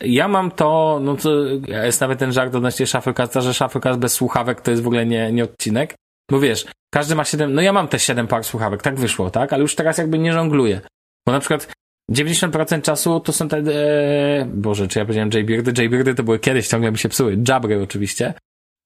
ja 0.00 0.28
mam 0.28 0.50
to, 0.50 1.00
no 1.02 1.16
to 1.16 1.30
jest 1.66 2.00
nawet 2.00 2.18
ten 2.18 2.32
żart 2.32 2.54
odnośnie 2.54 2.86
Shufflecasta, 2.86 3.40
że 3.40 3.54
Shufflecast 3.54 3.98
bez 3.98 4.12
słuchawek 4.12 4.60
to 4.60 4.70
jest 4.70 4.82
w 4.82 4.86
ogóle 4.86 5.06
nie, 5.06 5.32
nie 5.32 5.44
odcinek. 5.44 5.94
Bo 6.30 6.40
wiesz, 6.40 6.66
każdy 6.92 7.14
ma 7.14 7.24
siedem, 7.24 7.54
no 7.54 7.62
ja 7.62 7.72
mam 7.72 7.88
te 7.88 7.98
siedem 7.98 8.26
par 8.26 8.44
słuchawek, 8.44 8.82
tak 8.82 9.00
wyszło, 9.00 9.30
tak? 9.30 9.52
Ale 9.52 9.62
już 9.62 9.74
teraz 9.74 9.98
jakby 9.98 10.18
nie 10.18 10.32
żongluję. 10.32 10.80
Bo 11.26 11.32
na 11.32 11.40
przykład 11.40 11.72
90% 12.12 12.82
czasu 12.82 13.20
to 13.20 13.32
są 13.32 13.48
te, 13.48 13.56
e, 13.58 14.44
Boże, 14.44 14.88
czy 14.88 14.98
ja 14.98 15.04
powiedziałem 15.04 15.30
Jaybeardy? 15.34 15.82
Jaybeardy 15.82 16.14
to 16.14 16.22
były 16.22 16.38
kiedyś, 16.38 16.68
ciągle 16.68 16.92
mi 16.92 16.98
się 16.98 17.08
psuły. 17.08 17.38
Jabry 17.48 17.82
oczywiście. 17.82 18.34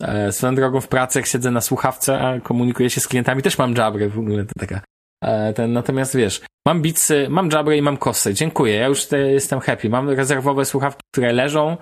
E, 0.03 0.33
swoją 0.33 0.55
drogą 0.55 0.81
w 0.81 0.89
pracy, 0.89 1.19
jak 1.19 1.27
siedzę 1.27 1.51
na 1.51 1.61
słuchawce, 1.61 2.21
a 2.21 2.41
komunikuję 2.41 2.91
się 2.91 3.01
z 3.01 3.09
klientami, 3.09 3.43
też 3.43 3.59
mam 3.59 3.75
jabry 3.75 4.09
w 4.09 4.19
ogóle, 4.19 4.45
to 4.45 4.53
taka 4.59 4.81
e, 5.25 5.53
ten, 5.53 5.73
natomiast 5.73 6.17
wiesz, 6.17 6.41
mam 6.67 6.83
bitsy, 6.83 7.27
mam 7.31 7.51
jabry 7.53 7.77
i 7.77 7.83
mam 7.83 7.97
kosy. 7.97 8.35
Dziękuję, 8.35 8.75
ja 8.75 8.87
już 8.87 9.07
te, 9.07 9.19
jestem 9.19 9.61
happy. 9.61 9.89
Mam 9.89 10.11
rezerwowe 10.11 10.65
słuchawki, 10.65 11.03
które 11.13 11.33
leżą 11.33 11.77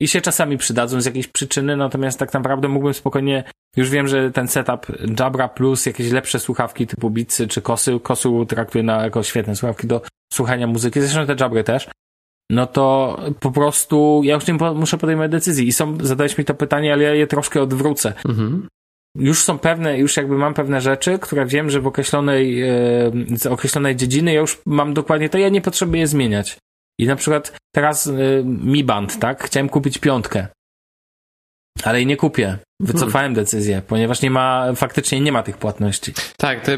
i 0.00 0.08
się 0.08 0.20
czasami 0.20 0.58
przydadzą 0.58 1.00
z 1.00 1.06
jakiejś 1.06 1.26
przyczyny, 1.26 1.76
natomiast 1.76 2.18
tak 2.18 2.32
naprawdę 2.32 2.68
mógłbym 2.68 2.94
spokojnie, 2.94 3.44
już 3.76 3.90
wiem, 3.90 4.08
że 4.08 4.30
ten 4.30 4.48
setup 4.48 4.86
Jabra 5.20 5.48
plus 5.48 5.86
jakieś 5.86 6.10
lepsze 6.10 6.38
słuchawki 6.38 6.86
typu 6.86 7.10
bitsy 7.10 7.48
czy 7.48 7.62
kosy, 7.62 8.00
kosu 8.00 8.46
traktuję 8.46 8.84
na, 8.84 9.02
jako 9.02 9.22
świetne 9.22 9.56
słuchawki 9.56 9.86
do 9.86 10.02
słuchania 10.32 10.66
muzyki, 10.66 11.00
zresztą 11.00 11.26
te 11.26 11.44
Jabry 11.44 11.64
też, 11.64 11.88
no 12.50 12.66
to 12.66 13.16
po 13.40 13.50
prostu 13.50 14.20
ja 14.24 14.34
już 14.34 14.46
nie 14.46 14.54
muszę 14.54 14.98
podejmować 14.98 15.30
decyzji 15.30 15.68
i 15.68 15.72
są, 15.72 15.98
zadałeś 16.00 16.38
mi 16.38 16.44
to 16.44 16.54
pytanie, 16.54 16.92
ale 16.92 17.02
ja 17.02 17.14
je 17.14 17.26
troszkę 17.26 17.62
odwrócę. 17.62 18.12
Mhm. 18.28 18.68
Już 19.16 19.44
są 19.44 19.58
pewne, 19.58 19.98
już 19.98 20.16
jakby 20.16 20.38
mam 20.38 20.54
pewne 20.54 20.80
rzeczy, 20.80 21.18
które 21.18 21.46
wiem, 21.46 21.70
że 21.70 21.80
w 21.80 21.86
określonej, 21.86 22.62
e, 22.62 22.68
z 23.36 23.46
określonej 23.46 23.96
dziedziny 23.96 24.32
ja 24.32 24.40
już 24.40 24.62
mam 24.66 24.94
dokładnie 24.94 25.28
to, 25.28 25.38
ja 25.38 25.48
nie 25.48 25.60
potrzebuję 25.60 26.06
zmieniać. 26.06 26.58
I 26.98 27.06
na 27.06 27.16
przykład 27.16 27.56
teraz 27.74 28.06
y, 28.06 28.42
Mi 28.44 28.84
Band, 28.84 29.18
tak? 29.18 29.44
Chciałem 29.44 29.68
kupić 29.68 29.98
piątkę. 29.98 30.46
Ale 31.84 31.98
jej 31.98 32.06
nie 32.06 32.16
kupię. 32.16 32.58
Wycofałem 32.80 33.12
hmm. 33.12 33.34
decyzję, 33.34 33.82
ponieważ 33.86 34.22
nie 34.22 34.30
ma, 34.30 34.72
faktycznie 34.76 35.20
nie 35.20 35.32
ma 35.32 35.42
tych 35.42 35.56
płatności. 35.56 36.12
Tak, 36.36 36.66
to, 36.66 36.72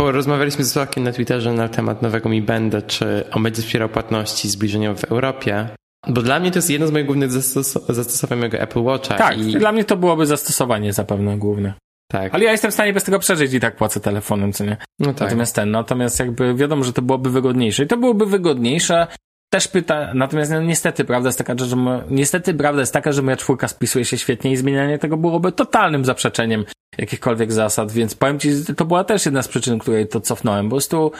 bo 0.00 0.12
rozmawialiśmy 0.12 0.64
z 0.64 0.72
Słakiem 0.72 1.04
na 1.04 1.12
Twitterze 1.12 1.52
na 1.52 1.68
temat 1.68 2.02
nowego 2.02 2.28
Mi 2.28 2.46
czy 2.86 3.24
on 3.30 3.42
będzie 3.42 3.62
wspierał 3.62 3.88
płatności 3.88 4.48
zbliżeniowe 4.48 5.00
w 5.00 5.04
Europie. 5.04 5.68
Bo 6.06 6.22
dla 6.22 6.40
mnie 6.40 6.50
to 6.50 6.58
jest 6.58 6.70
jedno 6.70 6.86
z 6.86 6.90
moich 6.90 7.06
głównych 7.06 7.32
zastos 7.32 7.78
zastosowań 7.88 8.38
mojego 8.38 8.58
Apple 8.58 8.82
Watcha. 8.82 9.14
Tak, 9.14 9.38
i... 9.38 9.56
dla 9.58 9.72
mnie 9.72 9.84
to 9.84 9.96
byłoby 9.96 10.26
zastosowanie 10.26 10.92
zapewne 10.92 11.38
główne. 11.38 11.74
Tak. 12.12 12.34
Ale 12.34 12.44
ja 12.44 12.52
jestem 12.52 12.70
w 12.70 12.74
stanie 12.74 12.92
bez 12.92 13.04
tego 13.04 13.18
przeżyć 13.18 13.54
i 13.54 13.60
tak 13.60 13.76
płacę 13.76 14.00
telefonem, 14.00 14.52
co 14.52 14.64
nie? 14.64 14.76
No 14.98 15.12
tak. 15.12 15.20
Natomiast 15.20 15.54
ten, 15.54 15.70
natomiast 15.70 16.18
jakby 16.18 16.54
wiadomo, 16.54 16.84
że 16.84 16.92
to 16.92 17.02
byłoby 17.02 17.30
wygodniejsze. 17.30 17.82
I 17.84 17.86
to 17.86 17.96
byłoby 17.96 18.26
wygodniejsze. 18.26 19.06
Też 19.50 19.68
pyta, 19.68 20.14
natomiast 20.14 20.50
no, 20.50 20.62
niestety 20.62 21.04
prawda 21.04 21.28
jest 21.28 21.38
taka, 21.38 21.54
że 21.58 21.76
niestety 22.10 22.54
prawda 22.54 22.80
jest 22.80 22.92
taka, 22.92 23.12
że 23.12 23.22
moja 23.22 23.36
czwórka 23.36 23.68
spisuje 23.68 24.04
się 24.04 24.18
świetnie 24.18 24.52
i 24.52 24.56
zmienianie 24.56 24.98
tego 24.98 25.16
byłoby 25.16 25.52
totalnym 25.52 26.04
zaprzeczeniem 26.04 26.64
jakichkolwiek 26.98 27.52
zasad, 27.52 27.92
więc 27.92 28.14
powiem 28.14 28.38
ci, 28.38 28.50
to 28.76 28.84
była 28.84 29.04
też 29.04 29.26
jedna 29.26 29.42
z 29.42 29.48
przyczyn, 29.48 29.78
której 29.78 30.08
to 30.08 30.20
cofnąłem. 30.20 30.66
Po 30.66 30.70
prostu 30.70 31.12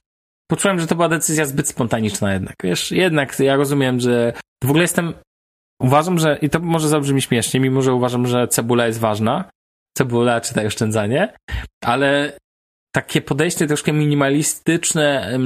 poczułem, 0.51 0.81
że 0.81 0.87
to 0.87 0.95
była 0.95 1.09
decyzja 1.09 1.45
zbyt 1.45 1.69
spontaniczna 1.69 2.33
jednak. 2.33 2.57
Wiesz, 2.63 2.91
jednak 2.91 3.39
ja 3.39 3.57
rozumiem, 3.57 4.01
że 4.01 4.33
w 4.65 4.69
ogóle 4.69 4.83
jestem, 4.83 5.15
uważam, 5.83 6.19
że, 6.19 6.39
i 6.43 6.51
to 6.51 6.61
może 6.61 6.89
zabrzmi 6.89 7.23
śmiesznie, 7.23 7.61
mimo 7.61 7.83
że 7.83 7.93
uważam, 7.93 8.27
że 8.27 8.49
cebula 8.49 8.87
jest 8.87 8.99
ważna, 8.99 9.51
cebula, 9.99 10.41
czytaj 10.41 10.67
oszczędzanie, 10.67 11.35
ale 11.85 12.39
takie 12.95 13.21
podejście 13.21 13.67
troszkę 13.67 13.93
minimalistyczne, 13.93 15.39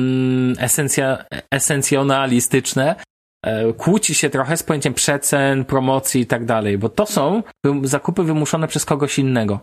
esencja, 0.59 1.25
esencjonalistyczne, 1.51 2.97
e, 3.45 3.73
kłóci 3.73 4.15
się 4.15 4.31
trochę 4.31 4.57
z 4.57 4.63
pojęciem 4.63 4.95
przecen, 4.95 5.65
promocji 5.65 6.21
i 6.21 6.27
tak 6.27 6.45
dalej, 6.45 6.79
bo 6.79 6.89
to 6.89 7.07
są 7.07 7.43
zakupy 7.83 8.23
wymuszone 8.23 8.69
przez 8.69 8.85
kogoś 8.85 9.19
innego. 9.19 9.61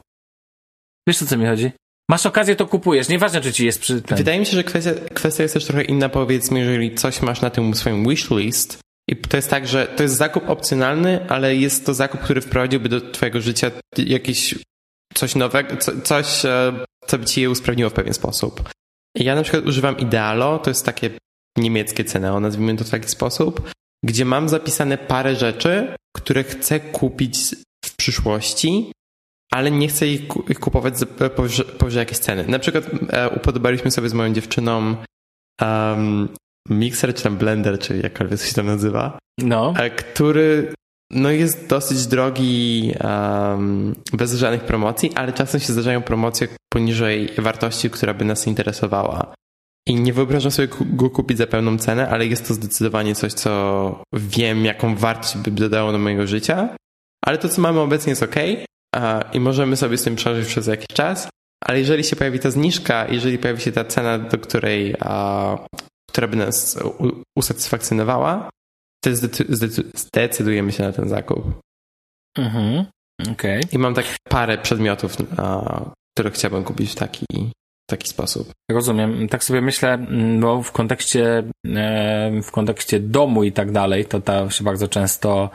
Wiesz 1.07 1.23
o 1.23 1.25
co 1.25 1.37
mi 1.37 1.45
chodzi? 1.45 1.71
Masz 2.09 2.25
okazję, 2.25 2.55
to 2.55 2.67
kupujesz. 2.67 3.09
Nieważne, 3.09 3.41
czy 3.41 3.53
ci 3.53 3.65
jest 3.65 3.79
przy 3.79 4.01
tym. 4.01 4.17
Wydaje 4.17 4.39
mi 4.39 4.45
się, 4.45 4.51
że 4.51 4.63
kwestia, 4.63 4.91
kwestia 5.13 5.43
jest 5.43 5.53
też 5.53 5.65
trochę 5.65 5.83
inna, 5.83 6.09
powiedzmy, 6.09 6.59
jeżeli 6.59 6.95
coś 6.95 7.21
masz 7.21 7.41
na 7.41 7.49
tym 7.49 7.75
swoim 7.75 8.09
wishlist, 8.09 8.79
i 9.09 9.15
to 9.15 9.37
jest 9.37 9.49
tak, 9.49 9.67
że 9.67 9.87
to 9.87 10.03
jest 10.03 10.15
zakup 10.15 10.49
opcjonalny, 10.49 11.29
ale 11.29 11.55
jest 11.55 11.85
to 11.85 11.93
zakup, 11.93 12.21
który 12.21 12.41
wprowadziłby 12.41 12.89
do 12.89 13.11
twojego 13.11 13.41
życia 13.41 13.71
jakiś 13.97 14.55
coś 15.13 15.35
nowego, 15.35 15.77
co, 15.77 16.01
coś, 16.01 16.45
e, 16.45 16.73
co 17.07 17.17
by 17.17 17.25
ci 17.25 17.41
je 17.41 17.49
usprawniło 17.49 17.89
w 17.89 17.93
pewien 17.93 18.13
sposób. 18.13 18.69
Ja 19.15 19.35
na 19.35 19.43
przykład 19.43 19.65
używam 19.65 19.97
Idealo, 19.97 20.59
to 20.59 20.69
jest 20.69 20.85
takie 20.85 21.09
niemieckie 21.57 22.03
Ceneo, 22.03 22.39
nazwijmy 22.39 22.77
to 22.77 22.83
w 22.83 22.89
taki 22.89 23.09
sposób, 23.09 23.69
gdzie 24.05 24.25
mam 24.25 24.49
zapisane 24.49 24.97
parę 24.97 25.35
rzeczy, 25.35 25.95
które 26.15 26.43
chcę 26.43 26.79
kupić 26.79 27.55
w 27.85 27.95
przyszłości, 27.95 28.91
ale 29.51 29.71
nie 29.71 29.87
chcę 29.87 30.07
ich 30.07 30.27
kupować 30.59 30.93
powyżej, 31.35 31.65
powyżej 31.65 31.99
jakiejś 31.99 32.19
ceny. 32.19 32.45
Na 32.47 32.59
przykład 32.59 32.83
e, 33.09 33.29
upodobaliśmy 33.29 33.91
sobie 33.91 34.09
z 34.09 34.13
moją 34.13 34.33
dziewczyną 34.33 34.95
um, 35.61 36.29
mikser, 36.69 37.13
czy 37.13 37.23
tam 37.23 37.37
blender, 37.37 37.79
czy 37.79 37.97
jakkolwiek 37.97 38.41
się 38.41 38.53
tam 38.53 38.65
nazywa, 38.65 39.19
no. 39.39 39.73
E, 39.77 39.89
który 39.89 40.73
no 41.11 41.31
jest 41.31 41.67
dosyć 41.67 42.07
drogi 42.07 42.93
um, 43.03 43.95
bez 44.13 44.33
żadnych 44.33 44.63
promocji, 44.63 45.11
ale 45.15 45.33
czasem 45.33 45.59
się 45.59 45.73
zdarzają 45.73 46.01
promocje 46.01 46.47
poniżej 46.73 47.29
wartości, 47.37 47.89
która 47.89 48.13
by 48.13 48.25
nas 48.25 48.47
interesowała. 48.47 49.33
I 49.87 49.95
nie 49.95 50.13
wyobrażam 50.13 50.51
sobie 50.51 50.67
go 50.79 51.09
kupić 51.09 51.37
za 51.37 51.47
pełną 51.47 51.77
cenę, 51.77 52.09
ale 52.09 52.25
jest 52.25 52.47
to 52.47 52.53
zdecydowanie 52.53 53.15
coś, 53.15 53.33
co 53.33 54.03
wiem, 54.13 54.65
jaką 54.65 54.95
wartość 54.95 55.37
by 55.37 55.51
dodało 55.51 55.91
do 55.91 55.97
mojego 55.97 56.27
życia. 56.27 56.69
Ale 57.25 57.37
to, 57.37 57.49
co 57.49 57.61
mamy 57.61 57.79
obecnie, 57.79 58.09
jest 58.09 58.23
ok 58.23 58.35
i 59.33 59.39
możemy 59.39 59.75
sobie 59.75 59.97
z 59.97 60.03
tym 60.03 60.15
przeżyć 60.15 60.47
przez 60.47 60.67
jakiś 60.67 60.87
czas. 60.87 61.29
Ale 61.65 61.79
jeżeli 61.79 62.03
się 62.03 62.15
pojawi 62.15 62.39
ta 62.39 62.51
zniżka, 62.51 63.07
jeżeli 63.07 63.37
pojawi 63.37 63.61
się 63.61 63.71
ta 63.71 63.85
cena, 63.85 64.19
do 64.19 64.37
której, 64.37 64.95
która 66.09 66.27
by 66.27 66.37
nas 66.37 66.79
usatysfakcjonowała, 67.37 68.49
to 69.03 69.09
zdecydujemy 69.93 70.71
się 70.71 70.83
na 70.83 70.91
ten 70.91 71.09
zakup. 71.09 71.59
Mhm. 72.37 72.85
Okay. 73.31 73.61
I 73.71 73.77
mam 73.77 73.93
tak 73.93 74.05
parę 74.29 74.57
przedmiotów, 74.57 75.17
które 76.15 76.31
chciałbym 76.31 76.63
kupić 76.63 76.91
w 76.91 76.95
taki, 76.95 77.25
w 77.87 77.89
taki 77.89 78.07
sposób. 78.07 78.51
Rozumiem. 78.71 79.27
Tak 79.27 79.43
sobie 79.43 79.61
myślę, 79.61 79.93
mm, 79.93 80.39
bo 80.39 80.63
w 80.63 80.71
kontekście, 80.71 81.43
e, 81.75 82.41
w 82.43 82.51
kontekście 82.51 82.99
domu 82.99 83.43
i 83.43 83.51
tak 83.51 83.71
dalej, 83.71 84.05
to 84.05 84.21
ta 84.21 84.49
się 84.49 84.63
bardzo 84.63 84.87
często 84.87 85.49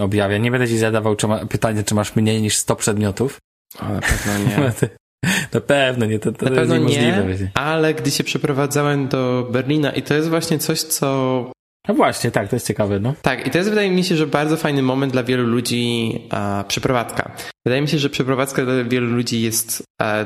objawia. 0.00 0.38
Nie 0.38 0.50
będę 0.50 0.68
ci 0.68 0.78
zadawał 0.78 1.16
czy 1.16 1.26
ma, 1.26 1.46
pytanie, 1.46 1.82
czy 1.82 1.94
masz 1.94 2.16
mniej 2.16 2.42
niż 2.42 2.56
100 2.56 2.76
przedmiotów. 2.76 3.38
O, 3.80 3.88
na 3.88 4.00
pewno 4.00 4.38
nie. 4.38 4.72
Na 5.54 5.60
pewno 5.60 6.06
nie, 6.06 6.18
to, 6.18 6.32
to 6.32 6.44
na 6.44 6.50
pewno 6.50 6.76
nie, 6.76 7.50
ale 7.54 7.94
gdy 7.94 8.10
się 8.10 8.24
przeprowadzałem 8.24 9.08
do 9.08 9.48
Berlina 9.50 9.90
i 9.90 10.02
to 10.02 10.14
jest 10.14 10.28
właśnie 10.28 10.58
coś, 10.58 10.82
co 10.82 11.50
no 11.88 11.94
właśnie, 11.94 12.30
tak, 12.30 12.48
to 12.48 12.56
jest 12.56 12.66
ciekawe, 12.66 13.00
no. 13.00 13.14
Tak, 13.22 13.46
i 13.46 13.50
to 13.50 13.58
jest 13.58 13.70
wydaje 13.70 13.90
mi 13.90 14.04
się, 14.04 14.16
że 14.16 14.26
bardzo 14.26 14.56
fajny 14.56 14.82
moment 14.82 15.12
dla 15.12 15.22
wielu 15.22 15.46
ludzi 15.46 16.12
a, 16.30 16.64
przeprowadzka. 16.68 17.36
Wydaje 17.66 17.82
mi 17.82 17.88
się, 17.88 17.98
że 17.98 18.10
przeprowadzka 18.10 18.64
dla 18.64 18.84
wielu 18.84 19.06
ludzi 19.06 19.42
jest 19.42 19.82
a, 20.00 20.24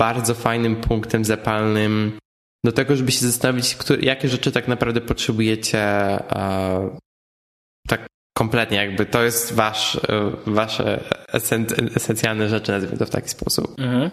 bardzo 0.00 0.34
fajnym 0.34 0.76
punktem 0.76 1.24
zapalnym 1.24 2.18
do 2.64 2.72
tego, 2.72 2.96
żeby 2.96 3.12
się 3.12 3.26
zastanowić, 3.26 3.74
które, 3.74 4.02
jakie 4.02 4.28
rzeczy 4.28 4.52
tak 4.52 4.68
naprawdę 4.68 5.00
potrzebujecie 5.00 5.80
a, 5.82 6.80
tak 7.88 8.06
kompletnie, 8.38 8.76
jakby 8.76 9.06
to 9.06 9.22
jest 9.22 9.54
wasz, 9.54 9.96
e, 9.96 10.00
wasze 10.46 11.00
esencjalne 11.96 12.48
rzeczy, 12.48 12.72
nazwijmy 12.72 12.98
to 12.98 13.06
w 13.06 13.10
taki 13.10 13.28
sposób. 13.28 13.80
Mhm. 13.80 14.10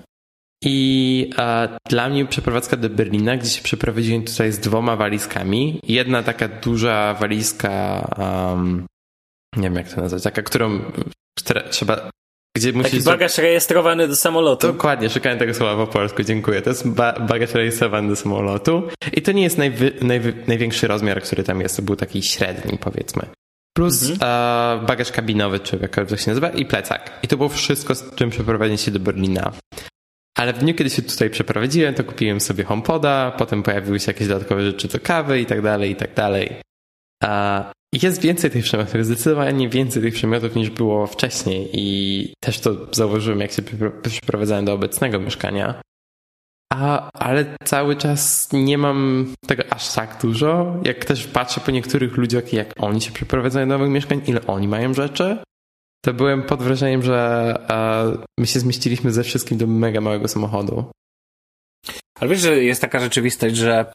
I 0.63 1.29
e, 1.37 1.69
dla 1.89 2.09
mnie 2.09 2.25
przeprowadzka 2.25 2.77
do 2.77 2.89
Berlina, 2.89 3.37
gdzie 3.37 3.49
się 3.49 3.61
przeprowadziłem 3.61 4.23
tutaj 4.23 4.51
z 4.51 4.59
dwoma 4.59 4.95
walizkami. 4.95 5.79
Jedna 5.83 6.23
taka 6.23 6.47
duża 6.47 7.13
walizka, 7.13 8.07
um, 8.17 8.85
nie 9.57 9.63
wiem 9.63 9.75
jak 9.75 9.89
to 9.89 10.01
nazwać, 10.01 10.23
taka, 10.23 10.41
którą 10.41 10.79
trzeba 11.69 12.09
gdzie 12.57 12.73
musisz... 12.73 12.91
Taki 12.91 13.03
bagaż 13.03 13.37
rejestrowany 13.37 14.07
do 14.07 14.15
samolotu. 14.15 14.67
Dokładnie, 14.67 15.09
szukałem 15.09 15.39
tego 15.39 15.53
słowa 15.53 15.85
po 15.85 15.91
polsku, 15.91 16.23
dziękuję. 16.23 16.61
To 16.61 16.69
jest 16.69 16.87
ba 16.87 17.13
bagaż 17.13 17.53
rejestrowany 17.53 18.09
do 18.09 18.15
samolotu 18.15 18.83
i 19.13 19.21
to 19.21 19.31
nie 19.31 19.43
jest 19.43 19.57
najwy, 19.57 19.91
najwy, 20.01 20.33
największy 20.47 20.87
rozmiar, 20.87 21.21
który 21.21 21.43
tam 21.43 21.61
jest, 21.61 21.75
to 21.75 21.81
był 21.81 21.95
taki 21.95 22.23
średni 22.23 22.77
powiedzmy. 22.77 23.25
Plus 23.77 24.09
mhm. 24.09 24.19
e, 24.83 24.85
bagaż 24.85 25.11
kabinowy, 25.11 25.59
czy 25.59 25.79
jak 25.81 26.09
to 26.09 26.17
się 26.17 26.31
nazywa, 26.31 26.49
i 26.49 26.65
plecak. 26.65 27.19
I 27.23 27.27
to 27.27 27.37
było 27.37 27.49
wszystko, 27.49 27.95
z 27.95 28.15
czym 28.15 28.29
przeprowadziłem 28.29 28.77
się 28.77 28.91
do 28.91 28.99
Berlina. 28.99 29.51
Ale 30.37 30.53
w 30.53 30.57
dniu, 30.57 30.73
kiedy 30.73 30.89
się 30.89 31.01
tutaj 31.01 31.29
przeprowadziłem, 31.29 31.93
to 31.93 32.03
kupiłem 32.03 32.39
sobie 32.39 32.63
HomePoda, 32.63 33.31
potem 33.37 33.63
pojawiły 33.63 33.99
się 33.99 34.11
jakieś 34.11 34.27
dodatkowe 34.27 34.65
rzeczy 34.65 34.87
do 34.87 34.99
kawy 34.99 35.41
i 35.41 35.45
tak 35.45 35.61
dalej, 35.61 35.91
i 35.91 35.95
tak 35.95 36.13
dalej. 36.13 36.55
Jest 38.01 38.21
więcej 38.21 38.51
tych 38.51 38.63
przedmiotów, 38.63 39.05
zdecydowanie 39.05 39.69
więcej 39.69 40.01
tych 40.01 40.13
przedmiotów 40.13 40.55
niż 40.55 40.69
było 40.69 41.07
wcześniej 41.07 41.69
i 41.73 42.33
też 42.43 42.59
to 42.59 42.75
zauważyłem, 42.91 43.39
jak 43.39 43.51
się 43.51 43.61
przeprowadzałem 44.03 44.65
do 44.65 44.73
obecnego 44.73 45.19
mieszkania. 45.19 45.81
A, 46.81 47.09
ale 47.13 47.45
cały 47.63 47.95
czas 47.95 48.49
nie 48.53 48.77
mam 48.77 49.33
tego 49.47 49.63
aż 49.69 49.93
tak 49.93 50.21
dużo. 50.21 50.75
Jak 50.83 51.05
też 51.05 51.27
patrzę 51.27 51.61
po 51.61 51.71
niektórych 51.71 52.17
ludziach, 52.17 52.53
jak 52.53 52.73
oni 52.77 53.01
się 53.01 53.11
przeprowadzają 53.11 53.67
do 53.67 53.77
nowych 53.77 53.93
mieszkań, 53.93 54.21
ile 54.27 54.47
oni 54.47 54.67
mają 54.67 54.93
rzeczy, 54.93 55.37
to 56.05 56.13
byłem 56.13 56.43
pod 56.43 56.63
wrażeniem, 56.63 57.01
że 57.01 57.53
e, 57.69 58.23
my 58.39 58.47
się 58.47 58.59
zmieściliśmy 58.59 59.11
ze 59.11 59.23
wszystkim 59.23 59.57
do 59.57 59.67
mega 59.67 60.01
małego 60.01 60.27
samochodu. 60.27 60.91
Ale 62.19 62.29
wiesz, 62.29 62.39
że 62.39 62.63
jest 62.63 62.81
taka 62.81 62.99
rzeczywistość, 62.99 63.55
że 63.55 63.91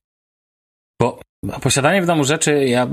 bo 1.03 1.21
posiadanie 1.63 2.03
w 2.03 2.07
domu 2.07 2.25
rzeczy, 2.25 2.65
ja, 2.65 2.89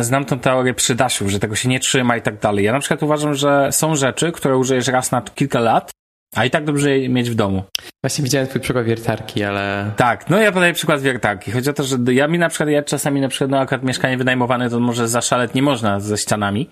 znam 0.00 0.24
tą 0.24 0.38
teorię 0.38 0.74
przydasiów, 0.74 1.30
że 1.30 1.40
tego 1.40 1.56
się 1.56 1.68
nie 1.68 1.80
trzyma 1.80 2.16
i 2.16 2.22
tak 2.22 2.38
dalej. 2.38 2.64
Ja 2.64 2.72
na 2.72 2.80
przykład 2.80 3.02
uważam, 3.02 3.34
że 3.34 3.72
są 3.72 3.96
rzeczy, 3.96 4.32
które 4.32 4.56
użyjesz 4.56 4.86
raz 4.86 5.10
na 5.10 5.22
kilka 5.22 5.60
lat, 5.60 5.90
a 6.34 6.44
i 6.44 6.50
tak 6.50 6.64
dobrze 6.64 6.98
je 6.98 7.08
mieć 7.08 7.30
w 7.30 7.34
domu. 7.34 7.62
Właśnie 8.04 8.24
widziałem 8.24 8.48
twój 8.48 8.60
przykład 8.60 8.84
wiertarki, 8.86 9.44
ale... 9.44 9.90
Tak, 9.96 10.30
no 10.30 10.38
ja 10.38 10.52
podaję 10.52 10.72
przykład 10.72 11.00
wiertarki. 11.00 11.50
Chodzi 11.50 11.70
o 11.70 11.72
to, 11.72 11.84
że 11.84 11.96
ja 12.12 12.28
mi 12.28 12.38
na 12.38 12.48
przykład, 12.48 12.68
ja 12.68 12.82
czasami 12.82 13.20
na 13.20 13.28
przykład, 13.28 13.50
no 13.50 13.58
akurat 13.58 13.82
mieszkanie 13.82 14.16
wynajmowane 14.16 14.70
to 14.70 14.80
może 14.80 15.08
zaszaleć 15.08 15.54
nie 15.54 15.62
można 15.62 16.00
ze 16.00 16.18
ścianami. 16.18 16.68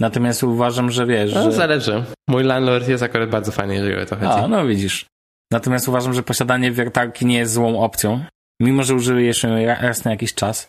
Natomiast 0.00 0.42
uważam, 0.42 0.90
że 0.90 1.06
wiesz, 1.06 1.34
No, 1.34 1.42
że... 1.42 1.52
zależy. 1.52 2.04
Mój 2.28 2.44
landlord 2.44 2.88
jest 2.88 3.02
akurat 3.02 3.30
bardzo 3.30 3.52
fajny, 3.52 3.74
jeżeli 3.74 3.96
o 4.02 4.06
to 4.06 4.16
chodzi. 4.16 4.26
A, 4.44 4.48
no 4.48 4.66
widzisz. 4.66 5.06
Natomiast 5.52 5.88
uważam, 5.88 6.14
że 6.14 6.22
posiadanie 6.22 6.72
wiertarki 6.72 7.26
nie 7.26 7.38
jest 7.38 7.52
złą 7.52 7.80
opcją, 7.80 8.24
mimo 8.60 8.82
że 8.82 8.94
użyjesz 8.94 9.42
ją 9.42 9.66
raz 9.66 10.04
na 10.04 10.10
jakiś 10.10 10.34
czas. 10.34 10.66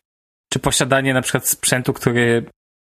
Czy 0.54 0.60
posiadanie 0.60 1.14
na 1.14 1.22
przykład 1.22 1.48
sprzętu, 1.48 1.94
który 1.94 2.46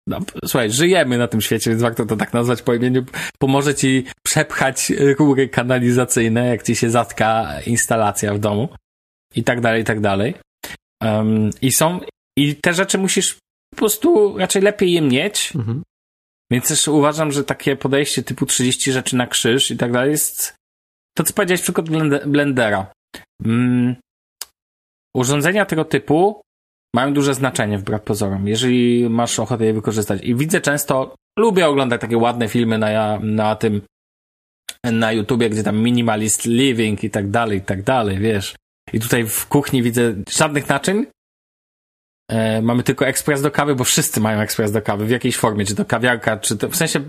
no, 0.08 0.20
słuchaj, 0.46 0.72
żyjemy 0.72 1.18
na 1.18 1.28
tym 1.28 1.42
świecie, 1.42 1.70
więc 1.70 1.82
warto 1.82 2.06
to 2.06 2.16
tak 2.18 2.34
nazwać 2.34 2.62
po 2.62 2.74
imieniu, 2.74 3.06
pomoże 3.40 3.76
ci 3.76 4.04
przepchać 4.26 4.90
rury 5.20 5.50
kanalizacyjne, 5.50 6.48
jak 6.48 6.64
ci 6.64 6.76
się 6.76 6.90
zatka 6.90 7.48
instalacja 7.66 8.34
w 8.34 8.40
domu 8.40 8.70
i 9.36 9.44
tak 9.44 9.62
dalej, 9.62 9.82
i 9.82 9.86
tak 9.86 10.00
dalej. 10.00 10.34
Um, 11.04 11.50
I 11.62 11.72
są, 11.72 12.00
i 12.38 12.56
te 12.56 12.74
rzeczy 12.74 12.98
musisz 12.98 13.38
po 13.72 13.78
prostu 13.78 14.38
raczej 14.38 14.62
lepiej 14.62 14.92
je 14.92 15.02
mieć, 15.02 15.52
Mhm. 15.56 15.84
więc 16.52 16.68
też 16.68 16.88
uważam, 16.88 17.32
że 17.32 17.44
takie 17.44 17.76
podejście 17.76 18.24
typu 18.24 18.46
30 18.46 18.92
rzeczy 18.92 19.16
na 19.16 19.28
krzyż 19.28 19.72
i 19.72 19.78
tak 19.78 19.92
dalej 19.92 20.12
jest 20.12 20.56
to, 21.18 21.24
co 21.24 21.34
powiedziałeś, 21.34 21.62
przykład 21.62 21.90
blende- 21.90 22.28
Blendera. 22.28 22.92
Mm, 23.46 23.96
urządzenia 25.16 25.66
tego 25.66 25.86
typu 25.86 26.42
mają 26.96 27.14
duże 27.14 27.34
znaczenie 27.34 27.78
wbrew 27.78 28.02
pozorom, 28.02 28.48
jeżeli 28.48 29.10
masz 29.10 29.40
ochotę 29.40 29.66
je 29.66 29.74
wykorzystać. 29.74 30.22
I 30.24 30.36
widzę 30.36 30.62
często, 30.62 31.16
lubię 31.40 31.68
oglądać 31.68 32.02
takie 32.02 32.18
ładne 32.18 32.48
filmy 32.48 32.78
na, 32.78 33.20
na 33.20 33.56
tym, 33.56 33.82
na 34.84 35.12
YouTubie, 35.12 35.50
gdzie 35.50 35.64
tam 35.64 35.78
minimalist 35.78 36.46
living 36.46 37.04
i 37.04 37.10
tak 37.10 37.30
dalej, 37.30 37.58
i 37.58 37.62
tak 37.62 37.84
dalej, 37.84 38.20
wiesz. 38.20 38.56
I 38.94 39.00
tutaj 39.00 39.24
w 39.28 39.48
kuchni 39.48 39.84
widzę 39.84 40.14
żadnych 40.30 40.70
naczyń, 40.70 41.06
E, 42.32 42.62
mamy 42.62 42.84
tylko 42.84 43.08
ekspres 43.08 43.42
do 43.42 43.52
kawy, 43.52 43.76
bo 43.76 43.84
wszyscy 43.84 44.20
mają 44.22 44.40
ekspres 44.40 44.72
do 44.72 44.82
kawy 44.82 45.06
w 45.06 45.10
jakiejś 45.10 45.38
formie, 45.38 45.66
czy 45.66 45.76
to 45.76 45.86
kawiarka, 45.86 46.38
czy 46.38 46.58
to 46.58 46.70
w 46.70 46.76
sensie 46.76 47.00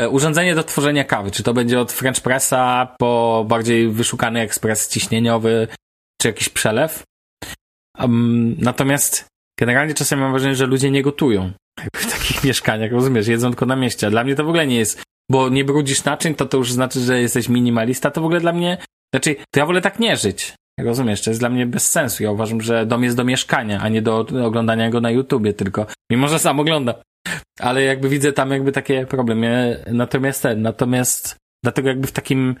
e, 0.00 0.08
urządzenie 0.08 0.54
do 0.54 0.64
tworzenia 0.64 1.04
kawy, 1.04 1.30
czy 1.30 1.42
to 1.42 1.54
będzie 1.54 1.80
od 1.80 1.92
French 1.92 2.20
Pressa 2.20 2.94
po 2.98 3.44
bardziej 3.48 3.88
wyszukany 3.88 4.40
ekspres 4.40 4.88
ciśnieniowy, 4.88 5.68
czy 6.20 6.28
jakiś 6.28 6.48
przelew. 6.48 7.02
Um, 7.98 8.56
natomiast 8.58 9.26
generalnie 9.60 9.94
czasami 9.94 10.22
mam 10.22 10.30
wrażenie, 10.32 10.54
że 10.54 10.66
ludzie 10.66 10.90
nie 10.90 11.02
gotują 11.02 11.52
w 11.96 12.12
takich 12.12 12.44
mieszkaniach, 12.44 12.92
rozumiesz, 12.92 13.28
jedzą 13.28 13.50
tylko 13.50 13.66
na 13.66 13.76
mieście. 13.76 14.06
A 14.06 14.10
Dla 14.10 14.24
mnie 14.24 14.34
to 14.34 14.44
w 14.44 14.48
ogóle 14.48 14.66
nie 14.66 14.76
jest, 14.76 15.02
bo 15.30 15.48
nie 15.48 15.64
brudzisz 15.64 16.04
naczyń, 16.04 16.34
to 16.34 16.46
to 16.46 16.56
już 16.56 16.72
znaczy, 16.72 17.00
że 17.00 17.20
jesteś 17.20 17.48
minimalista, 17.48 18.10
to 18.10 18.20
w 18.20 18.24
ogóle 18.24 18.40
dla 18.40 18.52
mnie, 18.52 18.78
znaczy, 19.14 19.36
to 19.50 19.60
ja 19.60 19.66
wolę 19.66 19.80
tak 19.80 19.98
nie 19.98 20.16
żyć. 20.16 20.54
Rozumiesz, 20.80 21.22
to 21.22 21.30
jest 21.30 21.40
dla 21.40 21.48
mnie 21.48 21.66
bez 21.66 21.88
sensu. 21.88 22.22
Ja 22.22 22.30
uważam, 22.30 22.60
że 22.60 22.86
dom 22.86 23.04
jest 23.04 23.16
do 23.16 23.24
mieszkania, 23.24 23.80
a 23.80 23.88
nie 23.88 24.02
do 24.02 24.26
oglądania 24.44 24.90
go 24.90 25.00
na 25.00 25.10
YouTubie 25.10 25.52
tylko. 25.52 25.86
Mimo, 26.10 26.28
że 26.28 26.38
sam 26.38 26.60
oglądam. 26.60 26.94
Ale 27.60 27.82
jakby 27.82 28.08
widzę 28.08 28.32
tam 28.32 28.50
jakby 28.50 28.72
takie 28.72 29.06
problemy. 29.06 29.80
Natomiast 29.92 30.42
ten, 30.42 30.62
natomiast 30.62 31.36
dlatego 31.64 31.88
jakby 31.88 32.06
w 32.06 32.12
takim 32.12 32.56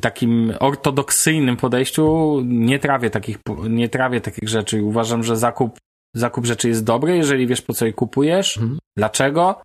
takim 0.00 0.54
ortodoksyjnym 0.60 1.56
podejściu 1.56 2.40
nie 2.44 2.78
trawię 2.78 3.10
takich, 3.10 3.38
nie 3.68 3.88
trawię 3.88 4.20
takich 4.20 4.48
rzeczy. 4.48 4.82
Uważam, 4.82 5.24
że 5.24 5.36
zakup, 5.36 5.78
zakup 6.14 6.46
rzeczy 6.46 6.68
jest 6.68 6.84
dobry, 6.84 7.16
jeżeli 7.16 7.46
wiesz 7.46 7.62
po 7.62 7.72
co 7.74 7.86
je 7.86 7.92
kupujesz, 7.92 8.56
Mhm. 8.58 8.78
dlaczego 8.98 9.62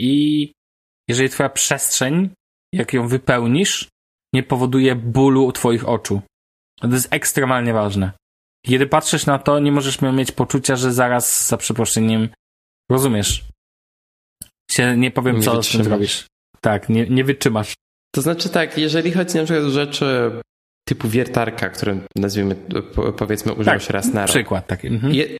i 0.00 0.52
jeżeli 1.08 1.28
twoja 1.28 1.48
przestrzeń, 1.48 2.30
jak 2.74 2.92
ją 2.92 3.08
wypełnisz, 3.08 3.88
nie 4.34 4.42
powoduje 4.42 4.94
bólu 4.96 5.44
u 5.46 5.52
twoich 5.52 5.88
oczu. 5.88 6.20
To 6.80 6.88
jest 6.88 7.08
ekstremalnie 7.12 7.72
ważne. 7.72 8.12
Kiedy 8.66 8.86
patrzysz 8.86 9.26
na 9.26 9.38
to, 9.38 9.58
nie 9.58 9.72
możesz 9.72 10.00
mieć 10.00 10.32
poczucia, 10.32 10.76
że 10.76 10.92
zaraz 10.92 11.48
za 11.48 11.56
przeproszeniem 11.56 12.28
rozumiesz. 12.90 13.44
Się 14.70 14.96
nie 14.96 15.10
powiem, 15.10 15.36
Nie 15.36 15.42
co 15.42 15.62
z 15.62 15.70
tym 15.72 15.84
zrobisz. 15.84 16.26
Tak, 16.60 16.88
nie, 16.88 17.06
nie 17.06 17.24
wytrzymasz. 17.24 17.74
To 18.14 18.22
znaczy 18.22 18.48
tak, 18.48 18.78
jeżeli 18.78 19.12
chodzi 19.12 19.36
na 19.36 19.44
przykład 19.44 19.64
o 19.64 19.70
rzeczy 19.70 20.30
typu 20.88 21.08
wiertarka, 21.08 21.68
które 21.70 21.98
nazwijmy, 22.16 22.54
po- 22.94 23.12
powiedzmy, 23.12 23.52
używasz 23.52 23.90
raz 23.90 24.12
na 24.12 24.20
rok. 24.20 24.30
Przykład 24.30 24.66
taki. 24.66 24.86
Mhm. 24.86 25.14
Je, 25.14 25.36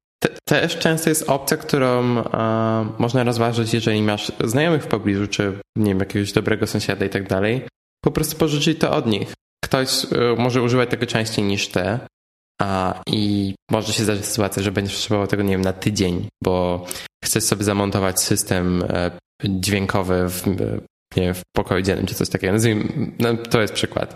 też 0.49 0.79
często 0.79 1.09
jest 1.09 1.31
opcja, 1.31 1.57
którą 1.57 2.19
e, 2.19 2.89
można 2.99 3.25
rozważyć, 3.25 3.75
jeżeli 3.75 4.03
masz 4.03 4.33
znajomych 4.45 4.83
w 4.85 4.87
pobliżu, 4.87 5.27
czy 5.27 5.59
nie 5.77 5.91
wiem, 5.91 6.01
jakiegoś 6.01 6.33
dobrego 6.33 6.67
sąsiada 6.67 7.07
i 7.07 7.11
tak 7.11 7.29
dalej. 7.29 7.63
Po 8.05 8.11
prostu 8.11 8.37
pożyczyć 8.37 8.79
to 8.79 8.93
od 8.93 9.07
nich. 9.07 9.33
Ktoś 9.65 10.05
e, 10.05 10.09
może 10.39 10.63
używać 10.63 10.91
tego 10.91 11.07
częściej 11.07 11.45
niż 11.45 11.69
ty. 11.69 11.99
A, 12.63 13.01
I 13.07 13.55
może 13.71 13.93
się 13.93 14.03
zdarzyć 14.03 14.27
sytuacja, 14.27 14.63
że 14.63 14.73
będziesz 14.73 14.95
potrzebował 14.95 15.27
tego, 15.27 15.43
nie 15.43 15.51
wiem, 15.51 15.61
na 15.61 15.73
tydzień, 15.73 16.29
bo 16.43 16.87
chcesz 17.25 17.45
sobie 17.45 17.65
zamontować 17.65 18.21
system 18.21 18.85
e, 18.89 19.11
dźwiękowy 19.45 20.29
w, 20.29 20.49
e, 20.49 20.51
nie 21.17 21.23
wiem, 21.23 21.35
w 21.35 21.43
pokoju 21.57 21.83
dziennym, 21.83 22.07
czy 22.07 22.15
coś 22.15 22.29
takiego. 22.29 22.53
Nazwijmy, 22.53 23.13
no, 23.19 23.37
to 23.37 23.61
jest 23.61 23.75
przykład. 23.75 24.15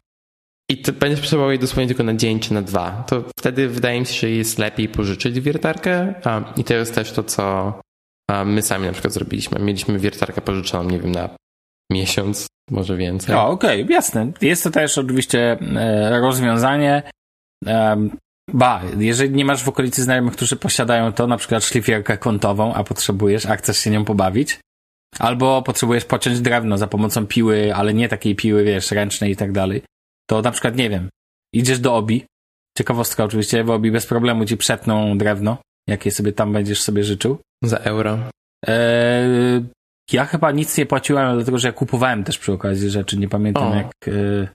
I 0.70 0.76
ty 0.82 0.92
będziesz 0.92 1.20
potrzebował 1.20 1.50
jej 1.50 1.58
dosłownie 1.58 1.86
tylko 1.86 2.02
na 2.02 2.14
dzień 2.14 2.40
czy 2.40 2.54
na 2.54 2.62
dwa. 2.62 3.04
To 3.06 3.24
wtedy 3.38 3.68
wydaje 3.68 4.00
mi 4.00 4.06
się, 4.06 4.12
że 4.12 4.30
jest 4.30 4.58
lepiej 4.58 4.88
pożyczyć 4.88 5.40
wiertarkę. 5.40 6.14
A, 6.24 6.52
I 6.56 6.64
to 6.64 6.74
jest 6.74 6.94
też 6.94 7.12
to, 7.12 7.22
co 7.22 7.72
my 8.44 8.62
sami 8.62 8.86
na 8.86 8.92
przykład 8.92 9.12
zrobiliśmy. 9.12 9.60
Mieliśmy 9.60 9.98
wiertarkę 9.98 10.40
pożyczoną, 10.40 10.90
nie 10.90 10.98
wiem, 10.98 11.12
na 11.12 11.28
miesiąc, 11.92 12.46
może 12.70 12.96
więcej. 12.96 13.34
O, 13.34 13.48
okej, 13.48 13.86
jasne. 13.88 14.32
Jest 14.40 14.64
to 14.64 14.70
też 14.70 14.98
oczywiście 14.98 15.58
e, 15.76 16.20
rozwiązanie. 16.20 17.02
Em, 17.66 18.10
ba, 18.52 18.82
jeżeli 18.98 19.34
nie 19.34 19.44
masz 19.44 19.64
w 19.64 19.68
okolicy 19.68 20.02
znajomych, 20.02 20.32
którzy 20.32 20.56
posiadają 20.56 21.12
to, 21.12 21.26
na 21.26 21.36
przykład 21.36 21.64
szlifierkę 21.64 22.18
kątową, 22.18 22.74
a 22.74 22.84
potrzebujesz, 22.84 23.46
a 23.46 23.56
chcesz 23.56 23.78
się 23.78 23.90
nią 23.90 24.04
pobawić, 24.04 24.60
albo 25.18 25.62
potrzebujesz 25.62 26.04
pociąć 26.04 26.40
drewno 26.40 26.78
za 26.78 26.86
pomocą 26.86 27.26
piły, 27.26 27.74
ale 27.74 27.94
nie 27.94 28.08
takiej 28.08 28.36
piły, 28.36 28.64
wiesz, 28.64 28.90
ręcznej 28.90 29.32
i 29.32 29.36
tak 29.36 29.52
dalej, 29.52 29.82
to 30.30 30.42
na 30.42 30.50
przykład, 30.50 30.76
nie 30.76 30.90
wiem, 30.90 31.08
idziesz 31.54 31.80
do 31.80 31.96
obi, 31.96 32.24
ciekawostka 32.78 33.24
oczywiście, 33.24 33.64
w 33.64 33.70
obi 33.70 33.90
bez 33.90 34.06
problemu 34.06 34.44
ci 34.44 34.56
przetną 34.56 35.18
drewno, 35.18 35.58
jakie 35.88 36.10
sobie 36.10 36.32
tam 36.32 36.52
będziesz 36.52 36.82
sobie 36.82 37.04
życzył, 37.04 37.38
Za 37.64 37.76
euro. 37.76 38.18
Eee, 38.66 39.64
ja 40.12 40.24
chyba 40.24 40.52
nic 40.52 40.78
nie 40.78 40.86
płaciłem, 40.86 41.34
dlatego 41.34 41.58
że 41.58 41.68
ja 41.68 41.72
kupowałem 41.72 42.24
też 42.24 42.38
przy 42.38 42.52
okazji 42.52 42.90
rzeczy. 42.90 43.18
Nie 43.18 43.28
pamiętam 43.28 43.72
O. 43.72 43.74
jak, 43.74 43.92
e, 44.08 44.48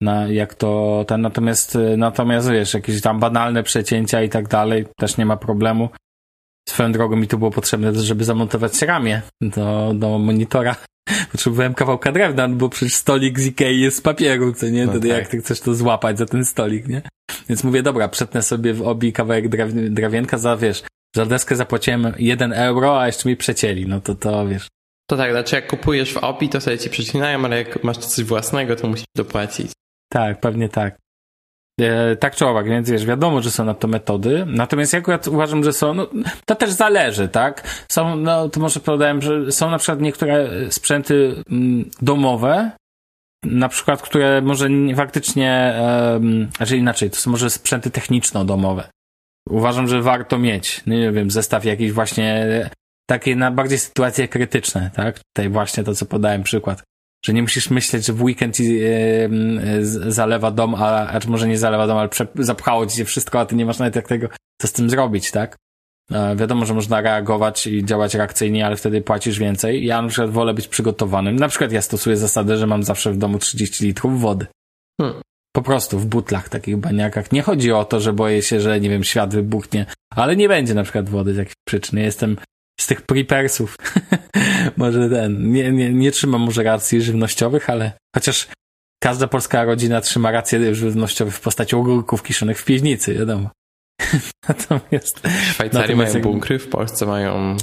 na, 0.00 0.26
jak 0.26 0.54
to 0.54 1.04
ten, 1.08 1.20
natomiast, 1.20 1.76
e, 1.76 1.96
natomiast 1.96 2.50
wiesz, 2.50 2.74
jakieś 2.74 3.00
tam 3.00 3.20
banalne 3.20 3.62
przecięcia 3.62 4.22
i 4.22 4.28
tak 4.28 4.48
dalej, 4.48 4.86
też 4.96 5.16
nie 5.16 5.26
ma 5.26 5.36
problemu. 5.36 5.88
Swoją 6.68 6.92
drogą 6.92 7.16
mi 7.16 7.28
to 7.28 7.38
było 7.38 7.50
potrzebne, 7.50 7.94
żeby 7.94 8.24
zamontować 8.24 8.82
ramię 8.82 9.22
do, 9.40 9.92
do 9.94 10.18
monitora. 10.18 10.76
Potrzebowałem 11.32 11.74
kawałka 11.74 12.12
drewna, 12.12 12.48
no 12.48 12.56
bo 12.56 12.68
przecież 12.68 12.94
stolik 12.94 13.40
z 13.40 13.46
Ikei 13.46 13.80
jest 13.80 13.96
z 13.96 14.00
papieru, 14.00 14.52
co 14.52 14.68
nie? 14.68 14.86
No 14.86 14.92
Wtedy 14.92 15.08
tak. 15.08 15.18
jak 15.18 15.28
ty 15.28 15.38
chcesz 15.38 15.60
to 15.60 15.74
złapać 15.74 16.18
za 16.18 16.26
ten 16.26 16.44
stolik, 16.44 16.88
nie? 16.88 17.02
Więc 17.48 17.64
mówię, 17.64 17.82
dobra, 17.82 18.08
przetnę 18.08 18.42
sobie 18.42 18.74
w 18.74 18.82
obi 18.82 19.12
kawałek 19.12 19.48
drew, 19.48 19.72
drewienka 19.72 20.38
za, 20.38 20.56
wiesz, 20.56 20.82
za 21.16 21.26
deskę 21.26 21.56
zapłaciłem 21.56 22.12
1 22.18 22.52
euro, 22.52 23.00
a 23.00 23.06
jeszcze 23.06 23.28
mi 23.28 23.36
przecięli, 23.36 23.86
no 23.86 24.00
to 24.00 24.14
to, 24.14 24.48
wiesz. 24.48 24.68
To 25.08 25.16
tak, 25.16 25.30
znaczy 25.30 25.56
jak 25.56 25.66
kupujesz 25.66 26.12
w 26.12 26.16
OPI, 26.16 26.48
to 26.48 26.60
sobie 26.60 26.78
ci 26.78 26.90
przecinają, 26.90 27.44
ale 27.44 27.58
jak 27.58 27.84
masz 27.84 27.98
coś 27.98 28.24
własnego, 28.24 28.76
to 28.76 28.88
musisz 28.88 29.06
dopłacić. 29.16 29.72
Tak, 30.12 30.40
pewnie 30.40 30.68
tak. 30.68 30.98
E, 31.80 32.16
tak 32.16 32.36
czy 32.36 32.46
owak, 32.46 32.68
więc 32.68 32.90
wiesz, 32.90 33.06
wiadomo, 33.06 33.42
że 33.42 33.50
są 33.50 33.64
na 33.64 33.74
to 33.74 33.88
metody. 33.88 34.44
Natomiast 34.46 34.92
ja 34.92 34.98
akurat 34.98 35.28
uważam, 35.28 35.64
że 35.64 35.72
są, 35.72 35.94
no, 35.94 36.06
to 36.46 36.54
też 36.54 36.70
zależy, 36.70 37.28
tak? 37.28 37.84
Są, 37.92 38.16
no, 38.16 38.48
to 38.48 38.60
może 38.60 38.80
podałem, 38.80 39.22
że 39.22 39.52
są 39.52 39.70
na 39.70 39.78
przykład 39.78 40.00
niektóre 40.00 40.48
sprzęty 40.70 41.42
mm, 41.50 41.90
domowe, 42.02 42.70
na 43.44 43.68
przykład, 43.68 44.02
które 44.02 44.42
może 44.42 44.70
nie, 44.70 44.96
faktycznie, 44.96 45.74
um, 46.12 46.48
znaczy 46.56 46.76
inaczej, 46.76 47.10
to 47.10 47.16
są 47.16 47.30
może 47.30 47.50
sprzęty 47.50 47.90
techniczno-domowe. 47.90 48.88
Uważam, 49.48 49.88
że 49.88 50.02
warto 50.02 50.38
mieć, 50.38 50.82
no 50.86 50.94
nie 50.94 51.12
wiem, 51.12 51.30
zestaw 51.30 51.64
jakiś 51.64 51.92
właśnie 51.92 52.46
takie 53.06 53.36
na 53.36 53.50
bardziej 53.50 53.78
sytuacje 53.78 54.28
krytyczne, 54.28 54.90
tak? 54.94 55.20
Tutaj 55.34 55.50
właśnie 55.50 55.84
to, 55.84 55.94
co 55.94 56.06
podałem 56.06 56.42
przykład. 56.42 56.82
Że 57.26 57.32
nie 57.32 57.42
musisz 57.42 57.70
myśleć, 57.70 58.06
że 58.06 58.12
w 58.12 58.22
weekend 58.22 58.56
z- 59.80 60.14
zalewa 60.14 60.50
dom, 60.50 60.74
a, 60.74 61.08
a 61.08 61.20
czy 61.20 61.28
może 61.28 61.48
nie 61.48 61.58
zalewa 61.58 61.86
dom, 61.86 61.98
ale 61.98 62.08
prze, 62.08 62.26
zapchało 62.34 62.86
ci 62.86 62.96
się 62.96 63.04
wszystko, 63.04 63.40
a 63.40 63.46
ty 63.46 63.56
nie 63.56 63.66
masz 63.66 63.78
nawet 63.78 63.96
jak 63.96 64.08
tego, 64.08 64.28
co 64.60 64.68
z 64.68 64.72
tym 64.72 64.90
zrobić, 64.90 65.30
tak? 65.30 65.56
E, 66.12 66.36
wiadomo, 66.36 66.66
że 66.66 66.74
można 66.74 67.00
reagować 67.00 67.66
i 67.66 67.84
działać 67.84 68.14
reakcyjnie, 68.14 68.66
ale 68.66 68.76
wtedy 68.76 69.00
płacisz 69.00 69.38
więcej. 69.38 69.84
Ja 69.84 70.02
na 70.02 70.08
przykład 70.08 70.30
wolę 70.30 70.54
być 70.54 70.68
przygotowanym. 70.68 71.36
Na 71.36 71.48
przykład 71.48 71.72
ja 71.72 71.82
stosuję 71.82 72.16
zasadę, 72.16 72.56
że 72.56 72.66
mam 72.66 72.82
zawsze 72.82 73.12
w 73.12 73.16
domu 73.16 73.38
30 73.38 73.84
litrów 73.84 74.20
wody. 74.20 74.46
Hmm. 75.00 75.20
Po 75.52 75.62
prostu 75.62 75.98
w 75.98 76.06
butlach, 76.06 76.48
takich 76.48 76.76
baniakach. 76.76 77.32
Nie 77.32 77.42
chodzi 77.42 77.72
o 77.72 77.84
to, 77.84 78.00
że 78.00 78.12
boję 78.12 78.42
się, 78.42 78.60
że 78.60 78.80
nie 78.80 78.90
wiem, 78.90 79.04
świat 79.04 79.34
wybuchnie, 79.34 79.86
ale 80.10 80.36
nie 80.36 80.48
będzie 80.48 80.74
na 80.74 80.82
przykład 80.82 81.08
wody 81.08 81.34
z 81.34 81.36
jakichś 81.36 81.56
przyczyn. 81.66 81.98
Jestem 81.98 82.36
z 82.80 82.86
tych 82.86 83.02
prepersów. 83.02 83.76
może 84.76 85.10
ten, 85.10 85.52
nie, 85.52 85.72
nie, 85.72 85.92
nie 85.92 86.10
trzymam 86.10 86.40
może 86.40 86.62
racji 86.62 87.02
żywnościowych, 87.02 87.70
ale 87.70 87.92
chociaż 88.14 88.48
każda 89.02 89.26
polska 89.26 89.64
rodzina 89.64 90.00
trzyma 90.00 90.30
racje 90.30 90.74
żywnościowe 90.74 91.30
w 91.30 91.40
postaci 91.40 91.76
ogórków 91.76 92.22
kiszonych 92.22 92.58
w 92.60 92.64
piwnicy, 92.64 93.14
wiadomo. 93.14 93.50
natomiast... 94.48 95.20
Szwajcarii 95.50 95.88
natomiast 95.88 96.14
mają 96.14 96.22
bunkry, 96.22 96.58
w 96.58 96.68
Polsce 96.68 97.06
mają 97.06 97.56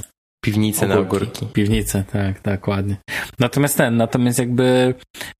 piwnice 0.44 0.88
na 0.88 0.98
ogórki. 0.98 1.46
Piwnice, 1.46 2.04
tak, 2.12 2.40
tak, 2.40 2.68
ładnie. 2.68 2.96
Natomiast 3.38 3.76
ten, 3.76 3.96
natomiast 3.96 4.38
jakby, 4.38 4.94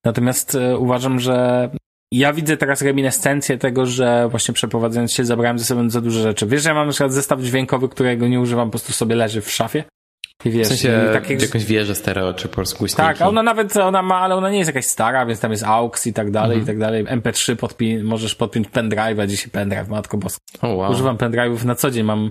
natomiast 0.05 0.55
e, 0.55 0.79
uważam, 0.79 1.21
że 1.21 1.71
ja 2.19 2.33
widzę 2.33 2.57
teraz 2.57 2.83
reminiscencję 2.83 3.59
tego, 3.59 3.87
że 3.87 4.29
właśnie 4.29 4.55
przeprowadzając 4.55 5.13
się 5.13 5.25
zabrałem 5.25 5.59
ze 5.59 5.65
sobą 5.65 5.91
za 5.91 6.01
dużo 6.01 6.21
rzeczy. 6.21 6.47
Wiesz, 6.47 6.63
że 6.63 6.69
ja 6.69 6.75
mam 6.75 6.87
na 6.87 6.93
przykład 6.93 7.13
zestaw 7.13 7.41
dźwiękowy, 7.41 7.89
którego 7.89 8.29
nie 8.29 8.41
używam, 8.41 8.69
po 8.69 8.71
prostu 8.71 8.93
sobie 8.93 9.15
leży 9.15 9.41
w 9.41 9.51
szafie. 9.51 9.85
I 10.45 10.51
wiesz, 10.51 10.67
w 10.67 10.69
sensie 10.69 11.21
jakąś 11.41 11.65
wieżę 11.65 11.95
stereo, 11.95 12.35
czy 12.35 12.49
po 12.49 12.55
prostu 12.55 12.79
głośniki. 12.79 13.03
Tak, 13.03 13.21
ona 13.21 13.43
nawet, 13.43 13.77
ona 13.77 14.03
ma, 14.03 14.21
ale 14.21 14.35
ona 14.35 14.51
nie 14.51 14.59
jest 14.59 14.69
jakaś 14.69 14.87
stara, 14.87 15.27
więc 15.27 15.41
tam 15.41 15.51
jest 15.51 15.65
AUX 15.65 16.07
i 16.07 16.13
tak 16.13 16.31
dalej, 16.31 16.59
mhm. 16.59 16.63
i 16.63 16.67
tak 16.67 16.79
dalej. 16.79 17.05
MP3 17.05 17.57
podpi 17.57 17.99
możesz 17.99 18.35
podpiąć 18.35 18.69
pendrive'a, 18.69 19.27
dzisiaj 19.27 19.51
pendrive, 19.51 19.89
matko 19.89 20.17
boska. 20.17 20.39
Oh, 20.63 20.75
wow. 20.75 20.93
Używam 20.93 21.17
pendrive'ów 21.17 21.65
na 21.65 21.75
co 21.75 21.91
dzień, 21.91 22.05
mam 22.05 22.31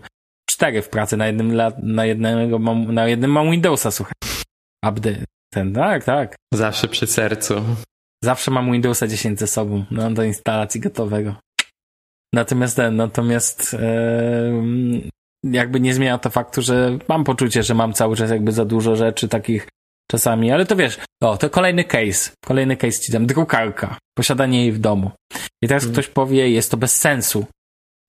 cztery 0.50 0.82
w 0.82 0.90
pracy, 0.90 1.18
na 1.18 1.28
jednym, 1.28 1.62
na 1.84 2.06
jednego 2.06 2.60
mam, 2.60 2.94
na 2.94 3.08
jednym 3.08 3.32
mam 3.32 3.52
Windowsa, 3.52 3.92
słuchaj. 3.92 4.14
Update, 4.90 5.24
ten, 5.54 5.74
tak, 5.74 6.04
tak. 6.04 6.36
Zawsze 6.54 6.88
przy 6.88 7.08
sercu. 7.08 7.56
Zawsze 8.24 8.52
mam 8.52 8.72
Windowsa 8.72 9.08
10 9.08 9.40
ze 9.40 9.48
sobą, 9.48 9.86
no, 9.92 10.12
do 10.12 10.24
instalacji 10.24 10.82
gotowego. 10.82 11.36
Natomiast 12.34 12.76
ten, 12.76 12.96
natomiast 12.96 13.78
jakby 15.44 15.80
nie 15.80 15.94
zmienia 15.94 16.18
to 16.18 16.30
faktu, 16.30 16.62
że 16.62 16.98
mam 17.08 17.24
poczucie, 17.24 17.64
że 17.64 17.74
mam 17.74 17.94
cały 17.94 18.16
czas 18.16 18.30
jakby 18.30 18.52
za 18.52 18.66
dużo 18.66 18.96
rzeczy 18.96 19.28
takich 19.28 19.68
czasami, 20.12 20.52
ale 20.52 20.66
to 20.66 20.76
wiesz, 20.76 21.00
o, 21.24 21.38
to 21.38 21.50
kolejny 21.50 21.84
case, 21.84 22.32
kolejny 22.46 22.78
case 22.78 23.00
ci 23.00 23.12
dam, 23.12 23.26
drukarka, 23.26 23.98
posiadanie 24.18 24.62
jej 24.62 24.72
w 24.72 24.80
domu. 24.80 25.12
I 25.64 25.68
teraz 25.68 25.84
hmm. 25.84 25.94
ktoś 25.94 26.08
powie, 26.08 26.50
jest 26.50 26.72
to 26.72 26.78
bez 26.78 26.96
sensu, 26.96 27.46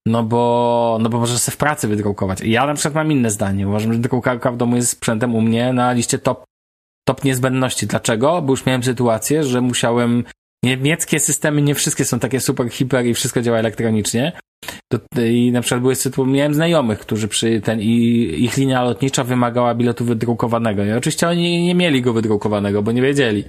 no 0.07 0.23
bo, 0.23 0.99
no 1.01 1.09
bo 1.09 1.19
możesz 1.19 1.39
sobie 1.39 1.55
w 1.55 1.59
pracy 1.59 1.89
wydrukować. 1.89 2.41
Ja 2.41 2.67
na 2.67 2.75
przykład 2.75 2.95
mam 2.95 3.13
inne 3.13 3.31
zdanie. 3.31 3.69
Uważam, 3.69 3.93
że 3.93 3.99
drukarka 3.99 4.53
w 4.53 4.57
domu 4.57 4.77
jest 4.77 4.91
sprzętem 4.91 5.35
u 5.35 5.41
mnie 5.41 5.73
na 5.73 5.93
liście 5.93 6.19
top, 6.19 6.45
top 7.09 7.25
niezbędności. 7.25 7.87
Dlaczego? 7.87 8.43
Bo 8.43 8.53
już 8.53 8.67
miałem 8.67 8.83
sytuację, 8.83 9.45
że 9.45 9.61
musiałem 9.61 10.25
niemieckie 10.65 11.21
systemy, 11.21 11.63
nie 11.63 11.75
wszystkie 11.75 12.05
są 12.05 12.19
takie 12.19 12.41
super 12.41 12.71
hiper 12.71 13.07
i 13.07 13.15
wszystko 13.15 13.43
działa 13.43 13.59
elektronicznie. 13.59 14.33
I 15.19 15.53
na 15.53 15.61
przykład 15.61 15.81
były 15.81 15.95
sytuacje, 15.95 16.35
miałem 16.35 16.55
znajomych, 16.55 16.99
którzy 16.99 17.29
przy 17.29 17.61
ten, 17.61 17.81
i 17.81 17.95
ich 18.39 18.57
linia 18.57 18.83
lotnicza 18.83 19.25
wymagała 19.25 19.75
biletu 19.75 20.05
wydrukowanego. 20.05 20.85
I 20.85 20.93
oczywiście 20.93 21.29
oni 21.29 21.63
nie 21.63 21.75
mieli 21.75 22.03
go 22.03 22.13
wydrukowanego, 22.13 22.83
bo 22.83 22.93
nie 22.93 23.03
wiedzieli. 23.03 23.45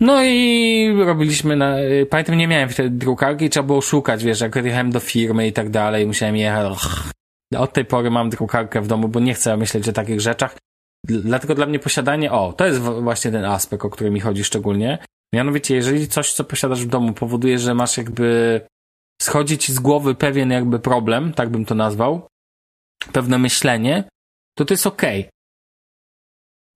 No 0.00 0.22
i 0.24 0.94
robiliśmy 1.04 1.56
na, 1.56 1.76
pamiętam 2.10 2.36
nie 2.36 2.48
miałem 2.48 2.68
wtedy 2.68 2.90
drukarki, 2.90 3.50
trzeba 3.50 3.66
było 3.66 3.80
szukać, 3.80 4.24
wiesz, 4.24 4.40
jak 4.40 4.56
jechałem 4.56 4.90
do 4.90 5.00
firmy 5.00 5.46
i 5.46 5.52
tak 5.52 5.70
dalej, 5.70 6.06
musiałem 6.06 6.36
jechać. 6.36 6.78
Od 7.58 7.72
tej 7.72 7.84
pory 7.84 8.10
mam 8.10 8.30
drukarkę 8.30 8.80
w 8.80 8.86
domu, 8.86 9.08
bo 9.08 9.20
nie 9.20 9.34
chcę 9.34 9.56
myśleć 9.56 9.88
o 9.88 9.92
takich 9.92 10.20
rzeczach. 10.20 10.56
Dlatego 11.04 11.54
dla 11.54 11.66
mnie 11.66 11.78
posiadanie, 11.78 12.32
o, 12.32 12.52
to 12.52 12.66
jest 12.66 12.80
właśnie 12.80 13.30
ten 13.30 13.44
aspekt, 13.44 13.84
o 13.84 13.90
który 13.90 14.10
mi 14.10 14.20
chodzi 14.20 14.44
szczególnie. 14.44 14.98
Mianowicie, 15.34 15.74
jeżeli 15.74 16.08
coś, 16.08 16.32
co 16.32 16.44
posiadasz 16.44 16.84
w 16.84 16.88
domu 16.88 17.12
powoduje, 17.12 17.58
że 17.58 17.74
masz 17.74 17.96
jakby 17.96 18.60
schodzić 19.22 19.70
z 19.70 19.78
głowy 19.78 20.14
pewien 20.14 20.50
jakby 20.50 20.78
problem, 20.78 21.32
tak 21.32 21.48
bym 21.48 21.64
to 21.64 21.74
nazwał, 21.74 22.28
pewne 23.12 23.38
myślenie, 23.38 24.04
to 24.58 24.64
to 24.64 24.74
jest 24.74 24.86
okej. 24.86 25.20
Okay. 25.20 25.30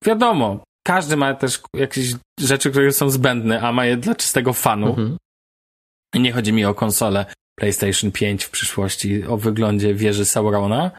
Wiadomo, 0.04 0.64
każdy 0.86 1.16
ma 1.16 1.34
też 1.34 1.62
jakieś 1.74 2.14
rzeczy, 2.40 2.70
które 2.70 2.92
są 2.92 3.10
zbędne, 3.10 3.60
a 3.60 3.72
ma 3.72 3.86
je 3.86 3.96
dla 3.96 4.14
czystego 4.14 4.52
fanu. 4.52 4.88
Mhm. 4.88 5.16
Nie 6.14 6.32
chodzi 6.32 6.52
mi 6.52 6.64
o 6.64 6.74
konsolę 6.74 7.26
PlayStation 7.58 8.12
5 8.12 8.44
w 8.44 8.50
przyszłości, 8.50 9.24
o 9.24 9.36
wyglądzie 9.36 9.94
wieży 9.94 10.24
Saurona, 10.24 10.90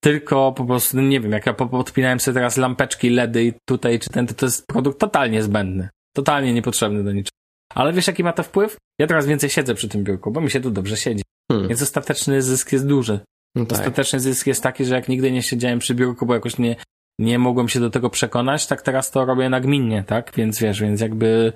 tylko 0.00 0.52
po 0.52 0.64
prostu, 0.64 0.96
no 0.96 1.02
nie 1.02 1.20
wiem, 1.20 1.32
jak 1.32 1.46
ja 1.46 1.52
podpinałem 1.52 2.20
sobie 2.20 2.34
teraz 2.34 2.56
lampeczki 2.56 3.10
LEDy 3.10 3.44
i 3.44 3.52
tutaj 3.68 3.98
czy 3.98 4.10
ten, 4.10 4.26
to, 4.26 4.34
to 4.34 4.46
jest 4.46 4.66
produkt 4.66 4.98
totalnie 4.98 5.42
zbędny. 5.42 5.88
Totalnie 6.16 6.52
niepotrzebny 6.52 7.04
do 7.04 7.12
niczego. 7.12 7.38
Ale 7.74 7.92
wiesz, 7.92 8.06
jaki 8.06 8.24
ma 8.24 8.32
to 8.32 8.42
wpływ? 8.42 8.76
Ja 9.00 9.06
teraz 9.06 9.26
więcej 9.26 9.50
siedzę 9.50 9.74
przy 9.74 9.88
tym 9.88 10.04
biurku, 10.04 10.30
bo 10.30 10.40
mi 10.40 10.50
się 10.50 10.60
tu 10.60 10.70
dobrze 10.70 10.96
siedzi. 10.96 11.22
Hmm. 11.52 11.68
Więc 11.68 11.82
ostateczny 11.82 12.42
zysk 12.42 12.72
jest 12.72 12.86
duży. 12.86 13.20
No 13.54 13.66
tak. 13.66 13.78
Ostateczny 13.78 14.20
zysk 14.20 14.46
jest 14.46 14.62
taki, 14.62 14.84
że 14.84 14.94
jak 14.94 15.08
nigdy 15.08 15.32
nie 15.32 15.42
siedziałem 15.42 15.78
przy 15.78 15.94
biurku, 15.94 16.26
bo 16.26 16.34
jakoś 16.34 16.58
nie, 16.58 16.76
nie 17.18 17.38
mogłem 17.38 17.68
się 17.68 17.80
do 17.80 17.90
tego 17.90 18.10
przekonać, 18.10 18.66
tak 18.66 18.82
teraz 18.82 19.10
to 19.10 19.24
robię 19.24 19.48
nagminnie, 19.48 20.04
tak? 20.06 20.32
Więc 20.36 20.60
wiesz, 20.60 20.80
więc 20.80 21.00
jakby 21.00 21.52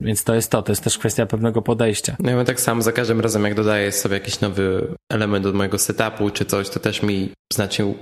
więc 0.00 0.24
to 0.24 0.34
jest 0.34 0.50
to, 0.50 0.62
to 0.62 0.72
jest 0.72 0.84
też 0.84 0.98
kwestia 0.98 1.26
pewnego 1.26 1.62
podejścia. 1.62 2.16
No 2.18 2.30
ja 2.30 2.44
tak 2.44 2.60
samo 2.60 2.82
za 2.82 2.92
każdym 2.92 3.20
razem, 3.20 3.44
jak 3.44 3.54
dodaję 3.54 3.92
sobie 3.92 4.14
jakiś 4.14 4.40
nowy 4.40 4.94
element 5.12 5.44
do 5.44 5.52
mojego 5.52 5.78
setupu 5.78 6.30
czy 6.30 6.44
coś, 6.44 6.68
to 6.68 6.80
też 6.80 7.02
mi 7.02 7.32
znacznie, 7.52 7.94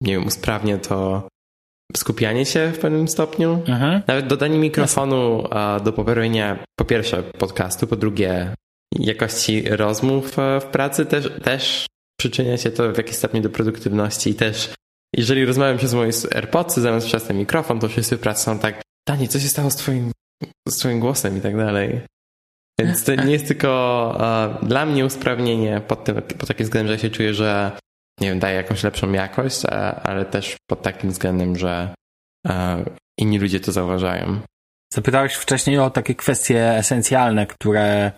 nie 0.00 0.12
wiem, 0.12 0.26
usprawnia 0.26 0.78
to 0.78 1.28
skupianie 1.96 2.46
się 2.46 2.72
w 2.74 2.78
pewnym 2.78 3.08
stopniu. 3.08 3.62
Mhm. 3.68 4.02
Nawet 4.06 4.26
dodanie 4.26 4.58
mikrofonu 4.58 5.48
do 5.84 5.92
poprawienia 5.92 6.64
po 6.78 6.84
pierwsze 6.84 7.22
podcastu, 7.22 7.86
po 7.86 7.96
drugie 7.96 8.54
jakości 8.98 9.62
rozmów 9.68 10.38
e, 10.38 10.60
w 10.60 10.64
pracy 10.64 11.06
też, 11.06 11.30
też 11.42 11.86
przyczynia 12.20 12.56
się 12.56 12.70
to 12.70 12.92
w 12.92 12.96
jakiś 12.96 13.16
stopniu 13.16 13.42
do 13.42 13.50
produktywności 13.50 14.30
i 14.30 14.34
też 14.34 14.74
jeżeli 15.16 15.44
rozmawiam 15.44 15.78
się 15.78 15.88
z 15.88 15.94
moim 15.94 16.10
AirPodsy 16.34 16.80
zamiast 16.80 17.06
przez 17.06 17.24
ten 17.24 17.38
mikrofon, 17.38 17.80
to 17.80 17.88
wszyscy 17.88 18.16
w 18.16 18.20
pracy 18.20 18.44
są 18.44 18.58
tak 18.58 18.82
Dani, 19.08 19.28
co 19.28 19.40
się 19.40 19.48
stało 19.48 19.70
z 19.70 19.76
twoim, 19.76 20.12
z 20.68 20.78
twoim 20.78 21.00
głosem 21.00 21.38
i 21.38 21.40
tak 21.40 21.56
dalej. 21.56 22.00
Więc 22.80 23.04
to 23.04 23.14
nie 23.14 23.32
jest 23.32 23.46
tylko 23.46 24.12
uh, 24.60 24.68
dla 24.68 24.86
mnie 24.86 25.04
usprawnienie 25.06 25.80
pod, 25.80 26.04
tym, 26.04 26.22
pod 26.22 26.48
takim 26.48 26.64
względem, 26.64 26.86
że 26.88 26.92
ja 26.92 26.98
się 26.98 27.10
czuję, 27.10 27.34
że 27.34 27.72
nie 28.20 28.28
wiem, 28.28 28.38
daje 28.38 28.56
jakąś 28.56 28.82
lepszą 28.82 29.12
jakość, 29.12 29.64
ale 30.02 30.24
też 30.24 30.56
pod 30.70 30.82
takim 30.82 31.10
względem, 31.10 31.56
że 31.56 31.94
uh, 32.46 32.52
inni 33.18 33.38
ludzie 33.38 33.60
to 33.60 33.72
zauważają. 33.72 34.40
Zapytałeś 34.92 35.34
wcześniej 35.34 35.78
o 35.78 35.90
takie 35.90 36.14
kwestie 36.14 36.76
esencjalne, 36.76 37.46
które, 37.46 38.12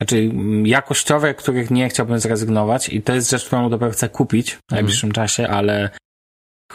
znaczy 0.00 0.30
jakościowe, 0.64 1.34
których 1.34 1.70
nie 1.70 1.88
chciałbym 1.88 2.18
zrezygnować 2.18 2.88
i 2.88 3.02
to 3.02 3.14
jest 3.14 3.30
rzecz, 3.30 3.46
którą 3.46 3.70
dopiero 3.70 3.92
chcę 3.92 4.08
kupić 4.08 4.54
w 4.54 4.60
najbliższym 4.70 5.06
mm. 5.06 5.14
czasie, 5.14 5.48
ale 5.48 5.90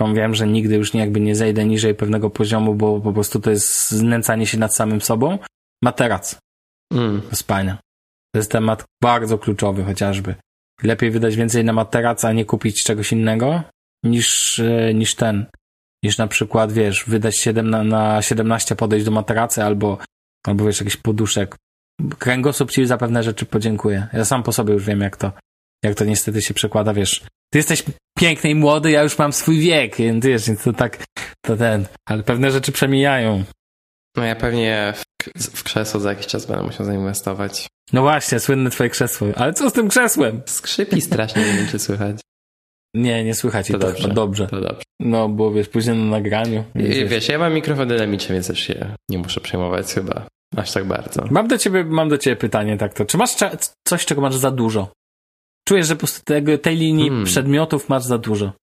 wiem, 0.07 0.35
że 0.35 0.47
nigdy 0.47 0.75
już 0.75 0.93
nie, 0.93 0.99
jakby 0.99 1.19
nie 1.19 1.35
zejdę 1.35 1.65
niżej 1.65 1.95
pewnego 1.95 2.29
poziomu, 2.29 2.75
bo 2.75 3.01
po 3.01 3.13
prostu 3.13 3.39
to 3.39 3.49
jest 3.49 3.91
znęcanie 3.91 4.47
się 4.47 4.57
nad 4.57 4.75
samym 4.75 5.01
sobą. 5.01 5.39
Materac 5.83 6.37
mm. 6.93 7.21
spania. 7.33 7.77
To 8.33 8.39
jest 8.39 8.51
temat 8.51 8.83
bardzo 9.03 9.37
kluczowy 9.37 9.83
chociażby. 9.83 10.35
Lepiej 10.83 11.11
wydać 11.11 11.35
więcej 11.35 11.65
na 11.65 11.73
materac, 11.73 12.25
a 12.25 12.33
nie 12.33 12.45
kupić 12.45 12.83
czegoś 12.83 13.11
innego, 13.11 13.63
niż, 14.03 14.59
e, 14.59 14.93
niż 14.93 15.15
ten. 15.15 15.45
Niż 16.03 16.17
na 16.17 16.27
przykład, 16.27 16.71
wiesz, 16.71 17.05
wydać 17.07 17.37
7 17.37 17.69
na, 17.69 17.83
na 17.83 18.21
17 18.21 18.75
podejść 18.75 19.05
do 19.05 19.11
materacy 19.11 19.63
albo, 19.63 19.97
albo 20.47 20.65
wiesz, 20.65 20.79
jakiś 20.79 20.97
poduszek. 20.97 21.55
Kręgosłup 22.19 22.71
ci 22.71 22.85
za 22.85 22.97
pewne 22.97 23.23
rzeczy 23.23 23.45
podziękuję. 23.45 24.07
Ja 24.13 24.25
sam 24.25 24.43
po 24.43 24.51
sobie 24.51 24.73
już 24.73 24.85
wiem, 24.85 25.01
jak 25.01 25.17
to, 25.17 25.31
jak 25.83 25.95
to 25.95 26.05
niestety 26.05 26.41
się 26.41 26.53
przekłada, 26.53 26.93
wiesz. 26.93 27.25
Ty 27.53 27.59
jesteś 27.59 27.83
piękny 28.17 28.49
i 28.49 28.55
młody, 28.55 28.91
ja 28.91 29.03
już 29.03 29.17
mam 29.17 29.33
swój 29.33 29.59
wiek, 29.59 29.95
więc 29.95 30.25
wiesz, 30.25 30.47
więc 30.47 30.63
to 30.63 30.73
tak, 30.73 31.03
to 31.45 31.57
ten, 31.57 31.85
ale 32.05 32.23
pewne 32.23 32.51
rzeczy 32.51 32.71
przemijają. 32.71 33.43
No 34.17 34.23
ja 34.23 34.35
pewnie 34.35 34.93
w, 34.95 35.43
w 35.57 35.63
krzesło 35.63 35.99
za 35.99 36.09
jakiś 36.09 36.27
czas 36.27 36.45
będę 36.45 36.63
musiał 36.63 36.85
zainwestować. 36.85 37.67
No 37.93 38.01
właśnie, 38.01 38.39
słynne 38.39 38.69
twoje 38.69 38.89
krzesło. 38.89 39.27
Ale 39.35 39.53
co 39.53 39.69
z 39.69 39.73
tym 39.73 39.89
krzesłem? 39.89 40.41
Skrzypi 40.45 41.01
strasznie, 41.01 41.45
nie 41.45 41.53
wiem 41.53 41.67
czy 41.67 41.79
słychać. 41.79 42.21
Nie, 42.95 43.23
nie 43.23 43.35
słychać 43.35 43.67
to, 43.67 43.73
to 43.73 43.79
dobrze. 43.79 44.07
dobrze. 44.07 44.47
To 44.47 44.61
dobrze. 44.61 44.83
No, 44.99 45.29
bo 45.29 45.51
wiesz, 45.51 45.69
później 45.69 45.97
na 45.97 46.05
nagraniu. 46.05 46.63
I, 46.75 47.05
wiesz, 47.05 47.29
ja 47.29 47.39
mam 47.39 47.53
mikrofon 47.53 47.87
dynamiczny, 47.87 48.33
więc 48.33 48.47
też 48.47 48.59
się 48.59 48.95
nie 49.09 49.17
muszę 49.17 49.41
przejmować 49.41 49.93
chyba 49.93 50.27
aż 50.55 50.71
tak 50.71 50.85
bardzo. 50.85 51.25
Mam 51.31 51.47
do 51.47 51.57
ciebie, 51.57 51.83
mam 51.83 52.09
do 52.09 52.17
ciebie 52.17 52.35
pytanie 52.35 52.77
tak 52.77 52.93
to. 52.93 53.05
Czy 53.05 53.17
masz 53.17 53.35
coś, 53.87 54.05
czego 54.05 54.21
masz 54.21 54.35
za 54.35 54.51
dużo? 54.51 54.91
Czujesz, 55.67 55.87
że 55.87 55.95
po 55.95 55.99
prostu 55.99 56.21
tego, 56.25 56.57
tej 56.57 56.77
linii 56.77 57.09
hmm. 57.09 57.25
przedmiotów 57.25 57.89
masz 57.89 58.03
za 58.03 58.17
dużo. 58.17 58.53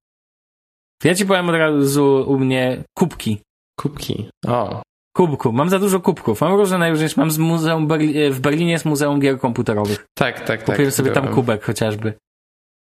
Ja 1.05 1.15
ci 1.15 1.27
powiem 1.27 1.49
od 1.49 1.55
razu 1.55 2.25
u 2.29 2.39
mnie 2.39 2.85
kubki. 2.99 3.39
Kubki. 3.81 4.31
O. 4.47 4.83
Kubku. 5.17 5.53
Mam 5.53 5.71
za 5.71 5.79
dużo 5.79 6.01
kubków. 6.01 6.41
Mam 6.41 6.55
różne 6.55 6.79
najróżniejsze. 6.79 7.15
Mam 7.21 7.31
z 7.31 7.39
muzeum 7.39 7.87
Berli 7.87 8.23
e, 8.23 8.31
w 8.31 8.41
Berlinie 8.41 8.73
jest 8.73 8.85
Muzeum 8.85 9.21
Gier 9.21 9.39
Komputerowych. 9.39 10.07
Tak, 10.15 10.39
tak, 10.39 10.47
tak. 10.47 10.65
Kupiłem 10.65 10.93
sobie 10.93 11.11
tam 11.11 11.29
kubek 11.29 11.65
chociażby. 11.65 12.15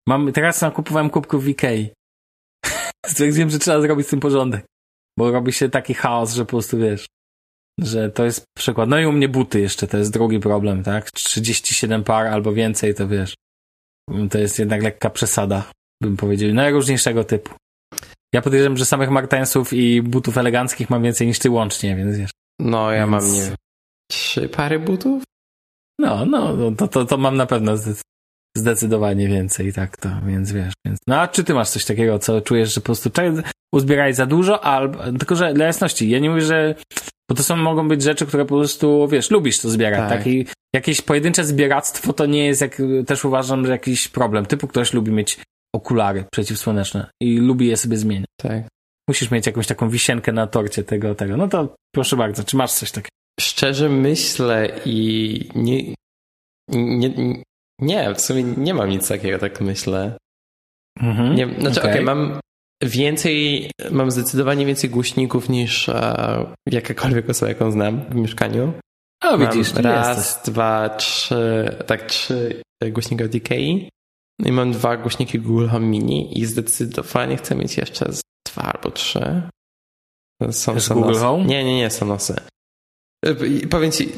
Mam, 0.08 0.32
teraz 0.32 0.62
nakupowałem 0.62 1.10
kubków 1.10 1.44
w 1.44 1.48
Ikei. 1.48 1.90
Stwierdziłem, 3.06 3.50
że 3.50 3.58
trzeba 3.58 3.80
zrobić 3.80 4.06
z 4.06 4.10
tym 4.10 4.20
porządek. 4.20 4.64
Bo 5.18 5.30
robi 5.30 5.52
się 5.52 5.68
taki 5.68 5.94
chaos, 5.94 6.34
że 6.34 6.44
po 6.44 6.50
prostu 6.50 6.78
wiesz. 6.78 7.06
że 7.80 8.10
to 8.10 8.24
jest 8.24 8.44
przykład. 8.56 8.88
No 8.88 8.98
i 8.98 9.06
u 9.06 9.12
mnie 9.12 9.28
buty 9.28 9.60
jeszcze, 9.60 9.86
to 9.86 9.98
jest 9.98 10.12
drugi 10.12 10.40
problem, 10.40 10.82
tak? 10.82 11.10
37 11.10 12.04
par 12.04 12.26
albo 12.26 12.52
więcej, 12.52 12.94
to 12.94 13.08
wiesz, 13.08 13.34
to 14.30 14.38
jest 14.38 14.58
jednak 14.58 14.82
lekka 14.82 15.10
przesada, 15.10 15.70
bym 16.02 16.16
powiedział. 16.16 16.54
Najróżniejszego 16.54 17.24
typu. 17.24 17.54
Ja 18.34 18.42
podejrzewam, 18.42 18.76
że 18.76 18.84
samych 18.84 19.10
Martensów 19.10 19.72
i 19.72 20.02
butów 20.02 20.38
eleganckich 20.38 20.90
mam 20.90 21.02
więcej 21.02 21.26
niż 21.26 21.38
ty 21.38 21.50
łącznie, 21.50 21.96
więc 21.96 22.18
wiesz. 22.18 22.30
No, 22.60 22.92
ja 22.92 23.06
więc... 23.06 23.10
mam, 23.10 23.34
nie 23.34 23.56
trzy 24.10 24.48
pary 24.48 24.78
butów? 24.78 25.22
No, 26.00 26.26
no, 26.26 26.56
no, 26.56 26.72
to, 26.72 26.88
to, 26.88 27.04
to 27.04 27.16
mam 27.16 27.36
na 27.36 27.46
pewno 27.46 27.72
zdecydowanie 28.56 29.28
więcej, 29.28 29.72
tak 29.72 29.96
to, 29.96 30.08
więc 30.26 30.52
wiesz. 30.52 30.74
Więc... 30.86 30.98
No 31.06 31.20
a 31.20 31.28
czy 31.28 31.44
ty 31.44 31.54
masz 31.54 31.70
coś 31.70 31.84
takiego, 31.84 32.18
co 32.18 32.40
czujesz, 32.40 32.74
że 32.74 32.80
po 32.80 32.84
prostu 32.84 33.10
uzbierałeś 33.74 34.16
za 34.16 34.26
dużo, 34.26 34.64
albo, 34.64 34.98
tylko 35.18 35.36
że 35.36 35.54
dla 35.54 35.66
jasności, 35.66 36.10
ja 36.10 36.18
nie 36.18 36.30
mówię, 36.30 36.42
że, 36.42 36.74
bo 37.30 37.36
to 37.36 37.42
są, 37.42 37.56
mogą 37.56 37.88
być 37.88 38.02
rzeczy, 38.02 38.26
które 38.26 38.44
po 38.44 38.56
prostu, 38.56 39.08
wiesz, 39.08 39.30
lubisz 39.30 39.60
to 39.60 39.70
zbierać, 39.70 39.98
tak? 39.98 40.18
tak? 40.18 40.26
I 40.26 40.46
jakieś 40.74 41.00
pojedyncze 41.00 41.44
zbieractwo 41.44 42.12
to 42.12 42.26
nie 42.26 42.46
jest, 42.46 42.60
jak, 42.60 42.82
też 43.06 43.24
uważam, 43.24 43.66
że 43.66 43.72
jakiś 43.72 44.08
problem. 44.08 44.46
Typu 44.46 44.66
ktoś 44.68 44.92
lubi 44.92 45.12
mieć 45.12 45.38
okulary 45.74 46.24
przeciwsłoneczne 46.32 47.10
i 47.22 47.38
lubi 47.38 47.66
je 47.66 47.76
sobie 47.76 47.96
zmieniać. 47.96 48.26
Tak. 48.40 48.62
Musisz 49.08 49.30
mieć 49.30 49.46
jakąś 49.46 49.66
taką 49.66 49.88
wisienkę 49.88 50.32
na 50.32 50.46
torcie 50.46 50.84
tego, 50.84 51.14
tego. 51.14 51.36
No 51.36 51.48
to 51.48 51.74
proszę 51.94 52.16
bardzo, 52.16 52.44
czy 52.44 52.56
masz 52.56 52.72
coś 52.72 52.90
takiego? 52.90 53.08
Szczerze 53.40 53.88
myślę 53.88 54.80
i 54.84 55.48
nie, 55.54 55.94
nie, 56.68 57.10
nie, 57.80 58.14
w 58.14 58.20
sumie 58.20 58.42
nie 58.42 58.74
mam 58.74 58.88
nic 58.88 59.08
takiego, 59.08 59.38
tak 59.38 59.60
myślę. 59.60 60.16
Mhm, 61.00 61.34
nie, 61.34 61.46
znaczy, 61.46 61.80
okej, 61.80 61.80
okay. 61.80 61.92
okay, 61.92 62.02
mam 62.02 62.40
więcej, 62.82 63.70
mam 63.90 64.10
zdecydowanie 64.10 64.66
więcej 64.66 64.90
głośników 64.90 65.48
niż 65.48 65.88
e, 65.88 66.54
jakakolwiek 66.70 67.30
osoba, 67.30 67.48
jaką 67.48 67.70
znam 67.70 68.00
w 68.10 68.14
mieszkaniu. 68.14 68.72
O, 69.24 69.38
widzisz, 69.38 69.74
mam 69.74 69.84
raz, 69.84 70.18
jesteś. 70.18 70.52
dwa, 70.52 70.88
trzy, 70.88 71.76
tak, 71.86 72.02
trzy 72.02 72.62
głośniki 72.90 73.24
od 73.24 73.30
DKI 73.30 73.88
i 74.44 74.52
mam 74.52 74.72
dwa 74.72 74.96
głośniki 74.96 75.40
Google 75.40 75.68
Home 75.68 75.86
Mini 75.86 76.38
i 76.38 76.46
zdecydowanie 76.46 77.36
chcę 77.36 77.54
mieć 77.54 77.76
jeszcze 77.76 78.10
dwa 78.46 78.62
albo 78.62 78.90
trzy. 78.90 79.42
Są 80.42 80.52
Sonosy. 80.52 80.94
Google 80.94 81.18
Home? 81.18 81.44
Nie, 81.44 81.64
nie, 81.64 81.76
nie, 81.76 81.90
Sonosy. 81.90 82.36
E, 83.24 83.34
powiem 83.70 83.92
ci, 83.92 84.08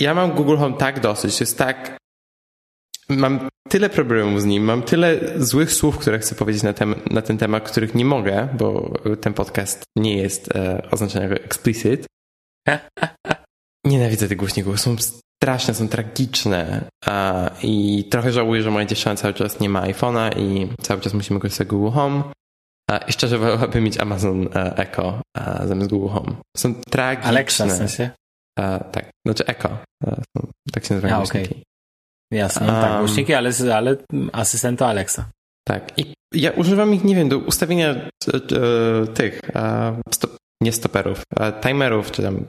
ja 0.00 0.14
mam 0.14 0.32
Google 0.32 0.56
Home 0.56 0.76
tak 0.76 1.00
dosyć, 1.00 1.40
jest 1.40 1.58
tak 1.58 2.01
mam 3.16 3.48
tyle 3.68 3.90
problemów 3.90 4.42
z 4.42 4.44
nim, 4.44 4.64
mam 4.64 4.82
tyle 4.82 5.20
złych 5.36 5.72
słów, 5.72 5.98
które 5.98 6.18
chcę 6.18 6.34
powiedzieć 6.34 6.62
na, 6.62 6.72
tem 6.72 6.94
na 7.10 7.22
ten 7.22 7.38
temat, 7.38 7.70
których 7.70 7.94
nie 7.94 8.04
mogę, 8.04 8.48
bo 8.58 8.94
ten 9.20 9.34
podcast 9.34 9.82
nie 9.96 10.16
jest 10.16 10.56
e, 10.56 10.88
oznaczony 10.90 11.28
jako 11.28 11.44
explicit. 11.44 12.06
Nienawidzę 13.86 14.28
tych 14.28 14.38
głośników, 14.38 14.80
są 14.80 14.96
straszne, 15.42 15.74
są 15.74 15.88
tragiczne 15.88 16.84
a, 17.06 17.50
i 17.62 18.04
trochę 18.10 18.32
żałuję, 18.32 18.62
że 18.62 18.70
moja 18.70 18.86
dziewczyna 18.86 19.16
cały 19.16 19.34
czas 19.34 19.60
nie 19.60 19.68
ma 19.68 19.82
iPhone'a 19.82 20.38
i 20.38 20.68
cały 20.82 21.00
czas 21.00 21.14
musimy 21.14 21.40
korzystać 21.40 21.66
z 21.68 21.70
Google 21.70 21.90
Home. 21.90 22.22
A, 22.90 22.98
I 22.98 23.12
szczerze 23.12 23.38
wolałabym 23.38 23.84
mieć 23.84 23.98
Amazon 23.98 24.48
e, 24.54 24.76
Echo 24.76 25.22
a, 25.36 25.66
zamiast 25.66 25.90
Google 25.90 26.14
Home. 26.14 26.32
Są 26.56 26.74
tragiczne. 26.74 27.28
Alexa 27.28 27.66
w 27.66 27.72
sensie? 27.72 28.10
A, 28.58 28.78
tak, 28.78 29.10
znaczy 29.26 29.46
Echo. 29.46 29.78
tak 30.72 30.84
się 30.84 30.94
nazywa. 30.94 31.22
Okay. 31.22 31.48
Jasne, 32.32 32.66
um, 32.66 32.74
tak, 32.74 32.98
głośniki, 32.98 33.34
ale, 33.34 33.50
ale 33.74 33.96
asystenta 34.32 34.86
Alexa. 34.86 35.24
Tak. 35.68 35.98
I 35.98 36.14
ja 36.34 36.50
używam 36.50 36.94
ich, 36.94 37.04
nie 37.04 37.14
wiem, 37.14 37.28
do 37.28 37.38
ustawienia 37.38 37.88
e, 37.88 38.00
e, 38.34 39.06
tych, 39.06 39.40
e, 39.54 40.00
stop, 40.10 40.36
nie 40.62 40.72
stoperów, 40.72 41.22
timerów, 41.62 42.10
czy 42.10 42.22
tam 42.22 42.44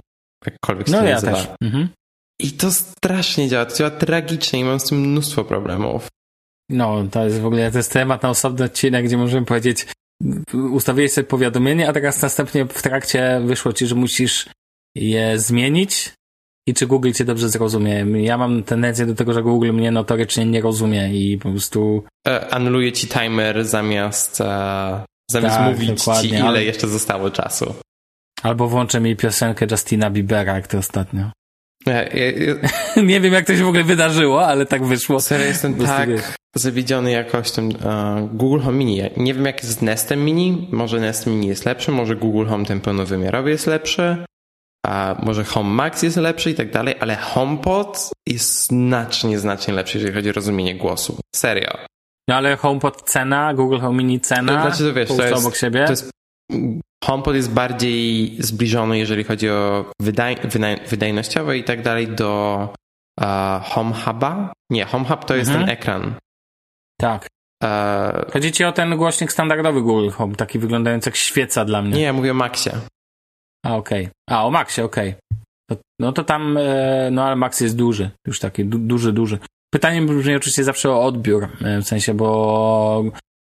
jakkolwiek 0.46 0.88
się 0.88 0.94
no, 0.94 1.04
ja 1.04 1.14
nazywa. 1.14 1.34
Też. 1.34 1.48
Mhm. 1.62 1.90
I 2.40 2.52
to 2.52 2.72
strasznie 2.72 3.50
działa, 3.50 3.66
to 3.66 3.76
działa 3.76 3.92
tragicznie 3.92 4.60
i 4.60 4.64
mam 4.64 4.80
z 4.80 4.84
tym 4.84 5.02
mnóstwo 5.02 5.44
problemów. 5.44 6.08
No, 6.70 7.04
to 7.12 7.26
jest 7.26 7.40
w 7.40 7.46
ogóle, 7.46 7.72
to 7.72 7.78
jest 7.78 7.94
temat 7.94 8.24
na 8.24 8.30
osobny 8.30 8.66
odcinek, 8.66 9.06
gdzie 9.06 9.18
możemy 9.18 9.46
powiedzieć, 9.46 9.88
ustawiłeś 10.54 11.12
sobie 11.12 11.28
powiadomienie, 11.28 11.90
a 11.90 11.94
teraz 11.94 12.22
następnie 12.22 12.66
w 12.66 12.82
trakcie 12.82 13.42
wyszło 13.46 13.74
ci, 13.74 13.88
że 13.88 13.96
musisz 13.96 14.50
je 14.96 15.40
zmienić, 15.40 16.14
i 16.68 16.74
czy 16.74 16.88
Google 16.88 17.12
cię 17.12 17.26
dobrze 17.26 17.50
zrozumie. 17.50 18.06
Ja 18.18 18.38
mam 18.38 18.64
tendencję 18.64 19.06
do 19.06 19.16
tego, 19.16 19.34
że 19.34 19.44
Google 19.44 19.72
mnie 19.72 19.92
notorycznie 19.92 20.46
nie 20.46 20.62
rozumie 20.62 21.14
i 21.14 21.38
po 21.38 21.50
prostu... 21.50 22.04
E, 22.28 22.54
anuluje 22.54 22.92
ci 22.92 23.08
timer 23.08 23.66
zamiast, 23.66 24.42
e, 24.42 25.06
zamiast 25.32 25.58
tak, 25.58 25.68
mówić 25.68 26.04
ci, 26.04 26.30
ile 26.30 26.44
ale... 26.44 26.64
jeszcze 26.64 26.88
zostało 26.88 27.32
czasu. 27.32 27.74
Albo 28.44 28.68
włączę 28.68 29.00
mi 29.00 29.16
piosenkę 29.16 29.66
Justina 29.72 30.10
Biebera, 30.10 30.56
jak 30.56 30.68
to 30.68 30.78
ostatnio. 30.78 31.32
Ja, 31.86 32.04
ja, 32.04 32.32
ja... 32.32 32.56
nie 33.04 33.22
wiem, 33.22 33.34
jak 33.34 33.46
to 33.46 33.56
się 33.56 33.64
w 33.64 33.68
ogóle 33.68 33.84
wydarzyło, 33.84 34.48
ale 34.48 34.66
tak 34.66 34.84
wyszło. 34.86 35.20
Serio, 35.20 35.46
jestem 35.46 35.76
tak 35.76 36.38
zawiedziony 36.56 37.12
jakością 37.12 37.68
uh, 37.68 37.74
Google 38.34 38.60
Home 38.60 38.78
Mini. 38.78 39.02
nie 39.18 39.34
wiem, 39.34 39.46
jak 39.46 39.64
jest 39.64 39.80
z 39.80 39.82
Nestem 39.82 40.26
Mini. 40.26 40.68
Może 40.72 41.00
Nest 41.00 41.28
Mini 41.28 41.48
jest 41.48 41.66
lepszy, 41.66 41.92
może 41.92 42.16
Google 42.16 42.46
Home 42.46 42.66
ten 42.66 42.82
pełnowymiarowy 42.82 43.50
jest 43.50 43.68
lepszy 43.68 44.26
a 44.88 45.16
może 45.24 45.44
Home 45.44 45.70
Max 45.70 46.04
jest 46.04 46.18
lepszy 46.18 46.52
i 46.52 46.56
tak 46.56 46.72
dalej, 46.72 46.96
ale 47.00 47.16
HomePod 47.16 48.10
jest 48.28 48.68
znacznie, 48.68 49.40
znacznie 49.40 49.74
lepszy, 49.74 49.98
jeżeli 49.98 50.14
chodzi 50.14 50.30
o 50.30 50.34
rozumienie 50.34 50.76
głosu. 50.76 51.20
Serio. 51.36 51.78
No 52.28 52.36
ale 52.36 52.58
HomePod 52.58 53.02
cena, 53.02 53.54
Google 53.54 53.80
Home 53.80 53.98
Mini 53.98 54.20
cena, 54.20 54.62
znaczy, 54.62 54.84
to 54.84 54.94
wiesz, 54.94 55.10
to 55.10 55.24
jest, 55.24 55.46
obok 55.46 55.56
siebie. 55.56 55.86
To 55.86 55.92
jest, 55.92 56.12
HomePod 57.04 57.36
jest 57.36 57.54
bardziej 57.54 58.36
zbliżony, 58.40 58.98
jeżeli 58.98 59.24
chodzi 59.24 59.50
o 59.50 59.92
wydaj, 60.02 60.36
wydaj, 60.44 60.80
wydajnościowe 60.88 61.58
i 61.58 61.64
tak 61.64 61.82
dalej 61.82 62.08
do 62.08 62.70
uh, 63.22 63.26
Home 63.64 63.94
Huba. 63.94 64.54
Nie, 64.70 64.86
Home 64.86 65.06
Hub 65.06 65.26
to 65.26 65.36
jest 65.36 65.52
mhm. 65.52 65.66
ten 65.66 65.78
ekran. 65.78 66.16
Tak. 67.02 67.28
Uh, 67.64 68.32
Chodzi 68.34 68.52
ci 68.52 68.64
o 68.64 68.72
ten 68.72 68.98
głośnik 68.98 69.32
standardowy 69.32 69.82
Google 69.82 70.10
Home, 70.10 70.36
taki 70.36 70.60
wyglądający 70.60 71.10
jak 71.10 71.16
świeca 71.16 71.66
dla 71.66 71.82
mnie. 71.82 71.98
Nie, 71.98 72.04
ja 72.04 72.14
mówię 72.14 72.32
o 72.32 72.34
Maxie. 72.34 72.72
A, 73.66 73.76
okej. 73.76 74.04
Okay. 74.04 74.14
A, 74.30 74.46
o 74.46 74.52
Maxie, 74.52 74.84
okej. 74.84 75.10
Okay. 75.10 75.84
No 76.00 76.12
to 76.12 76.24
tam, 76.24 76.58
e, 76.58 77.10
no 77.12 77.24
ale 77.24 77.36
Max 77.36 77.62
jest 77.62 77.76
duży, 77.76 78.12
już 78.28 78.40
taki 78.40 78.66
du 78.66 78.78
duży, 78.78 79.14
duży. 79.14 79.40
Pytanie 79.74 80.02
brzmi 80.02 80.36
oczywiście 80.36 80.64
zawsze 80.64 80.92
o 80.92 81.06
odbiór, 81.06 81.48
e, 81.62 81.82
w 81.82 81.88
sensie, 81.88 82.14
bo 82.14 83.04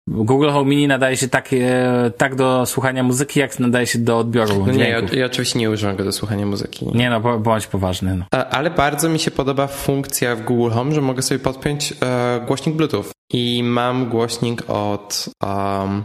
Google 0.07 0.49
Home 0.49 0.69
Mini 0.69 0.87
nadaje 0.87 1.17
się 1.17 1.27
tak, 1.27 1.53
e, 1.53 2.11
tak 2.17 2.35
do 2.35 2.65
słuchania 2.65 3.03
muzyki, 3.03 3.39
jak 3.39 3.59
nadaje 3.59 3.87
się 3.87 3.99
do 3.99 4.17
odbioru 4.17 4.65
no 4.65 4.73
Nie, 4.73 4.89
ja, 4.89 5.01
ja, 5.13 5.25
oczywiście 5.25 5.59
nie 5.59 5.69
używam 5.69 5.95
go 5.95 6.03
do 6.03 6.11
słuchania 6.11 6.45
muzyki. 6.45 6.87
Nie 6.93 7.09
no, 7.09 7.39
bądź 7.39 7.67
poważny. 7.67 8.15
No. 8.15 8.25
Ale 8.49 8.71
bardzo 8.71 9.09
mi 9.09 9.19
się 9.19 9.31
podoba 9.31 9.67
funkcja 9.67 10.35
w 10.35 10.43
Google 10.43 10.71
Home, 10.71 10.95
że 10.95 11.01
mogę 11.01 11.21
sobie 11.21 11.39
podpiąć 11.39 11.93
e, 12.01 12.43
głośnik 12.47 12.75
Bluetooth. 12.75 13.05
I 13.33 13.63
mam 13.63 14.09
głośnik 14.09 14.63
od 14.67 15.29
um, 15.43 16.03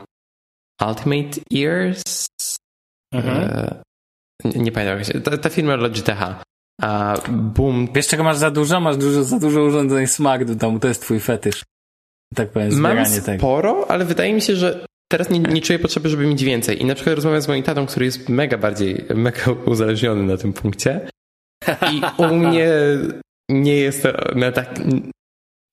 Ultimate 0.88 1.40
Ears. 1.54 2.26
Mhm. 3.14 3.36
E, 3.36 3.85
nie 4.44 4.72
pamiętam 4.72 4.98
jak 4.98 5.06
się, 5.06 5.20
ta, 5.20 5.38
ta 5.38 5.50
firma 5.50 5.76
Logitech. 5.76 6.18
A 6.82 7.14
boom. 7.28 7.88
Wiesz 7.94 8.06
czego 8.08 8.24
masz 8.24 8.36
za 8.36 8.50
dużo? 8.50 8.80
Masz 8.80 8.96
dużo, 8.96 9.24
za 9.24 9.38
dużo 9.38 9.62
urządzeń 9.62 10.06
smart 10.06 10.42
do 10.44 10.54
domu, 10.54 10.78
to 10.78 10.88
jest 10.88 11.02
twój 11.02 11.20
fetysz. 11.20 11.64
Tak 12.34 12.50
powiem, 12.50 12.80
Mam 12.80 13.06
sporo, 13.06 13.72
tego. 13.72 13.90
ale 13.90 14.04
wydaje 14.04 14.32
mi 14.32 14.40
się, 14.40 14.56
że 14.56 14.86
teraz 15.12 15.30
nie, 15.30 15.38
nie 15.38 15.60
czuję 15.60 15.78
potrzeby, 15.78 16.08
żeby 16.08 16.26
mieć 16.26 16.44
więcej. 16.44 16.82
I 16.82 16.84
na 16.84 16.94
przykład 16.94 17.16
rozmawiam 17.16 17.40
z 17.40 17.48
moim 17.48 17.62
tatą, 17.62 17.86
który 17.86 18.04
jest 18.04 18.28
mega 18.28 18.58
bardziej, 18.58 19.04
mega 19.14 19.44
uzależniony 19.66 20.22
na 20.22 20.36
tym 20.36 20.52
punkcie. 20.52 21.08
I 21.92 22.22
u 22.22 22.36
mnie 22.36 22.68
nie 23.50 23.76
jest 23.76 24.02
to 24.02 24.08
na 24.34 24.52
tak, 24.52 24.74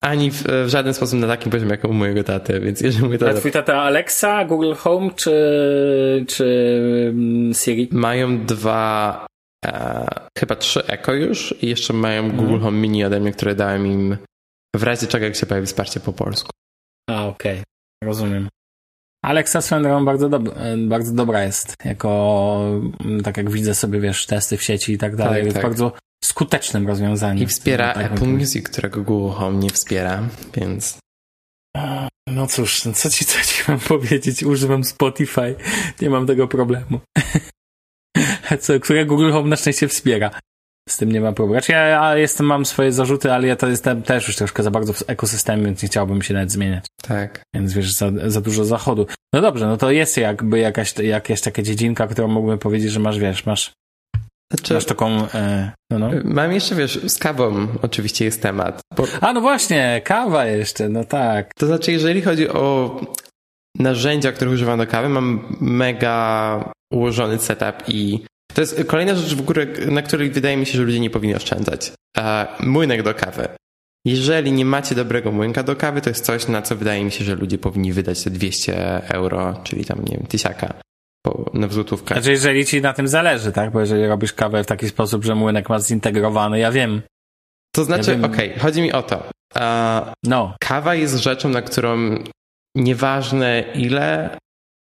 ani 0.03 0.31
w, 0.31 0.43
w, 0.43 0.69
żaden 0.69 0.93
sposób 0.93 1.19
na 1.19 1.27
takim 1.27 1.51
poziomie 1.51 1.71
jak 1.71 1.83
u 1.83 1.93
mojego 1.93 2.23
taty, 2.23 2.59
więc 2.59 2.81
jeżeli 2.81 3.07
mój 3.07 3.17
tata... 3.17 3.31
A 3.31 3.33
twój 3.33 3.51
tata 3.51 3.81
Alexa, 3.81 4.45
Google 4.45 4.73
Home 4.73 5.09
czy, 5.15 6.25
czy 6.27 6.79
mm, 7.13 7.53
Siri? 7.53 7.89
Mają 7.91 8.45
dwa, 8.45 9.25
e, 9.65 10.05
chyba 10.37 10.55
trzy 10.55 10.87
Echo 10.87 11.13
już 11.13 11.55
i 11.61 11.69
jeszcze 11.69 11.93
mają 11.93 12.23
mhm. 12.23 12.41
Google 12.41 12.63
Home 12.63 12.77
Mini 12.77 13.05
ode 13.05 13.19
mnie, 13.19 13.31
które 13.31 13.55
dałem 13.55 13.87
im 13.87 14.17
w 14.75 14.83
razie 14.83 15.07
czego, 15.07 15.25
jak 15.25 15.35
się 15.35 15.45
pojawi 15.45 15.67
wsparcie 15.67 15.99
po 15.99 16.13
polsku. 16.13 16.49
A, 17.09 17.27
okej. 17.27 17.53
Okay. 17.53 17.63
Rozumiem. 18.03 18.49
Alexa 19.25 19.61
swoją 19.61 20.05
bardzo, 20.05 20.29
dob 20.29 20.43
bardzo 20.77 21.13
dobra 21.13 21.43
jest. 21.43 21.75
Jako, 21.85 22.81
mm, 23.05 23.23
tak 23.23 23.37
jak 23.37 23.51
widzę 23.51 23.75
sobie, 23.75 23.99
wiesz, 23.99 24.25
testy 24.25 24.57
w 24.57 24.63
sieci 24.63 24.93
i 24.93 24.97
tak 24.97 25.15
dalej. 25.15 25.43
Tak, 25.43 25.53
tak. 25.53 25.63
bardzo 25.63 25.91
skutecznym 26.25 26.87
rozwiązaniem. 26.87 27.43
I 27.43 27.47
wspiera 27.47 27.93
tak 27.93 28.11
Apple 28.11 28.27
Music, 28.27 28.69
którego 28.69 29.01
Google 29.01 29.35
Home 29.35 29.57
nie 29.57 29.69
wspiera, 29.69 30.23
więc... 30.53 30.97
No 32.27 32.47
cóż, 32.47 32.85
no 32.85 32.93
co 32.93 33.09
ci, 33.09 33.25
co 33.25 33.41
ci 33.41 33.63
mam 33.67 33.79
powiedzieć? 33.93 34.43
Używam 34.43 34.83
Spotify, 34.83 35.55
nie 36.01 36.09
mam 36.09 36.27
tego 36.27 36.47
problemu. 36.47 36.99
co, 38.61 38.79
które 38.79 39.05
Google 39.05 39.31
Home 39.31 39.49
na 39.49 39.55
szczęście 39.55 39.87
wspiera. 39.87 40.31
Z 40.89 40.97
tym 40.97 41.11
nie 41.11 41.21
ma 41.21 41.33
problemu. 41.33 41.61
Znaczy 41.61 41.71
ja, 41.71 41.81
ja 41.81 42.17
jestem, 42.17 42.45
mam 42.45 42.65
swoje 42.65 42.91
zarzuty, 42.91 43.31
ale 43.31 43.47
ja 43.47 43.55
to 43.55 43.67
jestem 43.67 44.01
też 44.01 44.27
już 44.27 44.35
troszkę 44.35 44.63
za 44.63 44.71
bardzo 44.71 44.93
w 44.93 45.03
ekosystemie, 45.07 45.63
więc 45.63 45.83
nie 45.83 45.89
chciałbym 45.89 46.21
się 46.21 46.33
nawet 46.33 46.51
zmieniać. 46.51 46.85
Tak. 47.01 47.43
Więc 47.55 47.73
wiesz, 47.73 47.93
za, 47.93 48.11
za 48.27 48.41
dużo 48.41 48.65
zachodu. 48.65 49.07
No 49.33 49.41
dobrze, 49.41 49.67
no 49.67 49.77
to 49.77 49.91
jest 49.91 50.17
jakby 50.17 50.59
jakaś, 50.59 50.93
jakaś 50.97 51.41
taka 51.41 51.61
dziedzinka, 51.61 52.07
którą 52.07 52.27
mógłbym 52.27 52.59
powiedzieć, 52.59 52.91
że 52.91 52.99
masz, 52.99 53.19
wiesz, 53.19 53.45
masz 53.45 53.73
Znaczy, 54.53 54.73
Masz 54.73 54.85
taką... 54.85 55.27
E, 55.33 55.71
no, 55.91 55.99
no. 55.99 56.11
Mam 56.23 56.53
jeszcze, 56.53 56.75
wiesz, 56.75 56.99
z 57.07 57.17
kawą 57.17 57.67
oczywiście 57.81 58.25
jest 58.25 58.41
temat. 58.41 58.81
Bo... 58.97 59.07
A 59.21 59.33
no 59.33 59.41
właśnie, 59.41 60.01
kawa 60.05 60.45
jeszcze, 60.45 60.89
no 60.89 61.03
tak. 61.03 61.53
To 61.53 61.67
znaczy, 61.67 61.91
jeżeli 61.91 62.21
chodzi 62.21 62.49
o 62.49 62.99
narzędzia, 63.79 64.31
których 64.31 64.53
używam 64.53 64.77
do 64.77 64.87
kawy, 64.87 65.09
mam 65.09 65.57
mega 65.61 66.71
ułożony 66.93 67.39
setup 67.39 67.75
i 67.87 68.25
to 68.53 68.61
jest 68.61 68.83
kolejna 68.87 69.15
rzecz, 69.15 69.35
w 69.35 69.41
górę, 69.41 69.67
na 69.91 70.01
której 70.01 70.29
wydaje 70.29 70.57
mi 70.57 70.65
się, 70.65 70.77
że 70.77 70.83
ludzie 70.83 70.99
nie 70.99 71.09
powinni 71.09 71.35
oszczędzać. 71.35 71.91
E, 72.17 72.47
młynek 72.59 73.03
do 73.03 73.13
kawy. 73.13 73.47
Jeżeli 74.05 74.51
nie 74.51 74.65
macie 74.65 74.95
dobrego 74.95 75.31
młynka 75.31 75.63
do 75.63 75.75
kawy, 75.75 76.01
to 76.01 76.09
jest 76.09 76.25
coś, 76.25 76.47
na 76.47 76.61
co 76.61 76.75
wydaje 76.75 77.03
mi 77.05 77.11
się, 77.11 77.25
że 77.25 77.35
ludzie 77.35 77.57
powinni 77.57 77.93
wydać 77.93 78.23
te 78.23 78.29
200 78.29 79.01
euro, 79.09 79.61
czyli 79.63 79.85
tam, 79.85 80.05
nie 80.05 80.17
wiem, 80.17 80.27
tysiaka 80.27 80.73
po, 81.25 81.51
na 81.53 81.67
złotówkę. 81.67 82.15
Znaczy, 82.15 82.31
jeżeli 82.31 82.65
ci 82.65 82.81
na 82.81 82.93
tym 82.93 83.07
zależy, 83.07 83.51
tak? 83.51 83.71
Bo 83.71 83.79
jeżeli 83.79 84.07
robisz 84.07 84.33
kawę 84.33 84.63
w 84.63 84.67
taki 84.67 84.87
sposób, 84.87 85.23
że 85.23 85.35
młynek 85.35 85.69
ma 85.69 85.79
zintegrowany, 85.79 86.59
ja 86.59 86.71
wiem. 86.71 87.01
To 87.75 87.83
znaczy, 87.83 88.11
ja 88.21 88.27
okej, 88.27 88.49
okay, 88.49 88.59
chodzi 88.59 88.81
mi 88.81 88.91
o 88.91 89.03
to. 89.03 89.15
Uh, 89.55 90.13
no. 90.23 90.55
Kawa 90.59 90.95
jest 90.95 91.17
rzeczą, 91.17 91.49
na 91.49 91.61
którą 91.61 92.17
nieważne 92.75 93.63
ile. 93.75 94.25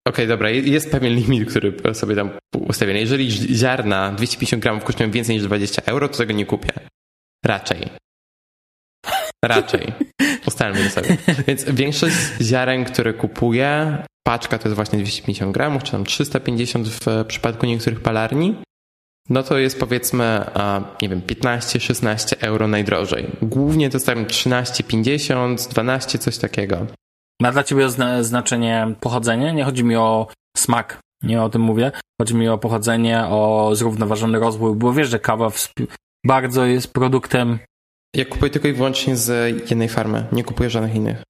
Okej, 0.08 0.26
okay, 0.26 0.28
dobra, 0.28 0.50
jest 0.50 0.92
pewien 0.92 1.14
limit, 1.14 1.50
który 1.50 1.94
sobie 1.94 2.16
tam 2.16 2.30
ustawiony. 2.68 3.00
Jeżeli 3.00 3.32
ziarna 3.32 4.12
250 4.12 4.64
gramów 4.64 4.84
kosztują 4.84 5.12
więcej 5.12 5.36
niż 5.36 5.46
20 5.46 5.82
euro, 5.86 6.10
to 6.10 6.18
tego 6.18 6.34
nie 6.34 6.46
kupię. 6.46 6.72
Raczej. 7.46 7.90
Raczej. 9.44 9.94
Ustalmy 10.48 10.90
sobie. 10.90 11.18
Więc 11.48 11.64
większość 11.64 12.16
ziaren, 12.42 12.86
które 12.86 13.14
kupuję, 13.14 13.98
paczka 14.24 14.58
to 14.58 14.68
jest 14.68 14.76
właśnie 14.76 15.00
250 15.00 15.54
gramów, 15.54 15.84
czy 15.84 15.92
tam 15.92 16.06
350 16.06 16.88
w 16.88 17.26
przypadku 17.26 17.66
niektórych 17.66 18.02
palarni, 18.02 18.56
no 19.30 19.44
to 19.44 19.58
jest 19.58 19.80
powiedzmy, 19.80 20.46
nie 21.02 21.10
wiem, 21.10 21.22
15-16 21.22 22.36
euro 22.40 22.68
najdrożej. 22.68 23.28
Głównie 23.42 23.90
to 23.90 23.96
jest 23.96 24.06
tam 24.06 24.26
13,50, 24.26 25.70
12, 25.70 26.20
coś 26.20 26.38
takiego. 26.38 26.88
Ma 27.42 27.52
dla 27.52 27.64
ciebie 27.64 27.90
znaczenie 28.22 28.88
pochodzenie? 29.00 29.54
Nie 29.54 29.64
chodzi 29.64 29.84
mi 29.84 29.96
o 29.96 30.28
smak, 30.58 31.00
nie 31.24 31.42
o 31.42 31.50
tym 31.50 31.62
mówię. 31.62 31.92
Chodzi 32.22 32.36
mi 32.36 32.50
o 32.50 32.58
pochodzenie, 32.58 33.26
o 33.26 33.72
zrównoważony 33.74 34.40
rozwój, 34.40 34.76
bo 34.76 34.94
wiesz, 34.94 35.10
że 35.10 35.20
kawa 35.20 35.52
bardzo 36.26 36.66
jest 36.66 36.94
produktem 36.94 37.60
ja 38.16 38.26
kupuję 38.26 38.52
tylko 38.52 38.68
i 38.68 38.74
wyłącznie 38.74 39.16
z 39.16 39.56
jednej 39.70 39.90
farmy. 39.90 40.26
Nie 40.32 40.44
kupuję 40.44 40.70
żadnych 40.70 40.96
innych. 40.96 41.24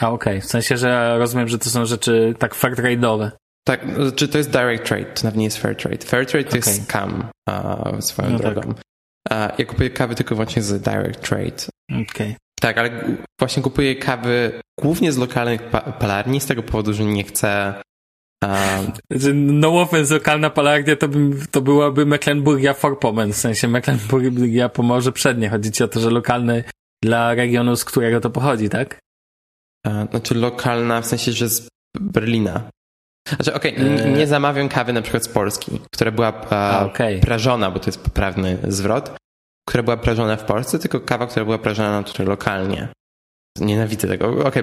A 0.00 0.10
okej, 0.10 0.36
okay. 0.36 0.40
w 0.40 0.50
sensie, 0.50 0.76
że 0.76 1.18
rozumiem, 1.18 1.48
że 1.48 1.58
to 1.58 1.70
są 1.70 1.86
rzeczy 1.86 2.34
tak 2.38 2.54
fair 2.54 2.74
trade'owe. 2.74 3.30
Tak, 3.66 3.86
czy 4.16 4.28
to 4.28 4.38
jest 4.38 4.50
direct 4.50 4.84
trade, 4.84 5.04
to 5.04 5.20
nawet 5.24 5.36
nie 5.36 5.44
jest 5.44 5.58
fair 5.58 5.76
trade. 5.76 6.06
Fair 6.06 6.26
trade 6.26 6.44
to 6.44 6.58
okay. 6.58 6.72
jest 6.72 6.84
scam 6.84 7.30
uh, 7.48 8.04
swoją 8.04 8.30
no 8.30 8.38
drogą. 8.38 8.60
Tak. 8.60 9.52
Uh, 9.52 9.58
ja 9.58 9.64
kupuję 9.64 9.90
kawy 9.90 10.14
tylko 10.14 10.34
wyłącznie 10.34 10.62
z 10.62 10.82
direct 10.82 11.20
trade. 11.20 11.66
Okej. 11.90 12.02
Okay. 12.02 12.36
Tak, 12.60 12.78
ale 12.78 12.90
właśnie 13.38 13.62
kupuję 13.62 13.96
kawy 13.96 14.60
głównie 14.80 15.12
z 15.12 15.16
lokalnych 15.18 15.62
pa 15.62 15.80
palarni 15.80 16.40
z 16.40 16.46
tego 16.46 16.62
powodu, 16.62 16.92
że 16.92 17.04
nie 17.04 17.24
chcę 17.24 17.74
um, 18.42 19.60
no 19.60 19.80
offense, 19.80 20.14
lokalna 20.14 20.50
palarnia 20.50 20.96
to, 20.96 21.08
by, 21.08 21.46
to 21.50 21.60
byłaby 21.60 22.06
Mecklenburgia 22.06 22.74
Vorpommern, 22.74 23.32
w 23.32 23.36
sensie 23.36 23.68
Mecklenburgia 23.68 24.68
Pomorze 24.68 25.12
Przednie. 25.12 25.50
Chodzi 25.50 25.72
ci 25.72 25.84
o 25.84 25.88
to, 25.88 26.00
że 26.00 26.10
lokalny 26.10 26.64
dla 27.04 27.34
regionu, 27.34 27.76
z 27.76 27.84
którego 27.84 28.20
to 28.20 28.30
pochodzi, 28.30 28.68
tak? 28.68 28.98
Znaczy 30.10 30.34
lokalna 30.34 31.00
w 31.00 31.06
sensie, 31.06 31.32
że 31.32 31.48
z 31.48 31.68
Berlina. 32.00 32.70
Znaczy, 33.28 33.54
okej, 33.54 33.74
okay, 33.74 34.10
nie 34.10 34.26
zamawiam 34.26 34.68
kawy 34.68 34.92
na 34.92 35.02
przykład 35.02 35.24
z 35.24 35.28
Polski, 35.28 35.80
która 35.92 36.10
była 36.10 36.32
A, 36.50 36.84
okay. 36.86 37.20
prażona, 37.20 37.70
bo 37.70 37.78
to 37.80 37.86
jest 37.86 38.00
poprawny 38.04 38.58
zwrot, 38.68 39.12
która 39.68 39.82
była 39.82 39.96
prażona 39.96 40.36
w 40.36 40.44
Polsce, 40.44 40.78
tylko 40.78 41.00
kawa, 41.00 41.26
która 41.26 41.44
była 41.44 41.58
prażona 41.58 42.02
tutaj 42.02 42.26
lokalnie. 42.26 42.88
Nienawidzę 43.60 44.08
tego. 44.08 44.46
Okej, 44.46 44.62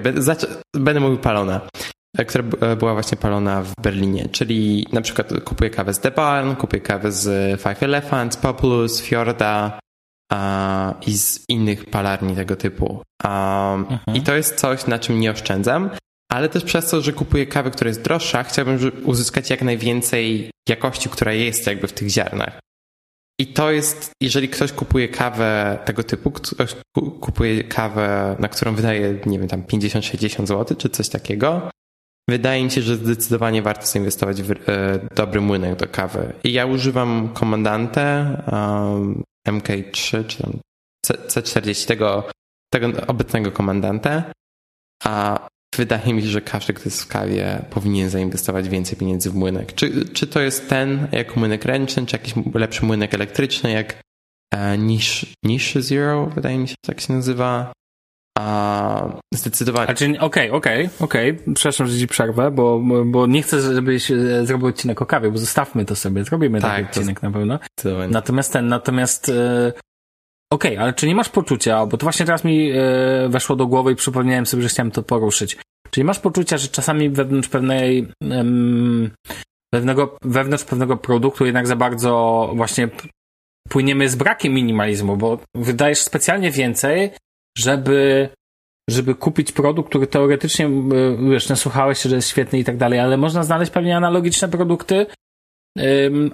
będę 0.74 1.00
mówił 1.00 1.18
palona. 1.18 1.60
E, 2.18 2.24
która 2.24 2.44
e, 2.60 2.76
była 2.76 2.92
właśnie 2.92 3.18
palona 3.18 3.62
w 3.62 3.74
Berlinie. 3.82 4.28
Czyli 4.28 4.86
na 4.92 5.00
przykład 5.00 5.32
kupuję 5.44 5.70
kawę 5.70 5.94
z 5.94 6.00
The 6.00 6.10
Barn, 6.10 6.54
kupuję 6.54 6.82
kawę 6.82 7.12
z 7.12 7.60
Five 7.60 7.82
Elephants, 7.82 8.36
Populus, 8.36 9.00
Fjorda 9.00 9.80
i 11.06 11.18
z 11.18 11.44
innych 11.48 11.86
palarni 11.86 12.36
tego 12.36 12.56
typu. 12.56 13.02
mhm. 13.24 14.16
I 14.16 14.22
to 14.22 14.34
jest 14.34 14.56
coś, 14.56 14.86
na 14.86 14.98
czym 14.98 15.20
nie 15.20 15.30
oszczędzam, 15.30 15.90
ale 16.30 16.48
też 16.48 16.64
przez 16.64 16.90
to, 16.90 17.00
że 17.00 17.12
kupuję 17.12 17.46
kawę, 17.46 17.70
która 17.70 17.88
jest 17.88 18.02
droższa, 18.02 18.42
chciałbym 18.42 18.78
uzyskać 19.04 19.50
jak 19.50 19.62
najwięcej 19.62 20.50
jakości, 20.68 21.08
która 21.08 21.32
jest 21.32 21.66
jakby 21.66 21.88
w 21.88 21.92
tych 21.92 22.08
ziarnach. 22.08 22.60
I 23.40 23.46
to 23.46 23.70
jest, 23.70 24.12
jeżeli 24.22 24.48
ktoś 24.48 24.72
kupuje 24.72 25.08
kawę 25.08 25.78
tego 25.84 26.04
typu, 26.04 26.30
ktoś 26.30 26.76
kupuje 27.20 27.64
kawę, 27.64 28.36
na 28.38 28.48
którą 28.48 28.74
wydaje, 28.74 29.18
nie 29.26 29.38
wiem, 29.38 29.48
tam 29.48 29.62
50-60 29.62 30.46
zł, 30.46 30.76
czy 30.76 30.88
coś 30.88 31.08
takiego, 31.08 31.70
Wydaje 32.28 32.64
mi 32.64 32.70
się, 32.70 32.82
że 32.82 32.96
zdecydowanie 32.96 33.62
warto 33.62 33.86
zainwestować 33.86 34.42
w 34.42 34.50
e, 34.50 34.56
dobry 35.14 35.40
młynek 35.40 35.76
do 35.76 35.88
kawy. 35.88 36.32
I 36.44 36.52
ja 36.52 36.66
używam 36.66 37.28
komandantę 37.28 38.36
um, 38.52 39.22
MK3 39.48 40.26
czy 40.26 40.42
tam 40.42 40.52
C40, 41.06 41.86
tego, 41.86 42.28
tego 42.72 43.06
obecnego 43.06 43.52
komandantę, 43.52 44.32
a 45.04 45.46
wydaje 45.76 46.14
mi 46.14 46.22
się, 46.22 46.28
że 46.28 46.40
każdy, 46.40 46.72
kto 46.72 46.84
jest 46.84 47.02
w 47.02 47.08
kawie, 47.08 47.64
powinien 47.70 48.10
zainwestować 48.10 48.68
więcej 48.68 48.98
pieniędzy 48.98 49.30
w 49.30 49.34
młynek. 49.34 49.74
Czy, 49.74 50.08
czy 50.08 50.26
to 50.26 50.40
jest 50.40 50.68
ten 50.68 51.08
jak 51.12 51.36
młynek 51.36 51.64
ręczny, 51.64 52.06
czy 52.06 52.16
jakiś 52.16 52.34
lepszy 52.54 52.84
młynek 52.84 53.14
elektryczny, 53.14 53.70
jak 53.70 54.02
e, 54.54 54.78
niż, 54.78 55.74
Zero, 55.74 56.26
wydaje 56.26 56.58
mi 56.58 56.68
się, 56.68 56.74
tak 56.86 57.00
się 57.00 57.12
nazywa. 57.12 57.72
A 58.40 59.20
zdecydowanie. 59.34 59.92
Okej, 59.92 60.18
okej, 60.18 60.50
okej, 60.50 60.88
okej. 61.00 61.38
Przepraszam, 61.54 61.86
że 61.86 61.98
ci 61.98 62.06
przerwę, 62.06 62.50
bo, 62.50 62.80
bo 63.04 63.26
nie 63.26 63.42
chcę, 63.42 63.60
żebyś 63.60 64.10
e, 64.10 64.46
zrobił 64.46 64.66
odcinek 64.68 65.02
o 65.02 65.06
kawie, 65.06 65.30
bo 65.30 65.38
zostawmy 65.38 65.84
to 65.84 65.96
sobie. 65.96 66.24
Zrobimy 66.24 66.60
tak, 66.60 66.70
taki 66.70 66.84
odcinek 66.84 67.22
na 67.22 67.30
pewno. 67.30 67.58
Natomiast 68.10 68.52
ten, 68.52 68.68
natomiast 68.68 69.28
e, 69.28 69.72
Okej, 70.52 70.72
okay, 70.72 70.82
ale 70.82 70.92
czy 70.92 71.06
nie 71.06 71.14
masz 71.14 71.28
poczucia, 71.28 71.86
bo 71.86 71.96
to 71.96 72.06
właśnie 72.06 72.26
teraz 72.26 72.44
mi 72.44 72.70
e, 72.70 72.76
weszło 73.28 73.56
do 73.56 73.66
głowy 73.66 73.92
i 73.92 73.96
przypomniałem 73.96 74.46
sobie, 74.46 74.62
że 74.62 74.68
chciałem 74.68 74.90
to 74.90 75.02
poruszyć. 75.02 75.56
Czy 75.90 76.00
nie 76.00 76.04
masz 76.04 76.18
poczucia, 76.18 76.58
że 76.58 76.68
czasami 76.68 77.10
wewnątrz 77.10 77.48
pewnej 77.48 78.08
pewnego, 79.72 80.16
wewnątrz 80.22 80.64
pewnego 80.64 80.96
produktu 80.96 81.46
jednak 81.46 81.66
za 81.66 81.76
bardzo 81.76 82.52
właśnie 82.54 82.88
płyniemy 83.68 84.08
z 84.08 84.16
brakiem 84.16 84.52
minimalizmu, 84.52 85.16
bo 85.16 85.38
wydajesz 85.54 85.98
specjalnie 85.98 86.50
więcej, 86.50 87.10
żeby, 87.58 88.28
żeby 88.90 89.14
kupić 89.14 89.52
produkt, 89.52 89.88
który 89.88 90.06
teoretycznie, 90.06 90.70
wiesz, 91.30 91.48
nasłuchałeś 91.48 91.98
się, 91.98 92.08
że 92.08 92.16
jest 92.16 92.28
świetny 92.28 92.58
i 92.58 92.64
tak 92.64 92.76
dalej, 92.76 92.98
ale 92.98 93.16
można 93.16 93.42
znaleźć 93.44 93.72
pewnie 93.72 93.96
analogiczne 93.96 94.48
produkty, 94.48 95.06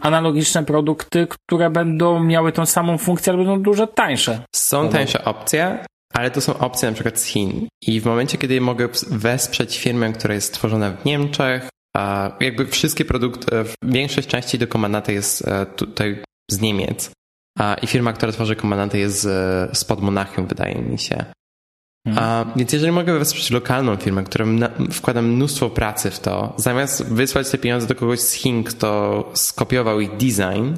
analogiczne 0.01 0.65
produkty, 0.65 1.27
które 1.31 1.71
będą 1.71 2.25
miały 2.25 2.53
tą 2.53 2.67
samą 2.67 2.99
funkcję, 2.99 3.33
ale 3.33 3.45
będą 3.45 3.63
dużo 3.63 3.87
tańsze. 3.87 4.41
Są 4.57 4.89
tańsze 4.89 5.25
opcje, 5.25 5.85
ale 6.15 6.31
to 6.31 6.41
są 6.41 6.59
opcje 6.59 6.89
na 6.89 6.95
przykład 6.95 7.21
z 7.21 7.25
Chin. 7.25 7.69
I 7.83 8.01
w 8.01 8.05
momencie, 8.05 8.39
kiedy 8.39 8.61
mogę 8.61 8.89
wesprzeć 9.11 9.79
firmę, 9.79 10.13
która 10.13 10.35
jest 10.35 10.47
stworzona 10.49 10.91
w 10.91 11.05
Niemczech, 11.05 11.69
a 11.97 12.37
jakby 12.41 12.67
wszystkie 12.67 13.05
produkty, 13.05 13.51
większość 13.83 14.29
części 14.29 14.59
do 14.59 14.69
komandaty 14.69 15.13
jest 15.13 15.49
e, 15.49 15.67
tutaj 15.67 16.23
z 16.51 16.61
Niemiec. 16.61 17.11
I 17.83 17.87
firma, 17.87 18.13
która 18.13 18.33
tworzy 18.33 18.57
komandantę 18.57 18.99
jest 18.99 19.21
z, 19.21 19.85
pod 19.85 20.01
Monachium, 20.01 20.47
wydaje 20.47 20.83
mi 20.83 20.99
się. 20.99 21.25
A, 22.17 22.45
więc 22.57 22.73
jeżeli 22.73 22.93
mogę 22.93 23.19
wesprzeć 23.19 23.51
lokalną 23.51 23.97
firmę, 23.97 24.25
która 24.25 24.47
wkłada 24.93 25.23
mnóstwo 25.23 25.71
pracy 25.71 26.11
w 26.11 26.21
to, 26.21 26.55
zamiast 26.57 27.05
wysłać 27.05 27.51
te 27.51 27.59
pieniądze 27.59 27.87
do 27.87 27.95
kogoś 27.95 28.21
z 28.21 28.33
Chin, 28.33 28.65
kto 28.65 29.31
skopiował 29.35 30.01
ich 30.01 30.11
design, 30.11 30.75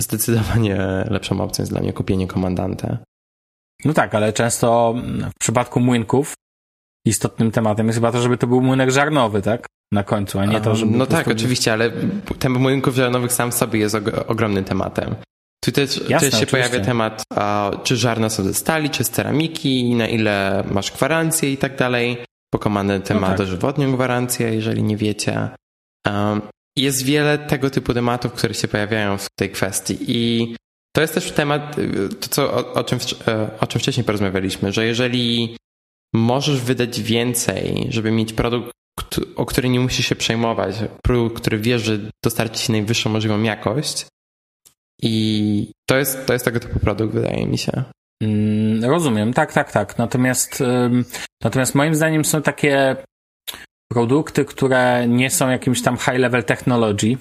zdecydowanie 0.00 0.76
lepszą 1.10 1.40
opcją 1.40 1.62
jest 1.62 1.72
dla 1.72 1.80
mnie 1.80 1.92
kupienie 1.92 2.26
komandanta. 2.26 2.98
No 3.84 3.92
tak, 3.92 4.14
ale 4.14 4.32
często 4.32 4.94
w 5.36 5.38
przypadku 5.40 5.80
młynków 5.80 6.34
istotnym 7.06 7.50
tematem 7.50 7.86
jest 7.86 7.98
chyba 7.98 8.12
to, 8.12 8.22
żeby 8.22 8.38
to 8.38 8.46
był 8.46 8.60
młynek 8.60 8.90
żarnowy, 8.90 9.42
tak? 9.42 9.66
Na 9.92 10.04
końcu, 10.04 10.38
a 10.38 10.46
nie 10.46 10.60
to, 10.60 10.76
żeby... 10.76 10.96
No 10.96 11.06
tak, 11.06 11.28
oczywiście, 11.28 11.72
ale 11.72 11.90
temat 12.38 12.62
młynków 12.62 12.94
żarnowych 12.94 13.32
sam 13.32 13.50
w 13.50 13.54
sobie 13.54 13.80
jest 13.80 13.96
ogromnym 14.26 14.64
tematem. 14.64 15.14
Tu 15.64 15.72
też, 15.72 15.96
Jasne, 15.96 16.08
też 16.08 16.20
się 16.20 16.26
oczywiście. 16.28 16.46
pojawia 16.46 16.80
temat, 16.80 17.22
a, 17.34 17.70
czy 17.82 17.96
żarne 17.96 18.30
są 18.30 18.44
ze 18.44 18.54
stali, 18.54 18.90
czy 18.90 19.04
z 19.04 19.10
ceramiki, 19.10 19.94
na 19.94 20.08
ile 20.08 20.64
masz 20.70 20.92
gwarancję 20.92 21.52
i 21.52 21.56
tak 21.56 21.76
dalej. 21.76 22.24
Pokomany 22.52 23.00
temat 23.00 23.22
no 23.22 23.28
tak. 23.28 23.38
dożywotnią 23.38 23.92
gwarancję, 23.92 24.54
jeżeli 24.54 24.82
nie 24.82 24.96
wiecie. 24.96 25.48
Um, 26.06 26.42
jest 26.76 27.04
wiele 27.04 27.38
tego 27.38 27.70
typu 27.70 27.94
tematów, 27.94 28.32
które 28.32 28.54
się 28.54 28.68
pojawiają 28.68 29.18
w 29.18 29.26
tej 29.38 29.50
kwestii 29.50 29.98
i 30.00 30.54
to 30.94 31.00
jest 31.00 31.14
też 31.14 31.32
temat, 31.32 31.76
to 32.20 32.28
co, 32.28 32.52
o, 32.54 32.72
o, 32.72 32.84
czym, 32.84 32.98
e, 33.28 33.50
o 33.60 33.66
czym 33.66 33.80
wcześniej 33.80 34.04
porozmawialiśmy, 34.04 34.72
że 34.72 34.86
jeżeli 34.86 35.56
możesz 36.14 36.60
wydać 36.60 37.02
więcej, 37.02 37.86
żeby 37.88 38.10
mieć 38.10 38.32
produkt, 38.32 38.72
o 39.36 39.46
który 39.46 39.68
nie 39.68 39.80
musisz 39.80 40.06
się 40.06 40.16
przejmować, 40.16 40.76
produkt, 41.02 41.40
który 41.40 41.58
wiesz, 41.58 41.82
że 41.82 41.98
dostarczy 42.24 42.58
ci 42.58 42.72
najwyższą 42.72 43.10
możliwą 43.10 43.42
jakość, 43.42 44.06
I 45.02 45.72
to 45.86 45.96
jest, 45.96 46.26
to 46.26 46.32
jest 46.32 46.44
tego 46.44 46.60
typu 46.60 46.78
produkt, 46.78 47.14
wydaje 47.14 47.46
mi 47.46 47.58
się. 47.58 47.84
Mm, 48.22 48.84
rozumiem, 48.84 49.32
tak, 49.32 49.52
tak, 49.52 49.72
tak. 49.72 49.98
Natomiast, 49.98 50.62
natomiast 51.44 51.74
moim 51.74 51.94
zdaniem 51.94 52.24
są 52.24 52.42
takie 52.42 52.96
produkty, 53.92 54.44
które 54.44 55.08
nie 55.08 55.30
są 55.30 55.50
jakimś 55.50 55.82
tam 55.82 55.96
high 55.96 56.18
level 56.18 56.44
technology. 56.44 57.16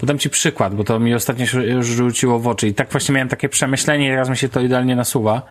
Podam 0.00 0.18
ci 0.18 0.30
przykład, 0.30 0.74
bo 0.74 0.84
to 0.84 1.00
mi 1.00 1.14
ostatnio 1.14 1.60
już 1.60 1.86
rzuciło 1.86 2.38
w 2.38 2.48
oczy 2.48 2.68
i 2.68 2.74
tak 2.74 2.90
właśnie 2.90 3.14
miałem 3.14 3.28
takie 3.28 3.48
przemyślenie 3.48 4.06
i 4.06 4.10
teraz 4.10 4.28
mi 4.28 4.36
się 4.36 4.48
to 4.48 4.60
idealnie 4.60 4.96
nasuwa. 4.96 5.48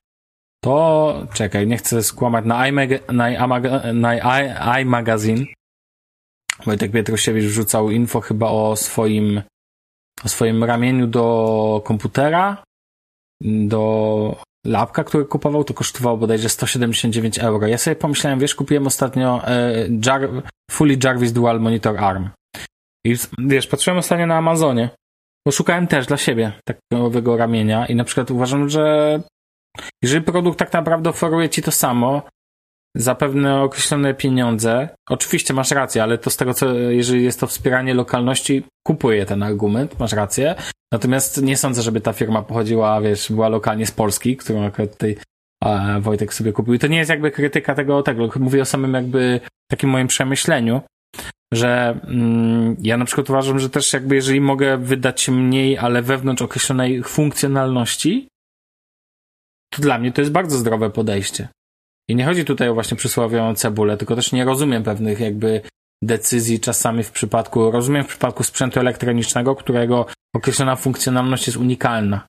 To, 0.63 1.27
czekaj, 1.33 1.67
nie 1.67 1.77
chcę 1.77 2.03
skłamać, 2.03 2.45
na 2.45 2.67
iMagazine 4.79 5.45
Wojtek 6.65 6.91
Pietrusiewicz 6.91 7.43
wrzucał 7.43 7.89
info 7.89 8.21
chyba 8.21 8.47
o 8.47 8.75
swoim 8.75 9.41
o 10.25 10.29
swoim 10.29 10.63
ramieniu 10.63 11.07
do 11.07 11.81
komputera, 11.85 12.63
do 13.41 14.35
lapka, 14.65 15.03
który 15.03 15.25
kupował, 15.25 15.63
to 15.63 15.73
kosztowało 15.73 16.17
bodajże 16.17 16.49
179 16.49 17.39
euro. 17.39 17.67
Ja 17.67 17.77
sobie 17.77 17.95
pomyślałem, 17.95 18.39
wiesz, 18.39 18.55
kupiłem 18.55 18.87
ostatnio 18.87 19.47
e, 19.47 19.73
Jar 20.05 20.29
Fully 20.71 20.97
Jarvis 21.03 21.33
Dual 21.33 21.59
Monitor 21.59 21.97
ARM. 21.97 22.29
I 23.05 23.15
wiesz, 23.37 23.67
patrzyłem 23.67 23.99
ostatnio 23.99 24.27
na 24.27 24.37
Amazonie, 24.37 24.89
bo 25.45 25.51
szukałem 25.51 25.87
też 25.87 26.05
dla 26.05 26.17
siebie 26.17 26.51
takiego 26.65 27.37
ramienia 27.37 27.85
i 27.85 27.95
na 27.95 28.03
przykład 28.03 28.31
uważam, 28.31 28.69
że 28.69 29.19
jeżeli 30.03 30.25
produkt 30.25 30.59
tak 30.59 30.73
naprawdę 30.73 31.09
oferuje 31.09 31.49
ci 31.49 31.61
to 31.61 31.71
samo, 31.71 32.21
za 32.95 33.15
pewne 33.15 33.61
określone 33.61 34.13
pieniądze. 34.13 34.89
Oczywiście 35.09 35.53
masz 35.53 35.71
rację, 35.71 36.03
ale 36.03 36.17
to 36.17 36.29
z 36.29 36.37
tego 36.37 36.53
co, 36.53 36.73
jeżeli 36.73 37.23
jest 37.23 37.39
to 37.39 37.47
wspieranie 37.47 37.93
lokalności, 37.93 38.63
kupuję 38.87 39.25
ten 39.25 39.43
argument, 39.43 39.99
masz 39.99 40.13
rację. 40.13 40.55
Natomiast 40.91 41.41
nie 41.41 41.57
sądzę, 41.57 41.81
żeby 41.81 42.01
ta 42.01 42.13
firma 42.13 42.41
pochodziła, 42.41 43.01
wiesz, 43.01 43.31
była 43.31 43.49
lokalnie 43.49 43.85
z 43.85 43.91
Polski, 43.91 44.37
którą 44.37 44.65
akurat 44.65 44.91
tutaj 44.91 45.15
Wojtek 45.99 46.33
sobie 46.33 46.53
kupił. 46.53 46.73
I 46.73 46.79
to 46.79 46.87
nie 46.87 46.97
jest 46.97 47.09
jakby 47.09 47.31
krytyka 47.31 47.75
tego, 47.75 48.03
tego. 48.03 48.29
Mówię 48.39 48.61
o 48.61 48.65
samym 48.65 48.93
jakby 48.93 49.39
takim 49.71 49.89
moim 49.89 50.07
przemyśleniu, 50.07 50.81
że 51.53 51.99
mm, 52.03 52.75
ja 52.81 52.97
na 52.97 53.05
przykład 53.05 53.29
uważam, 53.29 53.59
że 53.59 53.69
też 53.69 53.93
jakby 53.93 54.15
jeżeli 54.15 54.41
mogę 54.41 54.77
wydać 54.77 55.29
mniej, 55.29 55.77
ale 55.77 56.01
wewnątrz 56.01 56.41
określonej 56.41 57.03
funkcjonalności, 57.03 58.27
to 59.73 59.81
dla 59.81 59.97
mnie 59.97 60.11
to 60.11 60.21
jest 60.21 60.31
bardzo 60.31 60.57
zdrowe 60.57 60.89
podejście. 60.89 61.47
I 62.09 62.15
nie 62.15 62.25
chodzi 62.25 62.45
tutaj 62.45 62.69
o 62.69 62.73
właśnie 62.73 62.97
przysłowiową 62.97 63.55
cebulę, 63.55 63.97
tylko 63.97 64.15
też 64.15 64.31
nie 64.31 64.45
rozumiem 64.45 64.83
pewnych 64.83 65.19
jakby 65.19 65.61
decyzji 66.03 66.59
czasami 66.59 67.03
w 67.03 67.11
przypadku, 67.11 67.71
rozumiem 67.71 68.03
w 68.03 68.07
przypadku 68.07 68.43
sprzętu 68.43 68.79
elektronicznego, 68.79 69.55
którego 69.55 70.05
określona 70.35 70.75
funkcjonalność 70.75 71.47
jest 71.47 71.57
unikalna, 71.57 72.27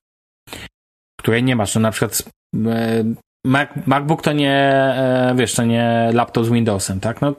której 1.19 1.43
nie 1.43 1.55
masz. 1.55 1.75
No 1.75 1.81
na 1.81 1.91
przykład 1.91 2.23
e, 2.65 3.03
Mac, 3.45 3.69
MacBook 3.85 4.21
to 4.21 4.33
nie, 4.33 4.53
e, 4.53 5.33
wiesz, 5.35 5.55
to 5.55 5.63
nie 5.63 6.09
laptop 6.13 6.45
z 6.45 6.49
Windowsem, 6.49 6.99
tak? 6.99 7.21
No, 7.21 7.33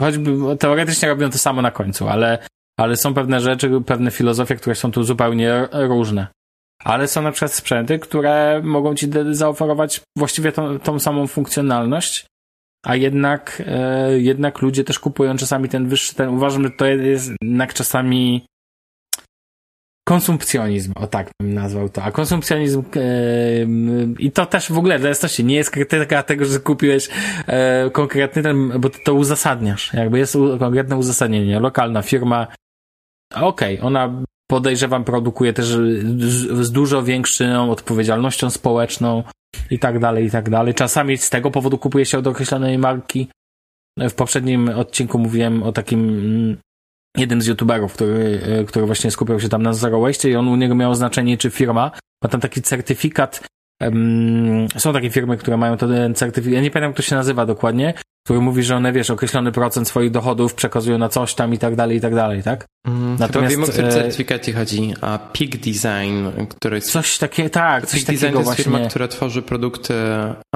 choćby 0.00 0.56
teoretycznie 0.56 1.08
robią 1.08 1.30
to 1.30 1.38
samo 1.38 1.62
na 1.62 1.70
końcu, 1.70 2.08
ale, 2.08 2.38
ale 2.78 2.96
są 2.96 3.14
pewne 3.14 3.40
rzeczy, 3.40 3.70
pewne 3.86 4.10
filozofie, 4.10 4.56
które 4.56 4.74
są 4.74 4.90
tu 4.90 5.04
zupełnie 5.04 5.68
różne 5.72 6.26
ale 6.84 7.08
są 7.08 7.22
na 7.22 7.32
przykład 7.32 7.52
sprzęty, 7.52 7.98
które 7.98 8.60
mogą 8.64 8.94
ci 8.94 9.06
zaoferować 9.30 10.00
właściwie 10.18 10.52
tą, 10.52 10.78
tą 10.78 10.98
samą 10.98 11.26
funkcjonalność, 11.26 12.26
a 12.84 12.96
jednak, 12.96 13.62
e, 13.66 14.18
jednak 14.18 14.62
ludzie 14.62 14.84
też 14.84 14.98
kupują 14.98 15.36
czasami 15.36 15.68
ten 15.68 15.88
wyższy, 15.88 16.14
ten, 16.14 16.28
uważam, 16.28 16.62
że 16.62 16.70
to 16.70 16.86
jest 16.86 17.30
jednak 17.42 17.74
czasami 17.74 18.46
konsumpcjonizm, 20.08 20.92
o 20.96 21.06
tak 21.06 21.30
bym 21.40 21.54
nazwał 21.54 21.88
to. 21.88 22.02
A 22.02 22.10
konsumpcjonizm 22.10 22.82
e, 22.96 23.00
i 24.18 24.32
to 24.32 24.46
też 24.46 24.72
w 24.72 24.78
ogóle 24.78 24.98
dla 24.98 25.08
jasności 25.08 25.44
nie 25.44 25.54
jest 25.54 25.70
krytyka 25.70 26.22
tego, 26.22 26.44
że 26.44 26.60
kupiłeś 26.60 27.08
e, 27.46 27.90
konkretny 27.90 28.42
ten, 28.42 28.80
bo 28.80 28.90
ty 28.90 28.98
to 29.04 29.14
uzasadniasz. 29.14 29.92
Jakby 29.94 30.18
jest 30.18 30.36
u, 30.36 30.58
konkretne 30.58 30.96
uzasadnienie. 30.96 31.60
Lokalna 31.60 32.02
firma, 32.02 32.46
okej, 33.34 33.74
okay, 33.78 33.86
ona 33.86 34.22
podejrzewam, 34.50 35.04
produkuje 35.04 35.52
też 35.52 35.66
z, 35.66 36.66
z 36.66 36.72
dużo 36.72 37.02
większą 37.02 37.70
odpowiedzialnością 37.70 38.50
społeczną 38.50 39.22
i 39.70 39.78
tak 39.78 39.98
dalej, 39.98 40.26
i 40.26 40.30
tak 40.30 40.50
dalej. 40.50 40.74
Czasami 40.74 41.18
z 41.18 41.30
tego 41.30 41.50
powodu 41.50 41.78
kupuje 41.78 42.04
się 42.06 42.18
od 42.18 42.26
określonej 42.26 42.78
marki. 42.78 43.28
W 43.98 44.14
poprzednim 44.14 44.68
odcinku 44.68 45.18
mówiłem 45.18 45.62
o 45.62 45.72
takim 45.72 46.00
mm, 46.08 46.56
jednym 47.16 47.42
z 47.42 47.46
youtuberów, 47.46 47.92
który, 47.92 48.40
e, 48.42 48.64
który 48.64 48.86
właśnie 48.86 49.10
skupiał 49.10 49.40
się 49.40 49.48
tam 49.48 49.62
na 49.62 49.72
zero 49.72 50.00
waste 50.00 50.30
i 50.30 50.36
on 50.36 50.48
u 50.48 50.56
niego 50.56 50.74
miał 50.74 50.94
znaczenie, 50.94 51.38
czy 51.38 51.50
firma 51.50 51.90
ma 52.24 52.30
tam 52.30 52.40
taki 52.40 52.62
certyfikat 52.62 53.46
um, 53.80 54.66
są 54.76 54.92
takie 54.92 55.10
firmy, 55.10 55.36
które 55.36 55.56
mają 55.56 55.76
ten 55.76 56.14
certyfikat, 56.14 56.54
ja 56.54 56.62
nie 56.62 56.70
pamiętam, 56.70 56.90
jak 56.90 56.96
to 56.96 57.02
się 57.02 57.16
nazywa 57.16 57.46
dokładnie, 57.46 57.94
który 58.24 58.40
mówi, 58.40 58.62
że 58.62 58.76
one, 58.76 58.92
wiesz, 58.92 59.10
określony 59.10 59.52
procent 59.52 59.88
swoich 59.88 60.10
dochodów 60.10 60.54
przekazują 60.54 60.98
na 60.98 61.08
coś 61.08 61.34
tam 61.34 61.54
i 61.54 61.58
tak 61.58 61.76
dalej, 61.76 61.96
i 61.96 62.00
tak 62.00 62.14
dalej, 62.14 62.42
tak? 62.42 62.66
Mm, 62.86 63.16
Natomiast, 63.18 63.54
wiem, 63.54 63.64
o 63.64 63.66
który 63.66 63.88
e, 63.88 63.92
certyfikat 63.92 64.44
ci 64.44 64.52
chodzi, 64.52 64.94
a 65.00 65.18
Peak 65.18 65.50
Design, 65.50 66.46
który 66.48 66.76
jest... 66.76 66.90
Coś 66.90 67.18
takiego, 67.18 67.50
tak, 67.50 67.86
coś 67.86 68.04
Peak 68.04 68.06
takiego 68.06 68.20
Design 68.20 68.32
to 68.32 68.38
jest 68.38 68.48
właśnie. 68.48 68.64
firma, 68.64 68.88
która 68.88 69.08
tworzy 69.08 69.42
produkty, 69.42 69.94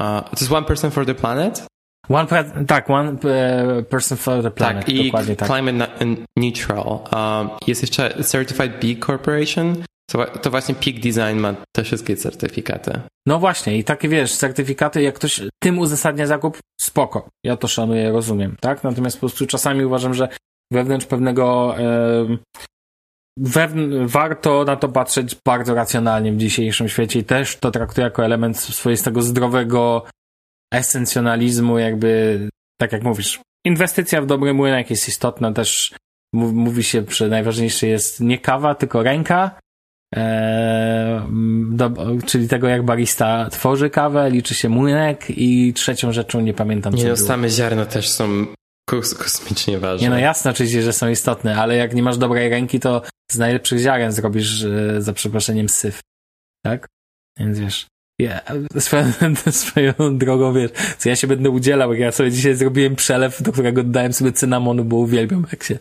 uh, 0.00 0.04
to 0.04 0.40
jest 0.40 0.52
One 0.52 0.66
Person 0.66 0.90
for 0.90 1.06
the 1.06 1.14
Planet? 1.14 1.66
One, 2.08 2.26
tak, 2.66 2.90
One 2.90 3.16
e, 3.24 3.82
Person 3.82 4.18
for 4.18 4.42
the 4.42 4.50
Planet, 4.50 4.86
tak, 4.86 4.94
dokładnie 5.04 5.34
i 5.34 5.36
tak. 5.36 5.48
Climate 5.48 5.88
Neutral. 6.36 6.86
Um, 6.86 7.48
jest 7.66 7.82
jeszcze 7.82 8.22
Certified 8.24 8.72
B 8.80 9.06
Corporation, 9.06 9.74
to, 10.10 10.24
to 10.24 10.50
właśnie 10.50 10.74
Peak 10.74 11.00
Design 11.00 11.38
ma 11.38 11.54
te 11.72 11.84
wszystkie 11.84 12.16
certyfikaty. 12.16 13.00
No 13.26 13.38
właśnie, 13.38 13.78
i 13.78 13.84
takie 13.84 14.08
wiesz, 14.08 14.36
certyfikaty, 14.36 15.02
jak 15.02 15.14
ktoś 15.14 15.40
tym 15.62 15.78
uzasadnia 15.78 16.26
zakup, 16.26 16.58
spoko. 16.80 17.28
Ja 17.44 17.56
to 17.56 17.68
szanuję, 17.68 18.12
rozumiem, 18.12 18.56
tak? 18.60 18.84
Natomiast 18.84 19.16
po 19.16 19.20
prostu 19.20 19.46
czasami 19.46 19.84
uważam, 19.84 20.14
że 20.14 20.28
wewnątrz 20.72 21.06
pewnego. 21.06 21.74
Yy, 21.78 22.38
warto 24.06 24.64
na 24.64 24.76
to 24.76 24.88
patrzeć 24.88 25.36
bardzo 25.46 25.74
racjonalnie 25.74 26.32
w 26.32 26.36
dzisiejszym 26.36 26.88
świecie 26.88 27.18
i 27.18 27.24
też 27.24 27.56
to 27.56 27.70
traktuję 27.70 28.04
jako 28.04 28.24
element 28.24 28.58
swoistego 28.58 29.22
zdrowego 29.22 30.04
esencjonalizmu, 30.74 31.78
jakby, 31.78 32.48
tak 32.80 32.92
jak 32.92 33.02
mówisz, 33.02 33.40
inwestycja 33.64 34.22
w 34.22 34.26
dobry 34.26 34.54
młynek 34.54 34.90
jest 34.90 35.08
istotna 35.08 35.52
też. 35.52 35.94
Mówi 36.34 36.82
się, 36.82 37.04
że 37.08 37.28
najważniejsze 37.28 37.86
jest 37.86 38.20
nie 38.20 38.38
kawa, 38.38 38.74
tylko 38.74 39.02
ręka, 39.02 39.60
do, 41.70 41.90
czyli 42.26 42.48
tego, 42.48 42.68
jak 42.68 42.82
barista 42.82 43.48
tworzy 43.50 43.90
kawę, 43.90 44.30
liczy 44.30 44.54
się 44.54 44.68
młynek 44.68 45.24
i 45.28 45.72
trzecią 45.72 46.12
rzeczą, 46.12 46.40
nie 46.40 46.54
pamiętam 46.54 46.94
nie 46.94 47.02
co 47.02 47.08
no, 47.08 47.14
było. 47.14 47.26
same 47.26 47.50
ziarna 47.50 47.86
też 47.86 48.08
są 48.08 48.46
kos 48.88 49.14
kosmicznie 49.14 49.78
ważne. 49.78 50.04
Nie 50.04 50.10
no, 50.10 50.18
jasne 50.18 50.50
oczywiście, 50.50 50.82
że 50.82 50.92
są 50.92 51.08
istotne, 51.08 51.56
ale 51.56 51.76
jak 51.76 51.94
nie 51.94 52.02
masz 52.02 52.18
dobrej 52.18 52.48
ręki, 52.48 52.80
to 52.80 53.02
z 53.32 53.38
najlepszych 53.38 53.78
ziaren 53.78 54.12
zrobisz, 54.12 54.64
e, 54.64 55.02
za 55.02 55.12
przeproszeniem, 55.12 55.68
syf. 55.68 56.00
Tak? 56.64 56.86
Więc 57.38 57.58
wiesz. 57.58 57.86
Ja, 58.20 58.40
swoją, 58.78 59.04
swoją 59.50 60.18
drogą, 60.18 60.52
wiesz, 60.52 60.70
co 60.98 61.08
ja 61.08 61.16
się 61.16 61.26
będę 61.26 61.50
udzielał, 61.50 61.92
jak 61.92 62.00
ja 62.00 62.12
sobie 62.12 62.30
dzisiaj 62.30 62.54
zrobiłem 62.54 62.96
przelew, 62.96 63.42
do 63.42 63.52
którego 63.52 63.82
dodałem 63.82 64.12
sobie 64.12 64.32
cynamonu, 64.32 64.84
bo 64.84 64.96
uwielbiam, 64.96 65.46
jak 65.52 65.64
się 65.64 65.78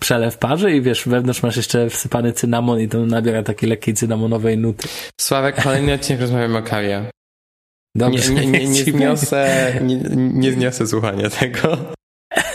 przelew 0.00 0.38
parzy 0.38 0.72
i 0.72 0.82
wiesz, 0.82 1.08
wewnątrz 1.08 1.42
masz 1.42 1.56
jeszcze 1.56 1.90
wsypany 1.90 2.32
cynamon 2.32 2.80
i 2.80 2.88
to 2.88 3.06
nabiera 3.06 3.42
takiej 3.42 3.68
lekkiej 3.68 3.94
cynamonowej 3.94 4.58
nuty. 4.58 4.88
Sławek, 5.20 5.62
kolejny 5.62 5.92
odcinek 5.92 6.20
rozmawiamy 6.20 6.58
o 6.58 6.62
kawie. 6.62 7.10
Dobrze. 7.96 8.34
Nie, 8.34 8.46
nie, 8.46 8.50
nie, 8.50 8.68
nie 8.68 8.84
zniosę, 8.84 9.72
nie, 9.82 9.96
nie 10.16 10.52
zniosę 10.52 10.86
słuchania 10.86 11.30
tego. 11.30 11.78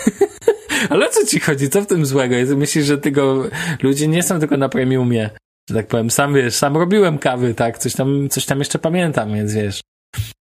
Ale 0.90 1.08
o 1.08 1.10
co 1.10 1.26
ci 1.26 1.40
chodzi? 1.40 1.70
Co 1.70 1.82
w 1.82 1.88
tym 1.88 2.06
złego? 2.06 2.36
Myślisz, 2.56 2.86
że 2.86 2.98
tego 2.98 3.50
ludzie 3.84 4.08
nie 4.08 4.24
są 4.24 4.40
tylko 4.40 4.58
na 4.58 4.70
premiumie 4.70 5.30
że 5.70 5.76
tak 5.76 5.88
powiem, 5.88 6.10
sam 6.10 6.34
wiesz, 6.34 6.54
sam 6.54 6.78
robiłem 6.78 7.18
kawy, 7.18 7.54
tak, 7.54 7.78
coś 7.78 7.94
tam, 7.94 8.30
coś 8.30 8.46
tam 8.46 8.60
jeszcze 8.60 8.80
pamiętam, 8.80 9.34
więc 9.34 9.54
wiesz. 9.54 9.82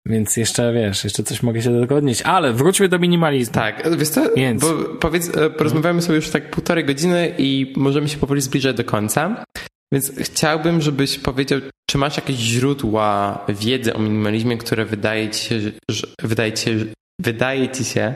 Więc 0.07 0.37
jeszcze, 0.37 0.73
wiesz, 0.73 1.03
jeszcze 1.03 1.23
coś 1.23 1.43
mogę 1.43 1.61
się 1.61 1.73
do 1.73 1.81
tego 1.81 1.95
odnieść. 1.95 2.21
Ale 2.21 2.53
wróćmy 2.53 2.89
do 2.89 2.99
minimalizmu. 2.99 3.53
Tak, 3.53 3.97
wiesz 3.97 4.09
co, 4.09 4.35
Więc... 4.35 4.61
bo 4.61 4.73
powiedz, 4.99 5.37
e, 5.37 5.49
porozmawiamy 5.49 6.01
sobie 6.01 6.15
już 6.15 6.29
tak 6.29 6.51
półtorej 6.51 6.85
godziny 6.85 7.35
i 7.37 7.73
możemy 7.77 8.09
się 8.09 8.17
powoli 8.17 8.41
zbliżać 8.41 8.75
do 8.75 8.83
końca. 8.83 9.43
Więc 9.93 10.11
chciałbym, 10.19 10.81
żebyś 10.81 11.19
powiedział, 11.19 11.59
czy 11.89 11.97
masz 11.97 12.17
jakieś 12.17 12.35
źródła 12.35 13.45
wiedzy 13.49 13.93
o 13.93 13.99
minimalizmie, 13.99 14.57
które 14.57 14.85
wydaje 14.85 15.29
ci 15.29 15.45
się, 15.45 15.59
że, 15.89 16.07
wydaje 16.21 16.53
ci, 16.53 16.69
wydaje 17.21 17.69
ci 17.69 17.83
się, 17.83 18.13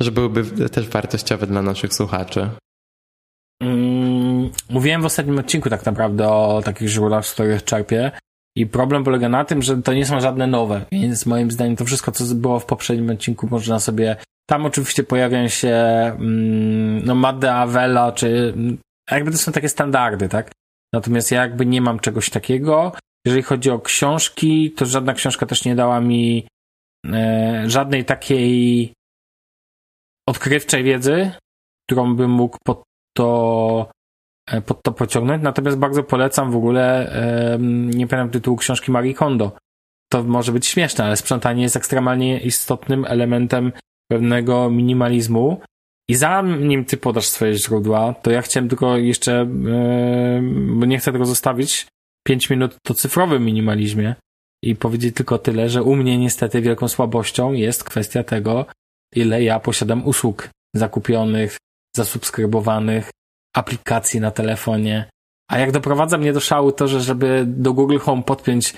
że 0.00 0.12
byłyby 0.12 0.68
też 0.68 0.88
wartościowe 0.88 1.46
dla 1.46 1.62
naszych 1.62 1.94
słuchaczy? 1.94 2.50
Mm, 3.62 4.50
mówiłem 4.70 5.02
w 5.02 5.04
ostatnim 5.04 5.38
odcinku 5.38 5.70
tak 5.70 5.86
naprawdę 5.86 6.28
o 6.28 6.62
takich 6.64 6.88
źródłach, 6.88 7.26
z 7.26 7.32
których 7.32 7.64
czerpię. 7.64 8.10
I 8.56 8.66
problem 8.66 9.04
polega 9.04 9.28
na 9.28 9.44
tym, 9.44 9.62
że 9.62 9.82
to 9.82 9.92
nie 9.92 10.06
są 10.06 10.20
żadne 10.20 10.46
nowe, 10.46 10.84
więc 10.92 11.26
moim 11.26 11.50
zdaniem 11.50 11.76
to 11.76 11.84
wszystko, 11.84 12.12
co 12.12 12.34
było 12.34 12.60
w 12.60 12.66
poprzednim 12.66 13.10
odcinku, 13.10 13.48
można 13.50 13.80
sobie. 13.80 14.16
Tam 14.46 14.66
oczywiście 14.66 15.04
pojawiają 15.04 15.48
się 15.48 15.68
mm, 15.68 17.04
no, 17.04 17.14
Madde 17.14 17.54
Avella, 17.54 18.12
czy 18.12 18.54
jakby 19.10 19.30
to 19.30 19.38
są 19.38 19.52
takie 19.52 19.68
standardy, 19.68 20.28
tak? 20.28 20.50
Natomiast 20.94 21.30
ja 21.30 21.42
jakby 21.42 21.66
nie 21.66 21.80
mam 21.80 22.00
czegoś 22.00 22.30
takiego. 22.30 22.92
Jeżeli 23.26 23.42
chodzi 23.42 23.70
o 23.70 23.80
książki, 23.80 24.72
to 24.72 24.86
żadna 24.86 25.14
książka 25.14 25.46
też 25.46 25.64
nie 25.64 25.74
dała 25.74 26.00
mi 26.00 26.46
e, 27.06 27.62
żadnej 27.66 28.04
takiej 28.04 28.92
odkrywczej 30.28 30.84
wiedzy, 30.84 31.30
którą 31.86 32.16
bym 32.16 32.30
mógł 32.30 32.58
pod 32.64 32.87
to, 33.16 33.90
e, 34.50 34.60
pod 34.60 34.82
to 34.82 34.92
pociągnąć. 34.92 35.42
Natomiast 35.42 35.78
bardzo 35.78 36.02
polecam 36.02 36.50
w 36.50 36.56
ogóle, 36.56 37.12
nie 37.94 38.06
pamiętam 38.06 38.30
tytułu 38.30 38.56
książki 38.56 38.90
Marie 38.90 39.14
Kondo. 39.14 39.52
To 40.12 40.22
może 40.22 40.52
być 40.52 40.66
śmieszne, 40.66 41.04
ale 41.04 41.16
sprzątanie 41.16 41.62
jest 41.62 41.76
ekstremalnie 41.76 42.40
istotnym 42.40 43.04
elementem 43.04 43.72
pewnego 44.10 44.70
minimalizmu. 44.70 45.60
I 46.08 46.14
zanim 46.14 46.84
ty 46.84 46.96
podasz 46.96 47.26
swoje 47.26 47.54
źródła, 47.54 48.14
to 48.22 48.30
ja 48.30 48.42
chciałem 48.42 48.68
tylko 48.68 48.96
jeszcze, 48.96 49.46
bo 50.50 50.86
nie 50.86 50.98
chcę 50.98 51.12
tego 51.12 51.24
zostawić, 51.24 51.86
5 52.26 52.50
minut 52.50 52.76
to 52.82 52.94
cyfrowym 52.94 53.44
minimalizmie 53.44 54.14
i 54.64 54.76
powiedzieć 54.76 55.16
tylko 55.16 55.38
tyle, 55.38 55.68
że 55.68 55.82
u 55.82 55.96
mnie 55.96 56.18
niestety 56.18 56.60
wielką 56.60 56.88
słabością 56.88 57.52
jest 57.52 57.84
kwestia 57.84 58.24
tego, 58.24 58.66
ile 59.14 59.42
ja 59.42 59.60
posiadam 59.60 60.06
usług 60.06 60.48
zakupionych, 60.76 61.56
zasubskrybowanych, 61.96 63.10
aplikacji 63.56 64.20
na 64.20 64.30
telefonie. 64.30 65.10
A 65.50 65.58
jak 65.58 65.72
doprowadza 65.72 66.18
mnie 66.18 66.32
do 66.32 66.40
szału 66.40 66.72
to, 66.72 66.88
że 66.88 67.00
żeby 67.00 67.44
do 67.46 67.72
Google 67.72 67.98
Home 67.98 68.22
podpiąć 68.22 68.74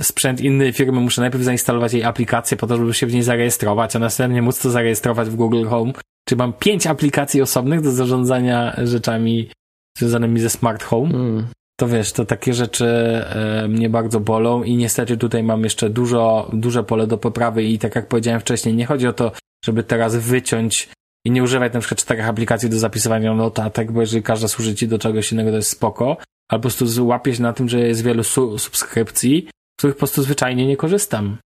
sprzęt 0.00 0.40
innej 0.40 0.72
firmy, 0.72 1.00
muszę 1.00 1.20
najpierw 1.20 1.44
zainstalować 1.44 1.92
jej 1.92 2.04
aplikację 2.04 2.56
po 2.56 2.66
to, 2.66 2.76
żeby 2.76 2.94
się 2.94 3.06
w 3.06 3.12
niej 3.12 3.22
zarejestrować, 3.22 3.96
a 3.96 3.98
następnie 3.98 4.42
móc 4.42 4.58
to 4.58 4.70
zarejestrować 4.70 5.28
w 5.28 5.36
Google 5.36 5.64
Home. 5.64 5.92
Czy 6.28 6.36
mam 6.36 6.52
pięć 6.52 6.86
aplikacji 6.86 7.42
osobnych 7.42 7.80
do 7.80 7.92
zarządzania 7.92 8.76
rzeczami 8.84 9.50
związanymi 9.98 10.40
ze 10.40 10.50
smart 10.50 10.82
home? 10.82 11.14
Mm. 11.14 11.46
To 11.80 11.88
wiesz, 11.88 12.12
to 12.12 12.24
takie 12.24 12.54
rzeczy 12.54 12.86
e, 12.86 13.68
mnie 13.68 13.90
bardzo 13.90 14.20
bolą 14.20 14.62
i 14.62 14.76
niestety 14.76 15.16
tutaj 15.16 15.42
mam 15.42 15.64
jeszcze 15.64 15.90
dużo, 15.90 16.50
duże 16.52 16.84
pole 16.84 17.06
do 17.06 17.18
poprawy 17.18 17.64
i 17.64 17.78
tak 17.78 17.94
jak 17.94 18.08
powiedziałem 18.08 18.40
wcześniej, 18.40 18.74
nie 18.74 18.86
chodzi 18.86 19.06
o 19.06 19.12
to, 19.12 19.32
żeby 19.64 19.82
teraz 19.82 20.16
wyciąć 20.16 20.88
i 21.26 21.30
nie 21.30 21.42
używać 21.42 21.72
na 21.72 21.80
przykład 21.80 22.00
czterech 22.00 22.28
aplikacji 22.28 22.70
do 22.70 22.78
zapisywania 22.78 23.34
notatek, 23.34 23.92
bo 23.92 24.00
jeżeli 24.00 24.22
każda 24.22 24.48
służy 24.48 24.74
ci 24.74 24.88
do 24.88 24.98
czegoś 24.98 25.32
innego, 25.32 25.50
to 25.50 25.56
jest 25.56 25.70
spoko, 25.70 26.16
albo 26.48 26.62
po 26.62 26.76
prostu 26.76 27.06
łapię 27.06 27.34
się 27.34 27.42
na 27.42 27.52
tym, 27.52 27.68
że 27.68 27.80
jest 27.80 28.02
wielu 28.02 28.24
su 28.24 28.58
subskrypcji, 28.58 29.48
z 29.48 29.78
których 29.78 29.96
po 29.96 29.98
prostu 29.98 30.22
zwyczajnie 30.22 30.66
nie 30.66 30.76
korzystam. 30.76 31.38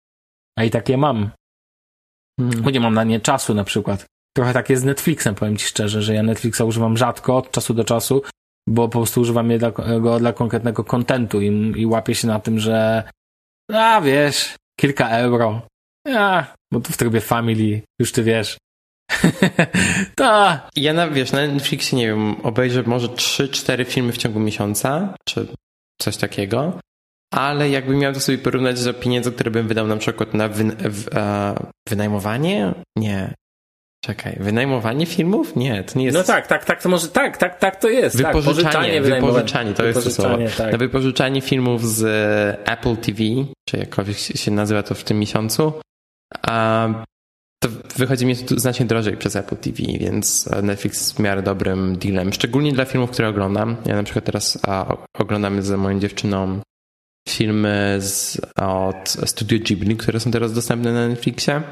A 0.58 0.64
i 0.64 0.70
takie 0.70 0.96
mam. 0.96 1.30
Hmm. 2.40 2.62
Bo 2.62 2.70
nie 2.70 2.80
mam 2.80 2.94
na 2.94 3.04
nie 3.04 3.20
czasu 3.20 3.54
na 3.54 3.64
przykład. 3.64 4.06
Trochę 4.36 4.52
tak 4.52 4.70
jest 4.70 4.82
z 4.82 4.86
Netflixem, 4.86 5.34
powiem 5.34 5.56
ci 5.56 5.66
szczerze, 5.66 6.02
że 6.02 6.14
ja 6.14 6.22
Netflixa 6.22 6.60
używam 6.60 6.96
rzadko, 6.96 7.36
od 7.36 7.50
czasu 7.50 7.74
do 7.74 7.84
czasu, 7.84 8.22
bo 8.68 8.88
po 8.88 8.98
prostu 8.98 9.20
używam 9.20 9.50
je 9.50 9.58
dla, 9.58 9.70
go 10.00 10.18
dla 10.18 10.32
konkretnego 10.32 10.84
kontentu 10.84 11.40
i, 11.40 11.72
i 11.76 11.86
łapię 11.86 12.14
się 12.14 12.28
na 12.28 12.40
tym, 12.40 12.58
że 12.58 13.02
a 13.72 14.00
wiesz, 14.00 14.54
kilka 14.80 15.08
euro. 15.08 15.62
A, 16.08 16.54
bo 16.72 16.80
to 16.80 16.92
w 16.92 16.96
trybie 16.96 17.20
family, 17.20 17.82
już 18.00 18.12
ty 18.12 18.22
wiesz. 18.22 18.58
Ta. 20.16 20.68
Ja 20.76 20.92
na, 20.92 21.08
wiesz, 21.08 21.32
na 21.32 21.46
Netflixie, 21.46 21.98
nie 21.98 22.06
wiem, 22.06 22.36
obejrzę 22.42 22.82
może 22.86 23.08
3-4 23.08 23.84
filmy 23.84 24.12
w 24.12 24.16
ciągu 24.16 24.40
miesiąca, 24.40 25.14
czy 25.28 25.46
coś 26.00 26.16
takiego, 26.16 26.78
ale 27.34 27.70
jakbym 27.70 27.98
miał 27.98 28.12
to 28.12 28.20
sobie 28.20 28.38
porównać 28.38 28.84
do 28.84 28.94
pieniędzy, 28.94 29.32
które 29.32 29.50
bym 29.50 29.68
wydał 29.68 29.86
na 29.86 29.96
przykład 29.96 30.34
na 30.34 30.48
w, 30.48 30.60
e, 31.14 31.54
wynajmowanie? 31.88 32.74
Nie. 32.98 33.34
Czekaj, 34.04 34.36
wynajmowanie 34.40 35.06
filmów? 35.06 35.56
Nie, 35.56 35.84
to 35.84 35.98
nie 35.98 36.04
jest. 36.04 36.18
No 36.18 36.24
tak, 36.24 36.46
tak, 36.46 36.64
tak, 36.64 36.82
to 36.82 36.88
może 36.88 37.08
tak, 37.08 37.36
tak, 37.36 37.58
tak 37.58 37.80
to 37.80 37.88
jest. 37.88 38.22
Tak, 38.22 38.36
wypożyczanie, 38.36 39.00
tak, 39.00 39.02
wypożyczanie, 39.02 39.72
to 39.72 39.84
jest 39.84 40.04
to 40.04 40.10
słowo. 40.10 40.38
Tak. 40.56 40.72
Na 40.72 40.78
wypożyczanie 40.78 41.40
filmów 41.40 41.88
z 41.88 42.04
Apple 42.64 42.96
TV, 42.96 43.18
czy 43.68 43.76
jakkolwiek 43.76 44.18
się 44.18 44.50
nazywa 44.50 44.82
to 44.82 44.94
w 44.94 45.04
tym 45.04 45.18
miesiącu, 45.18 45.72
a 46.42 46.88
to 47.58 47.68
wychodzi 47.96 48.26
mi 48.26 48.34
znacznie 48.34 48.86
drożej 48.86 49.16
przez 49.16 49.36
Apple 49.36 49.56
TV, 49.56 49.76
więc 50.00 50.48
Netflix 50.62 51.00
jest 51.00 51.16
w 51.16 51.18
miarę 51.18 51.42
dobrym 51.42 51.98
dealem, 51.98 52.32
szczególnie 52.32 52.72
dla 52.72 52.84
filmów, 52.84 53.10
które 53.10 53.28
oglądam. 53.28 53.76
Ja 53.86 53.96
na 53.96 54.02
przykład 54.02 54.24
teraz 54.24 54.58
a, 54.66 54.96
oglądamy 55.14 55.62
z 55.62 55.70
moją 55.70 56.00
dziewczyną 56.00 56.60
filmy 57.28 57.96
z, 58.00 58.40
od 58.56 59.08
Studio 59.08 59.58
Ghibli, 59.58 59.96
które 59.96 60.20
są 60.20 60.30
teraz 60.30 60.52
dostępne 60.52 60.92
na 60.92 61.08
Netflixie. 61.08 61.62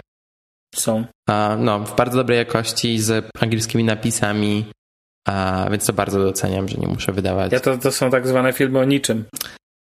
Są. 0.74 1.04
A, 1.28 1.56
no, 1.60 1.78
w 1.80 1.96
bardzo 1.96 2.16
dobrej 2.16 2.38
jakości, 2.38 2.98
z 2.98 3.32
angielskimi 3.40 3.84
napisami, 3.84 4.64
a, 5.28 5.66
więc 5.70 5.86
to 5.86 5.92
bardzo 5.92 6.18
doceniam, 6.18 6.68
że 6.68 6.76
nie 6.76 6.88
muszę 6.88 7.12
wydawać. 7.12 7.52
Ja 7.52 7.60
to, 7.60 7.78
to 7.78 7.92
są 7.92 8.10
tak 8.10 8.28
zwane 8.28 8.52
filmy 8.52 8.78
o 8.78 8.84
niczym. 8.84 9.24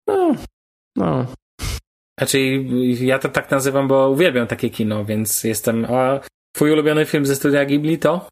No, 0.07 0.35
no. 0.95 1.25
Znaczy, 2.19 2.65
ja 3.01 3.19
to 3.19 3.29
tak 3.29 3.51
nazywam, 3.51 3.87
bo 3.87 4.09
uwielbiam 4.09 4.47
takie 4.47 4.69
kino, 4.69 5.05
więc 5.05 5.43
jestem. 5.43 5.85
A 5.85 6.19
twój 6.55 6.71
ulubiony 6.71 7.05
film 7.05 7.25
ze 7.25 7.35
studia 7.35 7.65
Ghibli 7.65 7.97
to? 7.97 8.27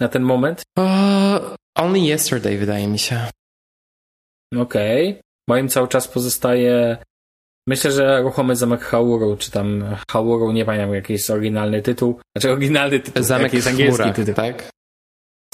Na 0.00 0.08
ten 0.08 0.22
moment? 0.22 0.62
Uh, 0.78 1.54
only 1.78 1.98
Yesterday, 1.98 2.58
wydaje 2.58 2.88
mi 2.88 2.98
się. 2.98 3.26
Okej. 4.56 5.10
Okay. 5.10 5.22
Moim 5.48 5.68
cały 5.68 5.88
czas 5.88 6.08
pozostaje. 6.08 6.96
Myślę, 7.68 7.92
że 7.92 8.22
Ruchomy 8.22 8.56
Zamek 8.56 8.80
Hauru, 8.80 9.36
czy 9.36 9.50
tam 9.50 9.96
Hauru, 10.10 10.52
nie 10.52 10.64
pamiętam 10.64 10.94
jaki 10.94 11.12
jest 11.12 11.30
oryginalny 11.30 11.82
tytuł. 11.82 12.20
Znaczy 12.36 12.52
oryginalny 12.52 13.00
tytuł, 13.00 13.22
Zamek 13.22 13.52
jest 13.52 13.66
angielski 13.66 13.96
chmurach, 14.02 14.16
tytuł. 14.16 14.34
tak? 14.34 14.70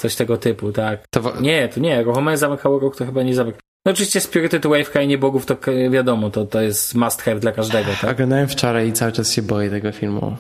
Coś 0.01 0.17
tego 0.17 0.37
typu, 0.37 0.73
tak. 0.73 1.05
To... 1.11 1.41
Nie, 1.41 1.69
to 1.69 1.81
nie, 1.81 2.03
Ruchomy 2.03 2.37
Zamek 2.37 2.61
Hauru 2.61 2.91
to 2.91 3.07
chyba 3.07 3.23
nie 3.23 3.35
Zamek. 3.35 3.59
No 3.87 3.93
oczywiście 3.93 4.21
Spirited 4.21 4.67
Away 4.67 4.85
w 4.85 4.91
Krainie 4.91 5.19
Bogów 5.19 5.47
to 5.47 5.57
wiadomo, 5.91 6.31
to, 6.31 6.45
to 6.45 6.61
jest 6.61 6.95
must 6.95 7.23
have 7.23 7.41
dla 7.41 7.53
każdego, 7.53 7.91
tak? 8.01 8.11
Oglądałem 8.11 8.49
wczoraj 8.49 8.89
i 8.89 8.93
cały 8.93 9.13
czas 9.13 9.33
się 9.33 9.43
boję 9.43 9.71
tego 9.71 9.93
filmu. 9.93 10.37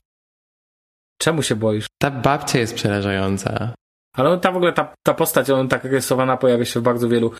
Czemu 1.18 1.42
się 1.42 1.56
boisz? 1.56 1.86
Ta 2.00 2.10
babcia 2.10 2.58
jest 2.58 2.74
przerażająca. 2.74 3.74
Ale 4.16 4.38
ta 4.38 4.52
w 4.52 4.56
ogóle, 4.56 4.72
ta, 4.72 4.94
ta 5.06 5.14
postać, 5.14 5.50
on 5.50 5.68
tak 5.68 5.84
rysowana 5.84 6.36
pojawia 6.36 6.64
się 6.64 6.80
w 6.80 6.82
bardzo 6.82 7.08
wielu 7.08 7.32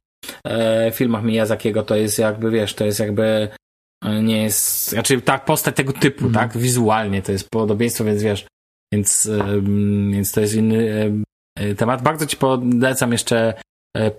e, 0.47 0.91
filmach 0.95 1.23
Miyazakiego, 1.23 1.83
to 1.83 1.97
jest 1.97 2.19
jakby, 2.19 2.51
wiesz, 2.51 2.75
to 2.75 2.85
jest 2.85 3.01
jakby 3.01 3.49
e, 4.05 4.23
nie 4.23 4.43
jest, 4.43 4.89
znaczy 4.89 5.21
ta 5.21 5.39
postać 5.39 5.77
tego 5.77 5.93
typu, 5.93 6.21
mm. 6.21 6.35
tak, 6.35 6.59
wizualnie 6.59 7.23
to 7.23 7.33
jest 7.33 7.51
podobieństwo, 7.51 8.05
więc 8.05 8.23
wiesz, 8.23 8.47
więc, 8.93 9.27
e, 9.27 9.61
więc 10.13 10.33
to 10.33 10.41
jest 10.41 10.55
inny 10.55 11.13
temat. 11.77 12.03
Bardzo 12.03 12.27
ci 12.27 12.37
polecam 12.37 13.13
jeszcze 13.13 13.55
e, 13.97 14.11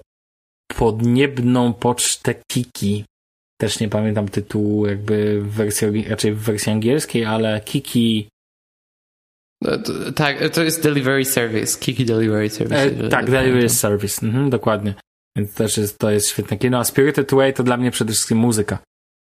podniebną 0.78 1.74
pocztę 1.74 2.36
Kiki. 2.52 3.06
Też 3.62 3.80
nie 3.80 3.90
pamiętam 3.90 4.28
tytułu 4.28 4.88
jakby 4.88 5.42
w 5.42 5.52
wersji, 5.52 6.04
raczej 6.04 6.34
w 6.34 6.40
wersji 6.40 6.72
angielskiej, 6.72 7.26
ale 7.26 7.62
Kiki 7.62 8.28
no, 9.64 9.72
tak, 10.16 10.50
to 10.54 10.64
jest 10.64 10.84
Delivery 10.84 11.26
Service, 11.26 11.80
Kiki 11.80 12.06
Delivery 12.06 12.50
Service. 12.50 12.84
E, 12.84 13.10
tak, 13.10 13.30
Delivery 13.30 13.70
Service, 13.70 14.26
mhm, 14.26 14.50
dokładnie. 14.50 14.94
Więc 15.38 15.54
też 15.54 15.78
jest, 15.78 15.98
to 15.98 16.12
jest 16.12 16.30
świetne 16.30 16.58
kino. 16.58 16.80
A 16.80 16.84
Spirited 16.84 17.34
Away 17.34 17.54
to 17.54 17.64
dla 17.64 17.78
mnie 17.78 17.92
przede 17.92 18.14
wszystkim 18.14 18.38
muzyka. 18.38 18.80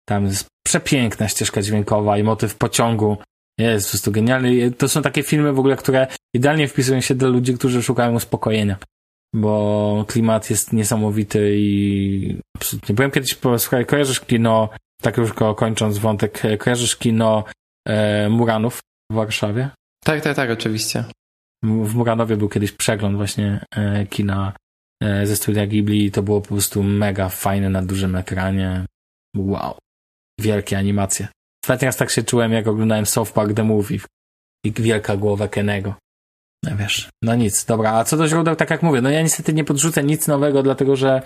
Tam 0.08 0.26
jest 0.26 0.48
przepiękna 0.68 1.28
ścieżka 1.28 1.62
dźwiękowa 1.62 2.18
i 2.18 2.24
motyw 2.24 2.56
pociągu. 2.56 3.18
Jest 3.60 3.88
po 3.88 3.92
prostu 3.92 4.12
genialny. 4.12 4.72
To 4.72 4.90
są 4.90 5.02
takie 5.02 5.24
filmy 5.24 5.54
w 5.54 5.60
ogóle, 5.60 5.76
które 5.76 6.08
idealnie 6.34 6.68
wpisują 6.68 7.02
się 7.02 7.16
dla 7.16 7.30
ludzi, 7.30 7.54
którzy 7.54 7.84
szukają 7.84 8.14
uspokojenia. 8.14 8.78
Bo 9.36 10.06
klimat 10.08 10.50
jest 10.50 10.74
niesamowity 10.74 11.56
i 11.58 12.40
absolutnie. 12.56 12.96
Byłem 12.96 13.12
kiedyś, 13.12 13.38
słuchaj, 13.58 13.86
kojarzysz 13.86 14.20
kino, 14.20 14.70
tak 15.02 15.18
już 15.18 15.34
go 15.34 15.56
kończąc 15.56 15.98
wątek, 15.98 16.42
kojarzysz 16.60 16.96
kino 16.96 17.44
e, 17.88 18.30
Muranów 18.30 18.80
w 19.12 19.16
Warszawie? 19.16 19.70
Tak, 20.04 20.22
tak, 20.22 20.36
tak, 20.36 20.50
oczywiście. 20.50 21.06
W 21.64 21.96
Muranowie 21.96 22.38
był 22.38 22.50
kiedyś 22.50 22.72
przegląd 22.72 23.16
właśnie 23.16 23.66
e, 23.76 24.06
kina 24.06 24.54
E, 25.04 25.26
ze 25.26 25.36
studia 25.36 25.68
Ghibli 25.68 26.06
i 26.06 26.12
to 26.12 26.24
było 26.24 26.42
po 26.42 26.48
prostu 26.48 26.84
mega 26.84 27.30
fajne 27.30 27.70
na 27.70 27.82
dużym 27.82 28.16
ekranie. 28.16 28.86
Wow. 29.36 29.78
Wielkie 30.40 30.78
animacje. 30.78 31.28
Ostatni 31.64 31.86
raz 31.86 31.98
tak 31.98 32.10
się 32.10 32.24
czułem, 32.24 32.52
jak 32.52 32.68
oglądałem 32.68 33.06
South 33.06 33.32
Park 33.32 33.54
The 33.54 33.64
Movie 33.64 34.00
i 34.66 34.72
wielka 34.72 35.18
głowa 35.18 35.48
Kenego. 35.48 35.96
No 36.64 36.78
wiesz, 36.78 37.10
no 37.24 37.36
nic, 37.36 37.66
dobra. 37.66 37.94
A 37.94 38.04
co 38.04 38.18
do 38.18 38.28
źródeł, 38.28 38.56
tak 38.56 38.70
jak 38.70 38.84
mówię, 38.84 39.02
no 39.02 39.10
ja 39.10 39.22
niestety 39.22 39.54
nie 39.54 39.64
podrzucę 39.64 40.04
nic 40.04 40.28
nowego, 40.28 40.64
dlatego 40.64 40.96
że 40.96 41.22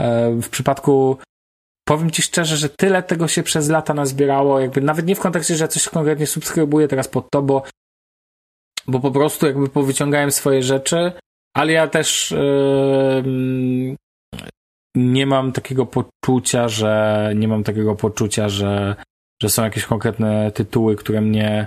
e, 0.00 0.30
w 0.30 0.48
przypadku 0.48 1.18
powiem 1.88 2.10
ci 2.10 2.22
szczerze, 2.22 2.56
że 2.56 2.68
tyle 2.68 3.02
tego 3.02 3.28
się 3.28 3.42
przez 3.42 3.68
lata 3.68 3.94
nazbierało, 3.94 4.60
jakby 4.60 4.80
nawet 4.80 5.06
nie 5.06 5.16
w 5.16 5.20
kontekście, 5.20 5.56
że 5.56 5.68
coś 5.68 5.88
konkretnie 5.88 6.26
subskrybuję 6.26 6.88
teraz 6.88 7.08
pod 7.08 7.30
to, 7.30 7.42
bo, 7.42 7.62
bo 8.86 9.00
po 9.00 9.10
prostu 9.10 9.46
jakby 9.46 9.68
powyciągałem 9.68 10.32
swoje 10.32 10.62
rzeczy 10.62 11.12
ale 11.56 11.72
ja 11.72 11.88
też 11.88 12.30
yy, 12.30 13.96
nie 14.96 15.26
mam 15.26 15.52
takiego 15.52 15.86
poczucia, 15.86 16.68
że 16.68 17.32
nie 17.36 17.48
mam 17.48 17.64
takiego 17.64 17.94
poczucia, 17.94 18.48
że, 18.48 18.96
że 19.42 19.48
są 19.48 19.64
jakieś 19.64 19.84
konkretne 19.84 20.52
tytuły, 20.52 20.96
które 20.96 21.20
mnie 21.20 21.66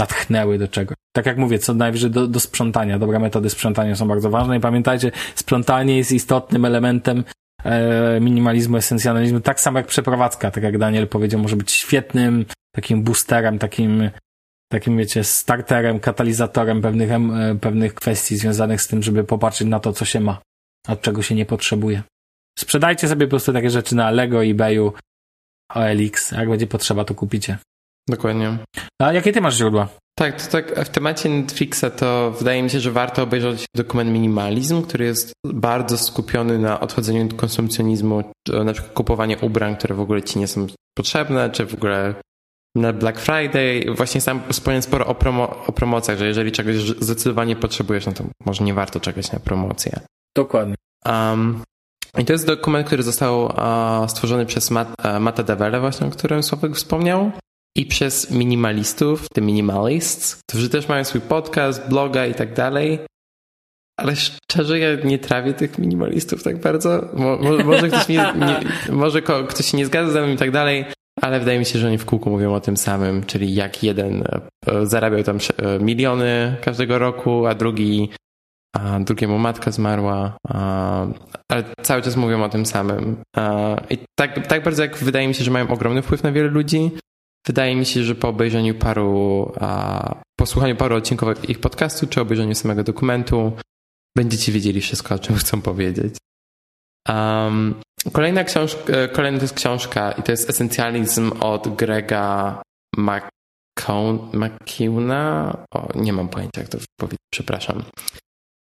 natchnęły 0.00 0.58
do 0.58 0.68
czego. 0.68 0.94
Tak 1.12 1.26
jak 1.26 1.38
mówię, 1.38 1.58
co 1.58 1.74
najwyżej 1.74 2.10
do, 2.10 2.26
do 2.26 2.40
sprzątania. 2.40 2.98
Dobre 2.98 3.18
metody 3.18 3.50
sprzątania 3.50 3.96
są 3.96 4.08
bardzo 4.08 4.30
ważne 4.30 4.56
i 4.56 4.60
pamiętajcie, 4.60 5.12
sprzątanie 5.34 5.96
jest 5.96 6.12
istotnym 6.12 6.64
elementem 6.64 7.24
e, 7.64 8.20
minimalizmu, 8.20 8.76
esencjonalizmu, 8.76 9.40
tak 9.40 9.60
samo 9.60 9.78
jak 9.78 9.86
przeprowadzka, 9.86 10.50
tak 10.50 10.64
jak 10.64 10.78
Daniel 10.78 11.08
powiedział, 11.08 11.40
może 11.40 11.56
być 11.56 11.72
świetnym 11.72 12.44
takim 12.74 13.02
boosterem, 13.02 13.58
takim, 13.58 14.10
takim 14.72 14.98
wiecie, 14.98 15.24
starterem, 15.24 16.00
katalizatorem 16.00 16.82
pewnych, 16.82 17.12
e, 17.12 17.20
pewnych 17.60 17.94
kwestii 17.94 18.36
związanych 18.36 18.82
z 18.82 18.88
tym, 18.88 19.02
żeby 19.02 19.24
popatrzeć 19.24 19.68
na 19.68 19.80
to, 19.80 19.92
co 19.92 20.04
się 20.04 20.20
ma, 20.20 20.40
a 20.88 20.96
czego 20.96 21.22
się 21.22 21.34
nie 21.34 21.46
potrzebuje. 21.46 22.02
Sprzedajcie 22.58 23.08
sobie 23.08 23.26
po 23.26 23.30
prostu 23.30 23.52
takie 23.52 23.70
rzeczy 23.70 23.96
na 23.96 24.10
Lego, 24.10 24.44
eBayu, 24.44 24.92
OLX, 25.74 26.30
jak 26.30 26.48
będzie 26.48 26.66
potrzeba, 26.66 27.04
to 27.04 27.14
kupicie. 27.14 27.58
Dokładnie. 28.08 28.58
A 29.02 29.12
jakie 29.12 29.32
ty 29.32 29.40
masz 29.40 29.56
źródła? 29.56 29.88
Tak, 30.18 30.42
to 30.42 30.50
tak 30.52 30.84
w 30.84 30.88
temacie 30.88 31.28
Netflixa 31.28 31.84
to 31.96 32.30
wydaje 32.30 32.62
mi 32.62 32.70
się, 32.70 32.80
że 32.80 32.92
warto 32.92 33.22
obejrzeć 33.22 33.64
dokument 33.76 34.10
Minimalizm, 34.10 34.82
który 34.82 35.04
jest 35.04 35.32
bardzo 35.46 35.98
skupiony 35.98 36.58
na 36.58 36.80
odchodzeniu 36.80 37.26
od 37.26 37.34
konsumpcjonizmu, 37.34 38.32
na 38.64 38.72
przykład 38.72 38.94
kupowanie 38.94 39.38
ubrań, 39.38 39.76
które 39.76 39.94
w 39.94 40.00
ogóle 40.00 40.22
ci 40.22 40.38
nie 40.38 40.48
są 40.48 40.66
potrzebne, 40.96 41.50
czy 41.50 41.66
w 41.66 41.74
ogóle 41.74 42.14
na 42.76 42.92
Black 42.92 43.20
Friday. 43.20 43.94
Właśnie 43.96 44.20
sam 44.20 44.40
wspomniałem 44.52 44.82
sporo 44.82 45.06
o, 45.06 45.14
promo, 45.14 45.64
o 45.66 45.72
promocjach, 45.72 46.18
że 46.18 46.26
jeżeli 46.26 46.52
czegoś 46.52 46.76
zdecydowanie 46.76 47.56
potrzebujesz, 47.56 48.06
no 48.06 48.12
to 48.12 48.24
może 48.46 48.64
nie 48.64 48.74
warto 48.74 49.00
czekać 49.00 49.32
na 49.32 49.40
promocję. 49.40 50.00
Dokładnie. 50.36 50.74
Um, 51.06 51.62
i 52.18 52.24
to 52.24 52.32
jest 52.32 52.46
dokument, 52.46 52.86
który 52.86 53.02
został 53.02 53.44
uh, 53.44 54.10
stworzony 54.10 54.46
przez 54.46 54.70
Matt, 54.70 54.88
uh, 55.04 55.20
Matta 55.20 55.42
Devele 55.42 55.80
właśnie, 55.80 56.06
o 56.06 56.10
którym 56.10 56.42
Sławek 56.42 56.76
wspomniał 56.76 57.32
i 57.78 57.86
przez 57.86 58.30
minimalistów, 58.30 59.28
the 59.28 59.40
minimalists, 59.40 60.42
którzy 60.48 60.68
też 60.68 60.88
mają 60.88 61.04
swój 61.04 61.20
podcast, 61.20 61.88
bloga 61.88 62.26
i 62.26 62.34
tak 62.34 62.54
dalej. 62.54 62.98
Ale 64.00 64.16
szczerze, 64.16 64.78
ja 64.78 64.88
nie 65.04 65.18
trawię 65.18 65.54
tych 65.54 65.78
minimalistów 65.78 66.42
tak 66.42 66.60
bardzo. 66.60 67.08
Mo, 67.14 67.36
mo, 67.36 67.64
może, 67.64 67.88
ktoś 67.88 68.08
nie, 68.08 68.16
nie, 68.46 68.92
może 68.92 69.22
ktoś 69.22 69.66
się 69.66 69.76
nie 69.76 69.86
zgadza 69.86 70.12
ze 70.12 70.22
mną 70.22 70.32
i 70.32 70.36
tak 70.36 70.50
dalej, 70.50 70.84
ale 71.22 71.40
wydaje 71.40 71.58
mi 71.58 71.64
się, 71.64 71.78
że 71.78 71.86
oni 71.86 71.98
w 71.98 72.04
kółku 72.04 72.30
mówią 72.30 72.54
o 72.54 72.60
tym 72.60 72.76
samym, 72.76 73.24
czyli 73.24 73.54
jak 73.54 73.82
jeden 73.82 74.24
e, 74.66 74.86
zarabiał 74.86 75.22
tam 75.22 75.38
e, 75.38 75.78
miliony 75.78 76.56
każdego 76.60 76.98
roku, 76.98 77.46
a 77.46 77.54
drugi 77.54 78.08
a 78.76 79.00
drugiemu 79.00 79.38
matka 79.38 79.70
zmarła, 79.70 80.36
a, 80.48 81.06
ale 81.52 81.64
cały 81.82 82.02
czas 82.02 82.16
mówią 82.16 82.42
o 82.42 82.48
tym 82.48 82.66
samym. 82.66 83.16
A, 83.36 83.76
I 83.90 83.98
tak, 84.18 84.46
tak 84.46 84.62
bardzo 84.62 84.82
jak 84.82 84.96
wydaje 84.96 85.28
mi 85.28 85.34
się, 85.34 85.44
że 85.44 85.50
mają 85.50 85.68
ogromny 85.68 86.02
wpływ 86.02 86.22
na 86.22 86.32
wiele 86.32 86.48
ludzi, 86.48 86.90
wydaje 87.48 87.76
mi 87.76 87.86
się, 87.86 88.04
że 88.04 88.14
po 88.14 88.28
obejrzeniu 88.28 88.74
paru, 88.74 89.52
posłuchaniu 90.38 90.76
paru 90.76 90.96
odcinków 90.96 91.50
ich 91.50 91.60
podcastu, 91.60 92.06
czy 92.06 92.20
obejrzeniu 92.20 92.54
samego 92.54 92.82
dokumentu, 92.82 93.52
będziecie 94.16 94.52
wiedzieli 94.52 94.80
wszystko, 94.80 95.14
o 95.14 95.18
czym 95.18 95.36
chcą 95.36 95.62
powiedzieć. 95.62 96.14
Um, 97.08 97.74
kolejna 98.12 98.44
książka, 98.44 98.82
kolejna 99.12 99.38
to 99.38 99.44
jest 99.44 99.54
książka 99.54 100.12
i 100.12 100.22
to 100.22 100.32
jest 100.32 100.50
Esencjalizm 100.50 101.32
od 101.40 101.76
Grega 101.76 102.62
McKeuna. 104.32 105.56
O, 105.74 105.88
nie 105.94 106.12
mam 106.12 106.28
pojęcia, 106.28 106.60
jak 106.60 106.68
to 106.68 106.78
powiedzieć, 107.00 107.20
przepraszam. 107.32 107.84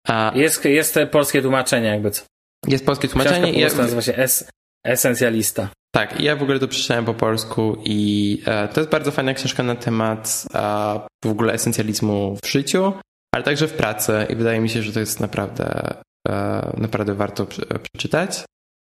A, 0.08 0.32
jest, 0.36 0.66
jest 0.66 1.00
polskie 1.12 1.42
tłumaczenie 1.42 1.88
jakby 1.88 2.12
co. 2.12 2.24
Jest 2.68 2.86
polskie 2.86 3.08
tłumaczenie. 3.08 3.52
Książka 3.52 3.60
po 3.60 3.78
ja, 3.78 3.84
nazywa 3.84 4.02
się 4.02 4.16
es, 4.16 4.50
Esencjalista. 4.86 5.70
Tak, 5.98 6.22
ja 6.22 6.36
w 6.36 6.44
ogóle 6.44 6.60
to 6.60 6.68
przeczytałem 6.68 7.06
po 7.06 7.14
polsku 7.14 7.78
i 7.86 8.42
e, 8.46 8.68
to 8.68 8.80
jest 8.80 8.92
bardzo 8.92 9.12
fajna 9.12 9.34
książka 9.34 9.64
na 9.64 9.76
temat 9.76 10.46
e, 10.54 11.00
w 11.26 11.28
ogóle 11.28 11.54
esencjalizmu 11.54 12.38
w 12.44 12.48
życiu, 12.48 12.94
ale 13.36 13.44
także 13.44 13.68
w 13.68 13.74
pracy 13.74 14.28
i 14.30 14.36
wydaje 14.36 14.60
mi 14.60 14.70
się, 14.70 14.82
że 14.82 14.94
to 14.94 15.00
jest 15.00 15.20
naprawdę, 15.20 15.94
e, 16.28 16.72
naprawdę 16.78 17.14
warto 17.14 17.48
przeczytać. 17.92 18.46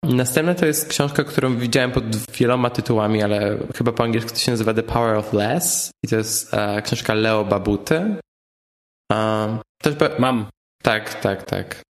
Następna 0.05 0.55
to 0.55 0.67
jest 0.67 0.89
książka, 0.89 1.25
którą 1.25 1.57
widziałem 1.57 1.93
pod 1.93 2.17
wieloma 2.17 2.71
tytułami, 2.71 3.23
ale 3.23 3.59
chyba 3.77 3.93
po 3.93 4.05
angielsku 4.05 4.31
to 4.31 4.39
się 4.39 4.51
nazywa 4.51 4.75
The 4.75 4.83
Power 4.83 5.17
of 5.17 5.33
Less 5.33 5.91
i 6.05 6.09
to 6.09 6.17
jest 6.17 6.55
e, 6.55 6.83
książka 6.83 7.15
Leo 7.15 7.45
Babuty. 7.45 8.17
Też 9.83 9.95
Mam. 10.19 10.47
Tak, 10.83 11.21
tak, 11.21 11.43
tak. 11.43 11.83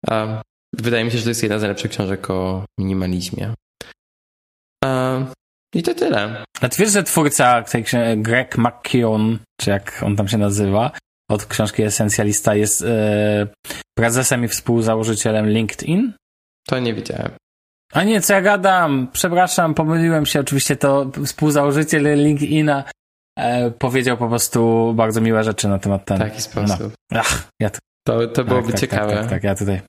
wydaje 0.75 1.05
mi 1.05 1.11
się, 1.11 1.19
że 1.19 1.25
to 1.25 1.31
jest 1.31 1.43
jedna 1.43 1.59
z 1.59 1.63
najlepszych 1.63 1.91
książek 1.91 2.31
o 2.31 2.65
minimalizmie. 2.79 3.55
I 5.75 5.83
to 5.83 5.95
tyle. 5.95 6.45
A 6.61 6.69
ty 6.69 6.77
wiesz, 6.83 6.93
że 6.93 7.03
twórca 7.03 7.63
tej 7.63 7.85
książki, 7.85 8.23
Greg 8.23 8.59
McKeown, 8.59 9.39
czy 9.61 9.71
jak 9.71 10.03
on 10.07 10.17
tam 10.17 10.29
się 10.29 10.39
nazywa, 10.39 10.91
od 11.31 11.47
książki 11.47 11.83
Esencjalista 11.83 12.55
jest 12.55 12.83
e, 12.83 13.47
prezesem 13.99 14.45
i 14.45 14.49
współzałożycielem 14.49 15.49
LinkedIn? 15.49 16.13
To 16.67 16.79
nie 16.79 16.95
wiedziałem. 16.95 17.31
A 17.93 18.05
nie, 18.05 18.21
co 18.21 18.33
ja 18.33 18.43
gadam? 18.43 19.09
Przepraszam, 19.13 19.75
pomyliłem 19.75 20.27
się. 20.27 20.41
Oczywiście 20.41 20.77
to 20.77 21.11
współzałożyciel 21.25 22.23
LinkedIna 22.25 22.85
e, 23.39 23.71
powiedział 23.71 24.17
po 24.17 24.29
prostu 24.29 24.93
bardzo 24.97 25.21
miłe 25.21 25.45
rzeczy 25.45 25.69
na 25.69 25.79
temat 25.79 26.05
ten. 26.05 26.17
W 26.17 26.21
taki 26.21 26.43
sposób. 26.43 26.93
No. 27.11 27.21
Ach, 27.21 27.49
ja 27.61 27.71
to, 27.71 27.79
to, 28.07 28.27
to 28.27 28.45
byłoby 28.45 28.73
tak, 28.73 28.73
tak, 28.73 28.81
ciekawe. 28.81 29.13
Tak, 29.13 29.21
tak, 29.21 29.31
tak, 29.31 29.45
ja 29.45 29.55
tutaj. 29.55 29.81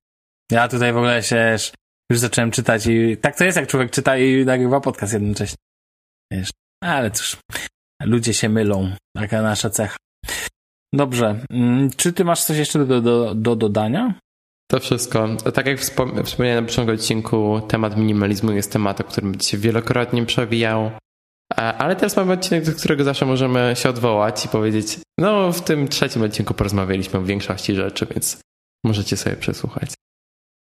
Ja 0.52 0.68
tutaj 0.68 0.94
w 0.94 0.98
ogóle 0.98 1.24
się 1.24 1.56
już 2.12 2.20
zacząłem 2.20 2.52
czytać 2.52 2.88
i 2.88 3.18
tak 3.18 3.38
to 3.38 3.44
jest, 3.44 3.58
jak 3.58 3.68
człowiek 3.68 3.92
czyta 3.92 4.18
i 4.18 4.46
nagrywa 4.46 4.82
podcast 4.82 5.14
jednocześnie. 5.14 5.58
Wiesz, 6.32 6.50
ale 6.84 7.12
cóż, 7.12 7.38
ludzie 8.04 8.34
się 8.34 8.50
mylą. 8.50 8.96
Taka 9.18 9.42
nasza 9.42 9.70
cecha. 9.70 9.98
Dobrze. 10.94 11.46
Mm, 11.50 11.90
czy 11.98 12.14
ty 12.14 12.26
masz 12.26 12.44
coś 12.44 12.58
jeszcze 12.58 12.86
do, 12.86 13.02
do, 13.02 13.36
do 13.36 13.56
dodania? 13.56 14.14
To 14.72 14.80
wszystko. 14.80 15.28
Tak 15.54 15.66
jak 15.66 15.80
wspomniałem 15.80 16.64
na 16.64 16.70
początku 16.70 16.94
odcinku, 16.94 17.62
temat 17.68 17.98
minimalizmu 17.98 18.52
jest 18.52 18.72
tematem, 18.72 19.08
którym 19.08 19.40
się 19.40 19.58
wielokrotnie 19.58 20.26
przewijał. 20.26 20.92
Ale 21.56 21.96
teraz 21.96 22.18
mamy 22.18 22.34
odcinek, 22.34 22.66
do 22.66 22.74
którego 22.74 23.04
zawsze 23.04 23.26
możemy 23.26 23.74
się 23.76 23.90
odwołać 23.90 24.46
i 24.46 24.50
powiedzieć, 24.50 25.00
no 25.20 25.52
w 25.52 25.62
tym 25.62 25.88
trzecim 25.88 26.22
odcinku 26.22 26.54
porozmawialiśmy 26.54 27.20
o 27.20 27.24
większości 27.24 27.76
rzeczy, 27.76 28.06
więc 28.06 28.42
możecie 28.86 29.18
sobie 29.18 29.36
przesłuchać. 29.36 29.94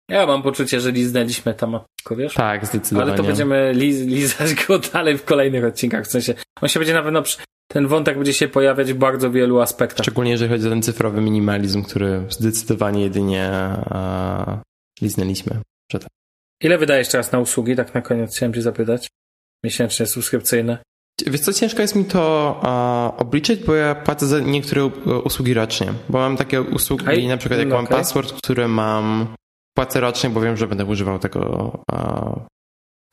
Ja 0.09 0.25
mam 0.25 0.41
poczucie, 0.41 0.79
że 0.81 0.91
liznęliśmy 0.91 1.53
temat, 1.53 1.85
wiesz? 2.11 2.33
Tak, 2.33 2.65
zdecydowanie. 2.65 3.11
Ale 3.11 3.17
to 3.17 3.23
będziemy 3.23 3.73
liz 3.73 4.01
lizać 4.01 4.65
go 4.67 4.79
dalej 4.79 5.17
w 5.17 5.25
kolejnych 5.25 5.65
odcinkach, 5.65 6.05
w 6.05 6.11
sensie 6.11 6.33
on 6.61 6.69
się 6.69 6.79
będzie 6.79 6.93
na 6.93 7.03
pewno, 7.03 7.23
ten 7.67 7.87
wątek 7.87 8.15
będzie 8.15 8.33
się 8.33 8.47
pojawiać 8.47 8.93
w 8.93 8.97
bardzo 8.97 9.31
wielu 9.31 9.59
aspektach. 9.59 10.05
Szczególnie 10.05 10.31
jeżeli 10.31 10.51
chodzi 10.51 10.67
o 10.67 10.69
ten 10.69 10.81
cyfrowy 10.81 11.21
minimalizm, 11.21 11.83
który 11.83 12.25
zdecydowanie 12.29 13.01
jedynie 13.03 13.49
a, 13.51 14.61
liznęliśmy. 15.01 15.59
Że 15.91 15.99
tak. 15.99 16.09
Ile 16.63 16.77
wydajesz 16.77 17.07
teraz 17.07 17.31
na 17.31 17.39
usługi, 17.39 17.75
tak 17.75 17.93
na 17.93 18.01
koniec 18.01 18.35
chciałem 18.35 18.53
cię 18.53 18.61
zapytać? 18.61 19.07
Miesięcznie 19.63 20.05
subskrypcyjne? 20.05 20.77
Wiesz 21.27 21.41
co, 21.41 21.53
ciężko 21.53 21.81
jest 21.81 21.95
mi 21.95 22.05
to 22.05 22.61
obliczyć, 23.17 23.63
bo 23.63 23.75
ja 23.75 23.95
płacę 23.95 24.27
za 24.27 24.39
niektóre 24.39 24.85
usługi 25.23 25.53
rocznie, 25.53 25.93
bo 26.09 26.17
mam 26.17 26.37
takie 26.37 26.61
usługi, 26.61 27.05
Hej? 27.05 27.27
na 27.27 27.37
przykład 27.37 27.59
jak 27.59 27.69
no, 27.69 27.75
mam 27.75 27.85
okay. 27.85 27.97
password, 27.97 28.33
które 28.33 28.67
mam 28.67 29.27
płacę 29.77 29.99
rocznie, 29.99 30.29
bo 30.29 30.41
wiem, 30.41 30.57
że 30.57 30.67
będę 30.67 30.85
używał 30.85 31.19
tego 31.19 31.71
a, 31.91 32.31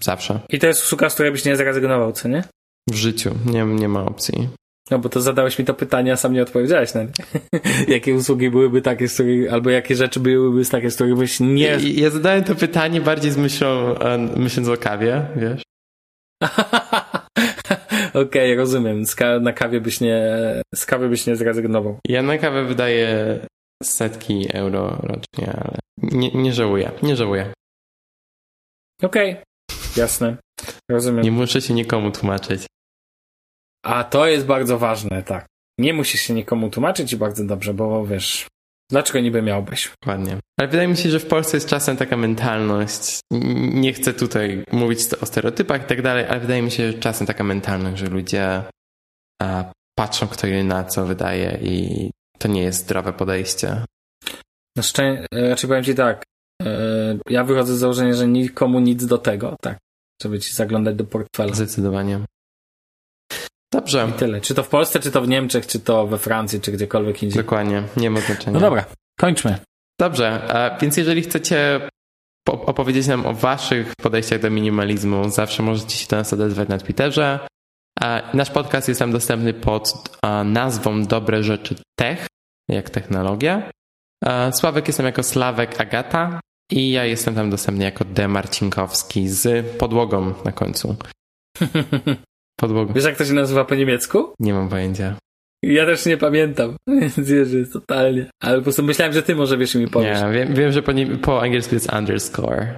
zawsze. 0.02 0.40
I 0.48 0.58
to 0.58 0.66
jest 0.66 0.84
usługa, 0.84 1.10
z 1.10 1.14
której 1.14 1.32
byś 1.32 1.44
nie 1.44 1.56
zrezygnował, 1.56 2.12
co 2.12 2.28
nie? 2.28 2.44
W 2.90 2.94
życiu. 2.94 3.34
Nie, 3.46 3.64
nie 3.64 3.88
ma 3.88 4.04
opcji. 4.04 4.48
No 4.90 4.98
bo 4.98 5.08
to 5.08 5.20
zadałeś 5.20 5.58
mi 5.58 5.64
to 5.64 5.74
pytanie, 5.74 6.12
a 6.12 6.16
sam 6.16 6.32
nie 6.32 6.42
odpowiedziałeś 6.42 6.94
na 6.94 7.02
nie. 7.02 7.12
jakie 7.94 8.14
usługi 8.14 8.50
byłyby 8.50 8.82
takie, 8.82 9.08
z 9.08 9.14
których, 9.14 9.52
albo 9.52 9.70
jakie 9.70 9.96
rzeczy 9.96 10.20
byłyby 10.20 10.64
takie, 10.64 10.90
z 10.90 10.94
których 10.94 11.16
byś 11.16 11.40
nie... 11.40 11.64
Ja, 11.64 11.76
ja 11.94 12.10
zadałem 12.10 12.44
to 12.44 12.54
pytanie 12.54 13.00
bardziej 13.00 13.30
z 13.30 13.36
myślą, 13.36 13.94
myśląc 14.36 14.68
o 14.68 14.76
kawie, 14.76 15.26
wiesz? 15.36 15.62
Okej, 18.14 18.52
okay, 18.52 18.56
rozumiem. 18.56 19.04
Na 19.40 19.52
kawie 19.52 19.80
byś 19.80 20.00
nie, 20.00 20.38
z 20.74 20.86
kawy 20.86 21.08
byś 21.08 21.26
nie 21.26 21.36
zrezygnował. 21.36 21.98
Ja 22.08 22.22
na 22.22 22.38
kawę 22.38 22.64
wydaję 22.64 23.38
setki 23.82 24.46
euro 24.52 24.88
rocznie, 25.02 25.52
ale 25.52 25.78
nie, 25.98 26.30
nie 26.30 26.52
żałuję, 26.52 26.90
nie 27.02 27.16
żałuję. 27.16 27.52
Okej, 29.02 29.32
okay. 29.32 29.44
jasne, 29.96 30.36
rozumiem. 30.90 31.24
Nie 31.24 31.32
muszę 31.32 31.60
się 31.60 31.74
nikomu 31.74 32.10
tłumaczyć. 32.10 32.66
A 33.84 34.04
to 34.04 34.26
jest 34.26 34.46
bardzo 34.46 34.78
ważne, 34.78 35.22
tak. 35.22 35.46
Nie 35.78 35.94
musisz 35.94 36.20
się 36.20 36.34
nikomu 36.34 36.70
tłumaczyć 36.70 37.12
i 37.12 37.16
bardzo 37.16 37.44
dobrze, 37.44 37.74
bo 37.74 38.06
wiesz, 38.06 38.46
dlaczego 38.90 39.20
niby 39.20 39.42
miałbyś? 39.42 39.90
Dokładnie. 40.02 40.36
Ale 40.60 40.68
wydaje 40.68 40.88
mi 40.88 40.96
się, 40.96 41.10
że 41.10 41.20
w 41.20 41.26
Polsce 41.26 41.56
jest 41.56 41.68
czasem 41.68 41.96
taka 41.96 42.16
mentalność, 42.16 43.20
nie 43.72 43.92
chcę 43.92 44.14
tutaj 44.14 44.64
mówić 44.72 45.00
o 45.20 45.26
stereotypach 45.26 45.82
i 45.82 45.86
tak 45.86 46.02
dalej, 46.02 46.24
ale 46.28 46.40
wydaje 46.40 46.62
mi 46.62 46.70
się, 46.70 46.92
że 46.92 46.98
czasem 46.98 47.26
taka 47.26 47.44
mentalność, 47.44 47.98
że 47.98 48.06
ludzie 48.06 48.62
patrzą 49.98 50.28
kto 50.28 50.46
ile 50.46 50.64
na 50.64 50.84
co 50.84 51.06
wydaje 51.06 51.58
i 51.62 52.10
to 52.38 52.48
nie 52.48 52.62
jest 52.62 52.78
zdrowe 52.80 53.12
podejście. 53.12 53.84
Na 54.76 54.82
szczęście, 54.82 55.26
raczej 55.32 55.68
powiem 55.68 55.84
ci 55.84 55.94
tak, 55.94 56.24
e, 56.62 57.18
ja 57.30 57.44
wychodzę 57.44 57.74
z 57.74 57.78
założenia, 57.78 58.14
że 58.14 58.28
nikomu 58.28 58.80
nic 58.80 59.06
do 59.06 59.18
tego, 59.18 59.56
tak, 59.60 59.78
żeby 60.22 60.40
ci 60.40 60.54
zaglądać 60.54 60.96
do 60.96 61.04
portfela. 61.04 61.54
Zdecydowanie. 61.54 62.20
Dobrze. 63.72 64.08
I 64.10 64.18
tyle. 64.18 64.40
Czy 64.40 64.54
to 64.54 64.62
w 64.62 64.68
Polsce, 64.68 65.00
czy 65.00 65.10
to 65.10 65.22
w 65.22 65.28
Niemczech, 65.28 65.66
czy 65.66 65.80
to 65.80 66.06
we 66.06 66.18
Francji, 66.18 66.60
czy 66.60 66.72
gdziekolwiek 66.72 67.22
indziej. 67.22 67.42
Dokładnie, 67.42 67.82
nie 67.96 68.10
ma 68.10 68.20
znaczenia. 68.20 68.52
No 68.52 68.60
dobra, 68.60 68.84
kończmy. 69.20 69.58
Dobrze, 70.00 70.48
więc 70.80 70.96
jeżeli 70.96 71.22
chcecie 71.22 71.80
opowiedzieć 72.46 73.06
nam 73.06 73.26
o 73.26 73.32
waszych 73.32 73.96
podejściach 73.96 74.40
do 74.40 74.50
minimalizmu, 74.50 75.28
zawsze 75.28 75.62
możecie 75.62 75.96
się 75.96 76.06
do 76.08 76.16
nas 76.16 76.32
odezwać 76.32 76.68
na 76.68 76.78
Twitterze. 76.78 77.46
Nasz 78.34 78.50
podcast 78.50 78.88
jest 78.88 79.00
tam 79.00 79.12
dostępny 79.12 79.54
pod 79.54 80.18
nazwą 80.44 81.02
Dobre 81.02 81.42
Rzeczy 81.42 81.74
Tech, 81.98 82.26
jak 82.70 82.90
technologia. 82.90 83.70
Sławek 84.52 84.86
jestem 84.86 85.06
jako 85.06 85.22
Sławek 85.22 85.80
Agata 85.80 86.40
i 86.72 86.90
ja 86.90 87.04
jestem 87.04 87.34
tam 87.34 87.50
dostępny 87.50 87.84
jako 87.84 88.04
D. 88.04 88.28
Marcinkowski 88.28 89.28
z 89.28 89.66
podłogą 89.76 90.34
na 90.44 90.52
końcu. 90.52 90.96
Podłogą. 92.60 92.92
Wiesz 92.92 93.04
jak 93.04 93.16
to 93.16 93.24
się 93.24 93.32
nazywa 93.32 93.64
po 93.64 93.74
niemiecku? 93.74 94.32
Nie 94.40 94.54
mam 94.54 94.68
pojęcia. 94.68 95.16
Ja 95.62 95.86
też 95.86 96.06
nie 96.06 96.16
pamiętam, 96.16 96.76
więc 97.00 97.30
wiesz, 97.30 97.48
totalnie. 97.72 98.30
Ale 98.42 98.56
po 98.58 98.62
prostu 98.62 98.82
myślałem, 98.82 99.14
że 99.14 99.22
ty 99.22 99.36
może 99.36 99.58
wiesz 99.58 99.74
mi 99.74 99.88
powiesz. 99.88 100.22
Nie, 100.22 100.32
wiem, 100.32 100.54
wiem 100.54 100.72
że 100.72 100.82
po, 100.82 100.92
po 101.22 101.42
angielsku 101.42 101.74
jest 101.74 101.92
underscore. 101.92 102.76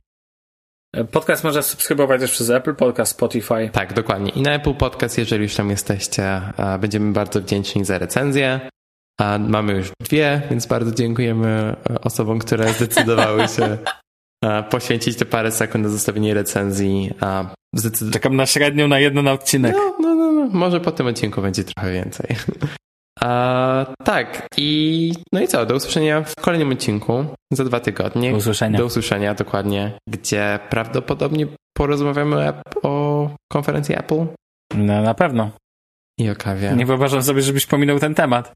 Podcast 1.13 1.45
można 1.45 1.63
subskrybować 1.63 2.21
też 2.21 2.31
przez 2.31 2.51
Apple 2.51 2.75
Podcast, 2.75 3.13
Spotify. 3.13 3.71
Tak, 3.73 3.93
dokładnie. 3.93 4.31
I 4.31 4.43
na 4.43 4.55
Apple 4.55 4.75
Podcast, 4.75 5.19
jeżeli 5.19 5.43
już 5.43 5.55
tam 5.55 5.71
jesteście, 5.71 6.43
będziemy 6.81 7.13
bardzo 7.13 7.41
wdzięczni 7.41 7.85
za 7.85 7.99
recenzję. 7.99 8.61
Mamy 9.39 9.73
już 9.73 9.91
dwie, 10.01 10.43
więc 10.51 10.67
bardzo 10.67 10.93
dziękujemy 10.93 11.77
e, 11.91 12.01
osobom, 12.01 12.39
które 12.39 12.73
zdecydowały 12.79 13.49
się 13.49 13.79
poświęcić 14.71 15.17
te 15.17 15.25
parę 15.25 15.53
sekund 15.53 15.85
na 15.85 15.91
zostawienie 15.91 16.35
recenzji. 16.35 17.15
Zdecyd... 17.75 18.13
Czekam 18.13 18.37
na 18.37 18.47
średnią 18.47 18.89
na 18.89 18.99
jeden 18.99 19.29
odcinek. 19.29 19.77
No, 19.77 19.95
no, 20.01 20.15
no, 20.15 20.33
no. 20.33 20.49
Może 20.53 20.81
po 20.81 20.93
tym 20.93 21.07
odcinku 21.07 21.43
będzie 21.43 21.65
trochę 21.65 21.93
więcej. 21.93 22.37
A, 23.21 23.87
tak, 24.05 24.49
i 24.57 25.13
no 25.33 25.41
i 25.41 25.49
co? 25.49 25.67
Do 25.67 25.75
usłyszenia 25.75 26.23
w 26.23 26.35
kolejnym 26.35 26.73
odcinku 26.73 27.25
za 27.53 27.65
dwa 27.65 27.81
tygodnie. 27.81 28.31
Do 28.31 28.37
usłyszenia. 28.37 28.79
Do 28.79 28.85
usłyszenia, 28.85 29.35
dokładnie, 29.35 29.99
gdzie 30.09 30.59
prawdopodobnie 30.71 31.47
porozmawiamy 31.77 32.53
o 32.83 33.31
konferencji 33.53 33.99
Apple. 33.99 34.27
No, 34.75 35.03
na 35.03 35.15
pewno. 35.15 35.51
I 36.19 36.31
o 36.31 36.37
kawie. 36.37 36.73
Nie 36.77 36.87
wyobrażam 36.87 37.23
sobie, 37.23 37.43
żebyś 37.43 37.67
pominął 37.67 37.99
ten 37.99 38.15
temat. 38.15 38.53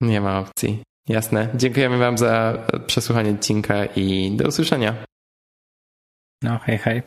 Nie 0.00 0.20
ma 0.20 0.38
opcji. 0.38 0.82
Jasne. 1.08 1.48
Dziękujemy 1.54 1.98
Wam 1.98 2.18
za 2.18 2.58
przesłuchanie 2.86 3.30
odcinka 3.30 3.84
i 3.84 4.36
do 4.36 4.48
usłyszenia. 4.48 4.94
No, 6.42 6.58
hej, 6.58 6.78
hej. 6.78 7.02